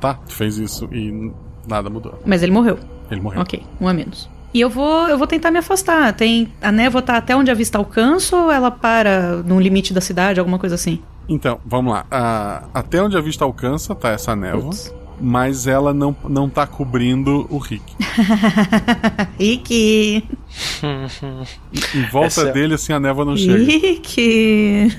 Tá, 0.01 0.15
tu 0.15 0.33
fez 0.33 0.57
isso 0.57 0.89
e 0.93 1.31
nada 1.67 1.91
mudou. 1.91 2.21
Mas 2.25 2.43
ele 2.43 2.53
morreu. 2.53 2.79
Ele 3.11 3.21
morreu. 3.21 3.41
Ok, 3.43 3.63
um 3.81 3.89
a 3.89 3.95
menos. 3.95 4.29
E 4.55 4.61
eu 4.61 4.71
vou, 4.71 5.09
eu 5.09 5.19
vou 5.19 5.27
tentar 5.27 5.51
me 5.51 5.59
afastar. 5.59 6.13
Tem 6.13 6.49
a 6.63 6.71
névoa 6.71 7.03
tá 7.03 7.17
até 7.17 7.35
onde 7.35 7.51
a 7.51 7.55
vista 7.55 7.77
alcança 7.77 8.37
ou 8.37 8.53
ela 8.53 8.71
para 8.71 9.43
no 9.43 9.59
limite 9.59 9.93
da 9.93 10.01
cidade, 10.01 10.39
alguma 10.39 10.61
coisa 10.61 10.77
assim? 10.77 11.01
Então, 11.29 11.59
vamos 11.67 11.93
lá. 11.93 12.07
Ah, 12.09 12.65
até 12.73 13.03
onde 13.03 13.17
a 13.17 13.21
vista 13.21 13.45
alcança 13.45 13.95
tá 13.95 14.11
essa 14.11 14.37
névoa. 14.37 14.67
Ups. 14.67 14.95
Mas 15.21 15.67
ela 15.67 15.95
não, 15.95 16.15
não 16.29 16.49
tá 16.49 16.67
cobrindo 16.67 17.47
o 17.49 17.59
Rick. 17.59 17.95
Rick! 19.39 20.25
em 21.95 22.03
volta 22.11 22.27
Essa... 22.27 22.53
dele, 22.53 22.75
assim, 22.75 22.93
a 22.93 22.99
névoa 22.99 23.25
não 23.25 23.37
chega. 23.37 23.59
Rick! 23.59 24.93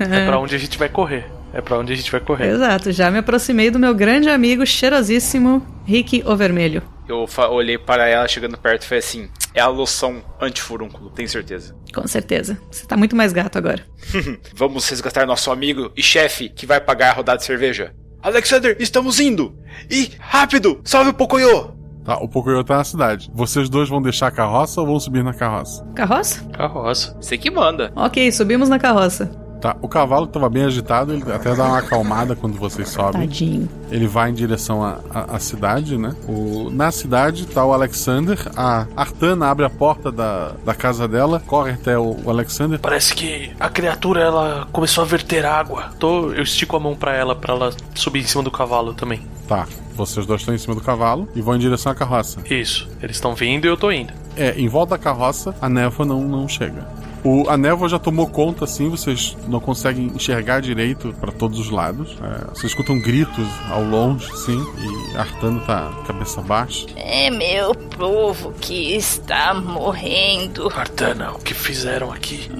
é 0.00 0.26
pra 0.26 0.38
onde 0.40 0.54
a 0.56 0.58
gente 0.58 0.76
vai 0.76 0.88
correr. 0.88 1.30
É 1.52 1.60
pra 1.60 1.78
onde 1.78 1.92
a 1.92 1.96
gente 1.96 2.10
vai 2.10 2.20
correr. 2.20 2.48
Exato, 2.48 2.90
já 2.92 3.10
me 3.10 3.18
aproximei 3.18 3.70
do 3.70 3.78
meu 3.78 3.94
grande 3.94 4.28
amigo 4.28 4.64
cheirosíssimo 4.64 5.64
Rick 5.84 6.22
o 6.26 6.34
Vermelho. 6.36 6.82
Eu 7.08 7.26
olhei 7.50 7.76
para 7.76 8.08
ela 8.08 8.26
chegando 8.26 8.56
perto 8.56 8.82
e 8.82 8.86
falei 8.86 9.00
assim: 9.00 9.28
é 9.54 9.60
a 9.60 9.68
loção 9.68 10.22
antifurúnculo, 10.40 11.10
tenho 11.10 11.28
certeza. 11.28 11.74
Com 11.94 12.06
certeza. 12.06 12.58
Você 12.70 12.86
tá 12.86 12.96
muito 12.96 13.14
mais 13.14 13.32
gato 13.32 13.58
agora. 13.58 13.84
Vamos 14.54 14.88
resgatar 14.88 15.26
nosso 15.26 15.50
amigo 15.50 15.92
e 15.96 16.02
chefe 16.02 16.48
que 16.48 16.64
vai 16.64 16.80
pagar 16.80 17.10
a 17.10 17.14
rodada 17.14 17.38
de 17.38 17.44
cerveja. 17.44 17.92
Alexander, 18.22 18.76
estamos 18.78 19.18
indo! 19.18 19.58
E 19.90 20.12
rápido, 20.18 20.80
salve 20.84 21.10
o 21.10 21.14
Pocoyo! 21.14 21.76
Tá, 22.04 22.16
o 22.18 22.28
Pocoyo 22.28 22.62
tá 22.64 22.76
na 22.76 22.84
cidade. 22.84 23.30
Vocês 23.34 23.68
dois 23.68 23.88
vão 23.88 24.00
deixar 24.00 24.28
a 24.28 24.30
carroça 24.30 24.80
ou 24.80 24.86
vão 24.86 24.98
subir 24.98 25.22
na 25.24 25.34
carroça? 25.34 25.84
Carroça? 25.94 26.44
Carroça. 26.50 27.16
Você 27.20 27.36
que 27.36 27.50
manda. 27.50 27.92
Ok, 27.96 28.30
subimos 28.30 28.68
na 28.68 28.78
carroça. 28.78 29.41
Tá, 29.62 29.76
o 29.80 29.86
cavalo 29.86 30.26
tava 30.26 30.50
bem 30.50 30.64
agitado, 30.64 31.12
ele 31.12 31.22
até 31.30 31.54
dá 31.54 31.64
uma 31.66 31.78
acalmada 31.78 32.34
quando 32.34 32.58
vocês 32.58 32.88
sobem. 32.88 33.28
Tadinho. 33.28 33.68
Ele 33.92 34.08
vai 34.08 34.30
em 34.30 34.34
direção 34.34 34.82
à, 34.82 34.98
à, 35.08 35.36
à 35.36 35.38
cidade, 35.38 35.96
né? 35.96 36.16
O, 36.26 36.68
na 36.68 36.90
cidade 36.90 37.46
tá 37.46 37.64
o 37.64 37.72
Alexander, 37.72 38.36
a 38.56 38.88
Artana 38.96 39.46
abre 39.46 39.64
a 39.64 39.70
porta 39.70 40.10
da, 40.10 40.50
da 40.64 40.74
casa 40.74 41.06
dela, 41.06 41.40
corre 41.46 41.74
até 41.74 41.96
o, 41.96 42.16
o 42.24 42.28
Alexander. 42.28 42.80
Parece 42.80 43.14
que 43.14 43.52
a 43.60 43.68
criatura 43.68 44.20
ela 44.20 44.66
começou 44.72 45.04
a 45.04 45.06
verter 45.06 45.46
água. 45.46 45.92
Tô, 45.96 46.32
eu 46.32 46.42
estico 46.42 46.76
a 46.76 46.80
mão 46.80 46.96
para 46.96 47.14
ela 47.14 47.36
para 47.36 47.54
ela 47.54 47.72
subir 47.94 48.18
em 48.18 48.26
cima 48.26 48.42
do 48.42 48.50
cavalo 48.50 48.94
também. 48.94 49.22
Tá. 49.46 49.68
Vocês 49.94 50.26
dois 50.26 50.40
estão 50.40 50.52
em 50.52 50.58
cima 50.58 50.74
do 50.74 50.80
cavalo 50.80 51.28
e 51.36 51.40
vão 51.40 51.54
em 51.54 51.58
direção 51.60 51.92
à 51.92 51.94
carroça. 51.94 52.40
Isso. 52.50 52.88
Eles 53.00 53.14
estão 53.14 53.32
vindo 53.32 53.66
e 53.66 53.68
eu 53.68 53.76
tô 53.76 53.92
indo. 53.92 54.12
É, 54.36 54.58
em 54.58 54.66
volta 54.66 54.96
da 54.96 54.98
carroça, 54.98 55.54
a 55.60 55.68
névoa 55.68 56.04
não, 56.04 56.22
não 56.22 56.48
chega. 56.48 56.84
O, 57.24 57.48
a 57.48 57.56
névoa 57.56 57.88
já 57.88 57.98
tomou 57.98 58.26
conta, 58.28 58.64
assim, 58.64 58.88
vocês 58.88 59.36
não 59.46 59.60
conseguem 59.60 60.06
enxergar 60.06 60.60
direito 60.60 61.14
para 61.20 61.30
todos 61.30 61.58
os 61.58 61.70
lados. 61.70 62.16
É, 62.20 62.46
vocês 62.46 62.72
escutam 62.72 62.98
gritos 63.00 63.46
ao 63.70 63.82
longe, 63.82 64.28
sim, 64.38 64.60
e 64.78 65.16
Artano 65.16 65.60
tá 65.60 65.92
cabeça 66.06 66.40
baixa. 66.40 66.86
É 66.96 67.30
meu 67.30 67.74
povo 67.74 68.52
que 68.60 68.96
está 68.96 69.54
morrendo. 69.54 70.68
Artana, 70.74 71.32
o 71.32 71.38
que 71.38 71.54
fizeram 71.54 72.12
aqui? 72.12 72.50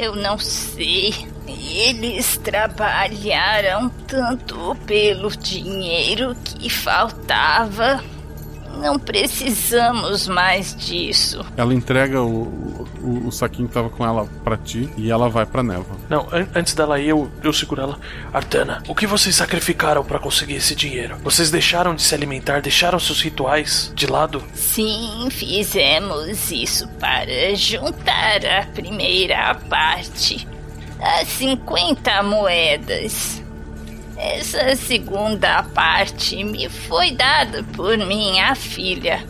Eu 0.00 0.16
não 0.16 0.38
sei. 0.38 1.14
Eles 1.46 2.38
trabalharam 2.38 3.88
tanto 4.06 4.74
pelo 4.86 5.30
dinheiro 5.36 6.34
que 6.44 6.68
faltava 6.68 8.02
não 8.76 8.98
precisamos 8.98 10.28
mais 10.28 10.74
disso. 10.74 11.44
Ela 11.56 11.74
entrega 11.74 12.22
o, 12.22 12.86
o, 13.02 13.26
o 13.26 13.32
saquinho 13.32 13.68
que 13.68 13.74
tava 13.74 13.90
com 13.90 14.04
ela 14.04 14.28
para 14.44 14.56
ti 14.56 14.88
e 14.96 15.10
ela 15.10 15.28
vai 15.28 15.46
pra 15.46 15.62
névoa. 15.62 15.96
Não, 16.08 16.28
an 16.32 16.46
antes 16.54 16.74
dela 16.74 16.98
ir, 16.98 17.08
eu, 17.08 17.30
eu 17.42 17.52
seguro 17.52 17.82
ela. 17.82 17.98
Artana, 18.32 18.82
o 18.88 18.94
que 18.94 19.06
vocês 19.06 19.34
sacrificaram 19.34 20.04
para 20.04 20.18
conseguir 20.18 20.54
esse 20.54 20.74
dinheiro? 20.74 21.16
Vocês 21.22 21.50
deixaram 21.50 21.94
de 21.94 22.02
se 22.02 22.14
alimentar, 22.14 22.60
deixaram 22.60 22.98
seus 22.98 23.20
rituais 23.20 23.92
de 23.94 24.06
lado? 24.06 24.42
Sim, 24.54 25.28
fizemos 25.30 26.50
isso 26.50 26.88
para 27.00 27.54
juntar 27.54 28.44
a 28.44 28.66
primeira 28.66 29.54
parte. 29.68 30.46
As 31.00 31.28
50 31.28 32.22
moedas. 32.22 33.45
Essa 34.16 34.74
segunda 34.74 35.62
parte 35.62 36.42
me 36.42 36.68
foi 36.68 37.10
dada 37.10 37.62
por 37.74 37.98
minha 37.98 38.54
filha, 38.54 39.22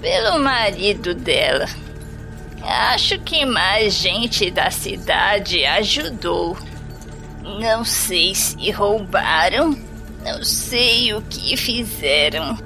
pelo 0.00 0.38
marido 0.38 1.14
dela. 1.14 1.66
Acho 2.62 3.18
que 3.18 3.44
mais 3.44 3.94
gente 3.94 4.50
da 4.50 4.70
cidade 4.70 5.64
ajudou. 5.66 6.56
Não 7.60 7.84
sei 7.84 8.34
se 8.34 8.70
roubaram, 8.70 9.78
não 10.24 10.42
sei 10.42 11.12
o 11.12 11.20
que 11.20 11.54
fizeram, 11.58 12.58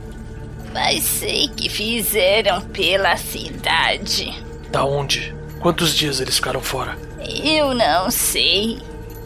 mas 0.72 1.02
sei 1.02 1.48
que 1.48 1.68
fizeram 1.68 2.60
pela 2.60 3.16
cidade. 3.16 4.32
Da 4.70 4.84
onde? 4.84 5.34
Quantos 5.58 5.92
dias 5.92 6.20
eles 6.20 6.36
ficaram 6.36 6.60
fora? 6.60 6.96
Eu 7.42 7.74
não 7.74 8.08
sei. 8.12 8.78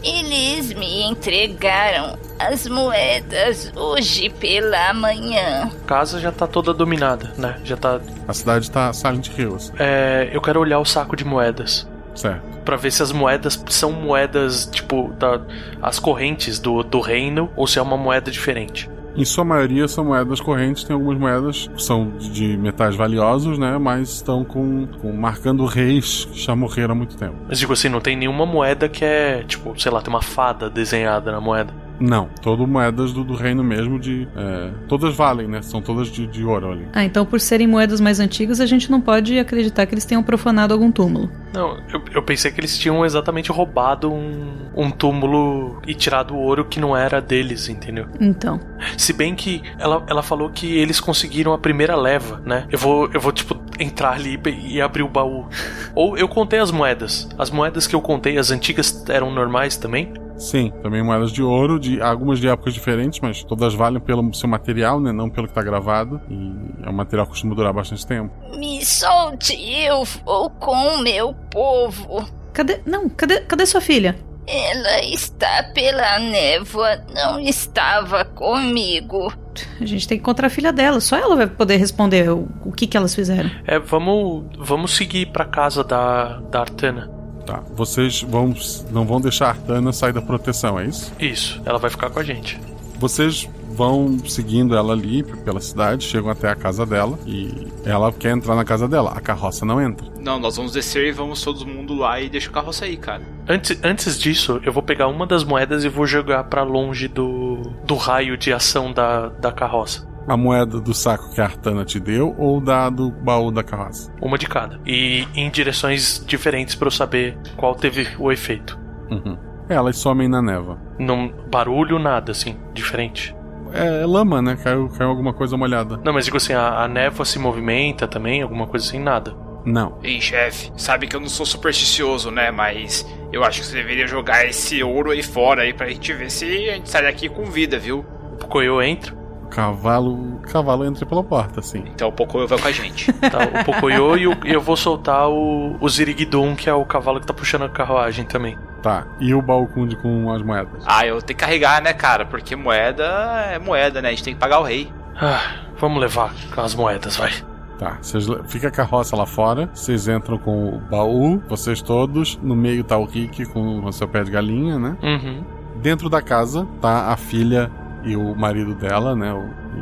Eles 0.03 0.73
me 0.73 1.03
entregaram 1.03 2.17
as 2.37 2.67
moedas 2.67 3.71
hoje 3.75 4.29
pela 4.29 4.93
manhã. 4.93 5.71
A 5.83 5.87
casa 5.87 6.19
já 6.19 6.31
tá 6.31 6.45
toda 6.45 6.73
dominada, 6.73 7.31
né? 7.37 7.57
Já 7.63 7.77
tá. 7.77 8.01
A 8.27 8.33
cidade 8.33 8.69
tá 8.69 8.91
Silent 8.91 9.29
Hills. 9.37 9.71
É. 9.79 10.29
Eu 10.31 10.41
quero 10.41 10.59
olhar 10.59 10.79
o 10.79 10.85
saco 10.85 11.15
de 11.15 11.23
moedas. 11.23 11.87
Certo. 12.15 12.43
Pra 12.63 12.75
ver 12.75 12.91
se 12.91 13.01
as 13.01 13.11
moedas 13.11 13.61
são 13.69 13.91
moedas, 13.91 14.65
tipo, 14.71 15.13
da, 15.17 15.41
as 15.81 15.99
correntes 15.99 16.59
do, 16.59 16.83
do 16.83 16.99
reino 16.99 17.49
ou 17.55 17.65
se 17.65 17.79
é 17.79 17.81
uma 17.81 17.97
moeda 17.97 18.29
diferente. 18.29 18.89
Em 19.15 19.25
sua 19.25 19.45
maioria 19.45 19.87
são 19.87 20.05
moedas 20.05 20.41
correntes, 20.41 20.83
tem 20.83 20.93
algumas 20.93 21.17
moedas 21.17 21.67
que 21.67 21.83
são 21.83 22.11
de 22.17 22.57
metais 22.57 22.95
valiosos, 22.95 23.59
né? 23.59 23.77
Mas 23.77 24.09
estão 24.09 24.43
com, 24.43 24.87
com 25.01 25.11
marcando 25.11 25.65
reis 25.65 26.25
que 26.25 26.39
já 26.39 26.55
morreram 26.55 26.93
há 26.93 26.95
muito 26.95 27.15
tempo. 27.15 27.35
Mas 27.47 27.59
digo 27.59 27.73
assim, 27.73 27.89
não 27.89 28.01
tem 28.01 28.15
nenhuma 28.15 28.45
moeda 28.45 28.89
que 28.89 29.05
é, 29.05 29.43
tipo, 29.43 29.79
sei 29.79 29.91
lá, 29.91 30.01
tem 30.01 30.11
uma 30.11 30.21
fada 30.21 30.69
desenhada 30.69 31.31
na 31.31 31.39
moeda. 31.39 31.82
Não, 31.99 32.29
todas 32.41 32.67
moedas 32.67 33.13
do, 33.13 33.23
do, 33.23 33.35
reino 33.35 33.63
mesmo 33.63 33.99
de. 33.99 34.27
É, 34.35 34.71
todas 34.87 35.15
valem, 35.15 35.47
né? 35.47 35.61
São 35.61 35.81
todas 35.81 36.07
de, 36.09 36.27
de 36.27 36.43
ouro 36.43 36.71
ali. 36.71 36.87
Ah, 36.93 37.03
então 37.03 37.25
por 37.25 37.39
serem 37.39 37.67
moedas 37.67 38.01
mais 38.01 38.19
antigas, 38.19 38.59
a 38.59 38.65
gente 38.65 38.89
não 38.91 38.99
pode 38.99 39.37
acreditar 39.39 39.85
que 39.85 39.93
eles 39.93 40.05
tenham 40.05 40.23
profanado 40.23 40.73
algum 40.73 40.91
túmulo. 40.91 41.29
Não, 41.53 41.77
eu, 41.93 42.01
eu 42.13 42.23
pensei 42.23 42.51
que 42.51 42.59
eles 42.59 42.77
tinham 42.77 43.05
exatamente 43.05 43.51
roubado 43.51 44.11
um, 44.11 44.53
um 44.75 44.89
túmulo 44.89 45.79
e 45.85 45.93
tirado 45.93 46.33
o 46.33 46.37
ouro 46.37 46.65
que 46.65 46.79
não 46.79 46.97
era 46.97 47.21
deles, 47.21 47.69
entendeu? 47.69 48.07
Então. 48.19 48.59
Se 48.97 49.13
bem 49.13 49.35
que 49.35 49.61
ela, 49.77 50.03
ela 50.07 50.23
falou 50.23 50.49
que 50.49 50.75
eles 50.77 50.99
conseguiram 50.99 51.53
a 51.53 51.57
primeira 51.57 51.95
leva, 51.95 52.41
né? 52.45 52.65
Eu 52.71 52.79
vou, 52.79 53.09
eu 53.13 53.19
vou 53.19 53.31
tipo, 53.31 53.55
entrar 53.79 54.13
ali 54.13 54.39
e 54.63 54.81
abrir 54.81 55.03
o 55.03 55.07
baú. 55.07 55.47
Ou 55.93 56.17
eu 56.17 56.27
contei 56.27 56.59
as 56.59 56.71
moedas. 56.71 57.29
As 57.37 57.51
moedas 57.51 57.85
que 57.85 57.95
eu 57.95 58.01
contei, 58.01 58.37
as 58.37 58.49
antigas, 58.49 59.03
eram 59.07 59.31
normais 59.31 59.77
também? 59.77 60.11
Sim, 60.43 60.73
também 60.83 61.01
moedas 61.01 61.31
de 61.31 61.41
ouro, 61.41 61.79
de 61.79 62.01
algumas 62.01 62.37
de 62.37 62.49
épocas 62.49 62.73
diferentes, 62.73 63.21
mas 63.21 63.45
todas 63.45 63.73
valem 63.73 64.01
pelo 64.01 64.33
seu 64.33 64.49
material, 64.49 64.99
né? 64.99 65.13
Não 65.13 65.29
pelo 65.29 65.47
que 65.47 65.53
tá 65.53 65.63
gravado. 65.63 66.19
E 66.29 66.85
é 66.85 66.89
um 66.89 66.93
material 66.93 67.25
que 67.25 67.31
costuma 67.31 67.55
durar 67.55 67.71
bastante 67.71 68.05
tempo. 68.05 68.33
Me 68.57 68.83
solte, 68.85 69.55
eu 69.85 70.03
vou 70.03 70.49
com 70.49 70.75
o 70.75 71.01
meu 71.01 71.33
povo. 71.49 72.27
Cadê. 72.51 72.81
Não, 72.85 73.07
cadê, 73.07 73.39
cadê 73.41 73.65
sua 73.65 73.79
filha? 73.79 74.17
Ela 74.45 75.01
está 75.05 75.71
pela 75.73 76.19
névoa, 76.19 76.97
não 77.15 77.39
estava 77.39 78.25
comigo. 78.25 79.31
A 79.79 79.85
gente 79.85 80.05
tem 80.05 80.17
que 80.17 80.21
encontrar 80.21 80.47
a 80.47 80.49
filha 80.49 80.73
dela, 80.73 80.99
só 80.99 81.15
ela 81.15 81.37
vai 81.37 81.47
poder 81.47 81.77
responder 81.77 82.29
o, 82.29 82.49
o 82.65 82.71
que, 82.73 82.85
que 82.85 82.97
elas 82.97 83.15
fizeram. 83.15 83.49
É, 83.65 83.79
vamos, 83.79 84.45
vamos 84.57 84.93
seguir 84.93 85.27
pra 85.27 85.45
casa 85.45 85.85
da, 85.85 86.39
da 86.51 86.59
Artana. 86.59 87.22
Tá, 87.45 87.61
vocês 87.75 88.21
vão, 88.21 88.53
não 88.89 89.05
vão 89.05 89.19
deixar 89.19 89.47
a 89.47 89.49
Artana 89.49 89.91
sair 89.91 90.13
da 90.13 90.21
proteção, 90.21 90.79
é 90.79 90.85
isso? 90.85 91.11
Isso, 91.19 91.61
ela 91.65 91.77
vai 91.77 91.89
ficar 91.89 92.09
com 92.09 92.19
a 92.19 92.23
gente. 92.23 92.59
Vocês 92.97 93.49
vão 93.73 94.19
seguindo 94.27 94.75
ela 94.75 94.93
ali 94.93 95.23
pela 95.23 95.59
cidade, 95.59 96.05
chegam 96.05 96.29
até 96.29 96.47
a 96.47 96.55
casa 96.55 96.85
dela 96.85 97.17
e 97.25 97.67
ela 97.83 98.11
quer 98.11 98.31
entrar 98.31 98.55
na 98.55 98.63
casa 98.63 98.87
dela. 98.87 99.11
A 99.15 99.19
carroça 99.19 99.65
não 99.65 99.81
entra. 99.81 100.07
Não, 100.19 100.39
nós 100.39 100.55
vamos 100.55 100.71
descer 100.71 101.07
e 101.07 101.11
vamos 101.11 101.41
todo 101.41 101.65
mundo 101.65 101.93
lá 101.93 102.21
e 102.21 102.29
deixa 102.29 102.49
o 102.49 102.53
carroça 102.53 102.85
aí, 102.85 102.95
cara. 102.95 103.23
Antes, 103.47 103.77
antes 103.83 104.19
disso, 104.19 104.61
eu 104.63 104.71
vou 104.71 104.83
pegar 104.83 105.07
uma 105.07 105.25
das 105.25 105.43
moedas 105.43 105.83
e 105.83 105.89
vou 105.89 106.05
jogar 106.05 106.45
para 106.45 106.63
longe 106.63 107.07
do, 107.07 107.73
do 107.83 107.95
raio 107.95 108.37
de 108.37 108.53
ação 108.53 108.93
da, 108.93 109.27
da 109.29 109.51
carroça. 109.51 110.07
A 110.27 110.37
moeda 110.37 110.79
do 110.79 110.93
saco 110.93 111.33
que 111.33 111.41
a 111.41 111.45
Artana 111.45 111.83
te 111.83 111.99
deu 111.99 112.33
ou 112.37 112.61
da 112.61 112.89
do 112.89 113.11
baú 113.11 113.51
da 113.51 113.63
carroça? 113.63 114.11
Uma 114.21 114.37
de 114.37 114.47
cada. 114.47 114.79
E 114.85 115.27
em 115.35 115.49
direções 115.49 116.23
diferentes 116.25 116.75
para 116.75 116.87
eu 116.87 116.91
saber 116.91 117.37
qual 117.57 117.75
teve 117.75 118.07
o 118.17 118.31
efeito. 118.31 118.79
Uhum. 119.11 119.37
Elas 119.67 119.97
somem 119.97 120.27
na 120.27 120.41
neva. 120.41 120.77
Não 120.99 121.31
barulho, 121.49 121.99
nada 121.99 122.31
assim, 122.31 122.57
diferente. 122.73 123.35
É, 123.73 124.03
é 124.03 124.05
lama, 124.05 124.41
né? 124.41 124.57
Caiu, 124.61 124.87
caiu 124.89 125.09
alguma 125.09 125.33
coisa 125.33 125.57
molhada. 125.57 125.99
Não, 126.03 126.13
mas 126.13 126.25
digo 126.25 126.37
assim, 126.37 126.53
a, 126.53 126.83
a 126.83 126.87
névoa 126.87 127.25
se 127.25 127.39
movimenta 127.39 128.07
também, 128.07 128.41
alguma 128.41 128.67
coisa 128.67 128.85
assim, 128.85 128.99
nada. 128.99 129.35
Não. 129.65 129.97
Ei, 130.03 130.19
chefe, 130.19 130.71
sabe 130.75 131.07
que 131.07 131.15
eu 131.15 131.19
não 131.19 131.29
sou 131.29 131.45
supersticioso, 131.45 132.29
né? 132.29 132.51
Mas 132.51 133.05
eu 133.31 133.43
acho 133.43 133.61
que 133.61 133.67
você 133.67 133.77
deveria 133.77 134.05
jogar 134.05 134.45
esse 134.45 134.83
ouro 134.83 135.11
aí 135.11 135.23
fora 135.23 135.63
aí 135.63 135.73
pra 135.73 135.87
gente 135.87 136.13
ver 136.13 136.29
se 136.29 136.69
a 136.69 136.73
gente 136.73 136.89
sai 136.89 137.03
daqui 137.03 137.29
com 137.29 137.45
vida, 137.45 137.79
viu? 137.79 138.05
O 138.33 138.37
Pocoyo 138.37 138.81
entra. 138.81 139.22
Cavalo. 139.53 140.13
O 140.13 140.39
cavalo 140.51 140.85
entra 140.85 141.05
pela 141.05 141.23
porta, 141.23 141.61
sim. 141.61 141.83
Então 141.85 142.09
o 142.09 142.11
Pocoyo 142.11 142.47
vai 142.47 142.59
com 142.59 142.67
a 142.67 142.71
gente. 142.71 143.13
tá, 143.13 143.61
o 143.61 143.63
Pocoyo 143.63 144.17
e 144.17 144.27
o, 144.27 144.37
eu 144.43 144.59
vou 144.59 144.75
soltar 144.75 145.29
o, 145.29 145.77
o 145.79 145.89
Ziriguidum, 145.89 146.55
que 146.55 146.69
é 146.69 146.73
o 146.73 146.83
cavalo 146.83 147.19
que 147.19 147.27
tá 147.27 147.33
puxando 147.33 147.63
a 147.63 147.69
carruagem 147.69 148.25
também. 148.25 148.57
Tá, 148.81 149.05
e 149.19 149.33
o 149.33 149.41
baú 149.41 149.67
com, 149.67 149.87
com 149.95 150.31
as 150.31 150.41
moedas? 150.41 150.83
Ah, 150.85 151.05
eu 151.05 151.21
tenho 151.21 151.37
que 151.37 151.45
carregar, 151.45 151.81
né, 151.81 151.93
cara? 151.93 152.25
Porque 152.25 152.55
moeda 152.55 153.05
é 153.51 153.59
moeda, 153.59 154.01
né? 154.01 154.09
A 154.09 154.11
gente 154.11 154.23
tem 154.23 154.33
que 154.33 154.39
pagar 154.39 154.59
o 154.59 154.63
rei. 154.63 154.91
Ah, 155.15 155.61
vamos 155.77 156.01
levar 156.01 156.33
as 156.57 156.75
moedas, 156.75 157.15
vai. 157.15 157.31
Tá, 157.77 157.97
vocês, 158.01 158.25
fica 158.47 158.67
a 158.67 158.71
carroça 158.71 159.15
lá 159.15 159.25
fora, 159.25 159.69
vocês 159.73 160.07
entram 160.07 160.37
com 160.37 160.75
o 160.75 160.79
baú, 160.79 161.41
vocês 161.47 161.81
todos, 161.81 162.37
no 162.41 162.55
meio 162.55 162.83
tá 162.83 162.97
o 162.97 163.05
Rick 163.05 163.45
com 163.47 163.83
o 163.83 163.91
seu 163.91 164.07
pé 164.07 164.23
de 164.23 164.31
galinha, 164.31 164.77
né? 164.79 164.97
Uhum. 165.01 165.43
Dentro 165.81 166.09
da 166.09 166.21
casa 166.21 166.67
tá 166.81 167.11
a 167.11 167.17
filha 167.17 167.69
e 168.03 168.15
o 168.15 168.35
marido 168.35 168.73
dela, 168.73 169.15
né? 169.15 169.33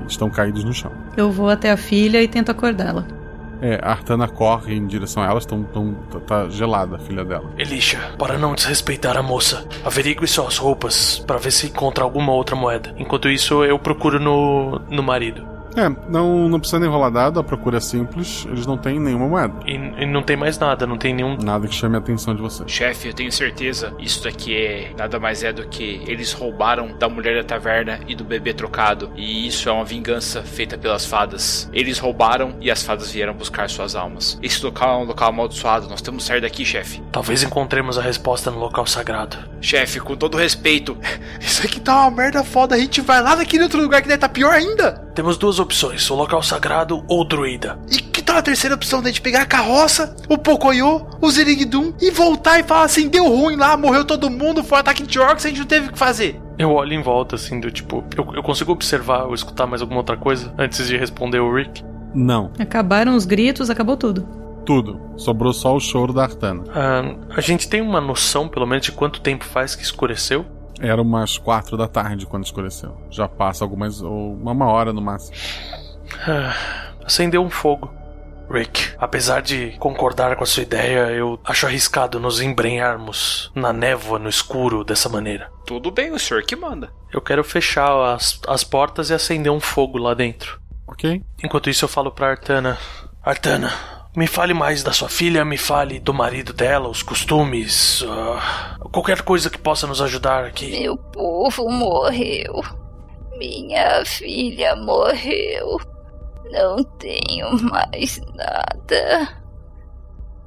Estão 0.08 0.30
caídos 0.30 0.64
no 0.64 0.74
chão. 0.74 0.92
Eu 1.16 1.32
vou 1.32 1.50
até 1.50 1.72
a 1.72 1.78
filha 1.78 2.22
e 2.22 2.28
tento 2.28 2.50
acordá-la. 2.50 3.06
É, 3.62 3.80
a 3.84 3.92
Artana 3.92 4.28
corre 4.28 4.74
em 4.76 4.88
direção 4.88 5.22
a 5.22 5.28
elas, 5.28 5.46
tão, 5.46 5.64
tão, 5.64 5.94
tá 6.26 6.50
gelada 6.50 6.96
a 6.96 7.00
filha 7.00 7.24
dela. 7.24 7.52
Elisha, 7.60 8.00
para 8.18 8.36
não 8.36 8.56
desrespeitar 8.56 9.16
a 9.16 9.22
moça, 9.22 9.68
averigue 9.86 10.26
suas 10.26 10.58
roupas 10.58 11.20
para 11.20 11.38
ver 11.38 11.52
se 11.52 11.68
encontra 11.68 12.04
alguma 12.04 12.34
outra 12.34 12.56
moeda. 12.56 12.92
Enquanto 12.98 13.30
isso, 13.30 13.64
eu 13.64 13.78
procuro 13.78 14.20
no, 14.20 14.80
no 14.90 15.04
marido. 15.04 15.51
É, 15.76 15.90
não, 16.10 16.50
não 16.50 16.60
precisa 16.60 16.80
nem 16.80 16.90
rolar 16.90 17.10
dado, 17.10 17.40
a 17.40 17.44
procura 17.44 17.78
é 17.78 17.80
simples, 17.80 18.46
eles 18.48 18.66
não 18.66 18.78
têm 18.78 19.00
nenhuma 19.00 19.28
moeda. 19.28 19.54
E, 19.66 19.74
e, 19.74 20.06
não 20.06 20.22
tem 20.22 20.36
mais 20.36 20.58
nada, 20.58 20.86
não 20.86 20.98
tem 20.98 21.14
nenhum. 21.14 21.38
Nada 21.38 21.68
que 21.68 21.76
chame 21.76 21.96
a 21.96 22.00
atenção 22.00 22.36
de 22.36 22.42
você. 22.42 22.64
Chefe, 22.68 23.08
eu 23.08 23.14
tenho 23.14 23.32
certeza, 23.32 23.94
isso 24.00 24.24
daqui 24.24 24.56
é 24.56 24.92
nada 24.98 25.20
mais 25.20 25.44
é 25.44 25.54
do 25.54 25.68
que 25.68 26.02
eles 26.06 26.34
roubaram 26.34 26.98
da 26.98 27.08
mulher 27.08 27.38
da 27.38 27.44
taverna 27.44 28.00
e 28.08 28.16
do 28.16 28.24
bebê 28.24 28.54
trocado. 28.54 29.12
E 29.16 29.48
isso 29.48 29.70
é 29.70 29.72
uma 29.72 29.86
vingança 29.86 30.44
feita 30.44 30.78
pelas 30.78 31.06
fadas. 31.06 31.70
Eles 31.74 32.00
roubaram 32.00 32.56
e 32.60 32.70
as 32.70 32.84
fadas 32.84 33.12
vieram 33.12 33.34
buscar 33.34 33.70
suas 33.70 33.96
almas. 33.96 34.38
Esse 34.42 34.64
local 34.64 35.02
é 35.02 35.04
um 35.04 35.08
local 35.08 35.30
amaldiçoado, 35.30 35.88
nós 35.88 36.02
temos 36.02 36.24
que 36.24 36.28
sair 36.28 36.42
daqui, 36.42 36.66
chefe. 36.66 37.02
Talvez 37.12 37.44
encontremos 37.44 37.98
a 37.98 38.02
resposta 38.02 38.52
no 38.52 38.60
local 38.60 38.86
sagrado. 38.86 39.38
Chefe, 39.62 40.00
com 40.00 40.16
todo 40.16 40.38
respeito, 40.38 40.98
isso 41.40 41.66
aqui 41.66 41.80
tá 41.80 42.02
uma 42.02 42.12
merda 42.12 42.44
foda, 42.44 42.76
a 42.76 42.78
gente 42.78 43.02
vai 43.02 43.22
lá 43.22 43.36
naquele 43.36 43.64
outro 43.64 43.82
lugar 43.82 44.02
que 44.02 44.08
deve 44.08 44.20
tá 44.20 44.30
pior 44.30 44.54
ainda. 44.54 44.94
Temos 45.14 45.38
duas 45.38 45.60
opções: 45.62 46.10
o 46.10 46.16
local 46.16 46.42
sagrado 46.44 47.04
ou 47.08 47.22
o 47.22 47.24
druida. 47.24 47.80
E 47.90 48.02
que 48.02 48.22
tal 48.22 48.38
a 48.38 48.42
terceira 48.42 48.76
opção 48.76 49.02
da 49.02 49.10
gente 49.10 49.22
pegar 49.22 49.42
a 49.42 49.46
carroça, 49.46 50.16
o 50.28 50.38
Pocoyo, 50.38 51.08
o 51.22 51.32
Zerigdum 51.32 51.94
e 52.02 52.12
voltar 52.12 52.60
e 52.60 52.64
falar 52.64 52.84
assim: 52.84 53.08
deu 53.08 53.28
ruim 53.28 53.56
lá, 53.56 53.78
morreu 53.78 54.04
todo 54.04 54.30
mundo, 54.30 54.64
foi 54.64 54.78
um 54.78 54.82
ataque 54.82 55.04
de 55.04 55.20
orcs, 55.20 55.46
a 55.46 55.50
gente 55.50 55.60
não 55.60 55.66
teve 55.68 55.88
o 55.88 55.92
que 55.92 56.00
fazer? 56.00 56.40
Eu 56.58 56.72
olho 56.72 56.94
em 56.94 57.02
volta 57.02 57.36
assim, 57.36 57.60
do 57.60 57.72
tipo, 57.72 58.04
eu, 58.16 58.36
eu 58.36 58.44
consigo 58.44 58.72
observar 58.72 59.24
ou 59.26 59.34
escutar 59.34 59.66
mais 59.66 59.82
alguma 59.82 60.00
outra 60.00 60.18
coisa 60.18 60.54
antes 60.58 60.88
de 60.88 60.98
responder 60.98 61.40
o 61.40 61.54
Rick? 61.54 61.84
Não. 62.14 62.52
Acabaram 62.60 63.16
os 63.16 63.26
gritos, 63.26 63.70
acabou 63.70 63.98
tudo. 63.98 64.28
Tudo. 64.66 65.00
Sobrou 65.18 65.54
só 65.54 65.76
o 65.76 65.80
choro 65.80 66.14
da 66.14 66.24
Artana. 66.24 66.64
Ah, 66.74 67.16
a 67.36 67.42
gente 67.42 67.68
tem 67.68 67.82
uma 67.82 68.00
noção, 68.00 68.48
pelo 68.48 68.68
menos, 68.68 68.86
de 68.86 68.92
quanto 68.92 69.22
tempo 69.22 69.44
faz 69.44 69.76
que 69.76 69.84
escureceu? 69.84 70.46
Era 70.82 71.02
umas 71.02 71.38
quatro 71.38 71.78
da 71.78 71.88
tarde 71.88 72.26
quando 72.26 72.44
escureceu. 72.44 72.98
Já 73.10 73.28
passa 73.28 73.64
algumas. 73.64 74.02
ou 74.02 74.34
uma 74.34 74.66
hora 74.66 74.92
no 74.92 75.02
máximo. 75.02 75.36
Ah, 76.28 76.56
acendeu 77.06 77.44
um 77.44 77.50
fogo. 77.50 77.94
Rick, 78.52 78.96
apesar 78.98 79.42
de 79.42 79.78
concordar 79.78 80.36
com 80.36 80.44
a 80.44 80.48
sua 80.48 80.64
ideia, 80.64 81.10
eu 81.12 81.40
acho 81.46 81.66
arriscado 81.66 82.20
nos 82.20 82.42
embrenharmos 82.42 83.50
na 83.56 83.72
névoa, 83.72 84.20
no 84.20 84.28
escuro, 84.28 84.84
dessa 84.84 85.08
maneira. 85.08 85.50
Tudo 85.66 85.90
bem, 85.90 86.12
o 86.12 86.20
senhor 86.20 86.44
que 86.44 86.56
manda. 86.56 86.92
Eu 87.14 87.22
quero 87.22 87.44
fechar 87.46 88.14
as, 88.14 88.42
as 88.48 88.64
portas 88.64 89.10
e 89.10 89.14
acender 89.14 89.52
um 89.52 89.60
fogo 89.60 89.98
lá 89.98 90.14
dentro. 90.14 90.60
Ok. 90.86 91.24
Enquanto 91.42 91.70
isso, 91.70 91.86
eu 91.86 91.90
falo 91.90 92.12
pra 92.12 92.32
Artana: 92.32 92.78
Artana, 93.24 93.72
me 94.16 94.28
fale 94.28 94.54
mais 94.54 94.84
da 94.84 94.92
sua 94.92 95.08
filha, 95.08 95.46
me 95.46 95.58
fale 95.58 96.00
do 96.00 96.14
marido 96.14 96.52
dela, 96.54 96.90
os 96.90 97.02
costumes, 97.02 98.02
uh, 98.02 98.90
qualquer 98.90 99.22
coisa 99.22 99.50
que 99.50 99.58
possa 99.58 99.88
nos 99.88 100.02
ajudar 100.02 100.46
aqui. 100.46 100.80
Meu 100.80 100.98
povo 100.98 101.70
morreu. 101.70 102.62
Minha 103.38 104.04
filha 104.06 104.76
morreu. 104.76 105.80
Não 106.52 106.84
tenho 106.84 107.52
mais 107.64 108.20
nada. 108.36 109.42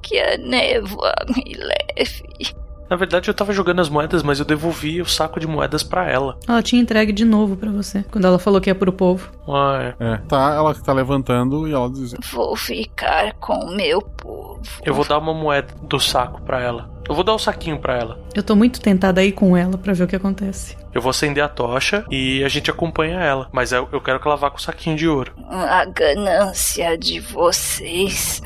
Que 0.01 0.19
a 0.19 0.37
névoa 0.37 1.13
me 1.35 1.55
leve. 1.55 2.55
Na 2.89 2.95
verdade, 2.95 3.29
eu 3.29 3.33
tava 3.33 3.53
jogando 3.53 3.81
as 3.81 3.89
moedas, 3.89 4.21
mas 4.21 4.39
eu 4.39 4.45
devolvi 4.45 5.01
o 5.01 5.05
saco 5.05 5.39
de 5.39 5.47
moedas 5.47 5.83
para 5.83 6.09
ela. 6.09 6.37
Ela 6.47 6.61
tinha 6.61 6.81
entregue 6.81 7.11
de 7.11 7.25
novo 7.25 7.55
para 7.55 7.71
você, 7.71 8.03
quando 8.11 8.25
ela 8.25 8.37
falou 8.37 8.61
que 8.61 8.69
ia 8.69 8.75
pro 8.75 8.93
povo. 8.93 9.29
Ah, 9.47 9.93
é. 9.99 10.03
é. 10.03 10.17
Tá, 10.27 10.53
ela 10.53 10.73
tá 10.73 10.93
levantando 10.93 11.67
e 11.67 11.73
ela 11.73 11.89
diz: 11.89 12.15
Vou 12.31 12.55
ficar 12.55 13.33
com 13.33 13.71
meu 13.71 14.01
povo. 14.01 14.61
Eu 14.83 14.93
vou 14.93 15.05
dar 15.05 15.17
uma 15.17 15.33
moeda 15.33 15.73
do 15.83 15.99
saco 15.99 16.41
para 16.41 16.61
ela. 16.61 16.95
Eu 17.07 17.13
vou 17.13 17.23
dar 17.23 17.33
o 17.33 17.35
um 17.35 17.39
saquinho 17.39 17.79
para 17.79 17.95
ela. 17.95 18.19
Eu 18.33 18.41
tô 18.41 18.55
muito 18.55 18.81
tentada 18.81 19.21
a 19.21 19.23
ir 19.23 19.31
com 19.31 19.55
ela 19.55 19.77
para 19.77 19.93
ver 19.93 20.03
o 20.03 20.07
que 20.07 20.15
acontece. 20.15 20.75
Eu 20.91 21.01
vou 21.01 21.11
acender 21.11 21.43
a 21.43 21.47
tocha 21.47 22.03
e 22.09 22.43
a 22.43 22.49
gente 22.49 22.71
acompanha 22.71 23.19
ela. 23.19 23.47
Mas 23.51 23.71
eu, 23.71 23.87
eu 23.91 24.01
quero 24.01 24.19
que 24.19 24.27
ela 24.27 24.35
vá 24.35 24.49
com 24.49 24.57
o 24.57 24.61
saquinho 24.61 24.95
de 24.95 25.07
ouro. 25.07 25.31
A 25.49 25.85
ganância 25.85 26.97
de 26.97 27.19
vocês 27.19 28.41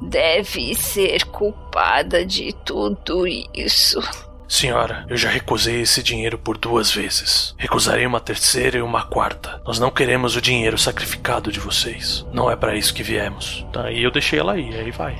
deve 0.00 0.74
ser 0.74 1.24
culpada 1.26 2.24
de 2.24 2.52
tudo 2.64 3.26
isso. 3.26 4.00
Senhora, 4.48 5.04
eu 5.08 5.16
já 5.16 5.28
recusei 5.28 5.80
esse 5.80 6.02
dinheiro 6.02 6.38
por 6.38 6.56
duas 6.56 6.92
vezes. 6.92 7.54
Recusarei 7.58 8.06
uma 8.06 8.20
terceira 8.20 8.78
e 8.78 8.82
uma 8.82 9.04
quarta. 9.04 9.60
Nós 9.66 9.80
não 9.80 9.90
queremos 9.90 10.36
o 10.36 10.40
dinheiro 10.40 10.78
sacrificado 10.78 11.50
de 11.50 11.58
vocês. 11.58 12.24
Não 12.32 12.48
é 12.48 12.54
para 12.54 12.76
isso 12.76 12.94
que 12.94 13.02
viemos. 13.02 13.66
Tá, 13.72 13.90
e 13.90 14.04
eu 14.04 14.10
deixei 14.10 14.38
ela 14.38 14.52
aí, 14.52 14.72
aí 14.72 14.90
vai. 14.92 15.14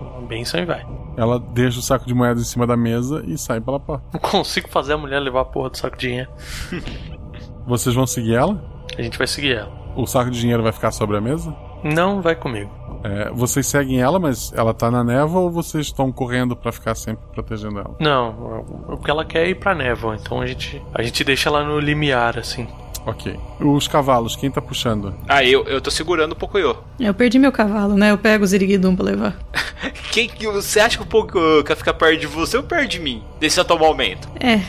Uma 0.00 0.26
benção 0.26 0.60
e 0.60 0.64
vai. 0.64 0.84
Ela 1.16 1.38
deixa 1.38 1.78
o 1.78 1.82
saco 1.82 2.04
de 2.04 2.12
moedas 2.14 2.42
em 2.42 2.46
cima 2.46 2.66
da 2.66 2.76
mesa 2.76 3.22
e 3.24 3.38
sai 3.38 3.60
pela 3.60 3.78
porta. 3.78 4.04
Não 4.12 4.20
consigo 4.20 4.68
fazer 4.68 4.94
a 4.94 4.98
mulher 4.98 5.20
levar 5.20 5.42
a 5.42 5.44
porra 5.44 5.70
do 5.70 5.78
saco 5.78 5.96
de 5.96 6.08
dinheiro. 6.08 6.30
Vocês 7.66 7.94
vão 7.94 8.06
seguir 8.06 8.34
ela? 8.34 8.60
A 8.98 9.02
gente 9.02 9.16
vai 9.16 9.26
seguir 9.28 9.54
ela. 9.56 9.72
O 9.96 10.04
saco 10.06 10.30
de 10.30 10.40
dinheiro 10.40 10.64
vai 10.64 10.72
ficar 10.72 10.90
sobre 10.90 11.16
a 11.16 11.20
mesa? 11.20 11.54
Não, 11.84 12.20
vai 12.20 12.34
comigo. 12.34 12.70
É, 13.04 13.30
vocês 13.30 13.66
seguem 13.66 14.00
ela, 14.00 14.18
mas 14.18 14.50
ela 14.56 14.72
tá 14.72 14.90
na 14.90 15.04
névoa 15.04 15.42
ou 15.42 15.50
vocês 15.50 15.86
estão 15.86 16.10
correndo 16.10 16.56
para 16.56 16.72
ficar 16.72 16.94
sempre 16.94 17.22
protegendo 17.34 17.78
ela? 17.78 17.94
Não, 18.00 18.64
o 18.88 18.96
que 18.96 19.10
ela 19.10 19.26
quer 19.26 19.44
é 19.44 19.50
ir 19.50 19.56
pra 19.56 19.74
névoa, 19.74 20.16
então 20.16 20.40
a 20.40 20.46
gente, 20.46 20.82
a 20.94 21.02
gente 21.02 21.22
deixa 21.22 21.50
ela 21.50 21.62
no 21.62 21.78
limiar, 21.78 22.38
assim. 22.38 22.66
Ok. 23.06 23.38
Os 23.60 23.86
cavalos, 23.86 24.34
quem 24.34 24.50
tá 24.50 24.62
puxando? 24.62 25.14
Ah, 25.28 25.44
eu, 25.44 25.64
eu 25.64 25.78
tô 25.82 25.90
segurando 25.90 26.32
o 26.32 26.36
Pocoyo. 26.36 26.78
Eu 26.98 27.12
perdi 27.12 27.38
meu 27.38 27.52
cavalo, 27.52 27.94
né? 27.94 28.10
Eu 28.10 28.16
pego 28.16 28.44
o 28.44 28.46
Ziriguidum 28.46 28.96
pra 28.96 29.04
levar. 29.04 29.36
Quem 30.10 30.26
que 30.26 30.46
você 30.46 30.80
acha 30.80 30.96
que 30.96 31.02
o 31.02 31.06
Pocoyo 31.06 31.62
quer 31.62 31.76
ficar 31.76 31.92
perto 31.92 32.20
de 32.20 32.26
você 32.26 32.56
ou 32.56 32.62
perto 32.62 32.88
de 32.88 33.00
mim? 33.00 33.22
Nesse 33.38 33.60
atual 33.60 33.78
momento? 33.78 34.26
É. 34.40 34.60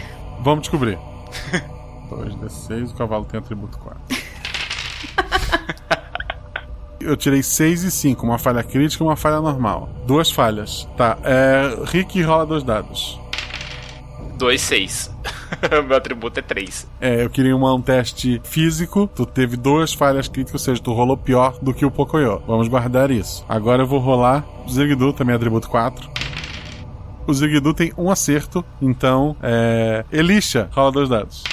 Vamos 0.42 0.64
descobrir. 0.64 0.98
2d6, 2.12 2.92
o 2.92 2.96
cavalo 2.96 3.24
tem 3.24 3.40
atributo 3.40 3.78
4. 3.78 4.02
Eu 7.06 7.16
tirei 7.18 7.42
6 7.44 7.84
e 7.84 7.92
5, 7.92 8.26
uma 8.26 8.38
falha 8.38 8.64
crítica 8.64 9.04
e 9.04 9.08
uma 9.08 9.16
falha 9.16 9.40
normal. 9.40 9.90
Duas 10.08 10.32
falhas. 10.32 10.88
Tá, 10.98 11.18
é. 11.24 11.78
Rick 11.86 12.22
rola 12.22 12.46
dois 12.46 12.64
dados. 12.64 13.20
2, 14.38 14.60
6. 14.60 15.12
Meu 15.88 15.96
atributo 15.98 16.40
é 16.40 16.44
3. 16.44 16.88
É, 17.00 17.24
eu 17.24 17.30
queria 17.30 17.56
uma- 17.56 17.74
um 17.74 17.82
teste 17.82 18.42
físico. 18.44 19.10
Tu 19.16 19.26
teve 19.26 19.56
duas 19.56 19.94
falhas 19.94 20.28
críticas, 20.28 20.62
ou 20.62 20.66
seja, 20.66 20.82
tu 20.82 20.92
rolou 20.94 21.16
pior 21.16 21.58
do 21.62 21.74
que 21.74 21.86
o 21.86 21.92
Pocoyo. 21.92 22.42
Vamos 22.46 22.68
guardar 22.68 23.12
isso. 23.12 23.46
Agora 23.48 23.84
eu 23.84 23.88
vou 23.88 24.00
rolar. 24.00 24.44
O 24.66 24.70
Zigdu 24.70 25.14
também 25.14 25.36
atributo 25.36 25.70
4. 25.70 26.10
O 27.28 27.34
Zigdu 27.34 27.74
tem 27.74 27.94
um 27.98 28.12
acerto, 28.12 28.64
então. 28.82 29.36
É. 29.42 30.04
Elisha, 30.12 30.70
rola 30.74 30.92
dois 30.92 31.08
dados. 31.10 31.44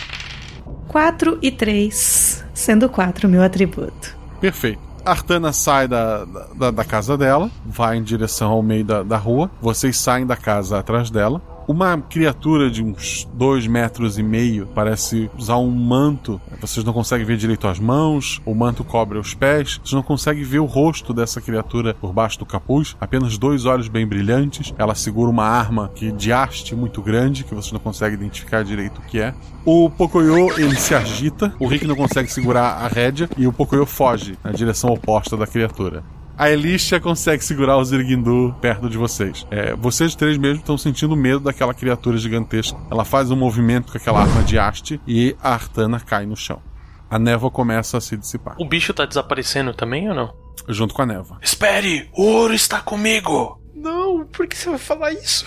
4 0.89 1.39
e 1.41 1.51
3, 1.51 2.45
sendo 2.53 2.89
4 2.89 3.29
meu 3.29 3.43
atributo. 3.43 4.17
Perfeito. 4.41 4.81
Artana 5.05 5.53
sai 5.53 5.89
da, 5.89 6.25
da, 6.55 6.71
da 6.71 6.85
casa 6.85 7.19
dela, 7.19 7.51
vai 7.67 7.97
em 7.97 8.03
direção 8.03 8.53
ao 8.53 8.63
meio 8.63 8.85
da, 8.85 9.03
da 9.03 9.17
rua. 9.17 9.51
Vocês 9.61 9.99
saem 9.99 10.27
da 10.27 10.37
casa 10.37 10.79
atrás 10.79 11.11
dela. 11.11 11.41
Uma 11.67 11.97
criatura 11.99 12.71
de 12.71 12.83
uns 12.83 13.29
dois 13.33 13.67
metros 13.67 14.19
e 14.19 14.23
meio 14.23 14.67
parece 14.75 15.31
usar 15.39 15.59
um 15.59 15.71
manto. 15.71 16.41
Vocês 16.61 16.85
não 16.85 16.93
conseguem 16.93 17.25
ver 17.25 17.37
direito 17.37 17.69
as 17.69 17.79
mãos, 17.79 18.41
o 18.45 18.55
manto 18.55 18.83
cobre 18.83 19.19
os 19.19 19.33
pés. 19.33 19.81
Vocês 19.83 19.93
não 19.93 20.03
conseguem 20.03 20.43
ver 20.43 20.59
o 20.59 20.65
rosto 20.65 21.15
dessa 21.15 21.41
criatura 21.41 21.95
por 21.95 22.13
baixo 22.13 22.39
do 22.39 22.47
capuz. 22.47 22.97
Apenas 23.01 23.39
dois 23.39 23.65
olhos 23.65 23.89
bem 23.89 24.07
brilhantes. 24.07 24.75
Ela 24.77 24.95
segura 24.95 25.31
uma 25.31 25.45
arma 25.45 25.91
que 25.95 26.11
de 26.11 26.33
haste 26.33 26.75
muito 26.75 27.01
grande, 27.01 27.45
que 27.45 27.55
vocês 27.55 27.73
não 27.73 27.81
conseguem 27.81 28.19
identificar 28.19 28.65
direito 28.65 28.99
o 28.99 29.03
que 29.03 29.21
é. 29.21 29.35
O 29.65 29.89
Pocoyo 29.89 30.51
ele 30.59 30.75
se 30.77 30.95
agita, 30.95 31.55
o 31.61 31.67
Rick 31.67 31.87
não 31.87 31.95
consegue 31.95 32.31
segurar 32.31 32.85
a 32.85 32.89
rédea 32.89 33.31
e 33.37 33.47
o 33.47 33.53
Pocoyo 33.53 33.87
foge 33.87 34.37
na 34.43 34.51
direção 34.51 34.91
oposta 34.91 35.37
da 35.37 35.47
criatura. 35.47 36.03
A 36.43 36.51
Elisha 36.51 36.99
consegue 36.99 37.45
segurar 37.45 37.77
o 37.77 37.85
Zirguindu 37.85 38.53
perto 38.61 38.91
de 38.91 38.99
vocês. 38.99 39.47
É, 39.49 39.77
vocês 39.77 40.17
três 40.17 40.37
mesmo 40.37 40.59
estão 40.59 40.77
sentindo 40.77 41.15
medo 41.15 41.39
daquela 41.39 41.73
criatura 41.73 42.19
gigantesca. 42.19 42.77
Ela 42.91 43.05
faz 43.05 43.31
um 43.31 43.37
movimento 43.37 43.93
com 43.93 43.97
aquela 43.97 44.23
arma 44.23 44.43
de 44.43 44.59
haste 44.59 45.01
e 45.07 45.37
a 45.41 45.53
Artana 45.53 46.01
cai 46.01 46.27
no 46.27 46.37
chão. 46.37 46.61
A 47.09 47.17
névoa 47.17 47.49
começa 47.49 47.97
a 47.97 48.01
se 48.01 48.17
dissipar. 48.17 48.57
O 48.59 48.69
bicho 48.69 48.93
tá 48.93 49.07
desaparecendo 49.07 49.73
também 49.73 50.09
ou 50.09 50.17
não? 50.17 50.35
Junto 50.69 50.93
com 50.95 51.03
a 51.03 51.07
névoa. 51.07 51.39
Espere! 51.41 52.11
O 52.13 52.25
ouro 52.25 52.55
está 52.55 52.81
comigo! 52.81 53.63
Não, 53.73 54.27
por 54.27 54.49
que 54.49 54.57
você 54.59 54.69
vai 54.69 54.81
falar 54.81 55.13
isso? 55.13 55.47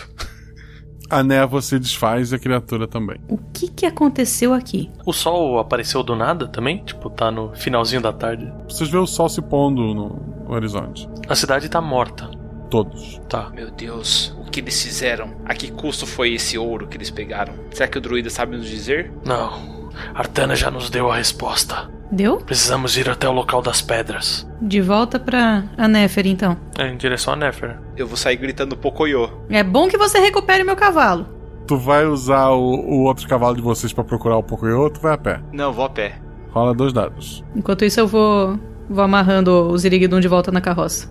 A 1.10 1.22
névoa 1.23 1.61
se 1.61 1.77
desfaz 1.77 2.32
e 2.32 2.36
a 2.36 2.40
criatura 2.40 2.88
também. 2.88 3.18
O 3.30 3.38
que 3.38 3.68
que 3.69 3.86
aconteceu 3.86 4.53
aqui? 4.53 4.90
O 5.06 5.14
sol 5.14 5.60
apareceu 5.60 6.02
do 6.02 6.15
nada 6.15 6.48
também? 6.48 6.84
Tipo, 6.84 7.10
tá 7.10 7.30
no 7.30 7.53
finalzinho 7.56 8.02
da 8.02 8.11
tarde. 8.11 8.52
Vocês 8.68 8.90
vê 8.90 8.98
o 8.98 9.06
sol 9.06 9.30
se 9.30 9.41
pondo 9.41 9.94
no 9.94 10.45
horizonte. 10.48 11.07
A 11.30 11.36
cidade 11.36 11.69
tá 11.69 11.80
morta. 11.80 12.30
Todos. 12.69 13.22
Tá. 13.30 13.49
Meu 13.52 13.69
Deus, 13.69 14.36
o 14.40 14.49
que 14.49 14.60
eles 14.60 14.82
fizeram? 14.82 15.36
A 15.45 15.53
que 15.53 15.72
custo 15.72 16.07
foi 16.07 16.34
esse 16.34 16.57
ouro 16.57 16.88
que 16.88 16.98
eles 16.98 17.11
pegaram? 17.11 17.53
Será 17.72 17.88
que 17.88 17.98
o 17.98 18.02
druida 18.02 18.30
sabe 18.30 18.57
nos 18.57 18.68
dizer? 18.68 19.14
Não. 19.23 19.76
Artana 20.14 20.56
já 20.56 20.72
nos 20.72 20.90
deu 20.90 21.11
a 21.11 21.15
resposta. 21.15 21.90
Deu? 22.11 22.38
Precisamos 22.38 22.98
ir 22.98 23.10
até 23.10 23.27
o 23.27 23.32
local 23.32 23.61
das 23.61 23.82
pedras. 23.82 24.48
De 24.61 24.80
volta 24.82 25.19
pra 25.19 25.64
a 25.77 25.88
Nefer, 25.88 26.27
então. 26.27 26.56
É, 26.77 26.88
em 26.88 26.98
direção 26.98 27.34
a 27.34 27.36
Nefer. 27.36 27.80
Eu 27.98 28.07
vou 28.07 28.15
sair 28.15 28.36
gritando 28.38 28.77
Pocoyo. 28.77 29.30
É 29.49 29.64
bom 29.64 29.88
que 29.88 29.98
você 29.98 30.19
recupere 30.19 30.64
meu 30.64 30.76
cavalo. 30.76 31.27
Tu 31.68 31.77
vai 31.77 32.06
usar 32.06 32.49
o, 32.49 32.61
o 32.61 33.03
outro 33.06 33.27
cavalo 33.27 33.56
de 33.56 33.61
vocês 33.61 33.91
pra 33.91 34.03
procurar 34.03 34.38
o 34.38 34.44
Pocoyo 34.44 34.82
ou 34.82 34.90
tu 34.90 35.02
vai 35.02 35.14
a 35.14 35.18
pé? 35.18 35.41
Não, 35.52 35.73
vou 35.73 35.86
a 35.86 35.90
pé. 35.90 36.19
Rola 36.52 36.73
dois 36.73 36.94
dados. 36.94 37.44
Enquanto 37.56 37.84
isso, 37.84 37.99
eu 37.99 38.07
vou, 38.07 38.57
vou 38.90 39.03
amarrando 39.03 39.52
o 39.52 39.77
Ziriguidum 39.77 40.19
de 40.19 40.27
volta 40.27 40.52
na 40.52 40.61
carroça. 40.61 41.10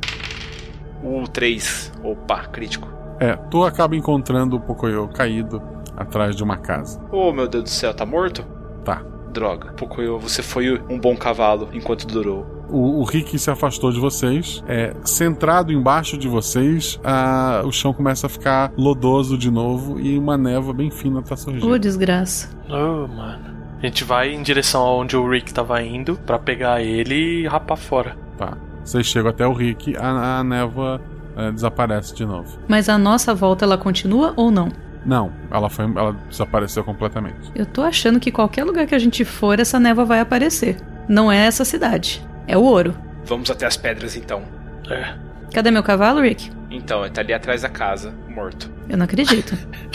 Um, 1.02 1.24
três. 1.24 1.92
Opa, 2.02 2.44
crítico. 2.44 2.88
É, 3.20 3.36
tu 3.50 3.64
acaba 3.64 3.94
encontrando 3.96 4.56
o 4.56 4.60
Pocoyo 4.60 5.08
caído 5.08 5.60
atrás 5.96 6.34
de 6.34 6.42
uma 6.42 6.56
casa. 6.56 7.00
Oh, 7.12 7.32
meu 7.32 7.46
Deus 7.48 7.64
do 7.64 7.70
céu, 7.70 7.92
tá 7.92 8.06
morto? 8.06 8.44
Tá. 8.84 9.02
Droga. 9.34 9.72
Pocoyo, 9.72 10.18
você 10.18 10.42
foi 10.42 10.80
um 10.88 10.98
bom 10.98 11.16
cavalo 11.16 11.68
enquanto 11.72 12.06
durou. 12.06 12.46
O, 12.70 13.00
o 13.00 13.04
Rick 13.04 13.38
se 13.38 13.50
afastou 13.50 13.90
de 13.92 13.98
vocês. 14.00 14.62
É, 14.66 14.94
centrado 15.04 15.72
embaixo 15.72 16.16
de 16.16 16.28
vocês, 16.28 16.98
a- 17.04 17.62
o 17.64 17.72
chão 17.72 17.92
começa 17.92 18.26
a 18.26 18.30
ficar 18.30 18.72
lodoso 18.78 19.36
de 19.36 19.50
novo 19.50 19.98
e 20.00 20.16
uma 20.16 20.38
névoa 20.38 20.72
bem 20.72 20.90
fina 20.90 21.20
tá 21.20 21.36
surgindo. 21.36 21.68
Ô, 21.68 21.76
desgraça. 21.76 22.48
Oh, 22.68 23.06
mano. 23.08 23.52
A 23.82 23.86
gente 23.86 24.02
vai 24.04 24.32
em 24.32 24.42
direção 24.42 24.80
aonde 24.82 25.16
o 25.16 25.28
Rick 25.28 25.52
tava 25.52 25.82
indo 25.82 26.16
pra 26.24 26.38
pegar 26.38 26.80
ele 26.80 27.42
e 27.42 27.46
rapar 27.46 27.76
fora. 27.76 28.16
Tá. 28.38 28.56
Vocês 28.82 29.04
chegam 29.06 29.30
até 29.30 29.46
o 29.46 29.52
Rick, 29.52 29.94
a, 29.96 30.38
a 30.38 30.44
névoa 30.44 31.00
é, 31.36 31.50
desaparece 31.50 32.14
de 32.14 32.24
novo. 32.24 32.56
Mas 32.68 32.88
a 32.88 32.96
nossa 32.96 33.34
volta, 33.34 33.64
ela 33.64 33.76
continua 33.76 34.32
ou 34.36 34.50
não? 34.50 34.68
Não, 35.04 35.32
ela 35.50 35.68
foi, 35.68 35.84
ela 35.84 36.16
desapareceu 36.28 36.82
completamente. 36.82 37.50
Eu 37.54 37.66
tô 37.66 37.82
achando 37.82 38.18
que 38.18 38.32
qualquer 38.32 38.64
lugar 38.64 38.86
que 38.86 38.94
a 38.94 38.98
gente 38.98 39.24
for, 39.24 39.60
essa 39.60 39.78
névoa 39.78 40.04
vai 40.04 40.20
aparecer. 40.20 40.76
Não 41.08 41.30
é 41.30 41.46
essa 41.46 41.64
cidade. 41.64 42.26
É 42.46 42.56
o 42.56 42.62
ouro. 42.62 42.94
Vamos 43.24 43.50
até 43.50 43.66
as 43.66 43.76
pedras 43.76 44.16
então. 44.16 44.42
É. 44.90 45.14
Cadê 45.52 45.70
meu 45.70 45.82
cavalo, 45.82 46.20
Rick? 46.20 46.50
Então, 46.70 47.02
ele 47.04 47.10
tá 47.10 47.20
ali 47.20 47.32
atrás 47.32 47.62
da 47.62 47.68
casa, 47.68 48.12
morto. 48.28 48.70
Eu 48.88 48.96
não 48.96 49.04
acredito. 49.04 49.56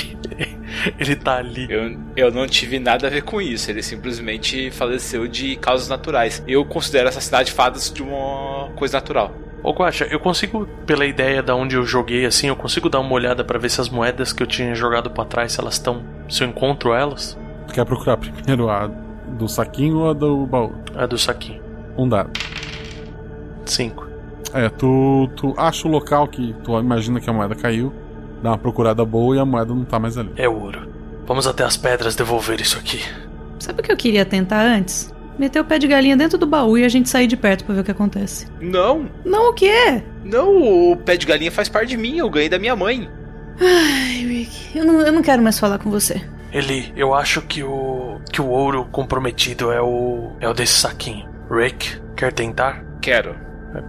Ele 0.98 1.16
tá 1.16 1.38
ali. 1.38 1.68
Eu, 1.70 2.00
eu 2.16 2.32
não 2.32 2.48
tive 2.48 2.80
nada 2.80 3.08
a 3.08 3.10
ver 3.10 3.24
com 3.24 3.42
isso. 3.42 3.70
Ele 3.70 3.82
simplesmente 3.82 4.72
faleceu 4.72 5.28
de 5.28 5.56
causas 5.56 5.90
naturais. 5.90 6.44
Eu 6.48 6.64
considero 6.64 7.10
essa 7.10 7.20
cidade 7.20 7.52
fadas 7.52 7.92
de 7.92 8.02
uma 8.02 8.70
coisa 8.76 8.98
natural. 8.98 9.36
Ô 9.62 9.72
Guacha, 9.72 10.06
eu 10.06 10.20
consigo, 10.20 10.66
pela 10.86 11.06
ideia 11.06 11.44
da 11.44 11.54
onde 11.54 11.76
eu 11.76 11.86
joguei 11.86 12.26
assim, 12.26 12.48
eu 12.48 12.56
consigo 12.56 12.90
dar 12.90 13.00
uma 13.00 13.12
olhada 13.12 13.44
pra 13.44 13.60
ver 13.60 13.70
se 13.70 13.82
as 13.82 13.90
moedas 13.90 14.32
que 14.32 14.42
eu 14.42 14.48
tinha 14.48 14.74
jogado 14.74 15.10
pra 15.10 15.26
trás, 15.26 15.52
se 15.52 15.60
elas 15.60 15.74
estão. 15.74 16.02
Se 16.30 16.44
eu 16.44 16.48
encontro 16.48 16.94
elas? 16.94 17.38
Tu 17.68 17.74
quer 17.74 17.86
procurar 17.86 18.18
primeiro 18.18 18.70
a 18.70 18.88
do 18.88 19.48
saquinho 19.48 20.00
ou 20.00 20.10
a 20.10 20.14
do 20.14 20.46
baú? 20.46 20.74
A 20.96 21.06
do 21.06 21.18
saquinho. 21.18 21.62
Um 21.98 22.08
dado. 22.08 22.32
Cinco. 23.66 24.08
É, 24.54 24.70
tu, 24.70 25.30
tu 25.36 25.54
acha 25.58 25.88
o 25.88 25.92
local 25.92 26.28
que 26.28 26.56
tu 26.64 26.80
imagina 26.80 27.20
que 27.20 27.30
a 27.30 27.34
moeda 27.34 27.54
caiu, 27.54 27.94
dá 28.42 28.52
uma 28.52 28.58
procurada 28.58 29.04
boa 29.06 29.36
e 29.36 29.40
a 29.40 29.46
moeda 29.46 29.74
não 29.74 29.84
tá 29.84 30.00
mais 30.00 30.18
ali. 30.18 30.32
É 30.38 30.48
ouro. 30.48 30.88
Vamos 31.28 31.46
até 31.46 31.64
as 31.64 31.78
pedras 31.78 32.16
devolver 32.16 32.60
isso 32.60 32.78
aqui. 32.78 33.02
Sabe 33.60 33.82
o 33.82 33.84
que 33.84 33.92
eu 33.92 33.98
queria 33.98 34.26
tentar 34.26 34.62
antes? 34.66 35.14
Meter 35.40 35.62
o 35.62 35.66
pé 35.66 35.80
de 35.80 35.88
galinha 35.88 36.18
dentro 36.18 36.38
do 36.38 36.46
baú 36.46 36.78
e 36.78 36.84
a 36.84 36.90
gente 36.90 37.08
sair 37.08 37.26
de 37.26 37.38
perto 37.38 37.64
pra 37.64 37.74
ver 37.74 37.82
o 37.82 37.84
que 37.86 37.92
acontece. 37.92 38.46
Não! 38.60 39.10
Não 39.24 39.52
o 39.52 39.54
quê? 39.54 40.04
Não, 40.22 40.92
o 40.92 40.98
pé 40.98 41.16
de 41.16 41.26
galinha 41.26 41.50
faz 41.50 41.70
parte 41.70 41.90
de 41.90 41.98
mim, 41.98 42.18
eu 42.18 42.30
ganhei 42.30 42.50
da 42.50 42.60
minha 42.60 42.76
mãe. 42.76 43.10
Ai, 43.58 44.26
Rick, 44.26 44.78
eu 44.78 44.84
não, 44.84 45.00
eu 45.00 45.14
não 45.14 45.22
quero 45.22 45.42
mais 45.42 45.58
falar 45.58 45.80
com 45.80 45.90
você. 45.90 46.22
Eli, 46.52 46.92
eu 46.94 47.14
acho 47.14 47.42
que 47.42 47.64
o. 47.64 48.20
que 48.32 48.42
o 48.42 48.50
ouro 48.50 48.86
comprometido 48.92 49.72
é 49.72 49.82
o. 49.82 50.34
é 50.42 50.50
o 50.50 50.54
desse 50.54 50.74
saquinho. 50.74 51.30
Rick, 51.50 52.02
quer 52.18 52.34
tentar? 52.34 52.84
Quero. 53.02 53.34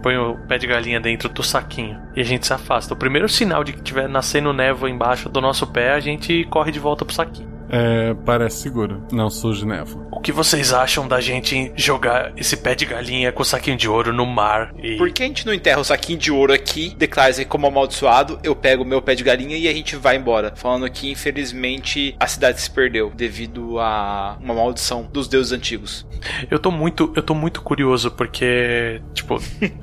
Põe 0.01 0.15
o 0.15 0.37
pé 0.47 0.57
de 0.57 0.67
galinha 0.67 1.01
dentro 1.01 1.27
do 1.27 1.43
saquinho 1.43 1.99
e 2.15 2.21
a 2.21 2.23
gente 2.23 2.47
se 2.47 2.53
afasta. 2.53 2.93
O 2.93 2.97
primeiro 2.97 3.27
sinal 3.27 3.63
de 3.63 3.73
que 3.73 3.81
tiver 3.81 4.07
nascendo 4.07 4.53
névoa 4.53 4.89
embaixo 4.89 5.27
do 5.27 5.41
nosso 5.41 5.67
pé, 5.67 5.91
a 5.91 5.99
gente 5.99 6.45
corre 6.45 6.71
de 6.71 6.79
volta 6.79 7.03
pro 7.03 7.13
saquinho. 7.13 7.50
É, 7.71 8.13
parece 8.25 8.63
seguro, 8.63 9.01
não 9.11 9.29
surge 9.29 9.65
névoa. 9.65 10.05
O 10.11 10.19
que 10.19 10.31
vocês 10.31 10.73
acham 10.73 11.07
da 11.07 11.21
gente 11.21 11.71
jogar 11.75 12.33
esse 12.35 12.57
pé 12.57 12.75
de 12.75 12.85
galinha 12.85 13.31
com 13.31 13.41
o 13.41 13.45
saquinho 13.45 13.77
de 13.77 13.87
ouro 13.87 14.11
no 14.11 14.25
mar 14.25 14.73
e. 14.77 14.97
Por 14.97 15.09
que 15.11 15.23
a 15.23 15.25
gente 15.25 15.45
não 15.45 15.53
enterra 15.53 15.79
o 15.79 15.83
saquinho 15.83 16.19
de 16.19 16.31
ouro 16.31 16.53
aqui, 16.53 16.93
declara 16.97 17.31
ele 17.33 17.45
como 17.45 17.65
amaldiçoado, 17.67 18.39
eu 18.43 18.55
pego 18.55 18.83
o 18.83 18.85
meu 18.85 19.01
pé 19.01 19.15
de 19.15 19.23
galinha 19.23 19.57
e 19.57 19.67
a 19.67 19.73
gente 19.73 19.95
vai 19.95 20.17
embora? 20.17 20.51
Falando 20.55 20.89
que, 20.91 21.09
infelizmente, 21.11 22.15
a 22.19 22.27
cidade 22.27 22.59
se 22.61 22.69
perdeu 22.69 23.11
devido 23.15 23.79
a 23.79 24.37
uma 24.41 24.53
maldição 24.53 25.07
dos 25.11 25.27
deuses 25.27 25.51
antigos. 25.51 26.05
Eu 26.51 26.59
tô 26.59 26.69
muito, 26.71 27.11
eu 27.15 27.23
tô 27.23 27.33
muito 27.33 27.61
curioso 27.61 28.11
porque, 28.11 29.01
tipo, 29.13 29.37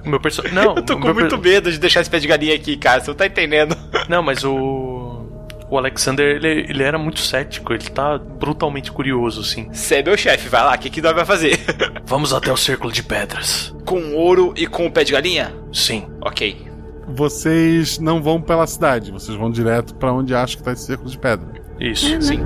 o 0.05 0.09
meu 0.09 0.21
personagem. 0.21 0.55
Não, 0.59 0.77
eu 0.77 0.83
tô 0.83 0.99
com 0.99 1.13
muito 1.13 1.39
per- 1.39 1.53
medo 1.53 1.73
de 1.73 1.79
deixar 1.79 2.01
esse 2.01 2.11
pé 2.11 2.19
de 2.19 2.29
galinha 2.29 2.55
aqui, 2.55 2.77
cara, 2.77 3.01
você 3.01 3.11
não 3.11 3.17
tá 3.17 3.27
entendendo. 3.27 3.77
Não, 4.09 4.23
mas 4.23 4.45
o. 4.45 4.98
O 5.71 5.77
Alexander, 5.77 6.37
ele, 6.37 6.67
ele 6.69 6.83
era 6.83 6.99
muito 6.99 7.21
cético, 7.21 7.73
ele 7.73 7.85
tá 7.91 8.17
brutalmente 8.19 8.91
curioso, 8.91 9.43
assim. 9.43 9.69
Você 9.73 9.97
é 9.97 10.03
meu 10.03 10.17
chefe, 10.17 10.49
vai 10.49 10.63
lá, 10.65 10.75
o 10.75 10.79
que, 10.79 10.89
que 10.89 11.03
nós 11.03 11.15
vai 11.15 11.25
fazer? 11.25 11.59
Vamos 12.07 12.33
até 12.33 12.51
o 12.51 12.57
círculo 12.57 12.93
de 12.93 13.03
pedras. 13.03 13.75
com 13.85 14.15
ouro 14.15 14.55
e 14.57 14.67
com 14.67 14.87
o 14.87 14.91
pé 14.91 15.05
de 15.05 15.13
galinha? 15.13 15.53
Sim. 15.73 16.07
Ok. 16.21 16.67
Vocês 17.07 17.99
não 17.99 18.23
vão 18.23 18.41
pela 18.41 18.67
cidade, 18.67 19.11
vocês 19.11 19.37
vão 19.37 19.51
direto 19.51 19.95
pra 19.95 20.13
onde 20.13 20.35
acha 20.35 20.57
que 20.57 20.63
tá 20.63 20.73
esse 20.73 20.85
círculo 20.85 21.11
de 21.11 21.19
pedra. 21.19 21.47
Isso. 21.81 22.21
Sim. 22.21 22.41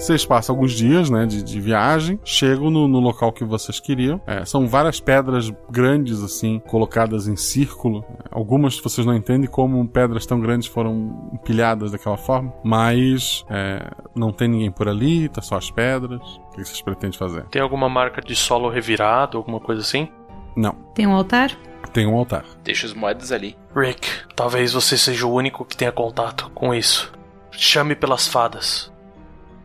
Vocês 0.00 0.24
passam 0.24 0.54
alguns 0.54 0.72
dias, 0.72 1.10
né, 1.10 1.26
de, 1.26 1.42
de 1.42 1.60
viagem, 1.60 2.18
chegam 2.24 2.70
no, 2.70 2.88
no 2.88 2.98
local 3.00 3.30
que 3.30 3.44
vocês 3.44 3.78
queriam. 3.78 4.18
É, 4.26 4.46
são 4.46 4.66
várias 4.66 4.98
pedras 4.98 5.52
grandes, 5.70 6.22
assim, 6.22 6.58
colocadas 6.58 7.28
em 7.28 7.36
círculo. 7.36 8.02
Algumas 8.30 8.80
vocês 8.80 9.06
não 9.06 9.14
entendem 9.14 9.48
como 9.48 9.86
pedras 9.86 10.24
tão 10.24 10.40
grandes 10.40 10.66
foram 10.68 11.30
empilhadas 11.34 11.92
daquela 11.92 12.16
forma, 12.16 12.50
mas 12.64 13.44
é, 13.50 13.90
não 14.14 14.32
tem 14.32 14.48
ninguém 14.48 14.70
por 14.70 14.88
ali, 14.88 15.28
tá 15.28 15.42
só 15.42 15.56
as 15.56 15.70
pedras. 15.70 16.22
O 16.22 16.50
que 16.52 16.64
vocês 16.64 16.80
pretendem 16.80 17.18
fazer? 17.18 17.44
Tem 17.50 17.60
alguma 17.60 17.88
marca 17.88 18.22
de 18.22 18.34
solo 18.34 18.70
revirado, 18.70 19.36
alguma 19.36 19.60
coisa 19.60 19.82
assim? 19.82 20.08
Não. 20.56 20.72
Tem 20.94 21.06
um 21.06 21.12
altar? 21.12 21.50
Tem 21.92 22.06
um 22.06 22.16
altar. 22.16 22.46
Deixa 22.64 22.86
as 22.86 22.94
moedas 22.94 23.32
ali. 23.32 23.54
Rick, 23.76 24.08
talvez 24.34 24.72
você 24.72 24.96
seja 24.96 25.26
o 25.26 25.32
único 25.34 25.62
que 25.62 25.76
tenha 25.76 25.92
contato 25.92 26.50
com 26.54 26.74
isso. 26.74 27.12
Chame 27.50 27.94
pelas 27.94 28.26
fadas. 28.26 28.90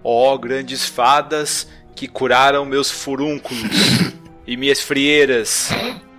Ó 0.07 0.36
oh, 0.36 0.38
grandes 0.38 0.86
fadas 0.86 1.68
que 1.95 2.07
curaram 2.07 2.64
meus 2.64 2.91
furúnculos 2.91 3.64
e 4.45 4.56
minhas 4.56 4.80
frieiras 4.80 5.72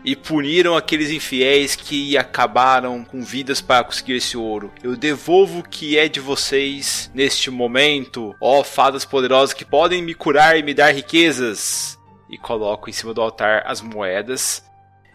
e 0.04 0.16
puniram 0.16 0.76
aqueles 0.76 1.12
infiéis 1.12 1.76
que 1.76 2.18
acabaram 2.18 3.04
com 3.04 3.22
vidas 3.22 3.60
para 3.60 3.84
conseguir 3.84 4.14
esse 4.14 4.36
ouro. 4.36 4.72
Eu 4.82 4.96
devolvo 4.96 5.60
o 5.60 5.62
que 5.62 5.96
é 5.96 6.08
de 6.08 6.18
vocês 6.18 7.08
neste 7.14 7.48
momento, 7.48 8.34
ó 8.40 8.64
fadas 8.64 9.04
poderosas 9.04 9.54
que 9.54 9.64
podem 9.64 10.02
me 10.02 10.14
curar 10.14 10.58
e 10.58 10.64
me 10.64 10.74
dar 10.74 10.92
riquezas. 10.92 11.96
E 12.28 12.36
coloco 12.36 12.90
em 12.90 12.92
cima 12.92 13.14
do 13.14 13.20
altar 13.20 13.62
as 13.66 13.80
moedas. 13.80 14.64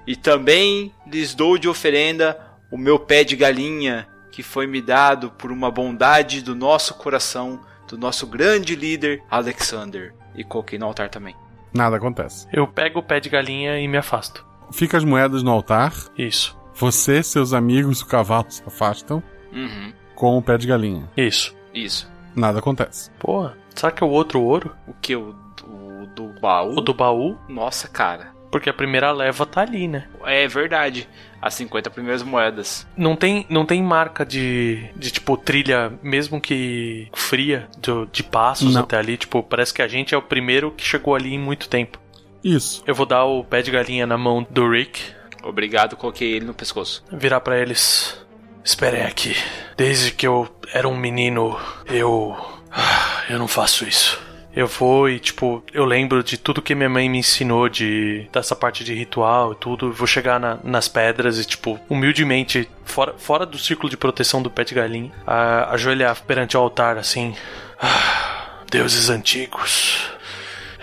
E 0.07 0.15
também 0.15 0.93
lhes 1.05 1.35
dou 1.35 1.57
de 1.57 1.67
oferenda 1.67 2.39
o 2.71 2.77
meu 2.77 2.97
pé 2.97 3.25
de 3.25 3.35
galinha, 3.35 4.07
que 4.31 4.41
foi 4.41 4.65
me 4.65 4.81
dado 4.81 5.29
por 5.31 5.51
uma 5.51 5.69
bondade 5.69 6.41
do 6.41 6.55
nosso 6.55 6.93
coração 6.93 7.59
do 7.91 7.97
nosso 7.97 8.25
grande 8.25 8.75
líder 8.75 9.21
Alexander. 9.29 10.13
E 10.35 10.43
coloquei 10.43 10.79
no 10.79 10.85
altar 10.85 11.09
também. 11.09 11.35
Nada 11.73 11.97
acontece. 11.97 12.47
Eu 12.51 12.65
pego 12.67 12.99
o 12.99 13.03
pé 13.03 13.19
de 13.19 13.29
galinha 13.29 13.77
e 13.79 13.87
me 13.87 13.97
afasto. 13.97 14.45
Fica 14.71 14.97
as 14.97 15.03
moedas 15.03 15.43
no 15.43 15.51
altar. 15.51 15.93
Isso. 16.17 16.57
Você, 16.75 17.21
seus 17.21 17.53
amigos 17.53 18.01
o 18.01 18.07
cavalo 18.07 18.45
se 18.49 18.63
afastam 18.65 19.21
Uhum. 19.51 19.91
com 20.15 20.37
o 20.37 20.41
pé 20.41 20.57
de 20.57 20.65
galinha. 20.67 21.09
Isso. 21.17 21.55
Isso. 21.73 22.09
Nada 22.35 22.59
acontece. 22.59 23.11
Porra, 23.19 23.57
será 23.75 23.91
que 23.91 24.01
é 24.03 24.07
o 24.07 24.09
outro 24.09 24.41
ouro? 24.41 24.73
O 24.87 24.93
que? 24.93 25.15
O, 25.15 25.35
o 25.67 26.05
do 26.15 26.27
baú? 26.39 26.77
O 26.77 26.81
do 26.81 26.93
baú? 26.93 27.37
Nossa, 27.49 27.87
cara. 27.89 28.31
Porque 28.49 28.69
a 28.69 28.73
primeira 28.73 29.11
leva 29.11 29.45
tá 29.45 29.61
ali, 29.61 29.87
né? 29.87 30.07
É 30.25 30.47
verdade. 30.47 31.07
As 31.41 31.53
50 31.55 31.89
primeiras 31.89 32.21
moedas. 32.21 32.85
Não 32.95 33.15
tem, 33.15 33.45
não 33.49 33.65
tem 33.65 33.81
marca 33.81 34.25
de, 34.25 34.89
de 34.95 35.09
tipo 35.11 35.35
trilha, 35.35 35.91
mesmo 36.03 36.39
que 36.39 37.07
fria, 37.13 37.67
de, 37.79 37.91
de 38.11 38.23
passos 38.23 38.73
Não. 38.75 38.81
até 38.81 38.97
ali. 38.97 39.17
Tipo, 39.17 39.41
parece 39.41 39.73
que 39.73 39.81
a 39.81 39.87
gente 39.87 40.13
é 40.13 40.17
o 40.17 40.21
primeiro 40.21 40.71
que 40.71 40.83
chegou 40.85 41.15
ali 41.15 41.33
em 41.33 41.39
muito 41.39 41.67
tempo. 41.67 41.99
Isso. 42.43 42.83
Eu 42.85 42.93
vou 42.93 43.05
dar 43.05 43.23
o 43.25 43.43
pé 43.43 43.61
de 43.61 43.71
galinha 43.71 44.05
na 44.05 44.17
mão 44.17 44.45
do 44.49 44.69
Rick, 44.69 45.01
Obrigado, 45.43 45.95
coloquei 45.97 46.33
ele 46.33 46.45
no 46.45 46.53
pescoço. 46.53 47.03
virar 47.11 47.39
pra 47.41 47.57
eles. 47.57 48.15
Esperem 48.63 49.01
aqui. 49.01 49.35
Desde 49.75 50.11
que 50.11 50.27
eu 50.27 50.47
era 50.71 50.87
um 50.87 50.95
menino, 50.95 51.57
eu. 51.87 52.35
Eu 53.29 53.39
não 53.39 53.47
faço 53.47 53.87
isso. 53.87 54.19
Eu 54.53 54.67
vou 54.67 55.09
e, 55.09 55.17
tipo, 55.19 55.63
eu 55.73 55.85
lembro 55.85 56.21
de 56.23 56.37
tudo 56.37 56.61
que 56.61 56.75
minha 56.75 56.89
mãe 56.89 57.09
me 57.09 57.19
ensinou 57.19 57.69
de 57.69 58.27
dessa 58.33 58.53
parte 58.55 58.83
de 58.83 58.93
ritual 58.93 59.53
e 59.53 59.55
tudo. 59.55 59.93
Vou 59.93 60.05
chegar 60.05 60.39
na- 60.39 60.57
nas 60.63 60.87
pedras 60.89 61.39
e, 61.39 61.45
tipo, 61.45 61.79
humildemente, 61.89 62.67
fora, 62.83 63.13
fora 63.17 63.45
do 63.45 63.57
círculo 63.57 63.89
de 63.89 63.95
proteção 63.95 64.41
do 64.41 64.49
pé 64.51 64.63
de 64.65 64.75
galinha, 64.75 65.11
a, 65.25 65.73
ajoelhar 65.73 66.21
perante 66.23 66.57
o 66.57 66.59
altar 66.59 66.97
assim. 66.97 67.33
"Ah, 67.81 68.59
deuses 68.69 69.09
antigos. 69.09 70.09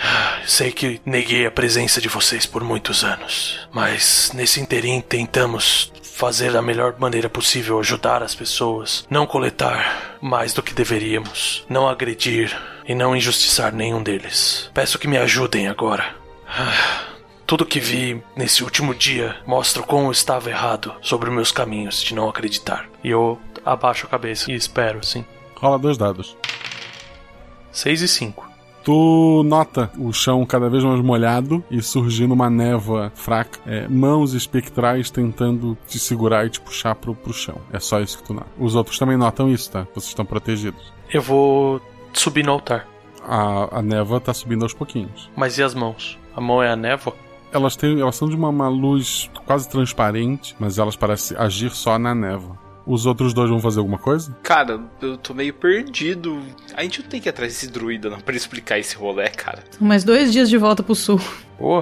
Ah, 0.01 0.39
Sei 0.47 0.73
que 0.73 0.99
neguei 1.05 1.45
a 1.45 1.51
presença 1.51 2.01
de 2.01 2.09
vocês 2.09 2.47
por 2.47 2.65
muitos 2.65 3.05
anos, 3.05 3.69
mas 3.71 4.33
nesse 4.35 4.61
interim 4.61 4.99
tentamos 5.03 5.93
fazer 6.03 6.53
da 6.53 6.63
melhor 6.63 6.95
maneira 6.99 7.29
possível 7.29 7.79
ajudar 7.79 8.23
as 8.23 8.35
pessoas, 8.35 9.07
não 9.11 9.27
coletar 9.27 10.17
mais 10.23 10.55
do 10.55 10.63
que 10.63 10.73
deveríamos, 10.73 11.65
não 11.69 11.87
agredir 11.89 12.57
e 12.89 12.95
não 12.95 13.15
injustiçar 13.15 13.73
nenhum 13.75 14.03
deles. 14.03 14.71
Peço 14.73 14.99
que 14.99 15.07
me 15.07 15.19
ajudem 15.19 15.69
agora. 15.69 16.17
Ah, 16.49 17.05
Tudo 17.47 17.65
que 17.67 17.79
vi 17.79 18.21
nesse 18.35 18.65
último 18.65 18.95
dia 18.95 19.37
mostra 19.47 19.83
o 19.83 19.87
quão 19.87 20.07
eu 20.07 20.11
estava 20.11 20.51
errado 20.51 20.93
sobre 21.03 21.31
meus 21.31 21.53
caminhos 21.53 22.03
de 22.03 22.15
não 22.15 22.29
acreditar. 22.29 22.89
E 23.05 23.11
eu 23.11 23.39
abaixo 23.65 24.07
a 24.07 24.09
cabeça 24.09 24.51
e 24.51 24.55
espero, 24.55 25.05
sim. 25.05 25.25
Rola 25.57 25.79
dois 25.79 25.97
dados. 25.99 26.37
6 27.71 28.03
e 28.03 28.09
5. 28.09 28.49
Tu 28.85 29.43
nota 29.45 29.91
o 29.99 30.13
chão 30.13 30.45
cada 30.47 30.71
vez 30.71 30.83
mais 30.83 31.01
molhado 31.01 31.63
e 31.71 31.83
surgindo 31.83 32.33
uma 32.33 32.49
névoa 32.49 33.13
fraca. 33.15 33.59
É, 33.67 33.87
mãos 33.87 34.33
espectrais 34.33 35.11
tentando 35.11 35.77
te 35.87 35.99
segurar 35.99 36.47
e 36.47 36.51
te 36.51 36.61
puxar 36.61 36.95
pro, 36.95 37.15
pro 37.15 37.33
chão. 37.33 37.61
É 37.73 37.79
só 37.79 38.01
isso 38.01 38.19
que 38.19 38.25
tu 38.25 38.33
nota. 38.35 38.49
Os 38.59 38.75
outros 38.75 38.99
também 38.99 39.17
notam 39.17 39.51
isso, 39.51 39.71
tá? 39.71 39.87
Vocês 39.95 40.07
estão 40.07 40.25
protegidos. 40.25 40.93
Eu 41.13 41.21
vou 41.21 41.83
subir 42.21 42.45
no 42.45 42.53
altar. 42.53 42.87
A, 43.25 43.79
a 43.79 43.83
névoa 43.83 44.21
tá 44.21 44.33
subindo 44.33 44.63
aos 44.63 44.75
pouquinhos. 44.75 45.31
Mas 45.37 45.59
e 45.59 45.63
as 45.63 45.75
mãos? 45.75 46.19
A 46.35 46.41
mão 46.41 46.63
é 46.63 46.71
a 46.71 46.77
névoa? 46.77 47.15
Elas, 47.53 47.77
têm, 47.77 48.01
elas 48.01 48.17
são 48.17 48.29
de 48.29 48.37
uma, 48.37 48.49
uma 48.49 48.69
luz 48.69 49.31
quase 49.47 49.69
transparente, 49.69 50.55
mas 50.59 50.79
elas 50.79 50.97
parecem 50.97 51.37
agir 51.37 51.71
só 51.71 51.99
na 51.99 52.15
névoa. 52.15 52.59
Os 52.89 53.05
outros 53.05 53.35
dois 53.35 53.51
vão 53.51 53.61
fazer 53.61 53.81
alguma 53.81 53.99
coisa? 53.99 54.35
Cara, 54.43 54.81
eu 55.03 55.19
tô 55.19 55.35
meio 55.35 55.53
perdido. 55.53 56.41
A 56.75 56.83
gente 56.83 57.03
não 57.03 57.09
tem 57.09 57.21
que 57.21 57.29
ir 57.29 57.31
atrás 57.31 57.53
desse 57.53 57.71
druida 57.71 58.09
não 58.09 58.19
pra 58.19 58.33
ele 58.33 58.39
explicar 58.39 58.79
esse 58.79 58.97
rolê, 58.97 59.29
cara. 59.29 59.63
Mais 59.79 60.05
dois 60.05 60.33
dias 60.33 60.49
de 60.49 60.57
volta 60.57 60.83
pro 60.83 60.95
sul. 60.95 61.21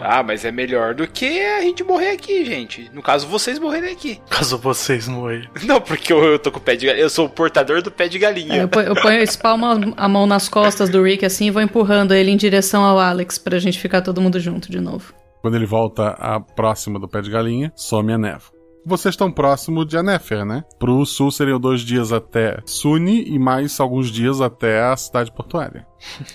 Ah, 0.02 0.22
mas 0.22 0.44
é 0.44 0.50
melhor 0.50 0.94
do 0.94 1.06
que 1.06 1.40
a 1.40 1.60
gente 1.60 1.84
morrer 1.84 2.10
aqui, 2.10 2.44
gente. 2.44 2.90
No 2.92 3.02
caso, 3.02 3.28
vocês 3.28 3.58
morrerem 3.58 3.92
aqui. 3.92 4.20
Caso 4.28 4.58
vocês 4.58 5.06
morrem. 5.06 5.48
Não, 5.64 5.80
porque 5.80 6.12
eu, 6.12 6.24
eu 6.24 6.38
tô 6.40 6.50
com 6.50 6.58
o 6.58 6.62
pé 6.62 6.74
de 6.74 6.86
galinha. 6.86 7.04
Eu 7.04 7.10
sou 7.10 7.26
o 7.26 7.28
portador 7.28 7.82
do 7.82 7.90
pé 7.90 8.08
de 8.08 8.18
galinha. 8.18 8.54
É, 8.54 8.62
eu, 8.64 8.68
ponho, 8.68 8.88
eu 8.88 8.94
ponho, 8.96 9.22
espalmo 9.22 9.94
a 9.96 10.08
mão 10.08 10.26
nas 10.26 10.48
costas 10.48 10.88
do 10.88 11.02
Rick 11.02 11.24
assim 11.24 11.46
e 11.46 11.50
vou 11.52 11.62
empurrando 11.62 12.14
ele 12.14 12.32
em 12.32 12.36
direção 12.36 12.82
ao 12.82 12.98
Alex 12.98 13.38
pra 13.38 13.60
gente 13.60 13.78
ficar 13.78 14.02
todo 14.02 14.20
mundo 14.20 14.40
junto 14.40 14.70
de 14.70 14.80
novo. 14.80 15.14
Quando 15.40 15.54
ele 15.54 15.66
volta 15.66 16.08
a 16.18 16.40
próxima 16.40 16.98
do 16.98 17.06
pé 17.06 17.20
de 17.20 17.30
galinha, 17.30 17.70
some 17.76 18.12
a 18.12 18.18
névoa. 18.18 18.55
Vocês 18.88 19.14
estão 19.14 19.32
próximo 19.32 19.84
de 19.84 19.98
Anéfer, 19.98 20.44
né? 20.44 20.62
Pro 20.78 21.04
sul 21.04 21.32
seriam 21.32 21.58
dois 21.58 21.80
dias 21.80 22.12
até 22.12 22.58
Suni 22.64 23.24
e 23.24 23.36
mais 23.36 23.80
alguns 23.80 24.12
dias 24.12 24.40
até 24.40 24.80
a 24.80 24.96
cidade 24.96 25.32
portuária. 25.32 25.84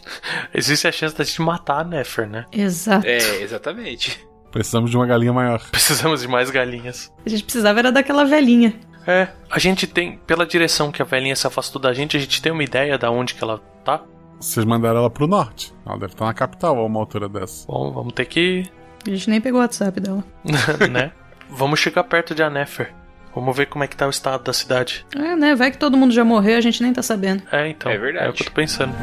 Existe 0.54 0.86
a 0.86 0.92
chance 0.92 1.16
da 1.16 1.24
gente 1.24 1.42
matar 1.42 1.80
a 1.80 1.84
Nefer, 1.86 2.28
né? 2.28 2.46
Exato. 2.52 3.08
É, 3.08 3.42
exatamente. 3.42 4.28
Precisamos 4.52 4.92
de 4.92 4.98
uma 4.98 5.08
galinha 5.08 5.32
maior. 5.32 5.62
Precisamos 5.72 6.20
de 6.20 6.28
mais 6.28 6.50
galinhas. 6.50 7.10
A 7.26 7.30
gente 7.30 7.46
precisava 7.46 7.80
era 7.80 7.90
daquela 7.90 8.26
velhinha. 8.26 8.78
É, 9.08 9.30
a 9.50 9.58
gente 9.58 9.88
tem, 9.88 10.18
pela 10.18 10.46
direção 10.46 10.92
que 10.92 11.02
a 11.02 11.06
velhinha 11.06 11.38
se 11.38 11.48
afastou 11.48 11.82
da 11.82 11.94
gente, 11.94 12.18
a 12.18 12.20
gente 12.20 12.42
tem 12.42 12.52
uma 12.52 12.66
ideia 12.66 12.98
da 12.98 13.10
onde 13.10 13.34
que 13.34 13.42
ela 13.42 13.60
tá? 13.86 14.04
Vocês 14.38 14.66
mandaram 14.66 15.00
ela 15.00 15.10
pro 15.10 15.26
norte. 15.26 15.74
Ela 15.86 15.98
deve 15.98 16.12
estar 16.12 16.26
na 16.26 16.34
capital 16.34 16.78
a 16.78 16.86
uma 16.86 17.00
altura 17.00 17.30
dessa. 17.30 17.66
Bom, 17.66 17.94
vamos 17.94 18.12
ter 18.12 18.26
que. 18.26 18.66
A 19.08 19.10
gente 19.10 19.30
nem 19.30 19.40
pegou 19.40 19.62
o 19.62 19.64
WhatsApp 19.64 20.02
dela. 20.02 20.22
né? 20.92 21.14
Vamos 21.52 21.80
chegar 21.80 22.06
perto 22.06 22.34
de 22.34 22.42
Anefer. 22.42 22.94
Vamos 23.36 23.56
ver 23.56 23.66
como 23.66 23.84
é 23.84 23.88
que 23.88 23.96
tá 23.96 24.08
o 24.08 24.10
estado 24.10 24.44
da 24.44 24.54
cidade. 24.54 25.06
É, 25.16 25.36
né? 25.36 25.54
Vai 25.54 25.70
que 25.70 25.78
todo 25.78 25.98
mundo 25.98 26.14
já 26.14 26.24
morreu, 26.24 26.58
a 26.58 26.62
gente 26.62 26.82
nem 26.82 26.94
tá 26.94 27.04
sabendo. 27.04 27.44
É, 27.52 27.68
então. 27.68 27.92
É 27.92 27.98
verdade. 27.98 28.26
É 28.26 28.30
o 28.30 28.34
que 28.34 28.44
eu 28.44 28.48
tô 28.48 28.54
pensando. 28.54 28.94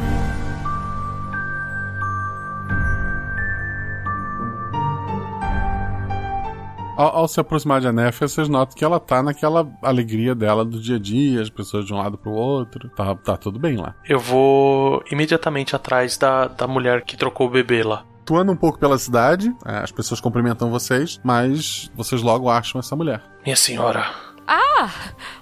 Ao, 6.97 7.19
ao 7.19 7.29
se 7.29 7.39
aproximar 7.39 7.81
de 7.81 7.87
Anéfer, 7.87 8.29
vocês 8.29 8.49
notam 8.49 8.77
que 8.77 8.85
ela 8.85 8.99
tá 8.99 9.23
naquela 9.23 9.71
alegria 9.81 10.35
dela 10.35 10.65
do 10.65 10.81
dia 10.81 10.97
a 10.97 10.99
dia, 10.99 11.41
as 11.41 11.49
pessoas 11.49 11.87
de 11.87 11.95
um 11.95 11.99
lado 11.99 12.19
pro 12.19 12.33
outro. 12.33 12.89
Tá, 12.91 13.15
tá 13.15 13.37
tudo 13.37 13.59
bem 13.59 13.77
lá. 13.77 13.95
Eu 14.05 14.19
vou 14.19 15.03
imediatamente 15.11 15.77
atrás 15.77 16.19
da, 16.19 16.49
da 16.49 16.67
mulher 16.67 17.03
que 17.03 17.17
trocou 17.17 17.47
o 17.47 17.51
bebê 17.51 17.85
lá. 17.85 18.05
Tu 18.29 18.37
anda 18.37 18.53
um 18.53 18.57
pouco 18.57 18.79
pela 18.79 18.99
cidade, 18.99 19.51
é, 19.65 19.79
as 19.79 19.91
pessoas 19.91 20.21
cumprimentam 20.21 20.71
vocês, 20.71 21.19
mas 21.25 21.91
vocês 21.95 22.21
logo 22.21 22.51
acham 22.51 22.79
essa 22.79 22.95
mulher. 22.95 23.23
Minha 23.43 23.57
senhora, 23.57 24.05
Ah! 24.47 24.91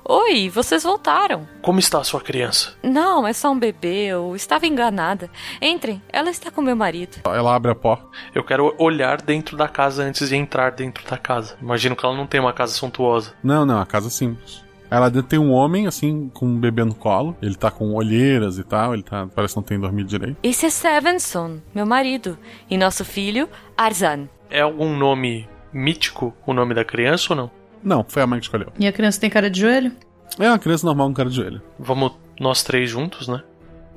Oi, 0.04 0.48
vocês 0.48 0.84
voltaram. 0.84 1.48
como 1.62 1.80
está 1.80 1.98
a 1.98 2.04
sua 2.04 2.20
criança? 2.20 2.74
Não, 2.84 3.26
é 3.26 3.32
só 3.32 3.50
um 3.50 3.58
bebê, 3.58 4.06
eu 4.06 4.36
estava 4.36 4.68
enganada. 4.68 5.28
Entrem, 5.60 6.00
ela 6.12 6.30
está 6.30 6.48
com 6.48 6.62
meu 6.62 6.76
marido. 6.76 7.18
Ela 7.24 7.56
abre 7.56 7.72
a 7.72 7.74
porta. 7.74 8.06
Eu 8.32 8.44
quero 8.44 8.72
olhar 8.78 9.20
dentro 9.20 9.56
da 9.56 9.66
casa 9.66 10.04
antes 10.04 10.28
de 10.28 10.36
entrar 10.36 10.70
dentro 10.70 11.04
da 11.10 11.18
casa. 11.18 11.56
Imagino 11.60 11.96
que 11.96 12.06
ela 12.06 12.16
não 12.16 12.26
tem 12.26 12.40
uma 12.40 12.52
casa 12.52 12.72
suntuosa. 12.72 13.34
Não, 13.42 13.66
não, 13.66 13.80
a 13.80 13.86
casa 13.86 14.06
é 14.06 14.10
simples. 14.10 14.64
Ela 14.90 15.08
dentro 15.10 15.28
tem 15.28 15.38
um 15.38 15.52
homem, 15.52 15.86
assim, 15.86 16.30
com 16.32 16.46
um 16.46 16.58
bebê 16.58 16.84
no 16.84 16.94
colo. 16.94 17.36
Ele 17.42 17.54
tá 17.54 17.70
com 17.70 17.94
olheiras 17.94 18.58
e 18.58 18.64
tal, 18.64 18.94
ele 18.94 19.02
tá. 19.02 19.26
Parece 19.34 19.54
que 19.54 19.60
não 19.60 19.64
tem 19.64 19.78
dormido 19.78 20.08
direito. 20.08 20.36
Esse 20.42 20.66
é 20.66 20.70
Sevenson, 20.70 21.58
meu 21.74 21.86
marido, 21.86 22.38
e 22.70 22.76
nosso 22.78 23.04
filho, 23.04 23.48
Arzan. 23.76 24.28
É 24.48 24.60
algum 24.60 24.96
nome 24.96 25.48
mítico 25.72 26.34
o 26.46 26.52
nome 26.52 26.74
da 26.74 26.84
criança 26.84 27.32
ou 27.32 27.36
não? 27.36 27.50
Não, 27.82 28.04
foi 28.08 28.22
a 28.22 28.26
mãe 28.26 28.38
que 28.38 28.46
escolheu. 28.46 28.72
E 28.78 28.86
a 28.86 28.92
criança 28.92 29.20
tem 29.20 29.30
cara 29.30 29.50
de 29.50 29.60
joelho? 29.60 29.92
É 30.38 30.48
uma 30.48 30.58
criança 30.58 30.86
normal 30.86 31.08
com 31.08 31.14
cara 31.14 31.28
de 31.28 31.36
joelho. 31.36 31.62
Vamos 31.78 32.12
nós 32.38 32.62
três 32.62 32.90
juntos, 32.90 33.28
né? 33.28 33.42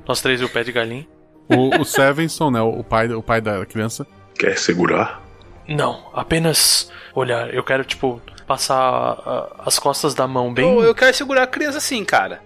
Nós 0.06 0.20
três 0.20 0.40
e 0.40 0.44
o 0.44 0.48
pé 0.48 0.62
de 0.64 0.72
galinha. 0.72 1.06
O, 1.48 1.80
o 1.80 1.84
Sevenson, 1.84 2.50
né? 2.50 2.60
O 2.60 2.84
pai, 2.84 3.12
o 3.12 3.22
pai 3.22 3.40
da 3.40 3.64
criança. 3.66 4.06
Quer 4.38 4.56
segurar? 4.56 5.22
Não, 5.68 6.08
apenas 6.12 6.90
olhar. 7.14 7.52
Eu 7.52 7.62
quero, 7.62 7.84
tipo, 7.84 8.20
passar 8.50 9.48
as 9.64 9.78
costas 9.78 10.12
da 10.12 10.26
mão 10.26 10.52
bem. 10.52 10.64
Eu, 10.64 10.82
eu 10.82 10.92
quero 10.92 11.14
segurar 11.14 11.44
a 11.44 11.46
criança 11.46 11.78
assim, 11.78 12.04
cara. 12.04 12.42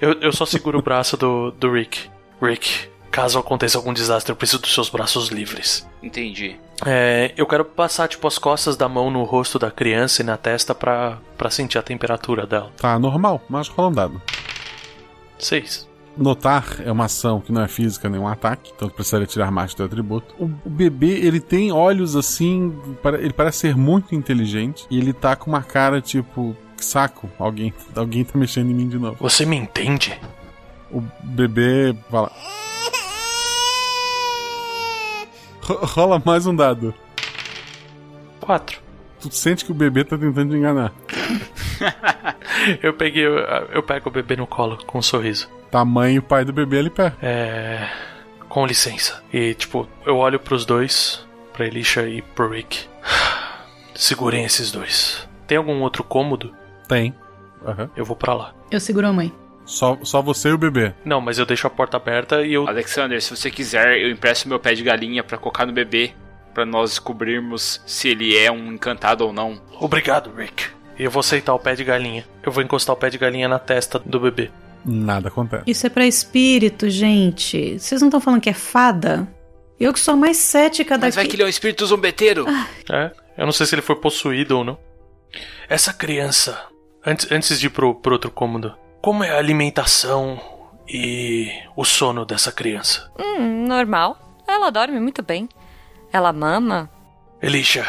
Eu, 0.00 0.12
eu 0.20 0.32
só 0.32 0.46
seguro 0.46 0.78
o 0.78 0.82
braço 0.82 1.16
do, 1.16 1.50
do 1.50 1.72
Rick. 1.72 2.08
Rick, 2.40 2.88
caso 3.10 3.36
aconteça 3.36 3.76
algum 3.76 3.92
desastre, 3.92 4.30
eu 4.30 4.36
preciso 4.36 4.62
dos 4.62 4.72
seus 4.72 4.88
braços 4.88 5.28
livres. 5.28 5.88
Entendi. 6.00 6.56
É, 6.86 7.34
eu 7.36 7.48
quero 7.48 7.64
passar, 7.64 8.06
tipo, 8.06 8.28
as 8.28 8.38
costas 8.38 8.76
da 8.76 8.88
mão 8.88 9.10
no 9.10 9.24
rosto 9.24 9.58
da 9.58 9.72
criança 9.72 10.22
e 10.22 10.24
na 10.24 10.36
testa 10.36 10.72
pra, 10.72 11.18
pra 11.36 11.50
sentir 11.50 11.78
a 11.78 11.82
temperatura 11.82 12.46
dela. 12.46 12.70
Tá 12.76 12.96
normal, 12.96 13.42
mas 13.48 13.66
rola 13.66 13.88
um 13.88 13.92
dado. 13.92 14.22
Seis. 15.36 15.89
Notar 16.16 16.80
é 16.84 16.90
uma 16.90 17.04
ação 17.04 17.40
que 17.40 17.52
não 17.52 17.62
é 17.62 17.68
física 17.68 18.08
nem 18.08 18.20
um 18.20 18.26
ataque, 18.26 18.72
então 18.74 18.88
precisaria 18.88 19.26
tirar 19.26 19.50
mais 19.50 19.72
do 19.72 19.78
teu 19.78 19.86
atributo. 19.86 20.34
O, 20.38 20.50
o 20.64 20.70
bebê, 20.70 21.20
ele 21.20 21.40
tem 21.40 21.72
olhos 21.72 22.16
assim, 22.16 22.76
ele 23.18 23.32
parece 23.32 23.58
ser 23.58 23.76
muito 23.76 24.14
inteligente 24.14 24.86
e 24.90 24.98
ele 24.98 25.12
tá 25.12 25.36
com 25.36 25.50
uma 25.50 25.62
cara 25.62 26.00
tipo, 26.00 26.56
saco, 26.76 27.30
alguém, 27.38 27.72
alguém 27.94 28.24
tá 28.24 28.36
mexendo 28.36 28.70
em 28.70 28.74
mim 28.74 28.88
de 28.88 28.98
novo. 28.98 29.16
Você 29.20 29.46
me 29.46 29.56
entende? 29.56 30.18
O 30.90 31.00
bebê 31.22 31.94
fala. 32.10 32.32
Rola 35.62 36.20
mais 36.24 36.46
um 36.46 36.54
dado. 36.54 36.92
Quatro. 38.40 38.80
Tu 39.20 39.30
sente 39.30 39.64
que 39.64 39.70
o 39.70 39.74
bebê 39.74 40.02
tá 40.02 40.18
tentando 40.18 40.50
te 40.50 40.56
enganar. 40.56 40.92
eu 42.82 42.92
peguei, 42.94 43.24
eu, 43.24 43.36
eu 43.72 43.82
pego 43.82 44.08
o 44.08 44.12
bebê 44.12 44.34
no 44.34 44.46
colo 44.46 44.78
com 44.84 44.98
um 44.98 45.02
sorriso. 45.02 45.48
Tamanho 45.70 46.16
e 46.16 46.18
o 46.18 46.22
pai 46.22 46.44
do 46.44 46.52
bebê 46.52 46.78
ali 46.78 46.90
perto. 46.90 47.16
É. 47.22 47.88
Com 48.48 48.66
licença. 48.66 49.22
E, 49.32 49.54
tipo, 49.54 49.88
eu 50.04 50.16
olho 50.16 50.40
pros 50.40 50.64
dois, 50.64 51.24
pra 51.52 51.66
Elisha 51.66 52.08
e 52.08 52.20
pro 52.22 52.50
Rick. 52.50 52.86
Segurem 53.94 54.44
esses 54.44 54.70
dois. 54.72 55.28
Tem 55.46 55.58
algum 55.58 55.80
outro 55.82 56.02
cômodo? 56.02 56.54
Tem. 56.88 57.14
Uhum. 57.62 57.88
Eu 57.96 58.04
vou 58.04 58.16
pra 58.16 58.34
lá. 58.34 58.54
Eu 58.70 58.80
seguro 58.80 59.06
a 59.06 59.12
mãe. 59.12 59.32
Só, 59.64 59.98
só 60.02 60.20
você 60.20 60.48
e 60.48 60.52
o 60.52 60.58
bebê. 60.58 60.94
Não, 61.04 61.20
mas 61.20 61.38
eu 61.38 61.46
deixo 61.46 61.66
a 61.66 61.70
porta 61.70 61.96
aberta 61.96 62.42
e 62.42 62.54
eu. 62.54 62.66
Alexander, 62.66 63.20
se 63.22 63.36
você 63.36 63.50
quiser, 63.50 63.98
eu 63.98 64.10
empresto 64.10 64.48
meu 64.48 64.58
pé 64.58 64.74
de 64.74 64.82
galinha 64.82 65.22
para 65.22 65.38
colocar 65.38 65.66
no 65.66 65.72
bebê. 65.72 66.12
para 66.52 66.66
nós 66.66 66.90
descobrirmos 66.90 67.80
se 67.86 68.08
ele 68.08 68.36
é 68.36 68.50
um 68.50 68.72
encantado 68.72 69.24
ou 69.24 69.32
não. 69.32 69.60
Obrigado, 69.78 70.34
Rick. 70.34 70.66
E 70.98 71.04
eu 71.04 71.10
vou 71.10 71.20
aceitar 71.20 71.54
o 71.54 71.58
pé 71.58 71.74
de 71.76 71.84
galinha. 71.84 72.24
Eu 72.42 72.50
vou 72.50 72.62
encostar 72.62 72.94
o 72.94 72.98
pé 72.98 73.08
de 73.08 73.18
galinha 73.18 73.48
na 73.48 73.58
testa 73.58 74.00
do 74.00 74.18
bebê. 74.18 74.50
Nada 74.84 75.28
acontece. 75.28 75.64
Isso 75.66 75.86
é 75.86 75.90
pra 75.90 76.06
espírito, 76.06 76.88
gente. 76.88 77.78
Vocês 77.78 78.00
não 78.00 78.08
estão 78.08 78.20
falando 78.20 78.40
que 78.40 78.50
é 78.50 78.54
fada? 78.54 79.28
Eu 79.78 79.92
que 79.92 80.00
sou 80.00 80.14
a 80.14 80.16
mais 80.16 80.36
cética 80.36 80.96
daqui. 80.96 81.06
Mas 81.06 81.14
vai 81.14 81.26
que 81.26 81.36
ele 81.36 81.42
é 81.42 81.46
um 81.46 81.48
espírito 81.48 81.86
zombeteiro. 81.86 82.46
Ah. 82.48 82.66
É, 82.90 83.10
eu 83.38 83.46
não 83.46 83.52
sei 83.52 83.66
se 83.66 83.74
ele 83.74 83.82
foi 83.82 83.96
possuído 83.96 84.58
ou 84.58 84.64
não. 84.64 84.78
Essa 85.68 85.92
criança, 85.92 86.66
antes, 87.04 87.30
antes 87.30 87.58
de 87.60 87.66
ir 87.66 87.70
pro, 87.70 87.94
pro 87.94 88.12
outro 88.12 88.30
cômodo, 88.30 88.74
como 89.00 89.24
é 89.24 89.30
a 89.30 89.38
alimentação 89.38 90.40
e 90.88 91.50
o 91.76 91.84
sono 91.84 92.26
dessa 92.26 92.52
criança? 92.52 93.10
Hum, 93.18 93.66
normal. 93.66 94.42
Ela 94.46 94.70
dorme 94.70 95.00
muito 95.00 95.22
bem. 95.22 95.48
Ela 96.12 96.32
mama. 96.32 96.90
Elisha, 97.40 97.86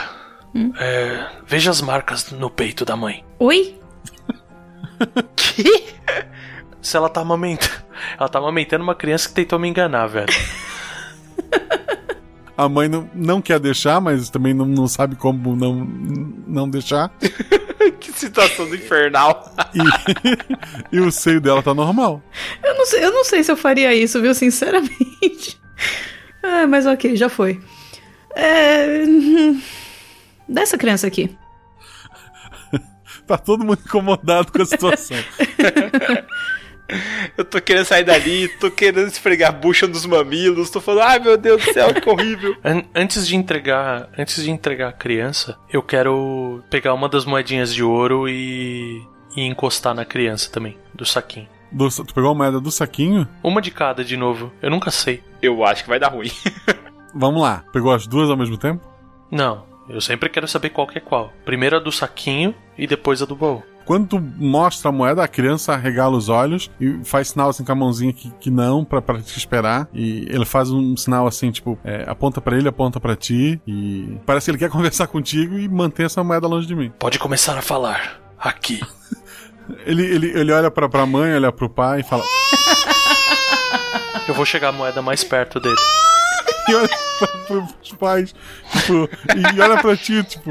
hum? 0.56 0.72
é, 0.80 1.28
veja 1.46 1.72
as 1.72 1.82
marcas 1.82 2.32
no 2.32 2.50
peito 2.50 2.86
da 2.86 2.96
mãe. 2.96 3.26
Oi? 3.40 3.78
que? 5.36 5.92
Se 6.82 6.98
ela 6.98 7.10
tá 7.10 7.22
amamentando. 7.22 7.82
Ela 8.18 8.28
tá 8.28 8.40
amamentando 8.40 8.84
uma 8.84 8.96
criança 8.96 9.30
que 9.30 9.36
tentou 9.36 9.60
me 9.60 9.68
enganar, 9.68 10.08
velho. 10.08 10.34
A 12.58 12.68
mãe 12.68 12.88
não, 12.88 13.10
não 13.14 13.42
quer 13.42 13.60
deixar, 13.60 14.00
mas 14.02 14.30
também 14.30 14.54
não, 14.54 14.66
não 14.66 14.88
sabe 14.88 15.16
como 15.16 15.56
não, 15.56 15.76
não 16.48 16.70
deixar. 16.70 17.12
que 18.00 18.12
situação 18.12 18.68
do 18.68 18.76
infernal. 18.76 19.54
e, 20.92 20.96
e, 20.96 21.00
o 21.00 21.12
seio 21.12 21.42
dela 21.42 21.64
tá 21.64 21.74
normal. 21.74 22.22
Eu 22.64 22.76
não, 22.76 22.86
sei, 22.86 23.04
eu 23.04 23.12
não 23.12 23.24
sei 23.24 23.44
se 23.44 23.52
eu 23.52 23.58
faria 23.58 23.94
isso, 23.94 24.22
viu? 24.22 24.34
Sinceramente. 24.34 25.60
Ah, 26.44 26.68
mas 26.68 26.86
ok, 26.86 27.16
já 27.16 27.30
foi. 27.30 27.60
É... 28.36 29.06
Dessa 30.48 30.78
criança 30.78 31.08
aqui. 31.08 31.36
tá 33.26 33.38
todo 33.38 33.64
mundo 33.64 33.82
incomodado 33.86 34.52
com 34.52 34.62
a 34.62 34.66
situação. 34.66 35.18
Eu 37.38 37.46
tô 37.46 37.62
querendo 37.62 37.86
sair 37.86 38.04
dali, 38.04 38.48
tô 38.48 38.70
querendo 38.70 39.08
esfregar 39.08 39.50
a 39.50 39.54
bucha 39.54 39.88
dos 39.88 40.06
mamilos, 40.06 40.70
tô 40.70 40.82
falando, 40.82 41.04
ai 41.04 41.20
meu 41.20 41.38
Deus 41.38 41.64
do 41.64 41.74
céu, 41.74 41.94
que 41.94 42.10
horrível. 42.10 42.56
An 42.64 42.84
antes 42.94 43.28
de 43.28 43.36
entregar, 43.36 44.10
antes 44.18 44.44
de 44.44 44.52
entregar 44.52 44.90
a 44.90 44.94
criança, 44.94 45.58
eu 45.72 45.82
quero 45.82 46.64
pegar 46.70 46.94
uma 46.94 47.08
das 47.08 47.26
moedinhas 47.26 47.74
de 47.74 47.84
ouro 47.84 48.28
e, 48.28 49.02
e 49.36 49.42
encostar 49.42 49.94
na 49.94 50.06
criança 50.06 50.52
também, 50.52 50.78
do 50.94 51.06
saquinho. 51.06 51.48
Do, 51.72 51.88
tu 51.90 52.14
pegou 52.14 52.32
a 52.32 52.36
moeda 52.36 52.60
do 52.60 52.70
saquinho? 52.70 53.28
Uma 53.42 53.62
de 53.62 53.72
cada 53.72 54.04
de 54.04 54.18
novo. 54.18 54.52
Eu 54.62 54.70
nunca 54.70 54.92
sei. 54.92 55.24
Eu 55.42 55.64
acho 55.64 55.84
que 55.84 55.90
vai 55.90 56.00
dar 56.00 56.10
ruim. 56.10 56.30
Vamos 57.16 57.42
lá. 57.42 57.64
Pegou 57.72 57.94
as 57.94 58.06
duas 58.06 58.30
ao 58.30 58.36
mesmo 58.36 58.58
tempo? 58.58 58.86
Não. 59.32 59.66
Eu 59.90 60.02
sempre 60.02 60.30
quero 60.30 60.48
saber 60.48 60.70
qual 60.70 60.88
que 60.88 60.98
é 60.98 61.02
qual. 61.02 61.34
Primeiro 61.46 61.78
a 61.78 61.80
do 61.80 61.92
saquinho 61.92 62.54
e 62.78 62.86
depois 62.86 63.22
a 63.22 63.26
do 63.26 63.36
baú. 63.36 63.64
Quando 63.86 64.08
tu 64.08 64.24
mostra 64.38 64.90
a 64.90 64.92
moeda, 64.92 65.24
a 65.24 65.28
criança 65.28 65.76
regala 65.76 66.16
os 66.16 66.30
olhos 66.30 66.70
e 66.80 67.00
faz 67.04 67.30
sinal 67.30 67.50
assim 67.50 67.64
com 67.64 67.72
a 67.72 67.76
mãozinha 67.76 68.14
que, 68.14 68.32
que 68.40 68.50
não, 68.50 68.86
pra, 68.86 69.02
pra 69.02 69.22
te 69.22 69.38
esperar. 69.38 69.88
E 69.94 70.26
ele 70.30 70.46
faz 70.46 70.72
um 70.72 70.96
sinal 70.96 71.28
assim, 71.28 71.52
tipo, 71.52 71.78
é, 71.84 72.06
aponta 72.08 72.40
para 72.40 72.58
ele, 72.58 72.68
aponta 72.68 73.00
para 73.00 73.16
ti. 73.16 73.62
E 73.66 74.18
parece 74.26 74.46
que 74.46 74.52
ele 74.52 74.58
quer 74.58 74.70
conversar 74.72 75.08
contigo 75.08 75.58
e 75.58 75.68
mantém 75.68 76.06
essa 76.06 76.24
moeda 76.24 76.48
longe 76.48 76.68
de 76.68 76.76
mim. 76.76 76.92
Pode 77.00 77.20
começar 77.20 77.58
a 77.58 77.62
falar. 77.62 78.20
Aqui. 78.40 78.82
ele, 79.86 80.04
ele, 80.04 80.40
ele 80.40 80.52
olha 80.52 80.72
pra, 80.72 80.90
pra 80.90 81.06
mãe, 81.06 81.34
olha 81.34 81.52
pro 81.52 81.70
pai 81.70 82.02
e 82.02 82.04
fala. 82.04 82.24
Eu 84.28 84.36
vou 84.36 84.46
chegar 84.46 84.70
a 84.70 84.72
moeda 84.72 85.02
mais 85.02 85.24
perto 85.24 85.60
dele. 85.60 85.76
E 86.70 86.76
olha 86.76 86.90
pra, 87.20 87.28
pros 87.48 87.92
pais, 88.00 88.36
tipo, 88.72 89.10
e 89.56 89.60
olha 89.62 89.82
pra 89.82 89.96
ti, 89.98 90.24
tipo, 90.24 90.50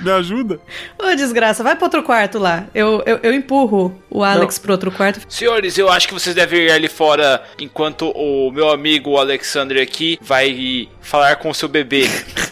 me 0.00 0.10
ajuda. 0.10 0.60
Ô, 0.98 1.14
desgraça, 1.14 1.62
vai 1.62 1.74
pro 1.76 1.84
outro 1.84 2.02
quarto 2.02 2.38
lá. 2.38 2.64
Eu, 2.74 3.02
eu, 3.06 3.20
eu 3.22 3.32
empurro 3.32 4.00
o 4.10 4.22
Alex 4.24 4.56
Não. 4.56 4.62
pro 4.62 4.72
outro 4.72 4.90
quarto. 4.90 5.20
Senhores, 5.28 5.76
eu 5.78 5.88
acho 5.90 6.08
que 6.08 6.14
vocês 6.14 6.34
devem 6.34 6.62
ir 6.62 6.70
ali 6.70 6.88
fora 6.88 7.42
enquanto 7.58 8.10
o 8.10 8.50
meu 8.50 8.70
amigo 8.70 9.16
Alexandre 9.16 9.80
aqui 9.80 10.18
vai 10.22 10.88
falar 11.00 11.36
com 11.36 11.50
o 11.50 11.54
seu 11.54 11.68
bebê. 11.68 12.04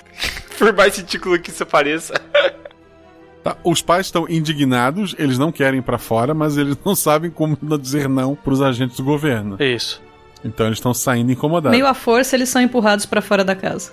Por 0.58 0.72
mais 0.74 0.96
ridículo 0.96 1.38
que 1.38 1.50
isso 1.50 1.64
pareça. 1.64 2.14
Tá, 3.42 3.56
os 3.64 3.80
pais 3.80 4.06
estão 4.06 4.28
indignados, 4.28 5.14
eles 5.18 5.38
não 5.38 5.50
querem 5.50 5.78
ir 5.78 5.82
para 5.82 5.96
fora, 5.96 6.34
mas 6.34 6.58
eles 6.58 6.76
não 6.84 6.94
sabem 6.94 7.30
como 7.30 7.56
dizer 7.78 8.06
não 8.06 8.34
pros 8.34 8.60
agentes 8.60 8.98
do 8.98 9.04
governo. 9.04 9.56
Isso. 9.58 10.02
Então 10.44 10.66
eles 10.66 10.78
estão 10.78 10.94
saindo 10.94 11.30
incomodados. 11.32 11.76
Meio 11.76 11.86
à 11.86 11.94
força, 11.94 12.36
eles 12.36 12.48
são 12.48 12.60
empurrados 12.60 13.06
para 13.06 13.20
fora 13.20 13.44
da 13.44 13.54
casa. 13.54 13.92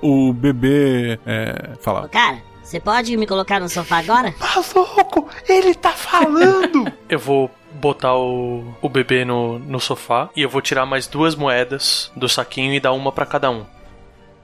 O 0.00 0.32
bebê 0.32 1.18
é, 1.26 1.70
fala. 1.80 2.04
Ô, 2.04 2.08
cara, 2.08 2.38
você 2.62 2.78
pode 2.78 3.16
me 3.16 3.26
colocar 3.26 3.60
no 3.60 3.68
sofá 3.68 3.98
agora? 3.98 4.34
Maluco, 4.38 5.28
ele 5.48 5.74
tá 5.74 5.90
falando! 5.90 6.92
eu 7.08 7.18
vou 7.18 7.50
botar 7.74 8.14
o, 8.16 8.64
o 8.82 8.88
bebê 8.88 9.24
no, 9.24 9.58
no 9.58 9.80
sofá 9.80 10.28
e 10.36 10.42
eu 10.42 10.48
vou 10.48 10.60
tirar 10.60 10.84
mais 10.84 11.06
duas 11.06 11.34
moedas 11.34 12.10
do 12.14 12.28
saquinho 12.28 12.74
e 12.74 12.80
dar 12.80 12.92
uma 12.92 13.10
para 13.10 13.26
cada 13.26 13.50
um. 13.50 13.64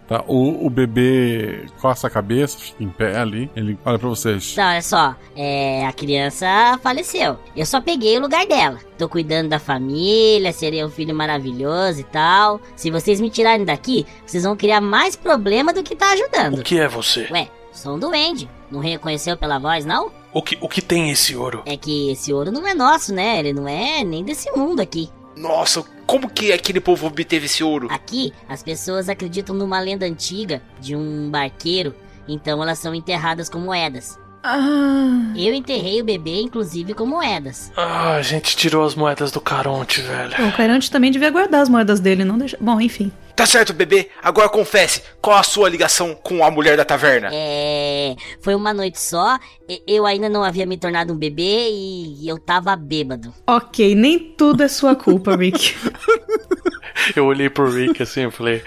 Tá, 0.06 0.22
o, 0.26 0.66
o 0.66 0.68
bebê 0.68 1.64
coça 1.81 2.06
a 2.06 2.10
cabeça, 2.10 2.59
fica 2.59 2.82
em 2.82 2.89
pé 2.89 3.16
ali, 3.16 3.51
ele 3.56 3.78
olha 3.85 3.98
pra 3.98 4.09
vocês. 4.09 4.55
Não, 4.56 4.64
olha 4.64 4.82
só, 4.82 5.16
é, 5.35 5.86
a 5.86 5.93
criança 5.93 6.78
faleceu. 6.82 7.39
Eu 7.56 7.64
só 7.64 7.81
peguei 7.81 8.18
o 8.18 8.20
lugar 8.20 8.47
dela. 8.47 8.78
Tô 8.98 9.09
cuidando 9.09 9.48
da 9.48 9.59
família, 9.59 10.52
serei 10.52 10.85
um 10.85 10.90
filho 10.90 11.14
maravilhoso 11.14 12.01
e 12.01 12.05
tal. 12.05 12.60
Se 12.76 12.90
vocês 12.90 13.20
me 13.20 13.31
tirarem 13.31 13.64
daqui, 13.64 14.06
vocês 14.26 14.44
vão 14.44 14.56
criar 14.56 14.81
mais 14.81 15.16
problema 15.16 15.72
do 15.72 15.82
que 15.82 15.97
tá 15.97 16.12
ajudando. 16.12 16.59
O 16.59 16.62
que 16.62 16.78
é 16.78 16.86
você? 16.86 17.26
Ué, 17.31 17.48
sou 17.72 17.97
um 17.97 17.98
duende. 17.98 18.48
Não 18.70 18.81
reconheceu 18.81 19.36
pela 19.36 19.59
voz, 19.59 19.86
não? 19.86 20.10
O 20.32 20.43
que, 20.43 20.59
o 20.60 20.68
que 20.68 20.82
tem 20.82 21.10
esse 21.10 21.36
ouro? 21.36 21.62
É 21.64 21.76
que 21.76 22.10
esse 22.10 22.32
ouro 22.32 22.51
não 22.51 22.66
é 22.66 22.74
nosso, 22.74 23.14
né? 23.14 23.39
Ele 23.39 23.52
não 23.52 23.68
é 23.68 24.02
nem 24.05 24.24
desse 24.24 24.51
mundo 24.51 24.81
aqui. 24.81 25.09
Nossa, 25.36 25.82
como 26.06 26.28
que 26.28 26.52
aquele 26.52 26.81
povo 26.81 27.06
obteve 27.06 27.47
esse 27.47 27.65
ouro? 27.65 27.89
Aqui, 27.90 28.32
as 28.48 28.62
pessoas 28.62 29.09
acreditam 29.09 29.55
numa 29.55 29.81
lenda 29.81 30.06
antiga 30.06 30.62
de 30.81 30.94
um 30.94 31.31
barqueiro, 31.31 31.94
então 32.28 32.62
elas 32.62 32.78
são 32.78 32.94
enterradas 32.94 33.48
com 33.48 33.59
moedas. 33.59 34.19
Ah. 34.44 35.32
Eu 35.34 35.54
enterrei 35.54 36.02
o 36.02 36.04
bebê, 36.04 36.42
inclusive, 36.42 36.92
com 36.92 37.06
moedas. 37.06 37.72
Ah, 37.74 38.16
a 38.16 38.22
gente 38.22 38.54
tirou 38.54 38.84
as 38.84 38.94
moedas 38.94 39.32
do 39.32 39.40
Caronte, 39.40 40.02
velho. 40.02 40.48
O 40.48 40.52
Caronte 40.52 40.90
também 40.90 41.10
devia 41.10 41.30
guardar 41.30 41.62
as 41.62 41.68
moedas 41.70 41.98
dele, 41.98 42.24
não 42.24 42.36
deixa. 42.36 42.58
Bom, 42.60 42.78
enfim. 42.78 43.10
Tá 43.34 43.46
certo, 43.46 43.72
bebê. 43.72 44.10
Agora 44.22 44.48
confesse, 44.48 45.02
qual 45.20 45.36
a 45.36 45.42
sua 45.42 45.68
ligação 45.68 46.14
com 46.14 46.44
a 46.44 46.50
mulher 46.50 46.76
da 46.76 46.84
taverna? 46.84 47.30
É. 47.32 48.14
Foi 48.40 48.54
uma 48.54 48.72
noite 48.72 49.00
só. 49.00 49.38
Eu 49.88 50.06
ainda 50.06 50.28
não 50.28 50.44
havia 50.44 50.66
me 50.66 50.76
tornado 50.76 51.12
um 51.12 51.16
bebê 51.16 51.68
e 51.70 52.28
eu 52.28 52.38
tava 52.38 52.76
bêbado. 52.76 53.34
Ok, 53.46 53.94
nem 53.94 54.18
tudo 54.18 54.62
é 54.62 54.68
sua 54.68 54.94
culpa, 54.94 55.34
Rick. 55.34 55.74
Eu 57.14 57.26
olhei 57.26 57.50
pro 57.50 57.70
Rick 57.70 58.02
assim, 58.02 58.22
eu 58.22 58.30
falei, 58.30 58.62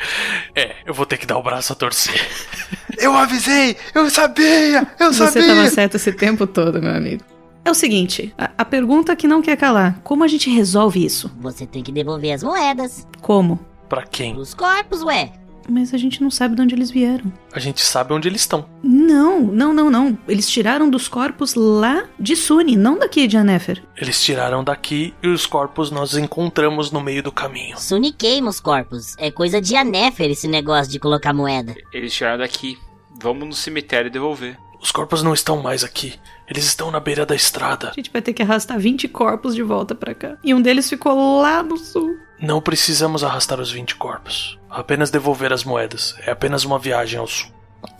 é, 0.55 0.75
eu 0.85 0.93
vou 0.93 1.05
ter 1.05 1.17
que 1.17 1.25
dar 1.25 1.37
o 1.37 1.43
braço 1.43 1.73
a 1.73 1.75
torcer. 1.75 2.19
Eu 2.97 3.13
avisei! 3.15 3.77
Eu 3.93 4.09
sabia! 4.09 4.85
Eu 4.99 5.13
Você 5.13 5.25
sabia! 5.25 5.41
estava 5.41 5.69
certo 5.69 5.95
esse 5.95 6.11
tempo 6.11 6.45
todo, 6.47 6.81
meu 6.81 6.93
amigo. 6.93 7.23
É 7.63 7.69
o 7.71 7.73
seguinte, 7.75 8.33
a, 8.37 8.49
a 8.57 8.65
pergunta 8.65 9.15
que 9.15 9.27
não 9.27 9.41
quer 9.41 9.55
calar: 9.57 9.99
como 10.03 10.23
a 10.23 10.27
gente 10.27 10.49
resolve 10.49 11.05
isso? 11.05 11.31
Você 11.39 11.65
tem 11.65 11.83
que 11.83 11.91
devolver 11.91 12.33
as 12.33 12.41
moedas. 12.43 13.05
Como? 13.21 13.59
Pra 13.87 14.03
quem? 14.03 14.35
Os 14.37 14.53
corpos, 14.53 15.03
ué. 15.03 15.31
Mas 15.69 15.93
a 15.93 15.97
gente 15.97 16.21
não 16.21 16.31
sabe 16.31 16.55
de 16.55 16.61
onde 16.61 16.75
eles 16.75 16.89
vieram. 16.89 17.31
A 17.51 17.59
gente 17.59 17.81
sabe 17.81 18.13
onde 18.13 18.27
eles 18.27 18.41
estão. 18.41 18.67
Não, 18.81 19.41
não, 19.41 19.73
não, 19.73 19.89
não. 19.89 20.17
Eles 20.27 20.49
tiraram 20.49 20.89
dos 20.89 21.07
corpos 21.07 21.55
lá 21.55 22.05
de 22.19 22.35
Suni, 22.35 22.75
não 22.75 22.97
daqui 22.97 23.27
de 23.27 23.37
Anefer. 23.37 23.83
Eles 23.95 24.23
tiraram 24.23 24.63
daqui 24.63 25.13
e 25.21 25.27
os 25.27 25.45
corpos 25.45 25.91
nós 25.91 26.15
encontramos 26.15 26.91
no 26.91 27.01
meio 27.01 27.21
do 27.21 27.31
caminho. 27.31 27.77
Suni 27.77 28.11
queima 28.11 28.49
os 28.49 28.59
corpos. 28.59 29.15
É 29.17 29.29
coisa 29.29 29.61
de 29.61 29.75
Anefer 29.75 30.31
esse 30.31 30.47
negócio 30.47 30.91
de 30.91 30.99
colocar 30.99 31.33
moeda. 31.33 31.75
Eles 31.93 32.13
tiraram 32.13 32.39
daqui. 32.39 32.77
Vamos 33.21 33.47
no 33.47 33.53
cemitério 33.53 34.11
devolver. 34.11 34.57
Os 34.79 34.91
corpos 34.91 35.23
não 35.23 35.33
estão 35.33 35.61
mais 35.61 35.83
aqui. 35.83 36.13
Eles 36.47 36.65
estão 36.65 36.89
na 36.89 36.99
beira 36.99 37.25
da 37.25 37.35
estrada. 37.35 37.89
A 37.89 37.93
gente 37.93 38.09
vai 38.11 38.21
ter 38.21 38.33
que 38.33 38.41
arrastar 38.41 38.79
20 38.79 39.07
corpos 39.09 39.53
de 39.53 39.61
volta 39.61 39.93
pra 39.93 40.15
cá. 40.15 40.37
E 40.43 40.53
um 40.53 40.61
deles 40.61 40.89
ficou 40.89 41.41
lá 41.41 41.61
no 41.61 41.77
sul. 41.77 42.17
Não 42.39 42.61
precisamos 42.61 43.23
arrastar 43.23 43.59
os 43.59 43.71
20 43.71 43.95
corpos. 43.95 44.57
Apenas 44.69 45.09
devolver 45.09 45.51
as 45.51 45.63
moedas. 45.63 46.15
É 46.25 46.31
apenas 46.31 46.63
uma 46.63 46.79
viagem 46.79 47.19
ao 47.19 47.27
sul. 47.27 47.51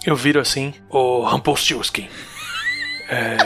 Eu 0.05 0.15
viro 0.15 0.39
assim, 0.39 0.73
o 0.89 1.23
Rampolstiltskin. 1.23 2.07
É. 3.09 3.37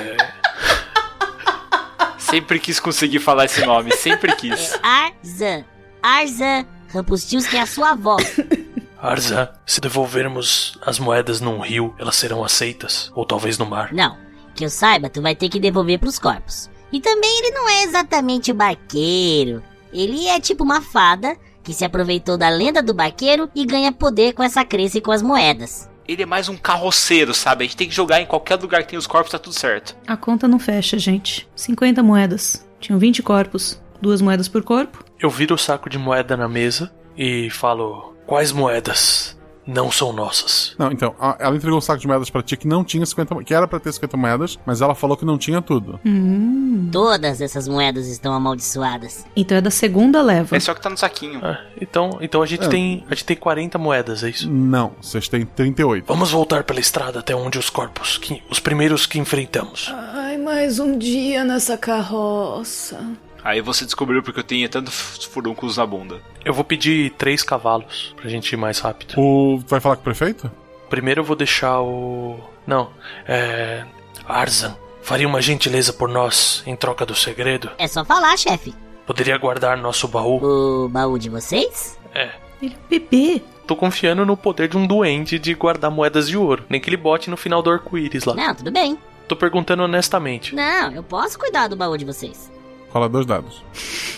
Sempre 2.17 2.59
quis 2.59 2.79
conseguir 2.79 3.19
falar 3.19 3.45
esse 3.45 3.65
nome, 3.65 3.91
sempre 3.91 4.33
quis. 4.37 4.79
Arzan. 4.81 5.65
Arzan. 6.01 6.65
Rampustilski 6.93 7.57
é 7.57 7.61
a 7.61 7.65
sua 7.65 7.91
avó. 7.91 8.17
Arzan, 8.97 9.49
se 9.65 9.81
devolvermos 9.81 10.77
as 10.85 10.99
moedas 10.99 11.41
num 11.41 11.59
rio, 11.59 11.95
elas 11.97 12.15
serão 12.15 12.43
aceitas. 12.43 13.11
Ou 13.15 13.25
talvez 13.25 13.57
no 13.57 13.65
mar. 13.65 13.91
Não. 13.91 14.17
Que 14.55 14.65
eu 14.65 14.69
saiba, 14.69 15.09
tu 15.09 15.21
vai 15.21 15.35
ter 15.35 15.49
que 15.49 15.59
devolver 15.59 15.99
pros 15.99 16.19
corpos. 16.19 16.69
E 16.91 16.99
também 16.99 17.39
ele 17.39 17.51
não 17.51 17.69
é 17.69 17.83
exatamente 17.83 18.51
o 18.51 18.55
barqueiro. 18.55 19.63
Ele 19.93 20.27
é 20.27 20.39
tipo 20.39 20.63
uma 20.63 20.81
fada 20.81 21.37
que 21.63 21.73
se 21.73 21.85
aproveitou 21.85 22.37
da 22.37 22.49
lenda 22.49 22.81
do 22.81 22.93
barqueiro 22.93 23.49
e 23.55 23.65
ganha 23.65 23.91
poder 23.91 24.33
com 24.33 24.43
essa 24.43 24.65
crença 24.65 24.97
e 24.97 25.01
com 25.01 25.11
as 25.11 25.21
moedas. 25.21 25.89
Ele 26.07 26.23
é 26.23 26.25
mais 26.25 26.49
um 26.49 26.57
carroceiro, 26.57 27.33
sabe? 27.33 27.63
A 27.63 27.67
gente 27.67 27.77
tem 27.77 27.87
que 27.87 27.95
jogar 27.95 28.19
em 28.19 28.25
qualquer 28.25 28.59
lugar 28.59 28.83
que 28.83 28.89
tem 28.89 28.99
os 28.99 29.07
corpos, 29.07 29.31
tá 29.31 29.39
tudo 29.39 29.53
certo. 29.53 29.95
A 30.07 30.17
conta 30.17 30.47
não 30.47 30.59
fecha, 30.59 30.97
gente. 30.97 31.47
50 31.55 32.01
moedas. 32.03 32.65
Tinham 32.79 32.99
20 32.99 33.21
corpos. 33.21 33.81
Duas 34.01 34.21
moedas 34.21 34.47
por 34.47 34.63
corpo. 34.63 35.05
Eu 35.19 35.29
viro 35.29 35.55
o 35.55 35.57
saco 35.57 35.89
de 35.89 35.97
moeda 35.97 36.35
na 36.35 36.49
mesa 36.49 36.91
e 37.15 37.49
falo: 37.51 38.15
Quais 38.25 38.51
moedas 38.51 39.39
não 39.65 39.91
são 39.91 40.11
nossas? 40.13 40.75
Não, 40.77 40.91
então, 40.91 41.13
a- 41.19 41.35
ela 41.39 41.55
entregou 41.55 41.77
um 41.77 41.81
saco 41.81 41.99
de 41.99 42.07
moedas 42.07 42.29
pra 42.29 42.41
ti 42.41 42.57
que 42.57 42.67
não 42.67 42.83
tinha 42.83 43.05
50 43.05 43.35
mo- 43.35 43.43
que 43.43 43.53
era 43.53 43.67
pra 43.67 43.79
ter 43.79 43.91
50 43.93 44.17
moedas, 44.17 44.57
mas 44.65 44.81
ela 44.81 44.95
falou 44.95 45.15
que 45.15 45.25
não 45.25 45.37
tinha 45.37 45.61
tudo. 45.61 45.99
Hum. 46.05 46.89
Todas 46.91 47.41
essas 47.41 47.67
moedas 47.67 48.07
estão 48.07 48.33
amaldiçoadas. 48.33 49.25
Então 49.35 49.57
é 49.57 49.61
da 49.61 49.71
segunda 49.71 50.21
leva. 50.21 50.55
É 50.55 50.59
só 50.59 50.73
que 50.73 50.81
tá 50.81 50.89
no 50.89 50.97
saquinho. 50.97 51.39
Ah, 51.43 51.59
então, 51.79 52.17
então 52.21 52.41
a 52.41 52.45
gente 52.45 52.65
É. 52.65 52.67
tem 52.67 53.03
a 53.07 53.13
gente 53.13 53.25
tem 53.25 53.37
40 53.37 53.77
moedas, 53.77 54.23
é 54.23 54.29
isso? 54.29 54.49
Não, 54.49 54.93
vocês 55.01 55.27
têm 55.27 55.45
38. 55.45 56.05
Vamos 56.07 56.31
voltar 56.31 56.63
pela 56.63 56.79
estrada 56.79 57.19
até 57.19 57.35
onde 57.35 57.57
os 57.57 57.69
corpos, 57.69 58.17
que, 58.17 58.41
os 58.49 58.59
primeiros 58.59 59.05
que 59.05 59.19
enfrentamos. 59.19 59.91
Ai, 60.13 60.37
mais 60.37 60.79
um 60.79 60.97
dia 60.97 61.43
nessa 61.43 61.77
carroça. 61.77 62.99
Aí 63.43 63.61
você 63.61 63.85
descobriu 63.85 64.21
porque 64.21 64.39
eu 64.39 64.43
tinha 64.43 64.69
tanto 64.69 64.91
furúnculos 64.91 65.77
na 65.77 65.85
bunda. 65.85 66.21
Eu 66.45 66.53
vou 66.53 66.63
pedir 66.63 67.11
três 67.11 67.43
cavalos 67.43 68.13
pra 68.15 68.29
gente 68.29 68.51
ir 68.51 68.57
mais 68.57 68.79
rápido. 68.79 69.13
O 69.17 69.59
vai 69.67 69.79
falar 69.79 69.95
com 69.95 70.01
o 70.01 70.05
prefeito? 70.05 70.51
Primeiro 70.89 71.21
eu 71.21 71.25
vou 71.25 71.35
deixar 71.35 71.79
o 71.81 72.39
não, 72.65 72.89
é 73.27 73.83
Arzan. 74.27 74.75
Faria 75.01 75.27
uma 75.27 75.41
gentileza 75.41 75.91
por 75.91 76.07
nós 76.07 76.63
em 76.65 76.75
troca 76.75 77.05
do 77.05 77.15
segredo? 77.15 77.71
É 77.77 77.87
só 77.87 78.05
falar, 78.05 78.37
chefe. 78.37 78.73
Poderia 79.05 79.37
guardar 79.37 79.77
nosso 79.77 80.07
baú? 80.07 80.39
O 80.43 80.89
baú 80.89 81.17
de 81.17 81.29
vocês? 81.29 81.97
É. 82.13 82.29
Ele 82.61 82.75
é 82.75 82.89
bebê. 82.89 83.41
Tô 83.65 83.75
confiando 83.75 84.25
no 84.25 84.37
poder 84.37 84.67
de 84.67 84.77
um 84.77 84.85
duende 84.85 85.39
de 85.39 85.53
guardar 85.55 85.89
moedas 85.89 86.27
de 86.27 86.37
ouro. 86.37 86.63
Nem 86.69 86.79
que 86.79 86.87
ele 86.89 86.97
bote 86.97 87.29
no 87.29 87.37
final 87.37 87.63
do 87.63 87.71
arco-íris 87.71 88.25
lá. 88.25 88.35
Não, 88.35 88.53
tudo 88.53 88.71
bem. 88.71 88.97
Tô 89.27 89.35
perguntando 89.35 89.83
honestamente. 89.83 90.53
Não, 90.53 90.91
eu 90.91 91.01
posso 91.01 91.39
cuidar 91.39 91.67
do 91.67 91.75
baú 91.75 91.97
de 91.97 92.05
vocês. 92.05 92.51
Rola 92.93 93.07
dois 93.09 93.25
dados. 93.25 93.63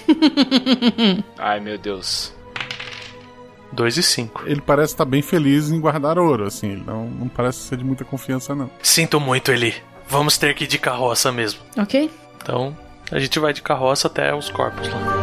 Ai, 1.37 1.59
meu 1.59 1.77
Deus. 1.77 2.33
2 3.71 3.97
e 3.97 4.03
5. 4.03 4.43
Ele 4.45 4.61
parece 4.61 4.93
estar 4.93 5.05
bem 5.05 5.21
feliz 5.21 5.71
em 5.71 5.79
guardar 5.79 6.19
ouro, 6.19 6.45
assim. 6.45 6.73
Ele 6.73 6.83
não, 6.85 7.05
não 7.07 7.27
parece 7.27 7.59
ser 7.59 7.77
de 7.77 7.83
muita 7.83 8.05
confiança, 8.05 8.53
não. 8.53 8.69
Sinto 8.81 9.19
muito, 9.19 9.51
Eli. 9.51 9.73
Vamos 10.07 10.37
ter 10.37 10.53
que 10.53 10.65
ir 10.65 10.67
de 10.67 10.77
carroça 10.77 11.31
mesmo. 11.31 11.59
Ok? 11.77 12.09
Então, 12.37 12.77
a 13.11 13.19
gente 13.19 13.39
vai 13.39 13.53
de 13.53 13.61
carroça 13.61 14.07
até 14.07 14.33
os 14.33 14.49
corpos 14.49 14.87
lá. 14.89 15.22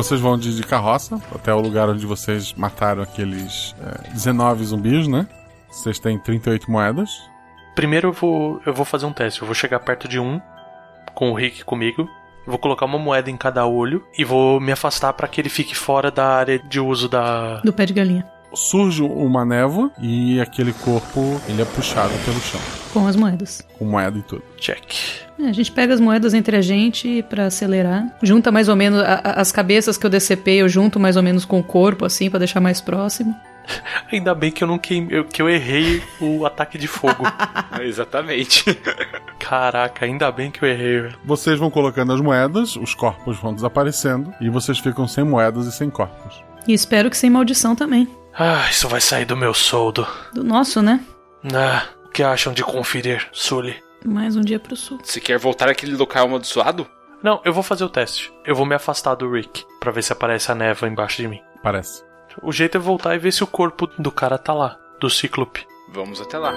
Vocês 0.00 0.18
vão 0.18 0.38
de, 0.38 0.56
de 0.56 0.62
carroça 0.62 1.20
até 1.34 1.52
o 1.52 1.60
lugar 1.60 1.90
onde 1.90 2.06
vocês 2.06 2.54
mataram 2.54 3.02
aqueles 3.02 3.76
é, 3.82 4.08
19 4.12 4.64
zumbis, 4.64 5.06
né? 5.06 5.26
Vocês 5.70 5.98
têm 5.98 6.18
38 6.18 6.70
moedas. 6.70 7.10
Primeiro 7.74 8.08
eu 8.08 8.12
vou, 8.14 8.62
eu 8.64 8.72
vou 8.72 8.86
fazer 8.86 9.04
um 9.04 9.12
teste. 9.12 9.42
Eu 9.42 9.46
vou 9.46 9.54
chegar 9.54 9.78
perto 9.80 10.08
de 10.08 10.18
um, 10.18 10.40
com 11.14 11.30
o 11.30 11.34
Rick 11.34 11.66
comigo. 11.66 12.08
Vou 12.46 12.56
colocar 12.56 12.86
uma 12.86 12.98
moeda 12.98 13.30
em 13.30 13.36
cada 13.36 13.66
olho 13.66 14.02
e 14.16 14.24
vou 14.24 14.58
me 14.58 14.72
afastar 14.72 15.12
para 15.12 15.28
que 15.28 15.38
ele 15.38 15.50
fique 15.50 15.74
fora 15.74 16.10
da 16.10 16.28
área 16.28 16.58
de 16.58 16.80
uso 16.80 17.06
da. 17.06 17.56
Do 17.58 17.70
pé 17.70 17.84
de 17.84 17.92
galinha. 17.92 18.26
Surge 18.54 19.02
uma 19.02 19.44
névoa 19.44 19.90
e 20.00 20.40
aquele 20.40 20.72
corpo 20.72 21.40
ele 21.48 21.62
é 21.62 21.64
puxado 21.64 22.12
pelo 22.24 22.40
chão, 22.40 22.60
Com 22.92 23.06
as 23.06 23.14
moedas. 23.16 23.62
com 23.78 23.84
moeda 23.84 24.18
e 24.18 24.22
tudo. 24.22 24.42
Check. 24.58 24.82
É, 25.38 25.44
a 25.48 25.52
gente 25.52 25.70
pega 25.72 25.94
as 25.94 26.00
moedas 26.00 26.34
entre 26.34 26.56
a 26.56 26.60
gente 26.60 27.24
pra 27.30 27.46
acelerar. 27.46 28.06
Junta 28.22 28.50
mais 28.52 28.68
ou 28.68 28.76
menos 28.76 29.00
a- 29.00 29.20
a- 29.24 29.40
as 29.40 29.50
cabeças 29.52 29.96
que 29.96 30.04
eu 30.04 30.10
decepei, 30.10 30.60
eu 30.60 30.68
junto 30.68 30.98
mais 31.00 31.16
ou 31.16 31.22
menos 31.22 31.44
com 31.44 31.58
o 31.60 31.62
corpo, 31.62 32.04
assim, 32.04 32.28
pra 32.28 32.38
deixar 32.38 32.60
mais 32.60 32.80
próximo. 32.80 33.34
Ainda 34.12 34.34
bem 34.34 34.50
que 34.50 34.64
eu 34.64 34.68
não 34.68 34.78
queimei, 34.78 35.18
eu- 35.18 35.24
que 35.24 35.40
eu 35.40 35.48
errei 35.48 36.02
o 36.20 36.44
ataque 36.44 36.76
de 36.76 36.86
fogo. 36.88 37.22
Exatamente. 37.80 38.64
Caraca, 39.38 40.04
ainda 40.04 40.30
bem 40.30 40.50
que 40.50 40.62
eu 40.62 40.68
errei, 40.68 41.00
velho. 41.02 41.18
Vocês 41.24 41.58
vão 41.58 41.70
colocando 41.70 42.12
as 42.12 42.20
moedas, 42.20 42.76
os 42.76 42.94
corpos 42.94 43.38
vão 43.38 43.54
desaparecendo 43.54 44.32
e 44.40 44.48
vocês 44.50 44.78
ficam 44.78 45.06
sem 45.08 45.24
moedas 45.24 45.66
e 45.66 45.72
sem 45.72 45.88
corpos. 45.88 46.42
E 46.68 46.72
espero 46.74 47.08
que 47.10 47.16
sem 47.16 47.30
maldição 47.30 47.74
também. 47.74 48.06
Ah, 48.34 48.68
isso 48.70 48.88
vai 48.88 49.00
sair 49.00 49.24
do 49.24 49.36
meu 49.36 49.52
soldo. 49.52 50.06
Do 50.32 50.42
nosso, 50.44 50.80
né? 50.82 51.04
Ah, 51.54 51.88
o 52.04 52.08
que 52.08 52.22
acham 52.22 52.52
de 52.52 52.62
conferir, 52.62 53.28
Sully? 53.32 53.82
Mais 54.04 54.36
um 54.36 54.40
dia 54.40 54.58
pro 54.58 54.76
sul. 54.76 54.98
Você 55.02 55.20
quer 55.20 55.38
voltar 55.38 55.68
àquele 55.68 55.94
local 55.94 56.26
amaldiçoado? 56.26 56.86
Não, 57.22 57.40
eu 57.44 57.52
vou 57.52 57.62
fazer 57.62 57.84
o 57.84 57.88
teste. 57.88 58.32
Eu 58.46 58.54
vou 58.54 58.64
me 58.64 58.74
afastar 58.74 59.14
do 59.14 59.30
Rick 59.30 59.64
pra 59.78 59.92
ver 59.92 60.02
se 60.02 60.12
aparece 60.12 60.50
a 60.50 60.54
névoa 60.54 60.88
embaixo 60.88 61.18
de 61.20 61.28
mim. 61.28 61.40
Parece. 61.62 62.02
O 62.42 62.50
jeito 62.52 62.76
é 62.78 62.80
voltar 62.80 63.14
e 63.14 63.18
ver 63.18 63.32
se 63.32 63.44
o 63.44 63.46
corpo 63.46 63.86
do 63.98 64.10
cara 64.10 64.38
tá 64.38 64.54
lá, 64.54 64.78
do 64.98 65.10
Ciclope. 65.10 65.66
Vamos 65.92 66.20
até 66.20 66.38
lá. 66.38 66.52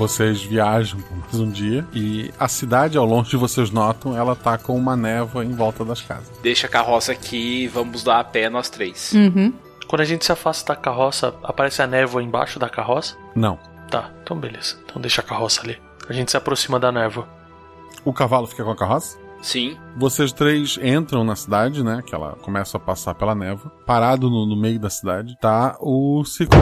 Vocês 0.00 0.42
viajam 0.42 0.98
por 0.98 1.14
mais 1.14 1.34
um 1.34 1.50
dia 1.50 1.86
e 1.92 2.32
a 2.40 2.48
cidade, 2.48 2.96
ao 2.96 3.04
longe, 3.04 3.36
vocês 3.36 3.70
notam, 3.70 4.16
ela 4.16 4.34
tá 4.34 4.56
com 4.56 4.74
uma 4.74 4.96
névoa 4.96 5.44
em 5.44 5.54
volta 5.54 5.84
das 5.84 6.00
casas. 6.00 6.26
Deixa 6.42 6.66
a 6.66 6.70
carroça 6.70 7.12
aqui 7.12 7.64
e 7.64 7.68
vamos 7.68 8.02
lá 8.02 8.20
a 8.20 8.24
pé 8.24 8.48
nós 8.48 8.70
três. 8.70 9.12
Uhum. 9.12 9.52
Quando 9.86 10.00
a 10.00 10.06
gente 10.06 10.24
se 10.24 10.32
afasta 10.32 10.72
da 10.72 10.80
carroça, 10.80 11.34
aparece 11.42 11.82
a 11.82 11.86
névoa 11.86 12.22
embaixo 12.22 12.58
da 12.58 12.66
carroça? 12.66 13.14
Não. 13.34 13.58
Tá, 13.90 14.10
então 14.22 14.38
beleza. 14.38 14.78
Então 14.86 15.02
deixa 15.02 15.20
a 15.20 15.24
carroça 15.24 15.60
ali. 15.60 15.78
A 16.08 16.14
gente 16.14 16.30
se 16.30 16.36
aproxima 16.38 16.80
da 16.80 16.90
névoa. 16.90 17.28
O 18.02 18.14
cavalo 18.14 18.46
fica 18.46 18.64
com 18.64 18.70
a 18.70 18.76
carroça? 18.76 19.18
Sim. 19.42 19.76
Vocês 19.98 20.32
três 20.32 20.78
entram 20.82 21.24
na 21.24 21.36
cidade, 21.36 21.84
né? 21.84 22.02
Que 22.06 22.14
ela 22.14 22.38
começa 22.40 22.78
a 22.78 22.80
passar 22.80 23.14
pela 23.14 23.34
névoa. 23.34 23.70
Parado 23.84 24.30
no, 24.30 24.46
no 24.46 24.56
meio 24.56 24.80
da 24.80 24.88
cidade 24.88 25.36
tá 25.38 25.76
o 25.78 26.24
ciclo. 26.24 26.58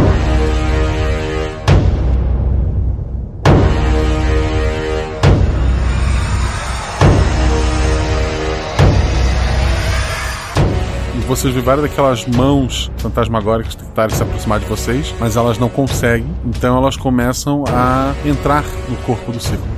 Vocês 11.28 11.52
veem 11.52 11.64
várias 11.64 11.90
daquelas 11.90 12.26
mãos 12.26 12.90
fantasmagóricas 12.96 13.74
tentarem 13.74 14.16
se 14.16 14.22
aproximar 14.22 14.58
de 14.58 14.64
vocês, 14.64 15.14
mas 15.20 15.36
elas 15.36 15.58
não 15.58 15.68
conseguem. 15.68 16.34
Então 16.46 16.78
elas 16.78 16.96
começam 16.96 17.64
a 17.68 18.14
entrar 18.24 18.64
no 18.88 18.96
corpo 19.04 19.30
do 19.30 19.38
ciclo. 19.38 19.68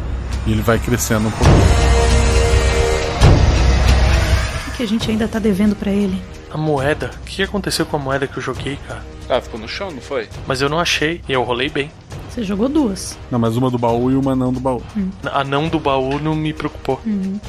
E 0.47 0.53
ele 0.53 0.63
vai 0.63 0.79
crescendo 0.79 1.27
um 1.27 1.31
pouquinho. 1.31 2.01
que 4.77 4.85
a 4.85 4.87
gente 4.87 5.11
ainda 5.11 5.27
tá 5.27 5.39
devendo 5.41 5.75
pra 5.75 5.91
ele? 5.91 6.23
A 6.53 6.57
moeda? 6.57 7.11
O 7.21 7.25
que 7.25 7.43
aconteceu 7.43 7.85
com 7.85 7.97
a 7.97 7.99
moeda 7.99 8.29
que 8.29 8.39
eu 8.39 8.43
joguei, 8.43 8.79
cara? 8.89 9.03
Ah, 9.29 9.41
ficou 9.41 9.59
no 9.59 9.69
chão, 9.69 9.91
não 9.91 10.01
foi? 10.01 10.29
Mas 10.47 10.63
eu 10.63 10.69
não 10.69 10.79
achei 10.79 11.21
e 11.29 11.33
eu 11.33 11.43
rolei 11.43 11.69
bem. 11.69 11.91
Você 12.31 12.45
jogou 12.45 12.69
duas. 12.69 13.19
Não, 13.31 13.39
mas 13.41 13.57
uma 13.57 13.71
do 13.71 13.77
baú 13.79 14.11
e 14.11 14.15
uma 14.15 14.37
não 14.37 14.53
do 14.53 14.61
baú. 14.61 14.81
A 15.33 15.43
não 15.43 15.69
do 15.69 15.81
baú 15.81 16.21
não 16.21 16.35
me 16.35 16.53
preocupou. 16.53 17.01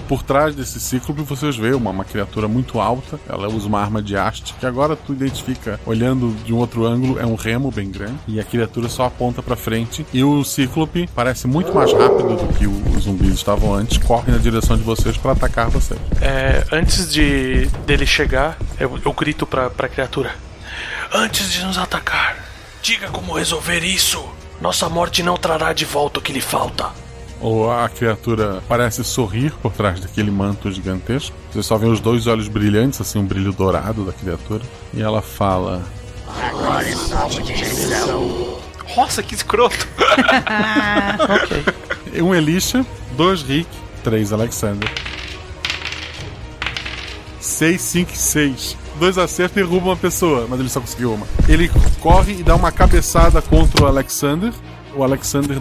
Por 0.08 0.24
trás 0.24 0.56
desse 0.56 0.80
cíclope 0.80 1.22
vocês 1.22 1.56
veem 1.56 1.74
uma, 1.76 1.91
uma 1.91 2.03
criatura 2.03 2.48
muito 2.48 2.80
alta. 2.82 3.20
Ela 3.30 3.48
usa 3.48 3.68
uma 3.68 3.80
arma 3.80 4.02
de 4.02 4.18
haste, 4.18 4.56
que 4.60 4.66
agora 4.66 4.95
tu 4.95 5.14
identifica, 5.14 5.80
olhando 5.86 6.36
de 6.44 6.52
um 6.53 6.58
outro 6.58 6.86
ângulo, 6.86 7.20
é 7.20 7.26
um 7.26 7.36
remo 7.36 7.70
bem 7.72 7.91
grande. 7.91 8.18
E 8.28 8.40
a 8.40 8.44
criatura 8.44 8.90
só 8.90 9.06
aponta 9.06 9.44
pra 9.44 9.56
frente. 9.56 10.06
E 10.12 10.24
o 10.24 10.44
cíclope 10.44 11.08
parece 11.14 11.45
muito 11.48 11.74
mais 11.76 11.94
rápido 11.94 12.36
do 12.36 12.53
que 12.58 12.66
o- 12.66 12.82
os 12.98 13.03
zumbis 13.03 13.34
estavam 13.36 13.74
antes. 13.76 13.98
Corre 13.99 14.32
na 14.32 14.40
direção 14.40 14.76
de 14.76 14.84
vocês 14.84 15.16
pra 15.16 15.34
atacar 15.34 15.70
vocês. 15.70 15.99
É, 16.20 16.66
antes 16.72 17.12
de 17.14 17.68
dele 17.86 18.06
chegar, 18.08 18.58
eu, 18.80 18.99
eu 19.06 19.14
grito 19.14 19.45
pra, 19.45 19.70
pra 19.70 19.88
criatura: 19.88 20.32
Antes 21.14 21.52
de 21.52 21.64
nos 21.64 21.78
atacar, 21.78 22.36
diga 22.82 23.08
como 23.10 23.34
resolver 23.34 23.84
isso. 23.84 24.24
Nossa 24.61 24.88
morte 24.88 25.23
não 25.23 25.35
trará 25.35 25.73
de 25.73 25.85
volta 25.85 26.19
o 26.19 26.21
que 26.21 26.31
lhe 26.31 26.39
falta. 26.39 26.89
Ou 27.41 27.71
a 27.71 27.89
criatura 27.89 28.61
parece 28.67 29.03
sorrir 29.03 29.51
por 29.53 29.73
trás 29.73 29.99
daquele 29.99 30.29
manto 30.29 30.71
gigantesco. 30.71 31.35
Você 31.51 31.63
só 31.63 31.75
vê 31.77 31.88
os 31.88 31.99
dois 31.99 32.27
olhos 32.27 32.47
brilhantes, 32.47 33.01
assim, 33.01 33.17
um 33.17 33.25
brilho 33.25 33.51
dourado 33.51 34.05
da 34.05 34.13
criatura. 34.13 34.61
E 34.93 35.01
ela 35.01 35.23
fala: 35.23 35.81
Agora 36.27 36.88
é 36.88 36.93
de. 36.93 37.51
Nossa, 38.95 39.23
que 39.23 39.33
escroto. 39.33 39.88
ok. 41.29 42.21
Um 42.21 42.35
Elisha, 42.35 42.85
dois 43.17 43.41
Rick, 43.41 43.69
três 44.03 44.31
Alexander. 44.31 44.89
6, 47.39 47.81
5 47.81 48.11
6. 48.15 48.77
Dois 49.02 49.18
acertos 49.18 49.57
e 49.57 49.61
derruba 49.61 49.88
uma 49.88 49.98
pessoa, 49.98 50.45
mas 50.48 50.60
ele 50.60 50.69
só 50.69 50.80
conseguiu 50.80 51.15
uma. 51.15 51.26
Ele 51.49 51.72
corre 51.99 52.34
e 52.34 52.44
dá 52.44 52.56
uma 52.56 52.72
cabeçada 52.72 53.41
contra 53.41 53.84
o 53.84 53.88
Alexander. 53.88 54.53
O 54.94 55.03
Alexander 55.03 55.57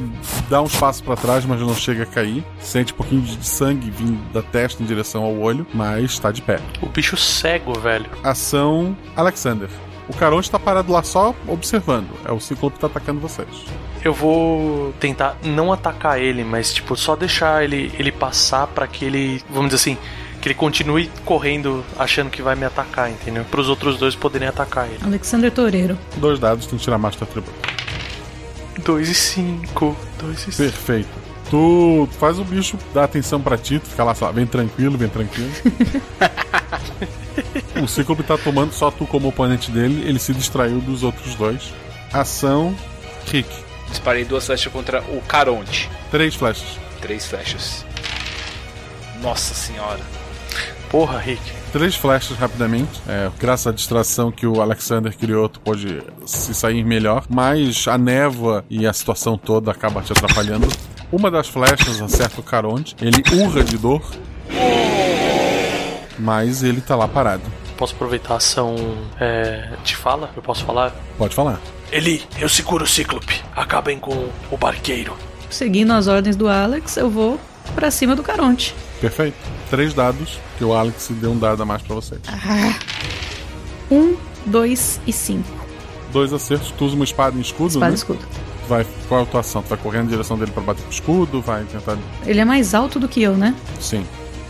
dá 0.50 0.60
uns 0.60 0.76
passos 0.76 1.00
pra 1.00 1.16
trás, 1.16 1.46
mas 1.46 1.58
não 1.58 1.74
chega 1.74 2.02
a 2.02 2.06
cair. 2.06 2.44
Sente 2.58 2.92
um 2.92 2.96
pouquinho 2.96 3.22
de 3.22 3.42
sangue 3.42 3.90
vindo 3.90 4.20
da 4.30 4.42
testa 4.42 4.82
em 4.82 4.86
direção 4.86 5.24
ao 5.24 5.34
olho, 5.38 5.66
mas 5.72 6.10
está 6.10 6.30
de 6.30 6.42
pé. 6.42 6.60
O 6.82 6.86
bicho 6.90 7.16
cego, 7.16 7.72
velho. 7.80 8.10
Ação 8.22 8.94
Alexander. 9.16 9.70
O 10.06 10.12
Caronte 10.12 10.50
tá 10.50 10.58
parado 10.58 10.92
lá 10.92 11.02
só 11.02 11.34
observando. 11.48 12.10
É 12.26 12.32
o 12.32 12.38
Ciclope 12.38 12.74
que 12.74 12.80
tá 12.82 12.88
atacando 12.88 13.20
vocês. 13.20 13.48
Eu 14.04 14.12
vou 14.12 14.92
tentar 15.00 15.38
não 15.42 15.72
atacar 15.72 16.20
ele, 16.20 16.44
mas 16.44 16.74
tipo, 16.74 16.94
só 16.94 17.16
deixar 17.16 17.64
ele, 17.64 17.90
ele 17.98 18.12
passar 18.12 18.66
pra 18.66 18.86
que 18.86 19.02
ele, 19.02 19.42
vamos 19.48 19.70
dizer 19.70 19.76
assim, 19.76 19.98
que 20.40 20.48
ele 20.48 20.54
continue 20.54 21.10
correndo 21.24 21.84
achando 21.98 22.30
que 22.30 22.40
vai 22.40 22.56
me 22.56 22.64
atacar, 22.64 23.10
entendeu? 23.10 23.44
Para 23.44 23.60
os 23.60 23.68
outros 23.68 23.98
dois 23.98 24.14
poderem 24.14 24.48
atacar 24.48 24.86
ele. 24.86 24.98
Alexander 25.04 25.50
Toreiro. 25.50 25.98
Dois 26.16 26.38
dados, 26.38 26.66
tem 26.66 26.78
que 26.78 26.84
tirar 26.84 26.98
mais 26.98 27.14
teu 27.16 27.26
atributo. 27.26 27.70
2 28.84 29.08
e 29.08 29.14
5. 29.14 29.96
2 30.18 30.38
e 30.38 30.52
5. 30.52 30.56
Perfeito. 30.56 31.30
Tu 31.50 32.08
faz 32.18 32.38
o 32.38 32.44
bicho 32.44 32.78
dar 32.94 33.04
atenção 33.04 33.40
pra 33.40 33.58
ti, 33.58 33.78
tu 33.80 33.88
fica 33.88 34.04
lá, 34.04 34.14
lá, 34.18 34.30
vem 34.30 34.46
tranquilo, 34.46 34.96
vem 34.96 35.08
tranquilo. 35.08 35.50
o 37.82 37.88
Cíclope 37.88 38.22
tá 38.22 38.38
tomando 38.38 38.72
só 38.72 38.90
tu 38.90 39.04
como 39.04 39.28
oponente 39.28 39.70
dele, 39.70 40.08
ele 40.08 40.20
se 40.20 40.32
distraiu 40.32 40.80
dos 40.80 41.02
outros 41.02 41.34
dois. 41.34 41.74
Ação, 42.12 42.74
Rick. 43.26 43.50
Disparei 43.88 44.24
duas 44.24 44.46
flechas 44.46 44.72
contra 44.72 45.02
o 45.02 45.20
Caronte. 45.22 45.90
Três 46.10 46.36
flechas. 46.36 46.78
Três 47.00 47.26
flechas. 47.26 47.84
Nossa 49.20 49.52
senhora. 49.52 50.19
Porra, 50.90 51.18
Rick. 51.18 51.40
Três 51.72 51.94
flechas 51.94 52.36
rapidamente. 52.36 53.00
É, 53.08 53.30
graças 53.38 53.68
à 53.68 53.72
distração 53.72 54.32
que 54.32 54.44
o 54.44 54.60
Alexander 54.60 55.16
criou, 55.16 55.48
tu 55.48 55.60
pode 55.60 56.02
se 56.26 56.52
sair 56.52 56.84
melhor. 56.84 57.24
Mas 57.28 57.86
a 57.86 57.96
névoa 57.96 58.64
e 58.68 58.86
a 58.86 58.92
situação 58.92 59.38
toda 59.38 59.70
acaba 59.70 60.02
te 60.02 60.12
atrapalhando. 60.12 60.66
Uma 61.12 61.30
das 61.30 61.48
flechas 61.48 62.02
acerta 62.02 62.40
o 62.40 62.42
Caronte. 62.42 62.96
Ele 63.00 63.22
urra 63.40 63.62
de 63.62 63.78
dor. 63.78 64.02
Mas 66.18 66.64
ele 66.64 66.80
tá 66.80 66.96
lá 66.96 67.06
parado. 67.06 67.42
Posso 67.76 67.94
aproveitar 67.94 68.34
a 68.34 68.36
ação 68.38 68.74
é, 69.18 69.70
de 69.84 69.96
fala? 69.96 70.30
Eu 70.36 70.42
posso 70.42 70.64
falar? 70.64 70.92
Pode 71.16 71.34
falar. 71.34 71.60
Eli, 71.92 72.22
eu 72.38 72.48
seguro 72.48 72.84
o 72.84 72.86
Cíclope. 72.86 73.40
Acabem 73.54 73.98
com 73.98 74.28
o 74.50 74.56
barqueiro. 74.56 75.16
Seguindo 75.48 75.92
as 75.92 76.08
ordens 76.08 76.36
do 76.36 76.48
Alex, 76.48 76.96
eu 76.96 77.08
vou 77.08 77.40
pra 77.74 77.90
cima 77.90 78.14
do 78.14 78.22
Caronte. 78.22 78.74
Perfeito. 79.00 79.36
Três 79.70 79.94
dados, 79.94 80.38
que 80.58 80.64
o 80.64 80.72
Alex 80.74 81.08
deu 81.12 81.32
um 81.32 81.38
dado 81.38 81.62
a 81.62 81.66
mais 81.66 81.82
pra 81.82 81.94
vocês. 81.94 82.20
Ah. 82.28 82.74
Um, 83.90 84.14
dois 84.46 85.00
e 85.06 85.12
cinco. 85.12 85.48
Dois 86.12 86.32
acertos, 86.32 86.72
tu 86.76 86.84
usa 86.84 86.94
uma 86.96 87.04
espada 87.04 87.36
em 87.36 87.40
escudo, 87.40 87.68
Espada 87.68 87.86
né? 87.86 87.92
e 87.92 87.96
escudo. 87.96 88.18
Vai, 88.68 88.86
qual 89.08 89.20
é 89.20 89.22
a 89.24 89.26
tua 89.26 89.40
ação? 89.40 89.62
Tu 89.62 89.68
vai 89.68 89.78
correndo 89.78 90.04
na 90.04 90.10
direção 90.10 90.38
dele 90.38 90.52
pra 90.52 90.62
bater 90.62 90.82
com 90.82 90.88
o 90.88 90.92
escudo? 90.92 91.40
Vai 91.40 91.64
tentar. 91.64 91.96
Ele 92.26 92.40
é 92.40 92.44
mais 92.44 92.74
alto 92.74 93.00
do 93.00 93.08
que 93.08 93.22
eu, 93.22 93.36
né? 93.36 93.54
Sim, 93.80 94.04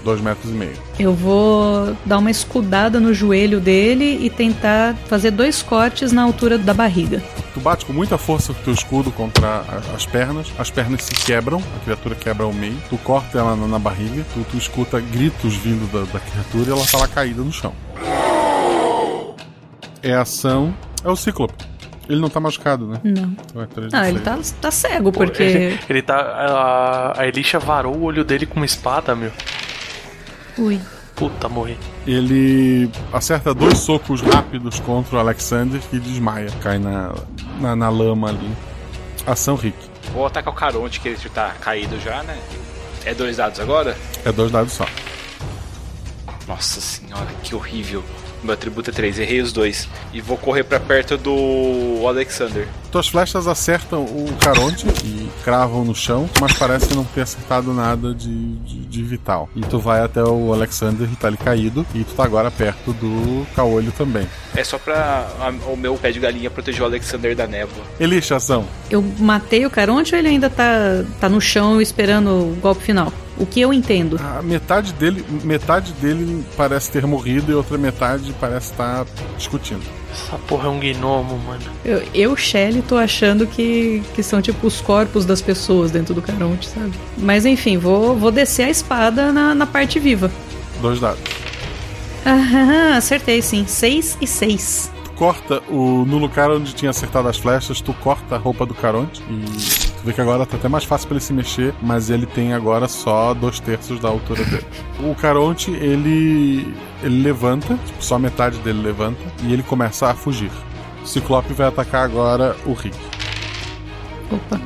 dois 0.05 0.20
metros 0.20 0.51
e 0.51 0.55
meio. 0.55 0.77
Eu 0.98 1.14
vou 1.14 1.97
dar 2.05 2.18
uma 2.18 2.31
escudada 2.31 2.98
no 3.01 3.14
joelho 3.14 3.60
dele 3.60 4.18
e 4.22 4.28
tentar 4.28 4.94
fazer 5.06 5.31
dois 5.31 5.62
cortes 5.62 6.12
na 6.12 6.22
altura 6.22 6.59
da 6.59 6.74
barriga. 6.74 7.22
Tu 7.55 7.60
bate 7.60 7.85
com 7.85 7.93
muita 7.93 8.16
força 8.16 8.52
com 8.55 8.60
o 8.60 8.64
teu 8.64 8.72
escudo 8.72 9.10
contra 9.10 9.47
a- 9.68 9.94
as 9.97 10.06
pernas, 10.06 10.47
as 10.59 10.70
pernas 10.70 11.02
se 11.02 11.14
quebram, 11.14 11.59
a 11.77 11.85
criatura 11.85 12.14
quebra 12.14 12.44
ao 12.47 12.52
meio, 12.52 12.77
tu 12.89 12.97
corta 12.98 13.39
ela 13.39 13.56
na, 13.56 13.66
na 13.66 13.78
barriga, 13.78 14.24
tu, 14.32 14.44
tu 14.51 14.56
escuta 14.56 15.01
gritos 15.01 15.55
vindo 15.56 15.90
da, 15.93 16.01
da 16.12 16.20
criatura 16.20 16.68
e 16.70 16.72
ela 16.72 16.86
tá 16.86 16.98
lá 16.98 17.09
caída 17.09 17.43
no 17.43 17.52
chão. 17.52 17.74
É 20.02 20.14
a 20.14 20.22
ação. 20.22 20.74
É 21.05 21.09
o 21.09 21.16
Cíclope. 21.16 21.55
Ele 22.09 22.20
não 22.20 22.28
tá 22.31 22.40
machucado, 22.40 22.86
né? 22.86 23.01
Não. 23.05 23.36
Então 23.62 23.62
é 23.85 23.89
Ah, 23.93 24.09
ele 24.09 24.20
tá, 24.20 24.39
tá 24.60 24.70
cego, 24.70 25.12
Pô, 25.12 25.20
porque. 25.20 25.43
Ele, 25.43 25.78
ele 25.89 26.02
tá. 26.02 26.16
A, 26.18 27.20
a 27.20 27.28
Elisha 27.28 27.59
varou 27.59 27.94
o 27.97 28.02
olho 28.02 28.24
dele 28.24 28.47
com 28.47 28.56
uma 28.56 28.66
espada, 28.66 29.14
meu. 29.14 29.31
Ui. 30.59 30.81
Puta, 31.21 31.51
morri. 31.51 31.77
Ele 32.07 32.91
acerta 33.13 33.53
dois 33.53 33.77
socos 33.77 34.23
rápidos 34.23 34.81
contra 34.81 35.17
o 35.17 35.19
Alexander 35.19 35.79
e 35.93 35.99
desmaia. 35.99 36.49
Cai 36.63 36.79
na, 36.79 37.15
na, 37.61 37.77
na 37.77 37.91
lama 37.91 38.31
ali. 38.31 38.51
Ação 39.27 39.55
Rick. 39.55 39.77
Vou 40.15 40.25
atacar 40.25 40.51
o 40.51 40.57
Caronte, 40.57 40.99
que 40.99 41.11
ele 41.11 41.19
tá 41.29 41.55
caído 41.61 42.01
já, 42.01 42.23
né? 42.23 42.39
É 43.05 43.15
dois 43.15 43.37
dados 43.37 43.61
agora? 43.61 43.95
É 44.25 44.33
dois 44.33 44.51
dados 44.51 44.73
só. 44.73 44.87
Nossa 46.49 46.81
senhora, 46.81 47.29
que 47.43 47.55
horrível. 47.55 48.03
Meu 48.43 48.55
atributo 48.55 48.89
é 48.89 48.93
3, 48.95 49.19
errei 49.19 49.43
os 49.43 49.53
dois. 49.53 49.91
E 50.15 50.23
vou 50.23 50.39
correr 50.39 50.65
pra 50.65 50.81
perto 50.81 51.19
do 51.19 52.03
Alexander. 52.09 52.67
Tuas 52.91 53.07
flechas 53.07 53.47
acertam 53.47 54.03
o 54.05 54.27
Caronte 54.41 54.85
e 55.05 55.29
cravam 55.45 55.85
no 55.85 55.95
chão, 55.95 56.29
mas 56.41 56.53
parece 56.55 56.93
não 56.95 57.05
ter 57.05 57.21
acertado 57.21 57.73
nada 57.73 58.12
de, 58.12 58.57
de, 58.57 58.81
de 58.85 59.03
vital. 59.05 59.49
E 59.55 59.61
tu 59.61 59.79
vai 59.79 60.01
até 60.03 60.23
o 60.25 60.53
Alexander 60.53 61.09
e 61.11 61.15
tá 61.15 61.29
ali 61.29 61.37
caído, 61.37 61.87
e 61.95 62.03
tu 62.03 62.15
tá 62.15 62.25
agora 62.25 62.51
perto 62.51 62.93
do 62.95 63.47
Caolho 63.55 63.93
também. 63.93 64.27
É 64.57 64.65
só 64.65 64.77
pra 64.77 65.29
a- 65.41 65.71
o 65.71 65.77
meu 65.77 65.95
pé 65.95 66.11
de 66.11 66.19
galinha 66.19 66.51
proteger 66.51 66.83
o 66.83 66.87
Alexander 66.87 67.37
da 67.37 67.47
névoa. 67.47 67.85
Elisha, 68.01 68.37
ação. 68.37 68.65
Eu 68.91 69.05
matei 69.19 69.65
o 69.65 69.71
Caronte 69.71 70.12
ou 70.15 70.19
ele 70.19 70.29
ainda 70.29 70.51
tá, 70.51 71.05
tá 71.21 71.29
no 71.29 71.41
chão 71.41 71.81
esperando 71.81 72.29
o 72.31 72.59
golpe 72.61 72.83
final? 72.83 73.12
O 73.41 73.47
que 73.47 73.59
eu 73.59 73.73
entendo? 73.73 74.21
A 74.23 74.43
metade 74.43 74.93
dele, 74.93 75.25
metade 75.43 75.95
dele 75.95 76.45
parece 76.59 76.91
ter 76.91 77.07
morrido 77.07 77.51
e 77.51 77.55
outra 77.55 77.79
metade 77.79 78.35
parece 78.39 78.71
estar 78.73 79.07
discutindo. 79.39 79.81
Essa 80.12 80.37
porra 80.47 80.67
é 80.67 80.69
um 80.69 80.79
gnomo, 80.79 81.39
mano. 81.39 81.62
Eu, 81.83 82.03
eu 82.12 82.37
Shelly, 82.37 82.83
tô 82.83 82.99
achando 82.99 83.47
que, 83.47 84.03
que 84.15 84.23
são 84.23 84.43
tipo 84.43 84.67
os 84.67 84.83
corpos 84.83 85.25
das 85.25 85.41
pessoas 85.41 85.91
dentro 85.91 86.12
do 86.12 86.21
Caronte, 86.21 86.69
sabe? 86.69 86.93
Mas 87.17 87.47
enfim, 87.47 87.79
vou, 87.79 88.15
vou 88.15 88.31
descer 88.31 88.65
a 88.65 88.71
espada 88.71 89.33
na, 89.33 89.55
na 89.55 89.67
parte 89.67 89.99
viva. 89.99 90.31
Dois 90.83 91.01
dados. 91.01 91.23
Aham, 92.27 92.99
acertei 92.99 93.41
sim. 93.41 93.65
Seis 93.67 94.19
e 94.21 94.27
seis. 94.27 94.93
Tu 95.03 95.11
corta 95.12 95.62
o, 95.71 96.05
no 96.05 96.19
lugar 96.19 96.51
onde 96.51 96.75
tinha 96.75 96.91
acertado 96.91 97.27
as 97.27 97.39
flechas, 97.39 97.81
tu 97.81 97.95
corta 97.95 98.35
a 98.35 98.39
roupa 98.39 98.67
do 98.67 98.75
Caronte 98.75 99.23
e 99.31 99.90
tu 100.01 100.06
vê 100.06 100.12
que 100.12 100.20
agora 100.20 100.47
tá 100.47 100.56
até 100.56 100.68
mais 100.68 100.85
fácil 100.85 101.09
pra 101.09 101.16
ele 101.16 101.24
se 101.24 101.32
mexer, 101.32 101.74
mas 101.82 102.10
ele 102.10 102.27
tem 102.27 102.52
agora 102.52 102.89
só 102.89 103.35
dois 103.35 103.60
terços 103.60 104.01
da 104.01 104.09
altura 104.09 104.44
dele. 104.44 104.66
O 104.98 105.14
Caronte, 105.14 105.70
ele 105.70 106.74
ele 107.02 107.22
levanta, 107.22 107.78
tipo, 107.86 108.02
só 108.02 108.18
metade 108.18 108.59
dele 108.59 108.82
levanta 108.82 109.20
e 109.43 109.52
ele 109.52 109.62
começa 109.62 110.09
a 110.09 110.14
fugir. 110.14 110.51
O 111.02 111.06
Ciclope 111.06 111.52
vai 111.52 111.66
atacar 111.68 112.05
agora 112.05 112.56
o 112.66 112.72
Rick. 112.72 112.97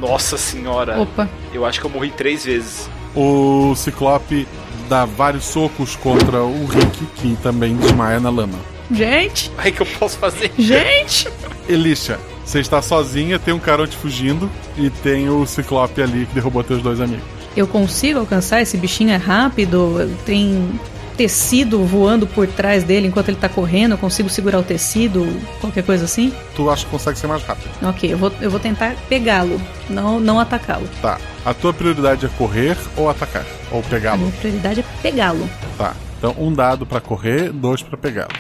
Nossa 0.01 0.37
senhora. 0.37 1.01
Opa. 1.01 1.29
Eu 1.53 1.65
acho 1.65 1.81
que 1.81 1.87
eu 1.87 1.91
morri 1.91 2.11
três 2.11 2.45
vezes. 2.45 2.91
O 3.15 3.75
Ciclope 3.77 4.47
dá 4.89 5.05
vários 5.05 5.45
socos 5.45 5.97
contra 5.97 6.43
o 6.43 6.67
Rick, 6.67 7.07
que 7.17 7.37
também 7.37 7.77
desmaia 7.77 8.21
na 8.21 8.31
lama. 8.31 8.59
Gente! 8.91 9.51
Aí 9.57 9.73
que 9.73 9.81
eu 9.81 9.87
posso 9.87 10.19
fazer? 10.19 10.53
Gente! 10.59 11.29
Elisha, 11.69 12.19
você 12.45 12.61
está 12.61 12.81
sozinha, 12.83 13.39
tem 13.39 13.53
um 13.55 13.59
Caronte 13.59 13.97
fugindo 13.97 14.51
e 14.77 14.91
tem 14.91 15.29
o 15.29 15.47
Ciclope 15.47 16.03
ali 16.03 16.27
que 16.27 16.35
derrubou 16.35 16.63
teus 16.63 16.83
dois 16.83 17.01
amigos. 17.01 17.25
Eu 17.57 17.67
consigo 17.67 18.19
alcançar 18.19 18.61
esse 18.61 18.77
bichinho 18.77 19.11
é 19.11 19.17
rápido? 19.17 20.11
Tem 20.27 20.69
tecido 21.17 21.85
voando 21.85 22.27
por 22.27 22.47
trás 22.49 22.83
dele 22.83 23.07
enquanto 23.07 23.29
ele 23.29 23.37
tá 23.37 23.49
correndo, 23.49 23.93
eu 23.93 23.99
consigo 23.99 24.29
segurar 24.29 24.59
o 24.59 24.63
tecido, 24.65 25.25
qualquer 25.61 25.85
coisa 25.85 26.05
assim? 26.05 26.33
Tu 26.57 26.69
acha 26.69 26.85
que 26.85 26.91
consegue 26.91 27.17
ser 27.17 27.29
mais 27.29 27.43
rápido. 27.45 27.71
Ok, 27.83 28.13
eu 28.13 28.19
vou, 28.19 28.33
eu 28.41 28.51
vou 28.51 28.59
tentar 28.59 28.97
pegá-lo, 29.09 29.61
não, 29.89 30.19
não 30.19 30.41
atacá-lo. 30.41 30.89
Tá. 31.01 31.19
A 31.45 31.55
tua 31.55 31.73
prioridade 31.73 32.27
é 32.27 32.29
correr 32.37 32.77
ou 32.97 33.09
atacar? 33.09 33.45
Ou 33.71 33.79
A 33.79 33.83
pegá-lo? 33.85 34.19
minha 34.19 34.33
prioridade 34.33 34.81
é 34.81 34.85
pegá-lo. 35.01 35.49
Tá. 35.79 35.95
Então, 36.19 36.35
um 36.39 36.53
dado 36.53 36.85
pra 36.85 37.01
correr, 37.01 37.53
dois 37.53 37.81
pra 37.83 37.97
pegá-lo. 37.97 38.31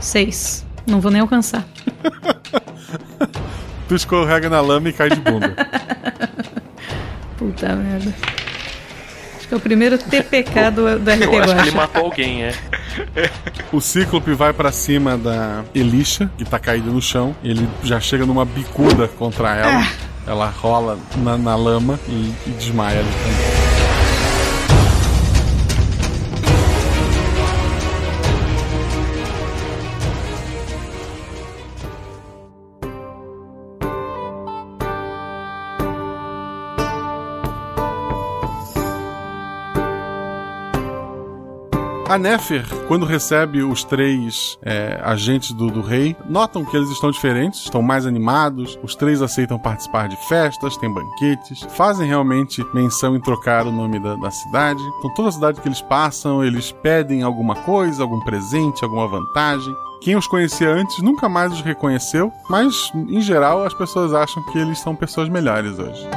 Seis. 0.00 0.64
Não 0.86 1.00
vou 1.00 1.10
nem 1.10 1.20
alcançar. 1.20 1.64
Tu 3.88 3.94
escorrega 3.94 4.48
na 4.50 4.60
lama 4.60 4.88
e 4.88 4.92
cai 4.92 5.08
de 5.08 5.20
bunda. 5.20 5.54
Puta 7.38 7.74
merda. 7.76 8.12
Acho 9.36 9.46
que 9.46 9.54
é 9.54 9.56
o 9.56 9.60
primeiro 9.60 9.96
TPK 9.96 10.70
do, 10.72 10.98
do 10.98 11.10
RP 11.10 11.22
Eu 11.22 11.42
acho 11.42 11.54
que 11.54 11.60
ele 11.60 11.70
matou 11.70 12.04
alguém, 12.04 12.44
é. 12.44 12.52
O 13.72 13.80
Cíclope 13.80 14.32
vai 14.32 14.52
pra 14.52 14.72
cima 14.72 15.16
da 15.16 15.62
Elisha, 15.72 16.28
que 16.36 16.44
tá 16.44 16.58
caída 16.58 16.90
no 16.90 17.00
chão. 17.00 17.36
Ele 17.44 17.68
já 17.84 18.00
chega 18.00 18.26
numa 18.26 18.44
bicuda 18.44 19.06
contra 19.06 19.54
ela. 19.54 19.82
Ah. 19.82 19.92
Ela 20.26 20.48
rola 20.48 20.98
na, 21.18 21.38
na 21.38 21.54
lama 21.54 22.00
e, 22.08 22.32
e 22.46 22.50
desmaia 22.58 22.98
ali 22.98 23.08
também. 23.08 23.65
A 42.16 42.18
Nefer, 42.18 42.64
quando 42.88 43.04
recebe 43.04 43.62
os 43.62 43.84
três 43.84 44.58
é, 44.62 44.98
agentes 45.04 45.52
do, 45.52 45.70
do 45.70 45.82
rei, 45.82 46.16
notam 46.26 46.64
que 46.64 46.74
eles 46.74 46.88
estão 46.88 47.10
diferentes, 47.10 47.60
estão 47.60 47.82
mais 47.82 48.06
animados, 48.06 48.78
os 48.82 48.94
três 48.94 49.20
aceitam 49.20 49.58
participar 49.58 50.08
de 50.08 50.16
festas, 50.26 50.78
tem 50.78 50.90
banquetes, 50.90 51.60
fazem 51.76 52.08
realmente 52.08 52.64
menção 52.72 53.14
em 53.14 53.20
trocar 53.20 53.66
o 53.66 53.70
nome 53.70 53.98
da, 53.98 54.14
da 54.14 54.30
cidade. 54.30 54.82
Então, 54.98 55.12
toda 55.12 55.30
cidade 55.30 55.60
que 55.60 55.68
eles 55.68 55.82
passam, 55.82 56.42
eles 56.42 56.72
pedem 56.72 57.22
alguma 57.22 57.54
coisa, 57.54 58.02
algum 58.02 58.20
presente, 58.20 58.82
alguma 58.82 59.06
vantagem. 59.06 59.76
Quem 60.00 60.16
os 60.16 60.26
conhecia 60.26 60.70
antes 60.70 61.02
nunca 61.02 61.28
mais 61.28 61.52
os 61.52 61.60
reconheceu, 61.60 62.32
mas 62.48 62.90
em 62.94 63.20
geral 63.20 63.62
as 63.62 63.74
pessoas 63.74 64.14
acham 64.14 64.42
que 64.44 64.58
eles 64.58 64.78
são 64.78 64.96
pessoas 64.96 65.28
melhores 65.28 65.78
hoje. 65.78 66.08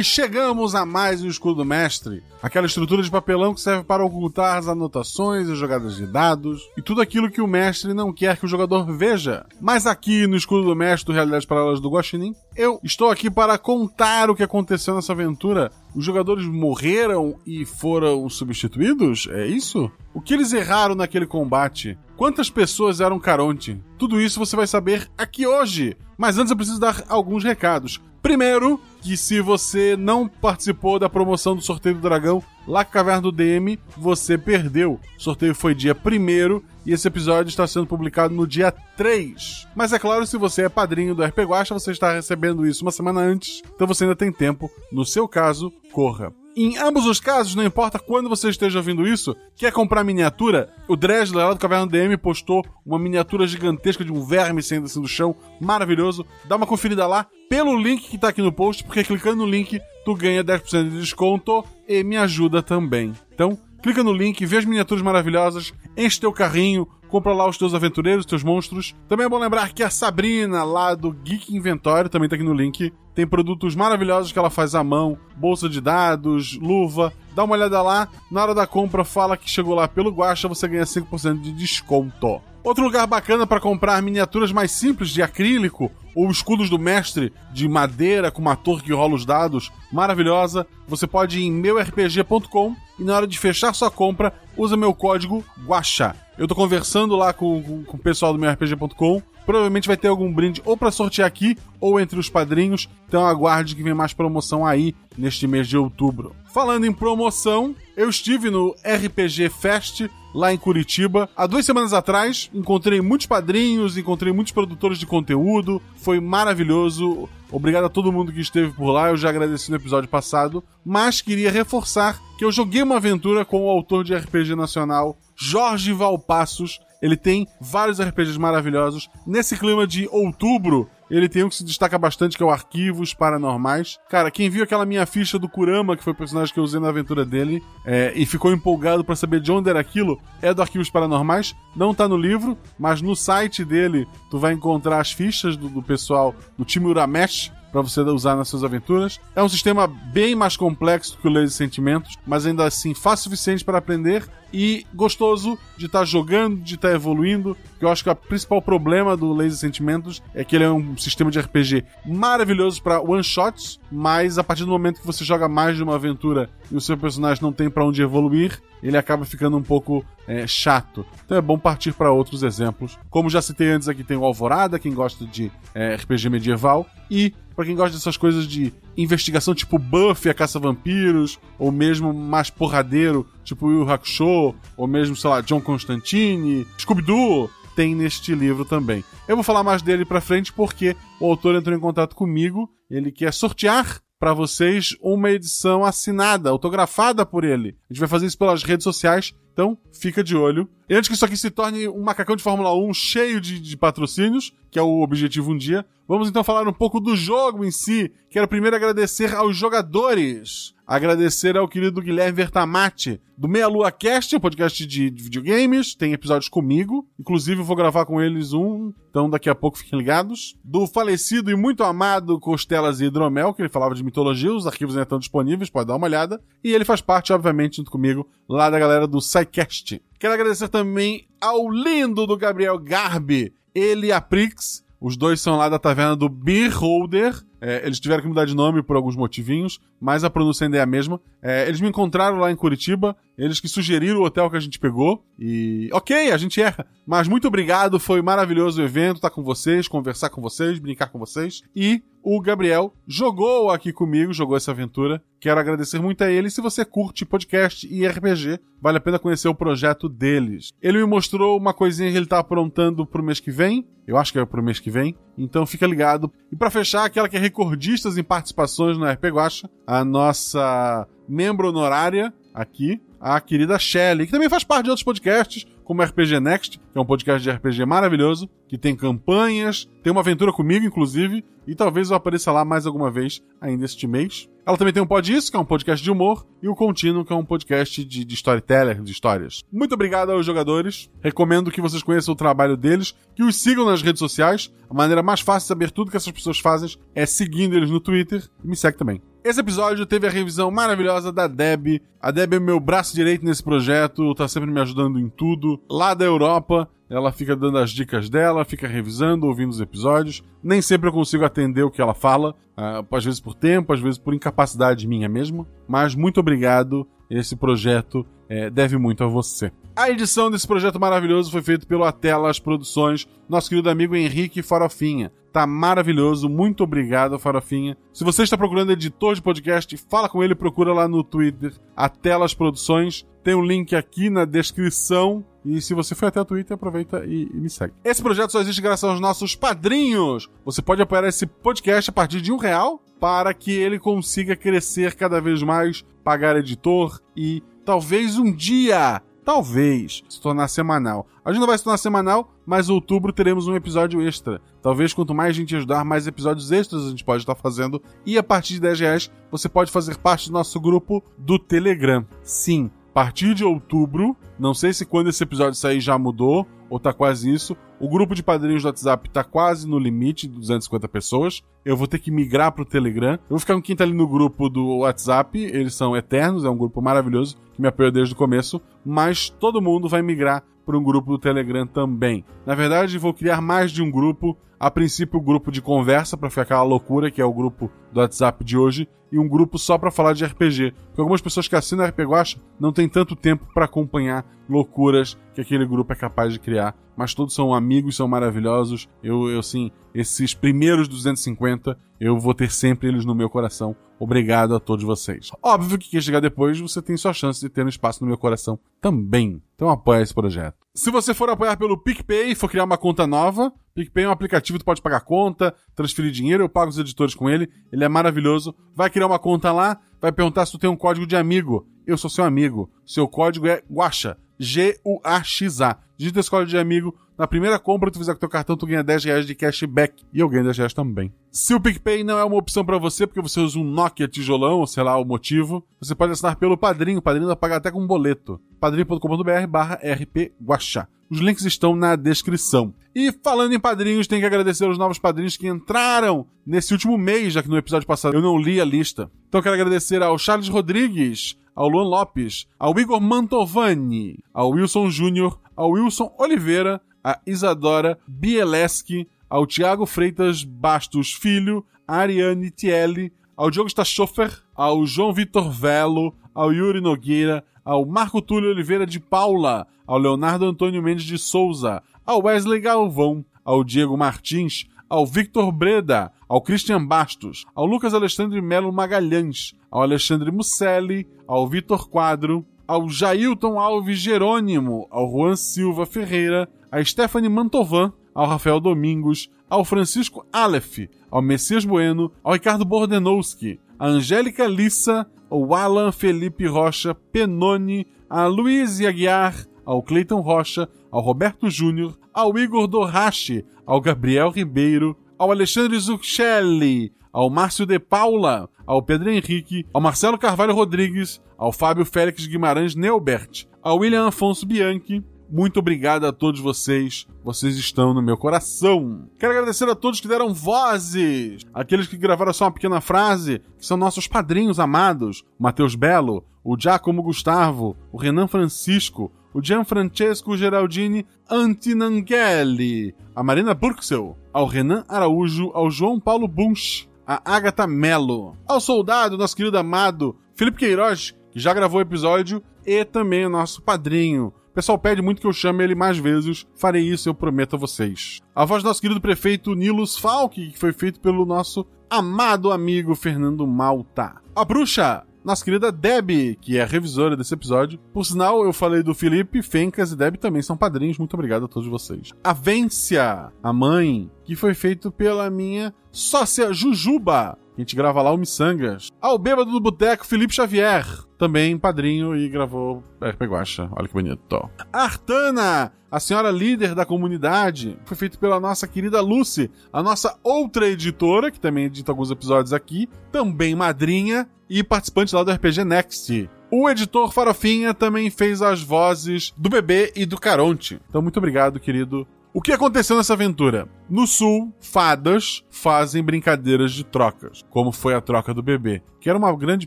E 0.00 0.04
chegamos 0.04 0.74
a 0.74 0.86
mais 0.86 1.22
um 1.22 1.28
escudo 1.28 1.56
do 1.56 1.64
mestre, 1.66 2.22
aquela 2.42 2.66
estrutura 2.66 3.02
de 3.02 3.10
papelão 3.10 3.52
que 3.52 3.60
serve 3.60 3.84
para 3.84 4.02
ocultar 4.02 4.56
as 4.56 4.66
anotações 4.66 5.46
e 5.46 5.54
jogadas 5.54 5.96
de 5.96 6.06
dados 6.06 6.62
e 6.74 6.80
tudo 6.80 7.02
aquilo 7.02 7.30
que 7.30 7.42
o 7.42 7.46
mestre 7.46 7.92
não 7.92 8.10
quer 8.10 8.38
que 8.38 8.46
o 8.46 8.48
jogador 8.48 8.90
veja. 8.96 9.44
Mas 9.60 9.86
aqui 9.86 10.26
no 10.26 10.38
escudo 10.38 10.64
do 10.64 10.74
mestre 10.74 11.04
do 11.04 11.12
Realidades 11.12 11.44
Paralelas 11.44 11.80
do 11.80 11.90
Guaxinim, 11.90 12.34
eu 12.56 12.80
estou 12.82 13.10
aqui 13.10 13.30
para 13.30 13.58
contar 13.58 14.30
o 14.30 14.34
que 14.34 14.42
aconteceu 14.42 14.94
nessa 14.94 15.12
aventura. 15.12 15.70
Os 15.94 16.02
jogadores 16.02 16.46
morreram 16.46 17.38
e 17.46 17.66
foram 17.66 18.26
substituídos? 18.30 19.28
É 19.30 19.46
isso? 19.46 19.92
O 20.14 20.20
que 20.22 20.32
eles 20.32 20.54
erraram 20.54 20.94
naquele 20.94 21.26
combate? 21.26 21.98
Quantas 22.20 22.50
pessoas 22.50 23.00
eram 23.00 23.18
Caronte? 23.18 23.82
Tudo 23.96 24.20
isso 24.20 24.38
você 24.38 24.54
vai 24.54 24.66
saber 24.66 25.10
aqui 25.16 25.46
hoje. 25.46 25.96
Mas 26.18 26.36
antes 26.36 26.50
eu 26.50 26.56
preciso 26.58 26.78
dar 26.78 27.02
alguns 27.08 27.42
recados. 27.42 27.98
Primeiro, 28.20 28.78
que 29.00 29.16
se 29.16 29.40
você 29.40 29.96
não 29.96 30.28
participou 30.28 30.98
da 30.98 31.08
promoção 31.08 31.56
do 31.56 31.62
sorteio 31.62 31.94
do 31.94 32.02
dragão 32.02 32.42
lá 32.68 32.84
com 32.84 32.92
Caverna 32.92 33.22
do 33.22 33.32
DM, 33.32 33.78
você 33.96 34.36
perdeu. 34.36 35.00
O 35.18 35.22
sorteio 35.22 35.54
foi 35.54 35.74
dia 35.74 35.96
1 35.96 36.60
e 36.84 36.92
esse 36.92 37.08
episódio 37.08 37.48
está 37.48 37.66
sendo 37.66 37.86
publicado 37.86 38.34
no 38.34 38.46
dia 38.46 38.70
3. 38.70 39.66
Mas 39.74 39.94
é 39.94 39.98
claro, 39.98 40.26
se 40.26 40.36
você 40.36 40.66
é 40.66 40.68
padrinho 40.68 41.14
do 41.14 41.24
RP 41.24 41.38
Guacha, 41.38 41.72
você 41.72 41.90
está 41.90 42.12
recebendo 42.12 42.66
isso 42.66 42.84
uma 42.84 42.92
semana 42.92 43.22
antes, 43.22 43.62
então 43.74 43.86
você 43.86 44.04
ainda 44.04 44.14
tem 44.14 44.30
tempo. 44.30 44.70
No 44.92 45.06
seu 45.06 45.26
caso, 45.26 45.72
corra. 45.90 46.30
Em 46.56 46.76
ambos 46.78 47.06
os 47.06 47.20
casos, 47.20 47.54
não 47.54 47.64
importa 47.64 47.98
quando 47.98 48.28
você 48.28 48.48
esteja 48.48 48.78
ouvindo 48.78 49.06
isso, 49.06 49.36
quer 49.54 49.72
comprar 49.72 50.02
miniatura? 50.02 50.68
O 50.88 50.96
Dresler 50.96 51.46
lá 51.46 51.54
do 51.54 51.60
Caverna 51.60 51.86
DM 51.86 52.16
postou 52.16 52.64
uma 52.84 52.98
miniatura 52.98 53.46
gigantesca 53.46 54.04
de 54.04 54.12
um 54.12 54.24
verme 54.24 54.62
saindo 54.62 54.86
assim 54.86 55.00
do 55.00 55.06
chão, 55.06 55.34
maravilhoso. 55.60 56.26
Dá 56.46 56.56
uma 56.56 56.66
conferida 56.66 57.06
lá 57.06 57.26
pelo 57.48 57.76
link 57.76 58.08
que 58.08 58.18
tá 58.18 58.28
aqui 58.28 58.42
no 58.42 58.52
post, 58.52 58.82
porque 58.82 59.04
clicando 59.04 59.36
no 59.36 59.46
link 59.46 59.80
tu 60.04 60.14
ganha 60.14 60.42
10% 60.42 60.90
de 60.90 61.00
desconto 61.00 61.64
e 61.86 62.02
me 62.02 62.16
ajuda 62.16 62.62
também. 62.62 63.12
Então, 63.32 63.56
clica 63.82 64.02
no 64.02 64.12
link, 64.12 64.44
vê 64.44 64.58
as 64.58 64.64
miniaturas 64.64 65.02
maravilhosas, 65.02 65.72
enche 65.96 66.20
teu 66.20 66.32
carrinho, 66.32 66.86
compra 67.08 67.32
lá 67.32 67.48
os 67.48 67.58
teus 67.58 67.74
aventureiros, 67.74 68.24
os 68.24 68.28
teus 68.28 68.42
monstros. 68.42 68.94
Também 69.08 69.26
é 69.26 69.28
bom 69.28 69.38
lembrar 69.38 69.72
que 69.72 69.82
a 69.82 69.90
Sabrina, 69.90 70.62
lá 70.62 70.94
do 70.94 71.12
Geek 71.12 71.54
Inventório, 71.54 72.08
também 72.08 72.28
tá 72.28 72.36
aqui 72.36 72.44
no 72.44 72.54
link. 72.54 72.92
Tem 73.14 73.26
produtos 73.26 73.74
maravilhosos 73.74 74.32
que 74.32 74.38
ela 74.38 74.50
faz 74.50 74.74
à 74.74 74.84
mão, 74.84 75.18
bolsa 75.36 75.68
de 75.68 75.80
dados, 75.80 76.56
luva. 76.58 77.12
Dá 77.34 77.44
uma 77.44 77.54
olhada 77.54 77.82
lá, 77.82 78.08
na 78.30 78.42
hora 78.42 78.54
da 78.54 78.66
compra 78.66 79.04
fala 79.04 79.36
que 79.36 79.50
chegou 79.50 79.74
lá 79.74 79.88
pelo 79.88 80.10
Guacha, 80.10 80.48
você 80.48 80.66
ganha 80.68 80.84
5% 80.84 81.40
de 81.40 81.52
desconto. 81.52 82.40
Outro 82.62 82.84
lugar 82.84 83.06
bacana 83.06 83.46
para 83.46 83.60
comprar 83.60 84.02
miniaturas 84.02 84.52
mais 84.52 84.70
simples 84.70 85.10
de 85.10 85.22
acrílico 85.22 85.90
ou 86.14 86.30
escudos 86.30 86.68
do 86.68 86.78
mestre 86.78 87.32
de 87.52 87.66
madeira 87.68 88.30
com 88.30 88.42
uma 88.42 88.56
torre 88.56 88.82
que 88.82 88.92
rola 88.92 89.14
os 89.14 89.24
dados, 89.24 89.72
maravilhosa. 89.90 90.66
Você 90.86 91.06
pode 91.06 91.40
ir 91.40 91.44
em 91.44 91.52
meurpg.com 91.52 92.76
e 93.00 93.04
na 93.04 93.16
hora 93.16 93.26
de 93.26 93.38
fechar 93.38 93.74
sua 93.74 93.90
compra, 93.90 94.32
usa 94.56 94.76
meu 94.76 94.92
código 94.92 95.42
GUAXA. 95.64 96.14
Eu 96.36 96.46
tô 96.46 96.54
conversando 96.54 97.16
lá 97.16 97.32
com, 97.32 97.62
com, 97.62 97.82
com 97.84 97.96
o 97.96 98.00
pessoal 98.00 98.32
do 98.32 98.38
meurpg.com. 98.38 99.22
Provavelmente 99.50 99.88
vai 99.88 99.96
ter 99.96 100.06
algum 100.06 100.32
brinde 100.32 100.62
ou 100.64 100.76
para 100.76 100.92
sortear 100.92 101.26
aqui 101.26 101.58
ou 101.80 101.98
entre 101.98 102.20
os 102.20 102.30
padrinhos. 102.30 102.88
Então 103.08 103.26
aguarde 103.26 103.74
que 103.74 103.82
vem 103.82 103.92
mais 103.92 104.12
promoção 104.12 104.64
aí 104.64 104.94
neste 105.18 105.44
mês 105.48 105.66
de 105.66 105.76
outubro. 105.76 106.36
Falando 106.54 106.86
em 106.86 106.92
promoção, 106.92 107.74
eu 107.96 108.08
estive 108.08 108.48
no 108.48 108.76
RPG 108.84 109.48
Fest 109.48 110.02
lá 110.32 110.54
em 110.54 110.56
Curitiba. 110.56 111.28
Há 111.36 111.48
duas 111.48 111.66
semanas 111.66 111.92
atrás, 111.92 112.48
encontrei 112.54 113.00
muitos 113.00 113.26
padrinhos, 113.26 113.98
encontrei 113.98 114.32
muitos 114.32 114.52
produtores 114.52 115.00
de 115.00 115.06
conteúdo. 115.06 115.82
Foi 115.96 116.20
maravilhoso. 116.20 117.28
Obrigado 117.50 117.86
a 117.86 117.90
todo 117.90 118.12
mundo 118.12 118.32
que 118.32 118.40
esteve 118.40 118.72
por 118.72 118.92
lá. 118.92 119.08
Eu 119.08 119.16
já 119.16 119.30
agradeci 119.30 119.68
no 119.68 119.78
episódio 119.78 120.08
passado. 120.08 120.62
Mas 120.84 121.20
queria 121.20 121.50
reforçar 121.50 122.20
que 122.38 122.44
eu 122.44 122.52
joguei 122.52 122.84
uma 122.84 122.98
aventura 122.98 123.44
com 123.44 123.66
o 123.66 123.68
autor 123.68 124.04
de 124.04 124.14
RPG 124.14 124.54
nacional, 124.54 125.18
Jorge 125.34 125.92
Valpassos. 125.92 126.78
Ele 127.00 127.16
tem 127.16 127.46
vários 127.60 128.00
RPGs 128.00 128.38
maravilhosos. 128.38 129.08
Nesse 129.26 129.56
clima 129.56 129.86
de 129.86 130.08
outubro, 130.10 130.88
ele 131.10 131.28
tem 131.28 131.42
um 131.42 131.48
que 131.48 131.56
se 131.56 131.64
destaca 131.64 131.98
bastante, 131.98 132.36
que 132.36 132.42
é 132.42 132.46
o 132.46 132.50
Arquivos 132.50 133.12
Paranormais. 133.12 133.98
Cara, 134.08 134.30
quem 134.30 134.48
viu 134.48 134.62
aquela 134.62 134.86
minha 134.86 135.04
ficha 135.06 135.38
do 135.38 135.48
Kurama, 135.48 135.96
que 135.96 136.04
foi 136.04 136.12
o 136.12 136.16
personagem 136.16 136.54
que 136.54 136.60
eu 136.60 136.64
usei 136.64 136.78
na 136.78 136.88
aventura 136.88 137.24
dele, 137.24 137.62
é, 137.84 138.12
e 138.14 138.24
ficou 138.24 138.52
empolgado 138.52 139.02
para 139.02 139.16
saber 139.16 139.40
de 139.40 139.50
onde 139.50 139.68
era 139.68 139.80
aquilo, 139.80 140.20
é 140.40 140.54
do 140.54 140.62
Arquivos 140.62 140.90
Paranormais. 140.90 141.54
Não 141.74 141.92
tá 141.92 142.06
no 142.06 142.16
livro, 142.16 142.56
mas 142.78 143.02
no 143.02 143.16
site 143.16 143.64
dele 143.64 144.06
tu 144.30 144.38
vai 144.38 144.52
encontrar 144.52 145.00
as 145.00 145.10
fichas 145.10 145.56
do, 145.56 145.68
do 145.68 145.82
pessoal 145.82 146.34
do 146.56 146.64
time 146.64 146.86
Uramesh 146.86 147.50
para 147.70 147.82
você 147.82 148.00
usar 148.00 148.36
nas 148.36 148.48
suas 148.48 148.64
aventuras. 148.64 149.20
É 149.34 149.42
um 149.42 149.48
sistema 149.48 149.86
bem 149.86 150.34
mais 150.34 150.56
complexo 150.56 151.16
que 151.18 151.28
o 151.28 151.30
Lazy 151.30 151.54
Sentimentos, 151.54 152.16
mas 152.26 152.46
ainda 152.46 152.64
assim 152.64 152.94
fácil 152.94 153.28
o 153.28 153.30
suficiente 153.30 153.64
para 153.64 153.78
aprender 153.78 154.28
e 154.52 154.86
gostoso 154.94 155.58
de 155.76 155.86
estar 155.86 156.04
jogando, 156.04 156.60
de 156.60 156.74
estar 156.74 156.92
evoluindo. 156.92 157.56
Eu 157.80 157.88
acho 157.88 158.04
que 158.04 158.10
o 158.10 158.16
principal 158.16 158.60
problema 158.60 159.16
do 159.16 159.32
Lazy 159.32 159.56
Sentimentos 159.56 160.22
é 160.34 160.44
que 160.44 160.56
ele 160.56 160.64
é 160.64 160.70
um 160.70 160.96
sistema 160.96 161.30
de 161.30 161.38
RPG 161.38 161.84
maravilhoso 162.04 162.82
para 162.82 163.00
one 163.00 163.22
shots, 163.22 163.80
mas 163.90 164.38
a 164.38 164.44
partir 164.44 164.64
do 164.64 164.70
momento 164.70 165.00
que 165.00 165.06
você 165.06 165.24
joga 165.24 165.48
mais 165.48 165.76
de 165.76 165.82
uma 165.82 165.94
aventura 165.94 166.50
e 166.70 166.76
o 166.76 166.80
seu 166.80 166.96
personagem 166.96 167.42
não 167.42 167.52
tem 167.52 167.70
para 167.70 167.84
onde 167.84 168.02
evoluir, 168.02 168.60
ele 168.82 168.96
acaba 168.96 169.24
ficando 169.24 169.56
um 169.56 169.62
pouco 169.62 170.04
é, 170.26 170.46
chato. 170.46 171.04
Então 171.24 171.36
é 171.36 171.40
bom 171.40 171.58
partir 171.58 171.92
para 171.92 172.12
outros 172.12 172.42
exemplos. 172.42 172.98
Como 173.08 173.30
já 173.30 173.42
citei 173.42 173.70
antes, 173.70 173.88
aqui 173.88 174.04
tem 174.04 174.16
o 174.16 174.24
Alvorada, 174.24 174.78
quem 174.78 174.92
gosta 174.92 175.26
de 175.26 175.50
é, 175.74 175.96
RPG 175.96 176.30
medieval, 176.30 176.86
e 177.10 177.34
para 177.54 177.64
quem 177.64 177.74
gosta 177.74 177.96
dessas 177.96 178.16
coisas 178.16 178.46
de 178.46 178.72
investigação 179.02 179.54
tipo 179.54 179.78
Buffy, 179.78 180.30
a 180.30 180.34
caça-vampiros, 180.34 181.38
ou 181.58 181.70
mesmo 181.70 182.12
mais 182.12 182.50
porradeiro, 182.50 183.26
tipo 183.44 183.70
Yu 183.70 183.90
Hakusho, 183.90 184.54
ou 184.76 184.86
mesmo, 184.86 185.16
sei 185.16 185.30
lá, 185.30 185.40
John 185.40 185.60
Constantine, 185.60 186.66
Scooby-Doo, 186.78 187.50
tem 187.74 187.94
neste 187.94 188.34
livro 188.34 188.64
também. 188.64 189.04
Eu 189.26 189.36
vou 189.36 189.42
falar 189.42 189.62
mais 189.62 189.82
dele 189.82 190.04
pra 190.04 190.20
frente 190.20 190.52
porque 190.52 190.96
o 191.20 191.26
autor 191.26 191.54
entrou 191.54 191.76
em 191.76 191.80
contato 191.80 192.14
comigo, 192.14 192.68
ele 192.90 193.10
quer 193.10 193.32
sortear 193.32 194.00
para 194.18 194.34
vocês 194.34 194.94
uma 195.00 195.30
edição 195.30 195.82
assinada, 195.82 196.50
autografada 196.50 197.24
por 197.24 197.42
ele. 197.42 197.76
A 197.88 197.92
gente 197.92 198.00
vai 198.00 198.08
fazer 198.08 198.26
isso 198.26 198.36
pelas 198.36 198.62
redes 198.62 198.84
sociais, 198.84 199.34
então 199.60 199.76
fica 199.92 200.24
de 200.24 200.34
olho. 200.34 200.66
E 200.88 200.94
antes 200.94 201.08
que 201.08 201.14
isso 201.14 201.24
aqui 201.24 201.36
se 201.36 201.50
torne 201.50 201.86
um 201.86 202.02
macacão 202.02 202.34
de 202.34 202.42
Fórmula 202.42 202.74
1 202.74 202.94
cheio 202.94 203.40
de, 203.40 203.60
de 203.60 203.76
patrocínios, 203.76 204.52
que 204.70 204.78
é 204.78 204.82
o 204.82 205.02
objetivo 205.02 205.52
um 205.52 205.56
dia, 205.56 205.84
vamos 206.08 206.28
então 206.28 206.42
falar 206.42 206.66
um 206.66 206.72
pouco 206.72 206.98
do 206.98 207.14
jogo 207.14 207.64
em 207.64 207.70
si. 207.70 208.10
Quero 208.30 208.48
primeiro 208.48 208.74
agradecer 208.74 209.34
aos 209.34 209.54
jogadores. 209.54 210.74
Agradecer 210.90 211.56
ao 211.56 211.68
querido 211.68 212.02
Guilherme 212.02 212.32
Vertamati, 212.32 213.20
do 213.38 213.46
Meia 213.46 213.68
Lua 213.68 213.92
Cast, 213.92 214.34
um 214.34 214.40
podcast 214.40 214.84
de 214.84 215.08
videogames. 215.08 215.94
Tem 215.94 216.12
episódios 216.12 216.48
comigo. 216.48 217.06
Inclusive, 217.16 217.60
eu 217.60 217.64
vou 217.64 217.76
gravar 217.76 218.04
com 218.04 218.20
eles 218.20 218.52
um, 218.52 218.92
então 219.08 219.30
daqui 219.30 219.48
a 219.48 219.54
pouco 219.54 219.78
fiquem 219.78 219.96
ligados. 219.96 220.56
Do 220.64 220.88
falecido 220.88 221.48
e 221.48 221.54
muito 221.54 221.84
amado 221.84 222.40
Costelas 222.40 223.00
e 223.00 223.04
Hidromel, 223.04 223.54
que 223.54 223.62
ele 223.62 223.68
falava 223.68 223.94
de 223.94 224.02
mitologia, 224.02 224.52
os 224.52 224.66
arquivos 224.66 224.96
ainda 224.96 225.04
estão 225.04 225.20
disponíveis, 225.20 225.70
pode 225.70 225.86
dar 225.86 225.94
uma 225.94 226.08
olhada. 226.08 226.40
E 226.64 226.72
ele 226.72 226.84
faz 226.84 227.00
parte, 227.00 227.32
obviamente, 227.32 227.76
junto 227.76 227.90
comigo, 227.90 228.26
lá 228.48 228.68
da 228.68 228.78
galera 228.78 229.06
do 229.06 229.20
SciCast. 229.50 230.00
Quero 230.18 230.34
agradecer 230.34 230.68
também 230.68 231.26
ao 231.40 231.68
lindo 231.70 232.26
do 232.26 232.36
Gabriel 232.36 232.78
Garbi, 232.78 233.52
ele 233.74 234.08
e 234.08 234.12
a 234.12 234.20
Prix. 234.20 234.84
Os 235.00 235.16
dois 235.16 235.40
são 235.40 235.56
lá 235.56 235.68
da 235.68 235.78
taverna 235.78 236.14
do 236.14 236.28
Beer 236.28 236.76
Holder. 236.76 237.34
É, 237.60 237.84
eles 237.84 237.98
tiveram 237.98 238.22
que 238.22 238.28
mudar 238.28 238.44
de 238.44 238.54
nome 238.54 238.82
por 238.82 238.96
alguns 238.96 239.16
motivinhos, 239.16 239.78
mas 240.00 240.24
a 240.24 240.30
pronúncia 240.30 240.66
ainda 240.66 240.78
é 240.78 240.80
a 240.80 240.86
mesma. 240.86 241.20
É, 241.42 241.66
eles 241.66 241.80
me 241.80 241.88
encontraram 241.88 242.38
lá 242.38 242.50
em 242.50 242.56
Curitiba, 242.56 243.16
eles 243.40 243.58
que 243.58 243.68
sugeriram 243.68 244.20
o 244.20 244.24
hotel 244.24 244.50
que 244.50 244.56
a 244.56 244.60
gente 244.60 244.78
pegou. 244.78 245.24
E 245.38 245.88
ok, 245.92 246.30
a 246.30 246.36
gente 246.36 246.60
erra. 246.60 246.86
Mas 247.06 247.26
muito 247.26 247.48
obrigado, 247.48 247.98
foi 247.98 248.20
maravilhoso 248.20 248.80
o 248.80 248.84
evento, 248.84 249.16
estar 249.16 249.30
tá 249.30 249.34
com 249.34 249.42
vocês, 249.42 249.88
conversar 249.88 250.28
com 250.28 250.42
vocês, 250.42 250.78
brincar 250.78 251.08
com 251.08 251.18
vocês. 251.18 251.62
E 251.74 252.02
o 252.22 252.38
Gabriel 252.38 252.94
jogou 253.06 253.70
aqui 253.70 253.94
comigo, 253.94 254.34
jogou 254.34 254.58
essa 254.58 254.72
aventura. 254.72 255.22
Quero 255.40 255.58
agradecer 255.58 255.98
muito 255.98 256.22
a 256.22 256.30
ele. 256.30 256.50
Se 256.50 256.60
você 256.60 256.84
curte 256.84 257.24
podcast 257.24 257.88
e 257.90 258.06
RPG, 258.06 258.60
vale 258.80 258.98
a 258.98 259.00
pena 259.00 259.18
conhecer 259.18 259.48
o 259.48 259.54
projeto 259.54 260.06
deles. 260.06 260.70
Ele 260.82 260.98
me 260.98 261.06
mostrou 261.06 261.56
uma 261.56 261.72
coisinha 261.72 262.10
que 262.10 262.16
ele 262.18 262.26
tá 262.26 262.38
aprontando 262.38 263.06
pro 263.06 263.22
mês 263.22 263.40
que 263.40 263.50
vem. 263.50 263.88
Eu 264.06 264.18
acho 264.18 264.32
que 264.32 264.38
é 264.38 264.44
pro 264.44 264.62
mês 264.62 264.78
que 264.78 264.90
vem. 264.90 265.16
Então 265.38 265.64
fica 265.64 265.86
ligado. 265.86 266.30
E 266.52 266.56
para 266.56 266.68
fechar, 266.68 267.06
aquela 267.06 267.28
que 267.28 267.38
é 267.38 267.40
recordistas 267.40 268.18
em 268.18 268.22
participações 268.22 268.98
no 268.98 269.10
RP 269.10 269.24
Guacha, 269.28 269.70
a 269.86 270.04
nossa 270.04 271.08
membro 271.26 271.68
honorária 271.68 272.34
aqui, 272.52 273.00
a 273.20 273.40
querida 273.40 273.78
Shelly, 273.78 274.26
que 274.26 274.32
também 274.32 274.48
faz 274.48 274.64
parte 274.64 274.84
de 274.84 274.90
outros 274.90 275.04
podcasts, 275.04 275.66
como 275.84 276.02
RPG 276.02 276.40
Next, 276.40 276.78
que 276.78 276.98
é 276.98 277.00
um 277.00 277.04
podcast 277.04 277.42
de 277.42 277.50
RPG 277.50 277.84
maravilhoso, 277.84 278.48
que 278.68 278.78
tem 278.78 278.96
campanhas, 278.96 279.88
tem 280.02 280.10
uma 280.10 280.20
aventura 280.20 280.52
comigo, 280.52 280.86
inclusive, 280.86 281.44
e 281.66 281.74
talvez 281.74 282.10
eu 282.10 282.16
apareça 282.16 282.50
lá 282.50 282.64
mais 282.64 282.86
alguma 282.86 283.10
vez 283.10 283.42
ainda 283.60 283.84
este 283.84 284.06
mês. 284.06 284.48
Ela 284.64 284.76
também 284.76 284.92
tem 284.92 285.02
um 285.02 285.06
Pod 285.06 285.32
Isso, 285.32 285.50
que 285.50 285.56
é 285.56 285.60
um 285.60 285.64
podcast 285.64 286.02
de 286.02 286.10
humor, 286.10 286.46
e 286.62 286.68
o 286.68 286.76
Contínuo, 286.76 287.24
que 287.24 287.32
é 287.32 287.36
um 287.36 287.44
podcast 287.44 288.04
de, 288.04 288.24
de 288.24 288.34
storyteller, 288.34 289.02
de 289.02 289.10
histórias. 289.10 289.64
Muito 289.72 289.94
obrigado 289.94 290.30
aos 290.30 290.46
jogadores. 290.46 291.10
Recomendo 291.20 291.70
que 291.70 291.80
vocês 291.80 292.02
conheçam 292.02 292.32
o 292.34 292.36
trabalho 292.36 292.76
deles, 292.76 293.14
que 293.34 293.42
os 293.42 293.56
sigam 293.56 293.84
nas 293.84 294.00
redes 294.02 294.20
sociais. 294.20 294.72
A 294.88 294.94
maneira 294.94 295.22
mais 295.22 295.40
fácil 295.40 295.64
de 295.64 295.68
saber 295.68 295.90
tudo 295.90 296.10
que 296.10 296.16
essas 296.16 296.32
pessoas 296.32 296.60
fazem 296.60 296.90
é 297.14 297.26
seguindo 297.26 297.76
eles 297.76 297.90
no 297.90 298.00
Twitter. 298.00 298.48
E 298.62 298.68
me 298.68 298.76
segue 298.76 298.96
também. 298.96 299.20
Esse 299.42 299.60
episódio 299.60 300.04
teve 300.04 300.26
a 300.26 300.30
revisão 300.30 300.70
maravilhosa 300.70 301.32
da 301.32 301.46
Deb. 301.46 302.02
A 302.20 302.30
Deb 302.30 302.52
é 302.52 302.60
meu 302.60 302.78
braço 302.78 303.14
direito 303.14 303.42
nesse 303.42 303.62
projeto, 303.62 304.34
tá 304.34 304.46
sempre 304.46 304.70
me 304.70 304.78
ajudando 304.78 305.18
em 305.18 305.30
tudo. 305.30 305.80
Lá 305.90 306.12
da 306.12 306.26
Europa, 306.26 306.86
ela 307.08 307.32
fica 307.32 307.56
dando 307.56 307.78
as 307.78 307.90
dicas 307.90 308.28
dela, 308.28 308.66
fica 308.66 308.86
revisando, 308.86 309.46
ouvindo 309.46 309.70
os 309.70 309.80
episódios. 309.80 310.42
Nem 310.62 310.82
sempre 310.82 311.08
eu 311.08 311.12
consigo 311.12 311.42
atender 311.42 311.82
o 311.82 311.90
que 311.90 312.02
ela 312.02 312.12
fala, 312.12 312.54
uh, 312.76 313.16
às 313.16 313.24
vezes 313.24 313.40
por 313.40 313.54
tempo, 313.54 313.94
às 313.94 314.00
vezes 314.00 314.18
por 314.18 314.34
incapacidade 314.34 315.08
minha 315.08 315.28
mesmo. 315.28 315.66
Mas 315.88 316.14
muito 316.14 316.38
obrigado, 316.38 317.08
esse 317.30 317.56
projeto 317.56 318.26
é, 318.46 318.68
deve 318.68 318.98
muito 318.98 319.24
a 319.24 319.26
você. 319.26 319.72
A 319.94 320.08
edição 320.08 320.50
desse 320.50 320.66
projeto 320.66 321.00
maravilhoso 321.00 321.50
foi 321.50 321.62
feita 321.62 321.84
pelo 321.84 322.04
Atelas 322.04 322.58
Produções, 322.58 323.26
nosso 323.48 323.68
querido 323.68 323.90
amigo 323.90 324.14
Henrique 324.14 324.62
Farofinha. 324.62 325.32
Tá 325.52 325.66
maravilhoso, 325.66 326.48
muito 326.48 326.84
obrigado, 326.84 327.38
Farofinha. 327.38 327.96
Se 328.12 328.22
você 328.22 328.44
está 328.44 328.56
procurando 328.56 328.92
editor 328.92 329.34
de 329.34 329.42
podcast, 329.42 329.96
fala 329.96 330.28
com 330.28 330.44
ele, 330.44 330.54
procura 330.54 330.92
lá 330.92 331.08
no 331.08 331.24
Twitter, 331.24 331.74
Atelas 331.96 332.54
Produções. 332.54 333.26
Tem 333.42 333.54
um 333.54 333.64
link 333.64 333.96
aqui 333.96 334.30
na 334.30 334.44
descrição. 334.44 335.44
E 335.64 335.80
se 335.80 335.92
você 335.92 336.14
foi 336.14 336.28
até 336.28 336.40
o 336.40 336.44
Twitter, 336.44 336.74
aproveita 336.74 337.24
e, 337.26 337.50
e, 337.52 337.56
me 337.56 337.68
segue. 337.68 337.92
Esse 338.04 338.22
projeto 338.22 338.52
só 338.52 338.60
existe 338.60 338.80
graças 338.80 339.10
aos 339.10 339.20
nossos 339.20 339.56
padrinhos. 339.56 340.48
Você 340.64 340.80
pode 340.80 341.02
apoiar 341.02 341.26
esse 341.26 341.46
podcast 341.46 342.10
a 342.10 342.12
partir 342.12 342.40
de 342.40 342.52
um 342.52 342.56
real 342.56 343.02
para 343.18 343.52
que 343.52 343.72
ele 343.72 343.98
consiga 343.98 344.56
crescer 344.56 345.14
cada 345.14 345.40
vez 345.40 345.62
mais, 345.62 346.04
pagar 346.22 346.56
editor 346.56 347.20
e 347.36 347.62
talvez 347.84 348.38
um 348.38 348.52
dia 348.52 349.20
talvez 349.44 350.22
se 350.28 350.40
tornar 350.40 350.68
semanal. 350.68 351.26
A 351.44 351.50
gente 351.52 351.60
não 351.60 351.66
vai 351.66 351.76
se 351.76 351.84
tornar 351.84 351.98
semanal, 351.98 352.52
mas 352.64 352.88
em 352.88 352.92
outubro 352.92 353.32
teremos 353.32 353.66
um 353.66 353.74
episódio 353.74 354.20
extra. 354.26 354.60
Talvez 354.82 355.12
quanto 355.12 355.34
mais 355.34 355.56
gente 355.56 355.74
ajudar, 355.76 356.04
mais 356.04 356.26
episódios 356.26 356.70
extras 356.70 357.06
a 357.06 357.10
gente 357.10 357.24
pode 357.24 357.42
estar 357.42 357.54
fazendo. 357.54 358.02
E 358.24 358.38
a 358.38 358.42
partir 358.42 358.74
de 358.74 358.80
10 358.80 359.00
reais, 359.00 359.30
você 359.50 359.68
pode 359.68 359.90
fazer 359.90 360.16
parte 360.18 360.48
do 360.48 360.52
nosso 360.52 360.78
grupo 360.80 361.22
do 361.36 361.58
Telegram. 361.58 362.24
Sim, 362.42 362.90
a 363.10 363.12
partir 363.12 363.54
de 363.54 363.64
outubro, 363.64 364.36
não 364.60 364.74
sei 364.74 364.92
se 364.92 365.06
quando 365.06 365.30
esse 365.30 365.42
episódio 365.42 365.74
sair 365.74 366.00
já 366.00 366.18
mudou, 366.18 366.66
ou 366.90 367.00
tá 367.00 367.14
quase 367.14 367.50
isso. 367.50 367.74
O 367.98 368.08
grupo 368.08 368.34
de 368.34 368.42
padrinhos 368.42 368.82
do 368.82 368.86
WhatsApp 368.86 369.30
tá 369.30 369.42
quase 369.42 369.88
no 369.88 369.98
limite 369.98 370.46
de 370.46 370.54
250 370.54 371.08
pessoas. 371.08 371.62
Eu 371.82 371.96
vou 371.96 372.06
ter 372.06 372.18
que 372.18 372.30
migrar 372.30 372.72
pro 372.72 372.84
Telegram. 372.84 373.34
Eu 373.34 373.50
vou 373.50 373.58
ficar 373.58 373.80
quem 373.80 373.96
tá 373.96 374.04
ali 374.04 374.12
no 374.12 374.28
grupo 374.28 374.68
do 374.68 374.98
WhatsApp. 374.98 375.58
Eles 375.58 375.94
são 375.94 376.14
eternos, 376.14 376.64
é 376.64 376.68
um 376.68 376.76
grupo 376.76 377.00
maravilhoso 377.00 377.56
que 377.72 377.80
me 377.80 377.88
apoia 377.88 378.10
desde 378.10 378.34
o 378.34 378.36
começo. 378.36 378.80
Mas 379.04 379.48
todo 379.48 379.80
mundo 379.80 380.08
vai 380.08 380.20
migrar 380.20 380.62
para 380.84 380.98
um 380.98 381.02
grupo 381.02 381.30
do 381.30 381.38
Telegram 381.38 381.86
também. 381.86 382.44
Na 382.66 382.74
verdade, 382.74 383.16
vou 383.16 383.32
criar 383.32 383.62
mais 383.62 383.90
de 383.90 384.02
um 384.02 384.10
grupo. 384.10 384.58
A 384.78 384.90
princípio, 384.90 385.38
o 385.38 385.42
um 385.42 385.44
grupo 385.44 385.70
de 385.70 385.80
conversa 385.80 386.36
para 386.36 386.50
ficar 386.50 386.62
aquela 386.62 386.82
loucura 386.82 387.30
que 387.30 387.40
é 387.40 387.44
o 387.44 387.52
grupo 387.52 387.90
do 388.12 388.20
WhatsApp 388.20 388.64
de 388.64 388.76
hoje 388.76 389.08
e 389.32 389.38
um 389.38 389.48
grupo 389.48 389.78
só 389.78 389.96
para 389.96 390.10
falar 390.10 390.32
de 390.32 390.44
RPG. 390.44 390.92
Porque 391.06 391.20
algumas 391.20 391.40
pessoas 391.40 391.68
que 391.68 391.76
assinam 391.76 392.04
RPG 392.04 392.24
Guacha 392.24 392.58
não 392.78 392.92
tem 392.92 393.08
tanto 393.08 393.36
tempo 393.36 393.66
para 393.72 393.84
acompanhar 393.84 394.44
loucuras 394.68 395.36
que 395.54 395.60
aquele 395.60 395.84
grupo 395.84 396.12
é 396.12 396.16
capaz 396.16 396.52
de 396.52 396.58
criar. 396.58 396.94
Mas 397.16 397.34
todos 397.34 397.54
são 397.54 397.74
amigos, 397.74 398.16
são 398.16 398.26
maravilhosos. 398.26 399.08
Eu, 399.22 399.50
eu 399.50 399.62
sim, 399.62 399.90
esses 400.14 400.54
primeiros 400.54 401.06
250, 401.06 401.96
eu 402.18 402.38
vou 402.38 402.54
ter 402.54 402.70
sempre 402.70 403.08
eles 403.08 403.24
no 403.24 403.34
meu 403.34 403.50
coração. 403.50 403.94
Obrigado 404.18 404.74
a 404.74 404.80
todos 404.80 405.04
vocês. 405.04 405.50
Óbvio 405.62 405.98
que 405.98 406.10
quem 406.10 406.20
chegar 406.20 406.40
depois, 406.40 406.78
você 406.78 407.00
tem 407.00 407.16
sua 407.16 407.32
chance 407.32 407.60
de 407.60 407.70
ter 407.70 407.84
um 407.84 407.88
espaço 407.88 408.22
no 408.22 408.28
meu 408.28 408.36
coração 408.36 408.78
também. 409.00 409.62
Então 409.74 409.88
apoia 409.88 410.22
esse 410.22 410.34
projeto. 410.34 410.76
Se 410.94 411.10
você 411.10 411.32
for 411.32 411.48
apoiar 411.48 411.76
pelo 411.76 411.96
PicPay 411.96 412.54
for 412.54 412.68
criar 412.68 412.84
uma 412.84 412.98
conta 412.98 413.26
nova, 413.26 413.72
PicPay 413.94 414.24
é 414.24 414.28
um 414.28 414.32
aplicativo 414.32 414.78
que 414.78 414.84
pode 414.84 415.00
pagar 415.00 415.20
conta, 415.20 415.74
transferir 415.94 416.30
dinheiro, 416.30 416.64
eu 416.64 416.68
pago 416.68 416.90
os 416.90 416.98
editores 416.98 417.34
com 417.34 417.48
ele, 417.48 417.70
ele 417.90 418.04
é 418.04 418.08
maravilhoso. 418.08 418.74
Vai 418.94 419.08
criar 419.08 419.26
uma 419.26 419.38
conta 419.38 419.72
lá, 419.72 419.98
vai 420.20 420.30
perguntar 420.30 420.66
se 420.66 420.72
tu 420.72 420.78
tem 420.78 420.90
um 420.90 420.96
código 420.96 421.26
de 421.26 421.36
amigo. 421.36 421.86
Eu 422.10 422.18
sou 422.18 422.28
seu 422.28 422.44
amigo. 422.44 422.90
Seu 423.06 423.28
código 423.28 423.68
é 423.68 423.84
Guaxa. 423.88 424.36
G-U-A-X-A. 424.58 425.96
Digita 426.18 426.40
esse 426.40 426.50
código 426.50 426.68
de 426.68 426.76
amigo. 426.76 427.16
Na 427.38 427.46
primeira 427.46 427.78
compra 427.78 428.10
que 428.10 428.14
tu 428.14 428.18
fizer 428.18 428.34
com 428.34 428.40
teu 428.40 428.48
cartão, 428.48 428.76
tu 428.76 428.84
ganha 428.84 429.04
10 429.04 429.24
reais 429.26 429.46
de 429.46 429.54
cashback. 429.54 430.24
E 430.34 430.40
eu 430.40 430.48
ganho 430.48 430.64
10 430.64 430.76
reais 430.76 430.92
também. 430.92 431.32
Se 431.52 431.72
o 431.72 431.80
PicPay 431.80 432.24
não 432.24 432.36
é 432.36 432.44
uma 432.44 432.56
opção 432.56 432.84
para 432.84 432.98
você, 432.98 433.28
porque 433.28 433.40
você 433.40 433.60
usa 433.60 433.78
um 433.78 433.84
Nokia 433.84 434.26
tijolão, 434.26 434.84
sei 434.88 435.04
lá 435.04 435.16
o 435.16 435.24
motivo, 435.24 435.86
você 436.00 436.12
pode 436.12 436.32
assinar 436.32 436.56
pelo 436.56 436.76
Padrinho. 436.76 437.20
O 437.20 437.22
Padrinho 437.22 437.46
vai 437.46 437.54
pagar 437.54 437.76
até 437.76 437.92
com 437.92 438.02
um 438.02 438.08
boleto. 438.08 438.60
padrinho.com.br 438.80 439.66
barra 439.68 440.00
rpguaxá. 440.02 441.06
Os 441.30 441.38
links 441.38 441.64
estão 441.64 441.94
na 441.94 442.16
descrição. 442.16 442.92
E 443.14 443.32
falando 443.44 443.72
em 443.72 443.78
padrinhos, 443.78 444.26
tem 444.26 444.40
que 444.40 444.46
agradecer 444.46 444.84
aos 444.84 444.98
novos 444.98 445.16
padrinhos 445.16 445.56
que 445.56 445.68
entraram 445.68 446.44
nesse 446.66 446.92
último 446.92 447.16
mês, 447.16 447.52
já 447.52 447.62
que 447.62 447.68
no 447.68 447.76
episódio 447.76 448.06
passado 448.06 448.34
eu 448.34 448.42
não 448.42 448.58
li 448.58 448.80
a 448.80 448.84
lista. 448.84 449.30
Então 449.48 449.62
quero 449.62 449.76
agradecer 449.76 450.22
ao 450.22 450.36
Charles 450.38 450.68
Rodrigues, 450.68 451.56
ao 451.80 451.88
Luan 451.88 452.04
Lopes, 452.04 452.66
ao 452.78 453.00
Igor 453.00 453.22
Mantovani, 453.22 454.38
ao 454.52 454.68
Wilson 454.68 455.08
Júnior, 455.08 455.58
ao 455.74 455.92
Wilson 455.92 456.30
Oliveira, 456.38 457.00
a 457.24 457.40
Isadora 457.46 458.18
Bieleski, 458.28 459.26
ao 459.48 459.66
Tiago 459.66 460.04
Freitas 460.04 460.62
Bastos 460.62 461.32
Filho, 461.32 461.82
a 462.06 462.16
Ariane 462.16 462.70
Tielli, 462.70 463.32
ao 463.56 463.70
Diogo 463.70 463.88
Stachofer, 463.88 464.60
ao 464.74 465.06
João 465.06 465.32
Vitor 465.32 465.70
Velo, 465.70 466.34
ao 466.54 466.70
Yuri 466.70 467.00
Nogueira, 467.00 467.64
ao 467.82 468.04
Marco 468.04 468.42
Túlio 468.42 468.68
Oliveira 468.68 469.06
de 469.06 469.18
Paula, 469.18 469.86
ao 470.06 470.18
Leonardo 470.18 470.66
Antônio 470.66 471.02
Mendes 471.02 471.24
de 471.24 471.38
Souza, 471.38 472.02
ao 472.26 472.42
Wesley 472.42 472.80
Galvão, 472.80 473.42
ao 473.64 473.82
Diego 473.82 474.18
Martins, 474.18 474.84
ao 475.10 475.26
Victor 475.26 475.72
Breda, 475.72 476.30
ao 476.48 476.62
Christian 476.62 477.04
Bastos, 477.04 477.66
ao 477.74 477.84
Lucas 477.84 478.14
Alexandre 478.14 478.62
Melo 478.62 478.92
Magalhães, 478.92 479.74
ao 479.90 480.02
Alexandre 480.02 480.52
Musselli, 480.52 481.26
ao 481.48 481.68
Vitor 481.68 482.08
Quadro, 482.08 482.64
ao 482.86 483.08
Jailton 483.08 483.80
Alves 483.80 484.20
Jerônimo, 484.20 485.08
ao 485.10 485.28
Juan 485.28 485.56
Silva 485.56 486.06
Ferreira, 486.06 486.68
a 486.92 487.04
Stephanie 487.04 487.48
Mantovan, 487.48 488.12
ao 488.32 488.46
Rafael 488.46 488.78
Domingos, 488.78 489.50
ao 489.68 489.84
Francisco 489.84 490.46
Aleph, 490.52 491.08
ao 491.28 491.42
Messias 491.42 491.84
Bueno, 491.84 492.30
ao 492.44 492.52
Ricardo 492.52 492.84
Bordenowski, 492.84 493.80
a 493.98 494.06
Angélica 494.06 494.68
Lissa, 494.68 495.26
ao 495.50 495.74
Alan 495.74 496.12
Felipe 496.12 496.66
Rocha 496.66 497.14
Penoni, 497.14 498.06
a 498.28 498.46
Luiz 498.46 499.00
Aguiar, 499.00 499.66
ao 499.90 500.04
Cleiton 500.04 500.40
Rocha, 500.40 500.88
ao 501.10 501.20
Roberto 501.20 501.68
Júnior, 501.68 502.16
ao 502.32 502.56
Igor 502.56 502.86
Dorrache, 502.86 503.64
ao 503.84 504.00
Gabriel 504.00 504.48
Ribeiro, 504.50 505.16
ao 505.36 505.50
Alexandre 505.50 505.98
Zucchelli, 505.98 507.12
ao 507.32 507.50
Márcio 507.50 507.84
de 507.84 507.98
Paula, 507.98 508.70
ao 508.86 509.02
Pedro 509.02 509.28
Henrique, 509.30 509.84
ao 509.92 510.00
Marcelo 510.00 510.38
Carvalho 510.38 510.74
Rodrigues, 510.74 511.42
ao 511.58 511.72
Fábio 511.72 512.04
Félix 512.04 512.46
Guimarães 512.46 512.94
Neubert, 512.94 513.66
ao 513.82 513.98
William 513.98 514.28
Afonso 514.28 514.64
Bianchi, 514.64 515.24
muito 515.50 515.80
obrigado 515.80 516.24
a 516.24 516.32
todos 516.32 516.60
vocês. 516.60 517.26
Vocês 517.42 517.76
estão 517.76 518.14
no 518.14 518.22
meu 518.22 518.36
coração. 518.36 519.28
Quero 519.36 519.52
agradecer 519.52 519.88
a 519.88 519.96
todos 519.96 520.20
que 520.20 520.28
deram 520.28 520.54
vozes. 520.54 521.62
Aqueles 521.74 522.06
que 522.06 522.16
gravaram 522.16 522.52
só 522.52 522.66
uma 522.66 522.70
pequena 522.70 523.00
frase, 523.00 523.60
que 523.76 523.84
são 523.84 523.96
nossos 523.96 524.28
padrinhos 524.28 524.78
amados. 524.78 525.44
Matheus 525.58 525.96
Belo, 525.96 526.44
o 526.62 526.78
Giacomo 526.78 527.20
Gustavo, 527.20 527.96
o 528.12 528.16
Renan 528.16 528.46
Francisco, 528.46 529.32
o 529.52 529.62
Gianfrancesco 529.62 530.56
Geraldini 530.56 531.26
Antinanghelli, 531.48 533.14
a 533.34 533.42
Marina 533.42 533.74
Burksel, 533.74 534.36
ao 534.52 534.66
Renan 534.66 535.04
Araújo, 535.08 535.70
ao 535.74 535.90
João 535.90 536.20
Paulo 536.20 536.46
Bunch, 536.46 537.08
a 537.26 537.40
Agatha 537.44 537.86
Mello, 537.86 538.56
ao 538.66 538.80
soldado, 538.80 539.38
nosso 539.38 539.56
querido 539.56 539.78
amado 539.78 540.36
Felipe 540.54 540.78
Queiroz, 540.78 541.34
que 541.50 541.58
já 541.58 541.72
gravou 541.72 541.98
o 541.98 542.02
episódio, 542.02 542.62
e 542.84 543.04
também 543.04 543.46
o 543.46 543.50
nosso 543.50 543.82
padrinho, 543.82 544.52
o 544.70 544.72
pessoal 544.72 544.96
pede 544.96 545.20
muito 545.20 545.40
que 545.40 545.46
eu 545.48 545.52
chame 545.52 545.82
ele 545.82 545.96
mais 545.96 546.16
vezes. 546.16 546.64
Farei 546.76 547.02
isso, 547.02 547.28
eu 547.28 547.34
prometo 547.34 547.74
a 547.74 547.78
vocês. 547.78 548.38
A 548.54 548.64
voz 548.64 548.84
do 548.84 548.86
nosso 548.86 549.00
querido 549.00 549.20
prefeito 549.20 549.74
Nilos 549.74 550.16
Falk, 550.16 550.70
que 550.70 550.78
foi 550.78 550.92
feito 550.92 551.18
pelo 551.18 551.44
nosso 551.44 551.84
amado 552.08 552.70
amigo 552.70 553.16
Fernando 553.16 553.66
Malta. 553.66 554.36
A 554.54 554.64
bruxa, 554.64 555.26
nossa 555.44 555.64
querida 555.64 555.90
Deb, 555.90 556.56
que 556.60 556.76
é 556.76 556.82
a 556.82 556.86
revisora 556.86 557.36
desse 557.36 557.54
episódio. 557.54 557.98
Por 558.12 558.24
sinal, 558.24 558.64
eu 558.64 558.72
falei 558.72 559.02
do 559.02 559.14
Felipe, 559.14 559.62
Fencas 559.62 560.12
e 560.12 560.16
Deb 560.16 560.36
também 560.36 560.62
são 560.62 560.76
padrinhos. 560.76 561.18
Muito 561.18 561.34
obrigado 561.34 561.64
a 561.64 561.68
todos 561.68 561.88
vocês. 561.88 562.30
A 562.44 562.52
Vência, 562.52 563.52
a 563.62 563.72
mãe, 563.72 564.30
que 564.44 564.54
foi 564.54 564.74
feito 564.74 565.10
pela 565.10 565.48
minha 565.50 565.94
sócia 566.12 566.72
Jujuba. 566.72 567.58
A 567.80 567.82
gente 567.82 567.96
grava 567.96 568.20
lá 568.20 568.30
o 568.30 568.36
Missangas. 568.36 569.08
Ao 569.18 569.38
bêbado 569.38 569.70
do 569.70 569.80
boteco, 569.80 570.26
Felipe 570.26 570.54
Xavier. 570.54 571.06
Também 571.38 571.78
padrinho 571.78 572.36
e 572.36 572.46
gravou 572.46 573.02
RP 573.22 573.40
Guacha. 573.44 573.88
Olha 573.92 574.06
que 574.06 574.12
bonito. 574.12 574.68
Artana, 574.92 575.90
a 576.10 576.20
senhora 576.20 576.50
líder 576.50 576.94
da 576.94 577.06
comunidade, 577.06 577.96
foi 578.04 578.18
feito 578.18 578.38
pela 578.38 578.60
nossa 578.60 578.86
querida 578.86 579.22
Lucy, 579.22 579.70
a 579.90 580.02
nossa 580.02 580.38
outra 580.42 580.90
editora, 580.90 581.50
que 581.50 581.58
também 581.58 581.86
edita 581.86 582.12
alguns 582.12 582.30
episódios 582.30 582.74
aqui, 582.74 583.08
também 583.32 583.74
madrinha 583.74 584.46
e 584.68 584.84
participante 584.84 585.34
lá 585.34 585.42
do 585.42 585.50
RPG 585.50 585.82
Next. 585.82 586.50
O 586.70 586.86
editor 586.86 587.32
Farofinha 587.32 587.94
também 587.94 588.28
fez 588.28 588.60
as 588.60 588.82
vozes 588.82 589.54
do 589.56 589.70
bebê 589.70 590.12
e 590.14 590.26
do 590.26 590.38
Caronte. 590.38 591.00
Então, 591.08 591.22
muito 591.22 591.38
obrigado, 591.38 591.80
querido 591.80 592.28
o 592.52 592.60
que 592.60 592.72
aconteceu 592.72 593.16
nessa 593.16 593.34
aventura? 593.34 593.88
No 594.08 594.26
sul, 594.26 594.74
fadas 594.80 595.64
fazem 595.70 596.22
brincadeiras 596.22 596.92
de 596.92 597.04
trocas, 597.04 597.64
como 597.70 597.92
foi 597.92 598.12
a 598.12 598.20
troca 598.20 598.52
do 598.52 598.60
bebê, 598.60 599.02
que 599.20 599.28
era 599.28 599.38
uma 599.38 599.54
grande 599.56 599.86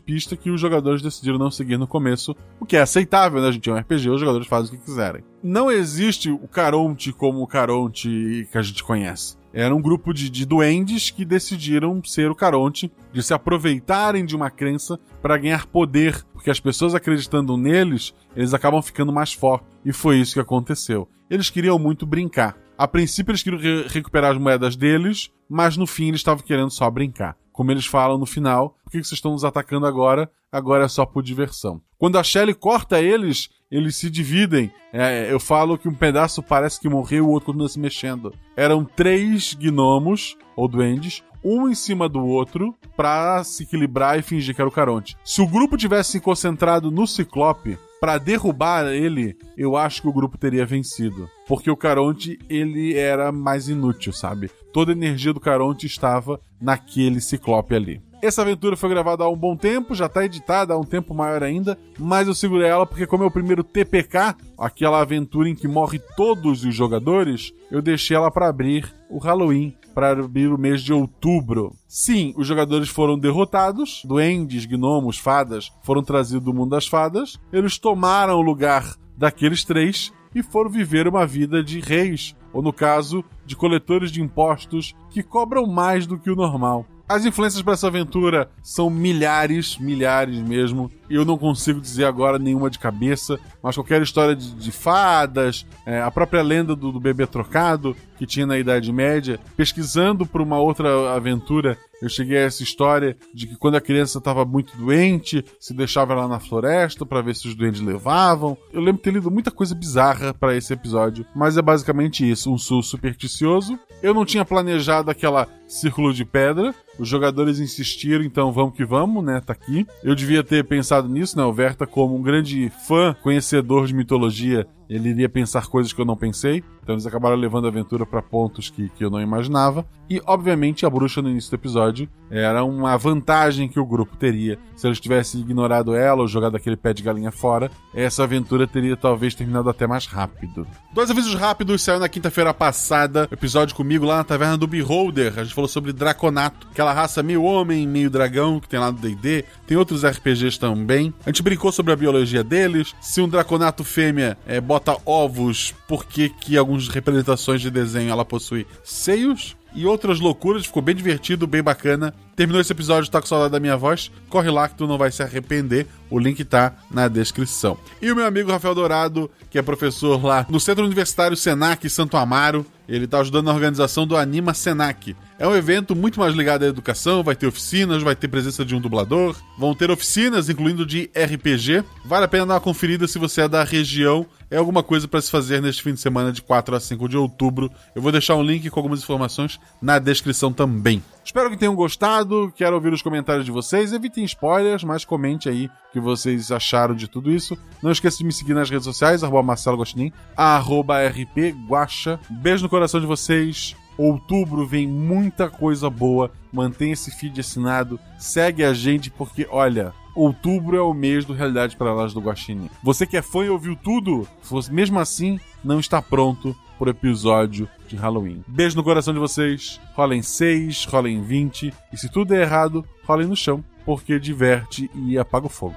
pista 0.00 0.34
que 0.34 0.48
os 0.48 0.58
jogadores 0.58 1.02
decidiram 1.02 1.38
não 1.38 1.50
seguir 1.50 1.76
no 1.76 1.86
começo, 1.86 2.34
o 2.58 2.64
que 2.64 2.76
é 2.76 2.80
aceitável, 2.80 3.42
né? 3.42 3.48
A 3.48 3.52
gente 3.52 3.68
é 3.68 3.72
um 3.72 3.76
RPG, 3.76 4.08
os 4.08 4.20
jogadores 4.20 4.46
fazem 4.46 4.74
o 4.74 4.78
que 4.78 4.84
quiserem. 4.84 5.22
Não 5.42 5.70
existe 5.70 6.30
o 6.30 6.48
Caronte 6.48 7.12
como 7.12 7.42
o 7.42 7.46
Caronte 7.46 8.48
que 8.50 8.56
a 8.56 8.62
gente 8.62 8.82
conhece. 8.82 9.36
Era 9.56 9.72
um 9.72 9.80
grupo 9.80 10.12
de, 10.12 10.28
de 10.28 10.44
duendes 10.44 11.10
que 11.10 11.24
decidiram 11.24 12.02
ser 12.02 12.28
o 12.28 12.34
Caronte, 12.34 12.90
de 13.12 13.22
se 13.22 13.32
aproveitarem 13.32 14.26
de 14.26 14.34
uma 14.34 14.50
crença 14.50 14.98
para 15.22 15.38
ganhar 15.38 15.66
poder, 15.66 16.24
porque 16.32 16.50
as 16.50 16.58
pessoas 16.58 16.92
acreditando 16.92 17.56
neles, 17.56 18.12
eles 18.34 18.52
acabam 18.52 18.82
ficando 18.82 19.12
mais 19.12 19.32
fortes. 19.32 19.68
E 19.84 19.92
foi 19.92 20.18
isso 20.18 20.34
que 20.34 20.40
aconteceu. 20.40 21.08
Eles 21.30 21.50
queriam 21.50 21.78
muito 21.78 22.04
brincar. 22.04 22.58
A 22.76 22.88
princípio 22.88 23.30
eles 23.30 23.44
queriam 23.44 23.62
re 23.62 23.86
recuperar 23.86 24.32
as 24.32 24.38
moedas 24.38 24.74
deles, 24.74 25.30
mas 25.48 25.76
no 25.76 25.86
fim 25.86 26.08
eles 26.08 26.18
estavam 26.18 26.44
querendo 26.44 26.70
só 26.70 26.90
brincar. 26.90 27.36
Como 27.54 27.70
eles 27.70 27.86
falam 27.86 28.18
no 28.18 28.26
final, 28.26 28.76
por 28.82 28.90
que 28.90 28.98
vocês 28.98 29.12
estão 29.12 29.30
nos 29.30 29.44
atacando 29.44 29.86
agora? 29.86 30.28
Agora 30.50 30.86
é 30.86 30.88
só 30.88 31.06
por 31.06 31.22
diversão. 31.22 31.80
Quando 31.96 32.18
a 32.18 32.22
Shelly 32.24 32.52
corta 32.52 33.00
eles, 33.00 33.48
eles 33.70 33.94
se 33.94 34.10
dividem. 34.10 34.72
É, 34.92 35.32
eu 35.32 35.38
falo 35.38 35.78
que 35.78 35.88
um 35.88 35.94
pedaço 35.94 36.42
parece 36.42 36.80
que 36.80 36.88
morreu, 36.88 37.26
o 37.26 37.30
outro 37.30 37.46
continua 37.46 37.68
se 37.68 37.78
mexendo. 37.78 38.34
Eram 38.56 38.84
três 38.84 39.54
gnomos, 39.54 40.36
ou 40.56 40.66
duendes, 40.66 41.22
um 41.44 41.68
em 41.68 41.76
cima 41.76 42.08
do 42.08 42.26
outro, 42.26 42.74
para 42.96 43.44
se 43.44 43.62
equilibrar 43.62 44.18
e 44.18 44.22
fingir 44.22 44.52
que 44.52 44.60
era 44.60 44.68
o 44.68 44.72
Caronte. 44.72 45.16
Se 45.24 45.40
o 45.40 45.46
grupo 45.46 45.76
tivesse 45.76 46.10
se 46.10 46.20
concentrado 46.20 46.90
no 46.90 47.06
Ciclope, 47.06 47.78
para 48.04 48.18
derrubar 48.18 48.84
ele, 48.88 49.34
eu 49.56 49.78
acho 49.78 50.02
que 50.02 50.08
o 50.08 50.12
grupo 50.12 50.36
teria 50.36 50.66
vencido. 50.66 51.26
Porque 51.48 51.70
o 51.70 51.76
Caronte, 51.76 52.38
ele 52.50 52.94
era 52.94 53.32
mais 53.32 53.70
inútil, 53.70 54.12
sabe? 54.12 54.50
Toda 54.74 54.92
a 54.92 54.94
energia 54.94 55.32
do 55.32 55.40
Caronte 55.40 55.86
estava 55.86 56.38
naquele 56.60 57.18
Ciclope 57.18 57.74
ali. 57.74 58.02
Essa 58.24 58.40
aventura 58.40 58.74
foi 58.74 58.88
gravada 58.88 59.22
há 59.22 59.28
um 59.28 59.36
bom 59.36 59.54
tempo, 59.54 59.94
já 59.94 60.06
está 60.06 60.24
editada 60.24 60.72
há 60.72 60.78
um 60.78 60.82
tempo 60.82 61.12
maior 61.12 61.42
ainda, 61.42 61.78
mas 61.98 62.26
eu 62.26 62.34
segurei 62.34 62.66
ela 62.66 62.86
porque, 62.86 63.06
como 63.06 63.22
é 63.22 63.26
o 63.26 63.30
primeiro 63.30 63.62
TPK, 63.62 64.34
aquela 64.56 65.02
aventura 65.02 65.46
em 65.46 65.54
que 65.54 65.68
morre 65.68 66.00
todos 66.16 66.64
os 66.64 66.74
jogadores, 66.74 67.52
eu 67.70 67.82
deixei 67.82 68.16
ela 68.16 68.30
para 68.30 68.48
abrir 68.48 68.90
o 69.10 69.18
Halloween, 69.18 69.76
para 69.94 70.12
abrir 70.12 70.50
o 70.50 70.56
mês 70.56 70.80
de 70.80 70.90
outubro. 70.90 71.74
Sim, 71.86 72.32
os 72.34 72.46
jogadores 72.46 72.88
foram 72.88 73.18
derrotados, 73.18 74.00
duendes, 74.06 74.64
gnomos, 74.64 75.18
fadas 75.18 75.70
foram 75.82 76.02
trazidos 76.02 76.46
do 76.46 76.54
mundo 76.54 76.70
das 76.70 76.86
fadas, 76.86 77.38
eles 77.52 77.76
tomaram 77.76 78.38
o 78.38 78.42
lugar 78.42 78.96
daqueles 79.14 79.64
três 79.64 80.14
e 80.34 80.42
foram 80.42 80.70
viver 80.70 81.06
uma 81.06 81.26
vida 81.26 81.62
de 81.62 81.78
reis, 81.78 82.34
ou 82.54 82.62
no 82.62 82.72
caso, 82.72 83.22
de 83.44 83.54
coletores 83.54 84.10
de 84.10 84.22
impostos 84.22 84.94
que 85.10 85.22
cobram 85.22 85.66
mais 85.66 86.06
do 86.06 86.18
que 86.18 86.30
o 86.30 86.34
normal. 86.34 86.86
As 87.06 87.26
influências 87.26 87.60
para 87.60 87.74
essa 87.74 87.86
aventura 87.86 88.48
são 88.62 88.88
milhares, 88.88 89.76
milhares 89.76 90.38
mesmo. 90.38 90.90
Eu 91.08 91.22
não 91.22 91.36
consigo 91.36 91.78
dizer 91.78 92.06
agora 92.06 92.38
nenhuma 92.38 92.70
de 92.70 92.78
cabeça, 92.78 93.38
mas 93.62 93.74
qualquer 93.74 94.00
história 94.00 94.34
de, 94.34 94.52
de 94.52 94.72
fadas, 94.72 95.66
é, 95.84 96.00
a 96.00 96.10
própria 96.10 96.42
lenda 96.42 96.74
do, 96.74 96.90
do, 96.90 96.98
bebê 96.98 97.26
trocado 97.26 97.94
que 98.16 98.24
tinha 98.24 98.46
na 98.46 98.58
Idade 98.58 98.90
Média, 98.90 99.38
pesquisando 99.54 100.24
por 100.24 100.40
uma 100.40 100.58
outra 100.58 101.14
aventura, 101.14 101.76
eu 102.04 102.10
cheguei 102.10 102.36
a 102.36 102.42
essa 102.42 102.62
história 102.62 103.16
de 103.32 103.46
que 103.46 103.56
quando 103.56 103.76
a 103.76 103.80
criança 103.80 104.18
estava 104.18 104.44
muito 104.44 104.76
doente, 104.76 105.42
se 105.58 105.72
deixava 105.72 106.14
lá 106.14 106.28
na 106.28 106.38
floresta 106.38 107.06
para 107.06 107.22
ver 107.22 107.34
se 107.34 107.48
os 107.48 107.54
doentes 107.54 107.80
levavam. 107.80 108.58
Eu 108.70 108.82
lembro 108.82 109.00
ter 109.00 109.12
lido 109.12 109.30
muita 109.30 109.50
coisa 109.50 109.74
bizarra 109.74 110.34
para 110.34 110.54
esse 110.54 110.70
episódio, 110.72 111.24
mas 111.34 111.56
é 111.56 111.62
basicamente 111.62 112.28
isso: 112.28 112.52
um 112.52 112.58
sul 112.58 112.82
supersticioso. 112.82 113.78
Eu 114.02 114.12
não 114.12 114.26
tinha 114.26 114.44
planejado 114.44 115.10
aquela 115.10 115.48
círculo 115.66 116.12
de 116.12 116.26
pedra, 116.26 116.74
os 116.98 117.08
jogadores 117.08 117.58
insistiram, 117.58 118.22
então 118.22 118.52
vamos 118.52 118.76
que 118.76 118.84
vamos, 118.84 119.24
né? 119.24 119.40
Tá 119.40 119.54
aqui. 119.54 119.86
Eu 120.02 120.14
devia 120.14 120.44
ter 120.44 120.62
pensado 120.64 121.08
nisso, 121.08 121.38
né? 121.38 121.44
O 121.44 121.52
Verta, 121.52 121.86
como 121.86 122.14
um 122.14 122.22
grande 122.22 122.70
fã, 122.86 123.16
conhecedor 123.22 123.86
de 123.86 123.94
mitologia, 123.94 124.66
ele 124.88 125.10
iria 125.10 125.28
pensar 125.28 125.66
coisas 125.66 125.92
que 125.92 126.00
eu 126.00 126.04
não 126.04 126.16
pensei. 126.16 126.62
Então 126.82 126.94
eles 126.94 127.06
acabaram 127.06 127.36
levando 127.36 127.64
a 127.64 127.68
aventura 127.68 128.04
para 128.04 128.20
pontos 128.20 128.68
que, 128.68 128.90
que 128.90 129.04
eu 129.04 129.10
não 129.10 129.20
imaginava. 129.20 129.86
E, 130.08 130.20
obviamente, 130.26 130.84
a 130.84 130.90
bruxa 130.90 131.22
no 131.22 131.30
início 131.30 131.50
do 131.50 131.54
episódio 131.54 132.08
era 132.30 132.62
uma 132.62 132.96
vantagem 132.98 133.68
que 133.68 133.80
o 133.80 133.86
grupo 133.86 134.16
teria. 134.16 134.58
Se 134.76 134.86
eles 134.86 135.00
tivessem 135.00 135.40
ignorado 135.40 135.94
ela 135.94 136.20
ou 136.20 136.28
jogado 136.28 136.56
aquele 136.56 136.76
pé 136.76 136.92
de 136.92 137.02
galinha 137.02 137.30
fora, 137.30 137.70
essa 137.94 138.24
aventura 138.24 138.66
teria 138.66 138.96
talvez 138.96 139.34
terminado 139.34 139.70
até 139.70 139.86
mais 139.86 140.04
rápido. 140.06 140.66
Dois 140.92 141.10
avisos 141.10 141.34
rápidos 141.34 141.82
saiu 141.82 142.00
na 142.00 142.08
quinta-feira 142.08 142.52
passada, 142.52 143.28
episódio 143.30 143.74
comigo 143.74 144.04
lá 144.04 144.18
na 144.18 144.24
taverna 144.24 144.58
do 144.58 144.66
Beholder. 144.66 145.38
A 145.38 145.44
gente 145.44 145.54
falou 145.54 145.68
sobre 145.68 145.92
Draconato, 145.92 146.68
aquela 146.70 146.92
raça 146.92 147.22
meio 147.22 147.42
homem, 147.42 147.86
meio 147.86 148.10
dragão 148.10 148.60
que 148.60 148.68
tem 148.68 148.78
lá 148.78 148.92
no 148.92 148.98
D&D. 148.98 149.44
Tem 149.66 149.76
outros 149.76 150.04
RPGs 150.04 150.58
também. 150.58 151.14
A 151.24 151.30
gente 151.30 151.42
brincou 151.42 151.72
sobre 151.72 151.92
a 151.92 151.96
biologia 151.96 152.44
deles. 152.44 152.94
Se 153.00 153.22
um 153.22 153.28
Draconato 153.28 153.84
fêmea 153.84 154.36
é, 154.46 154.60
bota 154.74 154.96
ovos, 155.06 155.72
por 155.86 156.04
que 156.04 156.28
que 156.28 156.56
algumas 156.56 156.88
representações 156.88 157.60
de 157.60 157.70
desenho 157.70 158.10
ela 158.10 158.24
possui 158.24 158.66
seios? 158.82 159.56
e 159.74 159.84
outras 159.86 160.20
loucuras. 160.20 160.66
Ficou 160.66 160.80
bem 160.80 160.94
divertido, 160.94 161.46
bem 161.46 161.62
bacana. 161.62 162.14
Terminou 162.36 162.60
esse 162.60 162.72
episódio, 162.72 163.10
tá 163.10 163.20
com 163.20 163.26
saudade 163.26 163.52
da 163.52 163.60
minha 163.60 163.76
voz? 163.76 164.10
Corre 164.28 164.50
lá 164.50 164.68
que 164.68 164.76
tu 164.76 164.86
não 164.86 164.96
vai 164.96 165.10
se 165.10 165.22
arrepender. 165.22 165.86
O 166.08 166.18
link 166.18 166.44
tá 166.44 166.72
na 166.90 167.08
descrição. 167.08 167.76
E 168.00 168.10
o 168.10 168.16
meu 168.16 168.26
amigo 168.26 168.50
Rafael 168.50 168.74
Dourado, 168.74 169.30
que 169.50 169.58
é 169.58 169.62
professor 169.62 170.24
lá 170.24 170.46
no 170.48 170.60
Centro 170.60 170.84
Universitário 170.84 171.36
Senac 171.36 171.88
Santo 171.90 172.16
Amaro, 172.16 172.64
ele 172.88 173.06
tá 173.06 173.18
ajudando 173.18 173.46
na 173.46 173.52
organização 173.52 174.06
do 174.06 174.16
Anima 174.16 174.54
Senac. 174.54 175.16
É 175.38 175.48
um 175.48 175.54
evento 175.54 175.96
muito 175.96 176.20
mais 176.20 176.34
ligado 176.34 176.64
à 176.64 176.66
educação, 176.66 177.24
vai 177.24 177.34
ter 177.34 177.46
oficinas, 177.46 178.02
vai 178.02 178.14
ter 178.14 178.28
presença 178.28 178.64
de 178.64 178.74
um 178.74 178.80
dublador, 178.80 179.36
vão 179.58 179.74
ter 179.74 179.90
oficinas, 179.90 180.48
incluindo 180.48 180.86
de 180.86 181.10
RPG. 181.14 181.82
Vale 182.04 182.26
a 182.26 182.28
pena 182.28 182.46
dar 182.46 182.54
uma 182.54 182.60
conferida 182.60 183.08
se 183.08 183.18
você 183.18 183.42
é 183.42 183.48
da 183.48 183.64
região. 183.64 184.26
É 184.54 184.56
alguma 184.56 184.84
coisa 184.84 185.08
para 185.08 185.20
se 185.20 185.32
fazer 185.32 185.60
neste 185.60 185.82
fim 185.82 185.94
de 185.94 186.00
semana 186.00 186.30
de 186.30 186.40
4 186.40 186.76
a 186.76 186.78
5 186.78 187.08
de 187.08 187.16
outubro. 187.16 187.68
Eu 187.92 188.00
vou 188.00 188.12
deixar 188.12 188.36
um 188.36 188.42
link 188.42 188.70
com 188.70 188.78
algumas 188.78 189.02
informações 189.02 189.58
na 189.82 189.98
descrição 189.98 190.52
também. 190.52 191.02
Espero 191.24 191.50
que 191.50 191.56
tenham 191.56 191.74
gostado, 191.74 192.52
quero 192.54 192.76
ouvir 192.76 192.92
os 192.92 193.02
comentários 193.02 193.44
de 193.44 193.50
vocês. 193.50 193.92
Evitem 193.92 194.22
spoilers, 194.22 194.84
mas 194.84 195.04
comente 195.04 195.48
aí 195.48 195.66
o 195.66 195.92
que 195.92 195.98
vocês 195.98 196.52
acharam 196.52 196.94
de 196.94 197.08
tudo 197.08 197.32
isso. 197.32 197.58
Não 197.82 197.90
esqueça 197.90 198.18
de 198.18 198.24
me 198.24 198.32
seguir 198.32 198.54
nas 198.54 198.70
redes 198.70 198.84
sociais, 198.84 199.24
arroba 199.24 199.42
Marcelo 199.42 199.76
Gostinin, 199.76 200.12
arroba 200.36 201.04
RP 201.04 201.52
Guacha. 201.68 202.20
Beijo 202.30 202.62
no 202.62 202.68
coração 202.68 203.00
de 203.00 203.06
vocês. 203.06 203.74
Outubro 203.96 204.66
vem 204.66 204.86
muita 204.86 205.48
coisa 205.48 205.88
boa. 205.88 206.30
Mantenha 206.52 206.92
esse 206.92 207.10
feed 207.10 207.40
assinado. 207.40 207.98
Segue 208.18 208.64
a 208.64 208.72
gente, 208.72 209.10
porque, 209.10 209.46
olha, 209.50 209.92
outubro 210.14 210.76
é 210.76 210.80
o 210.80 210.94
mês 210.94 211.24
do 211.24 211.32
Realidade 211.32 211.76
Paralelas 211.76 212.14
do 212.14 212.20
Guaxinim. 212.20 212.70
Você 212.82 213.06
que 213.06 213.16
é 213.16 213.22
fã 213.22 213.44
e 213.44 213.50
ouviu 213.50 213.76
tudo, 213.76 214.26
mesmo 214.70 214.98
assim, 214.98 215.38
não 215.62 215.80
está 215.80 216.00
pronto 216.00 216.56
por 216.78 216.88
episódio 216.88 217.68
de 217.88 217.96
Halloween. 217.96 218.44
Beijo 218.46 218.76
no 218.76 218.84
coração 218.84 219.12
de 219.14 219.20
vocês. 219.20 219.80
Rolem 219.94 220.22
6, 220.22 220.84
rolem 220.86 221.22
20. 221.22 221.72
E 221.92 221.96
se 221.96 222.08
tudo 222.08 222.28
der 222.28 222.42
errado, 222.42 222.84
rolem 223.04 223.26
no 223.26 223.36
chão, 223.36 223.64
porque 223.84 224.18
diverte 224.18 224.90
e 224.94 225.18
apaga 225.18 225.46
o 225.46 225.50
fogo. 225.50 225.76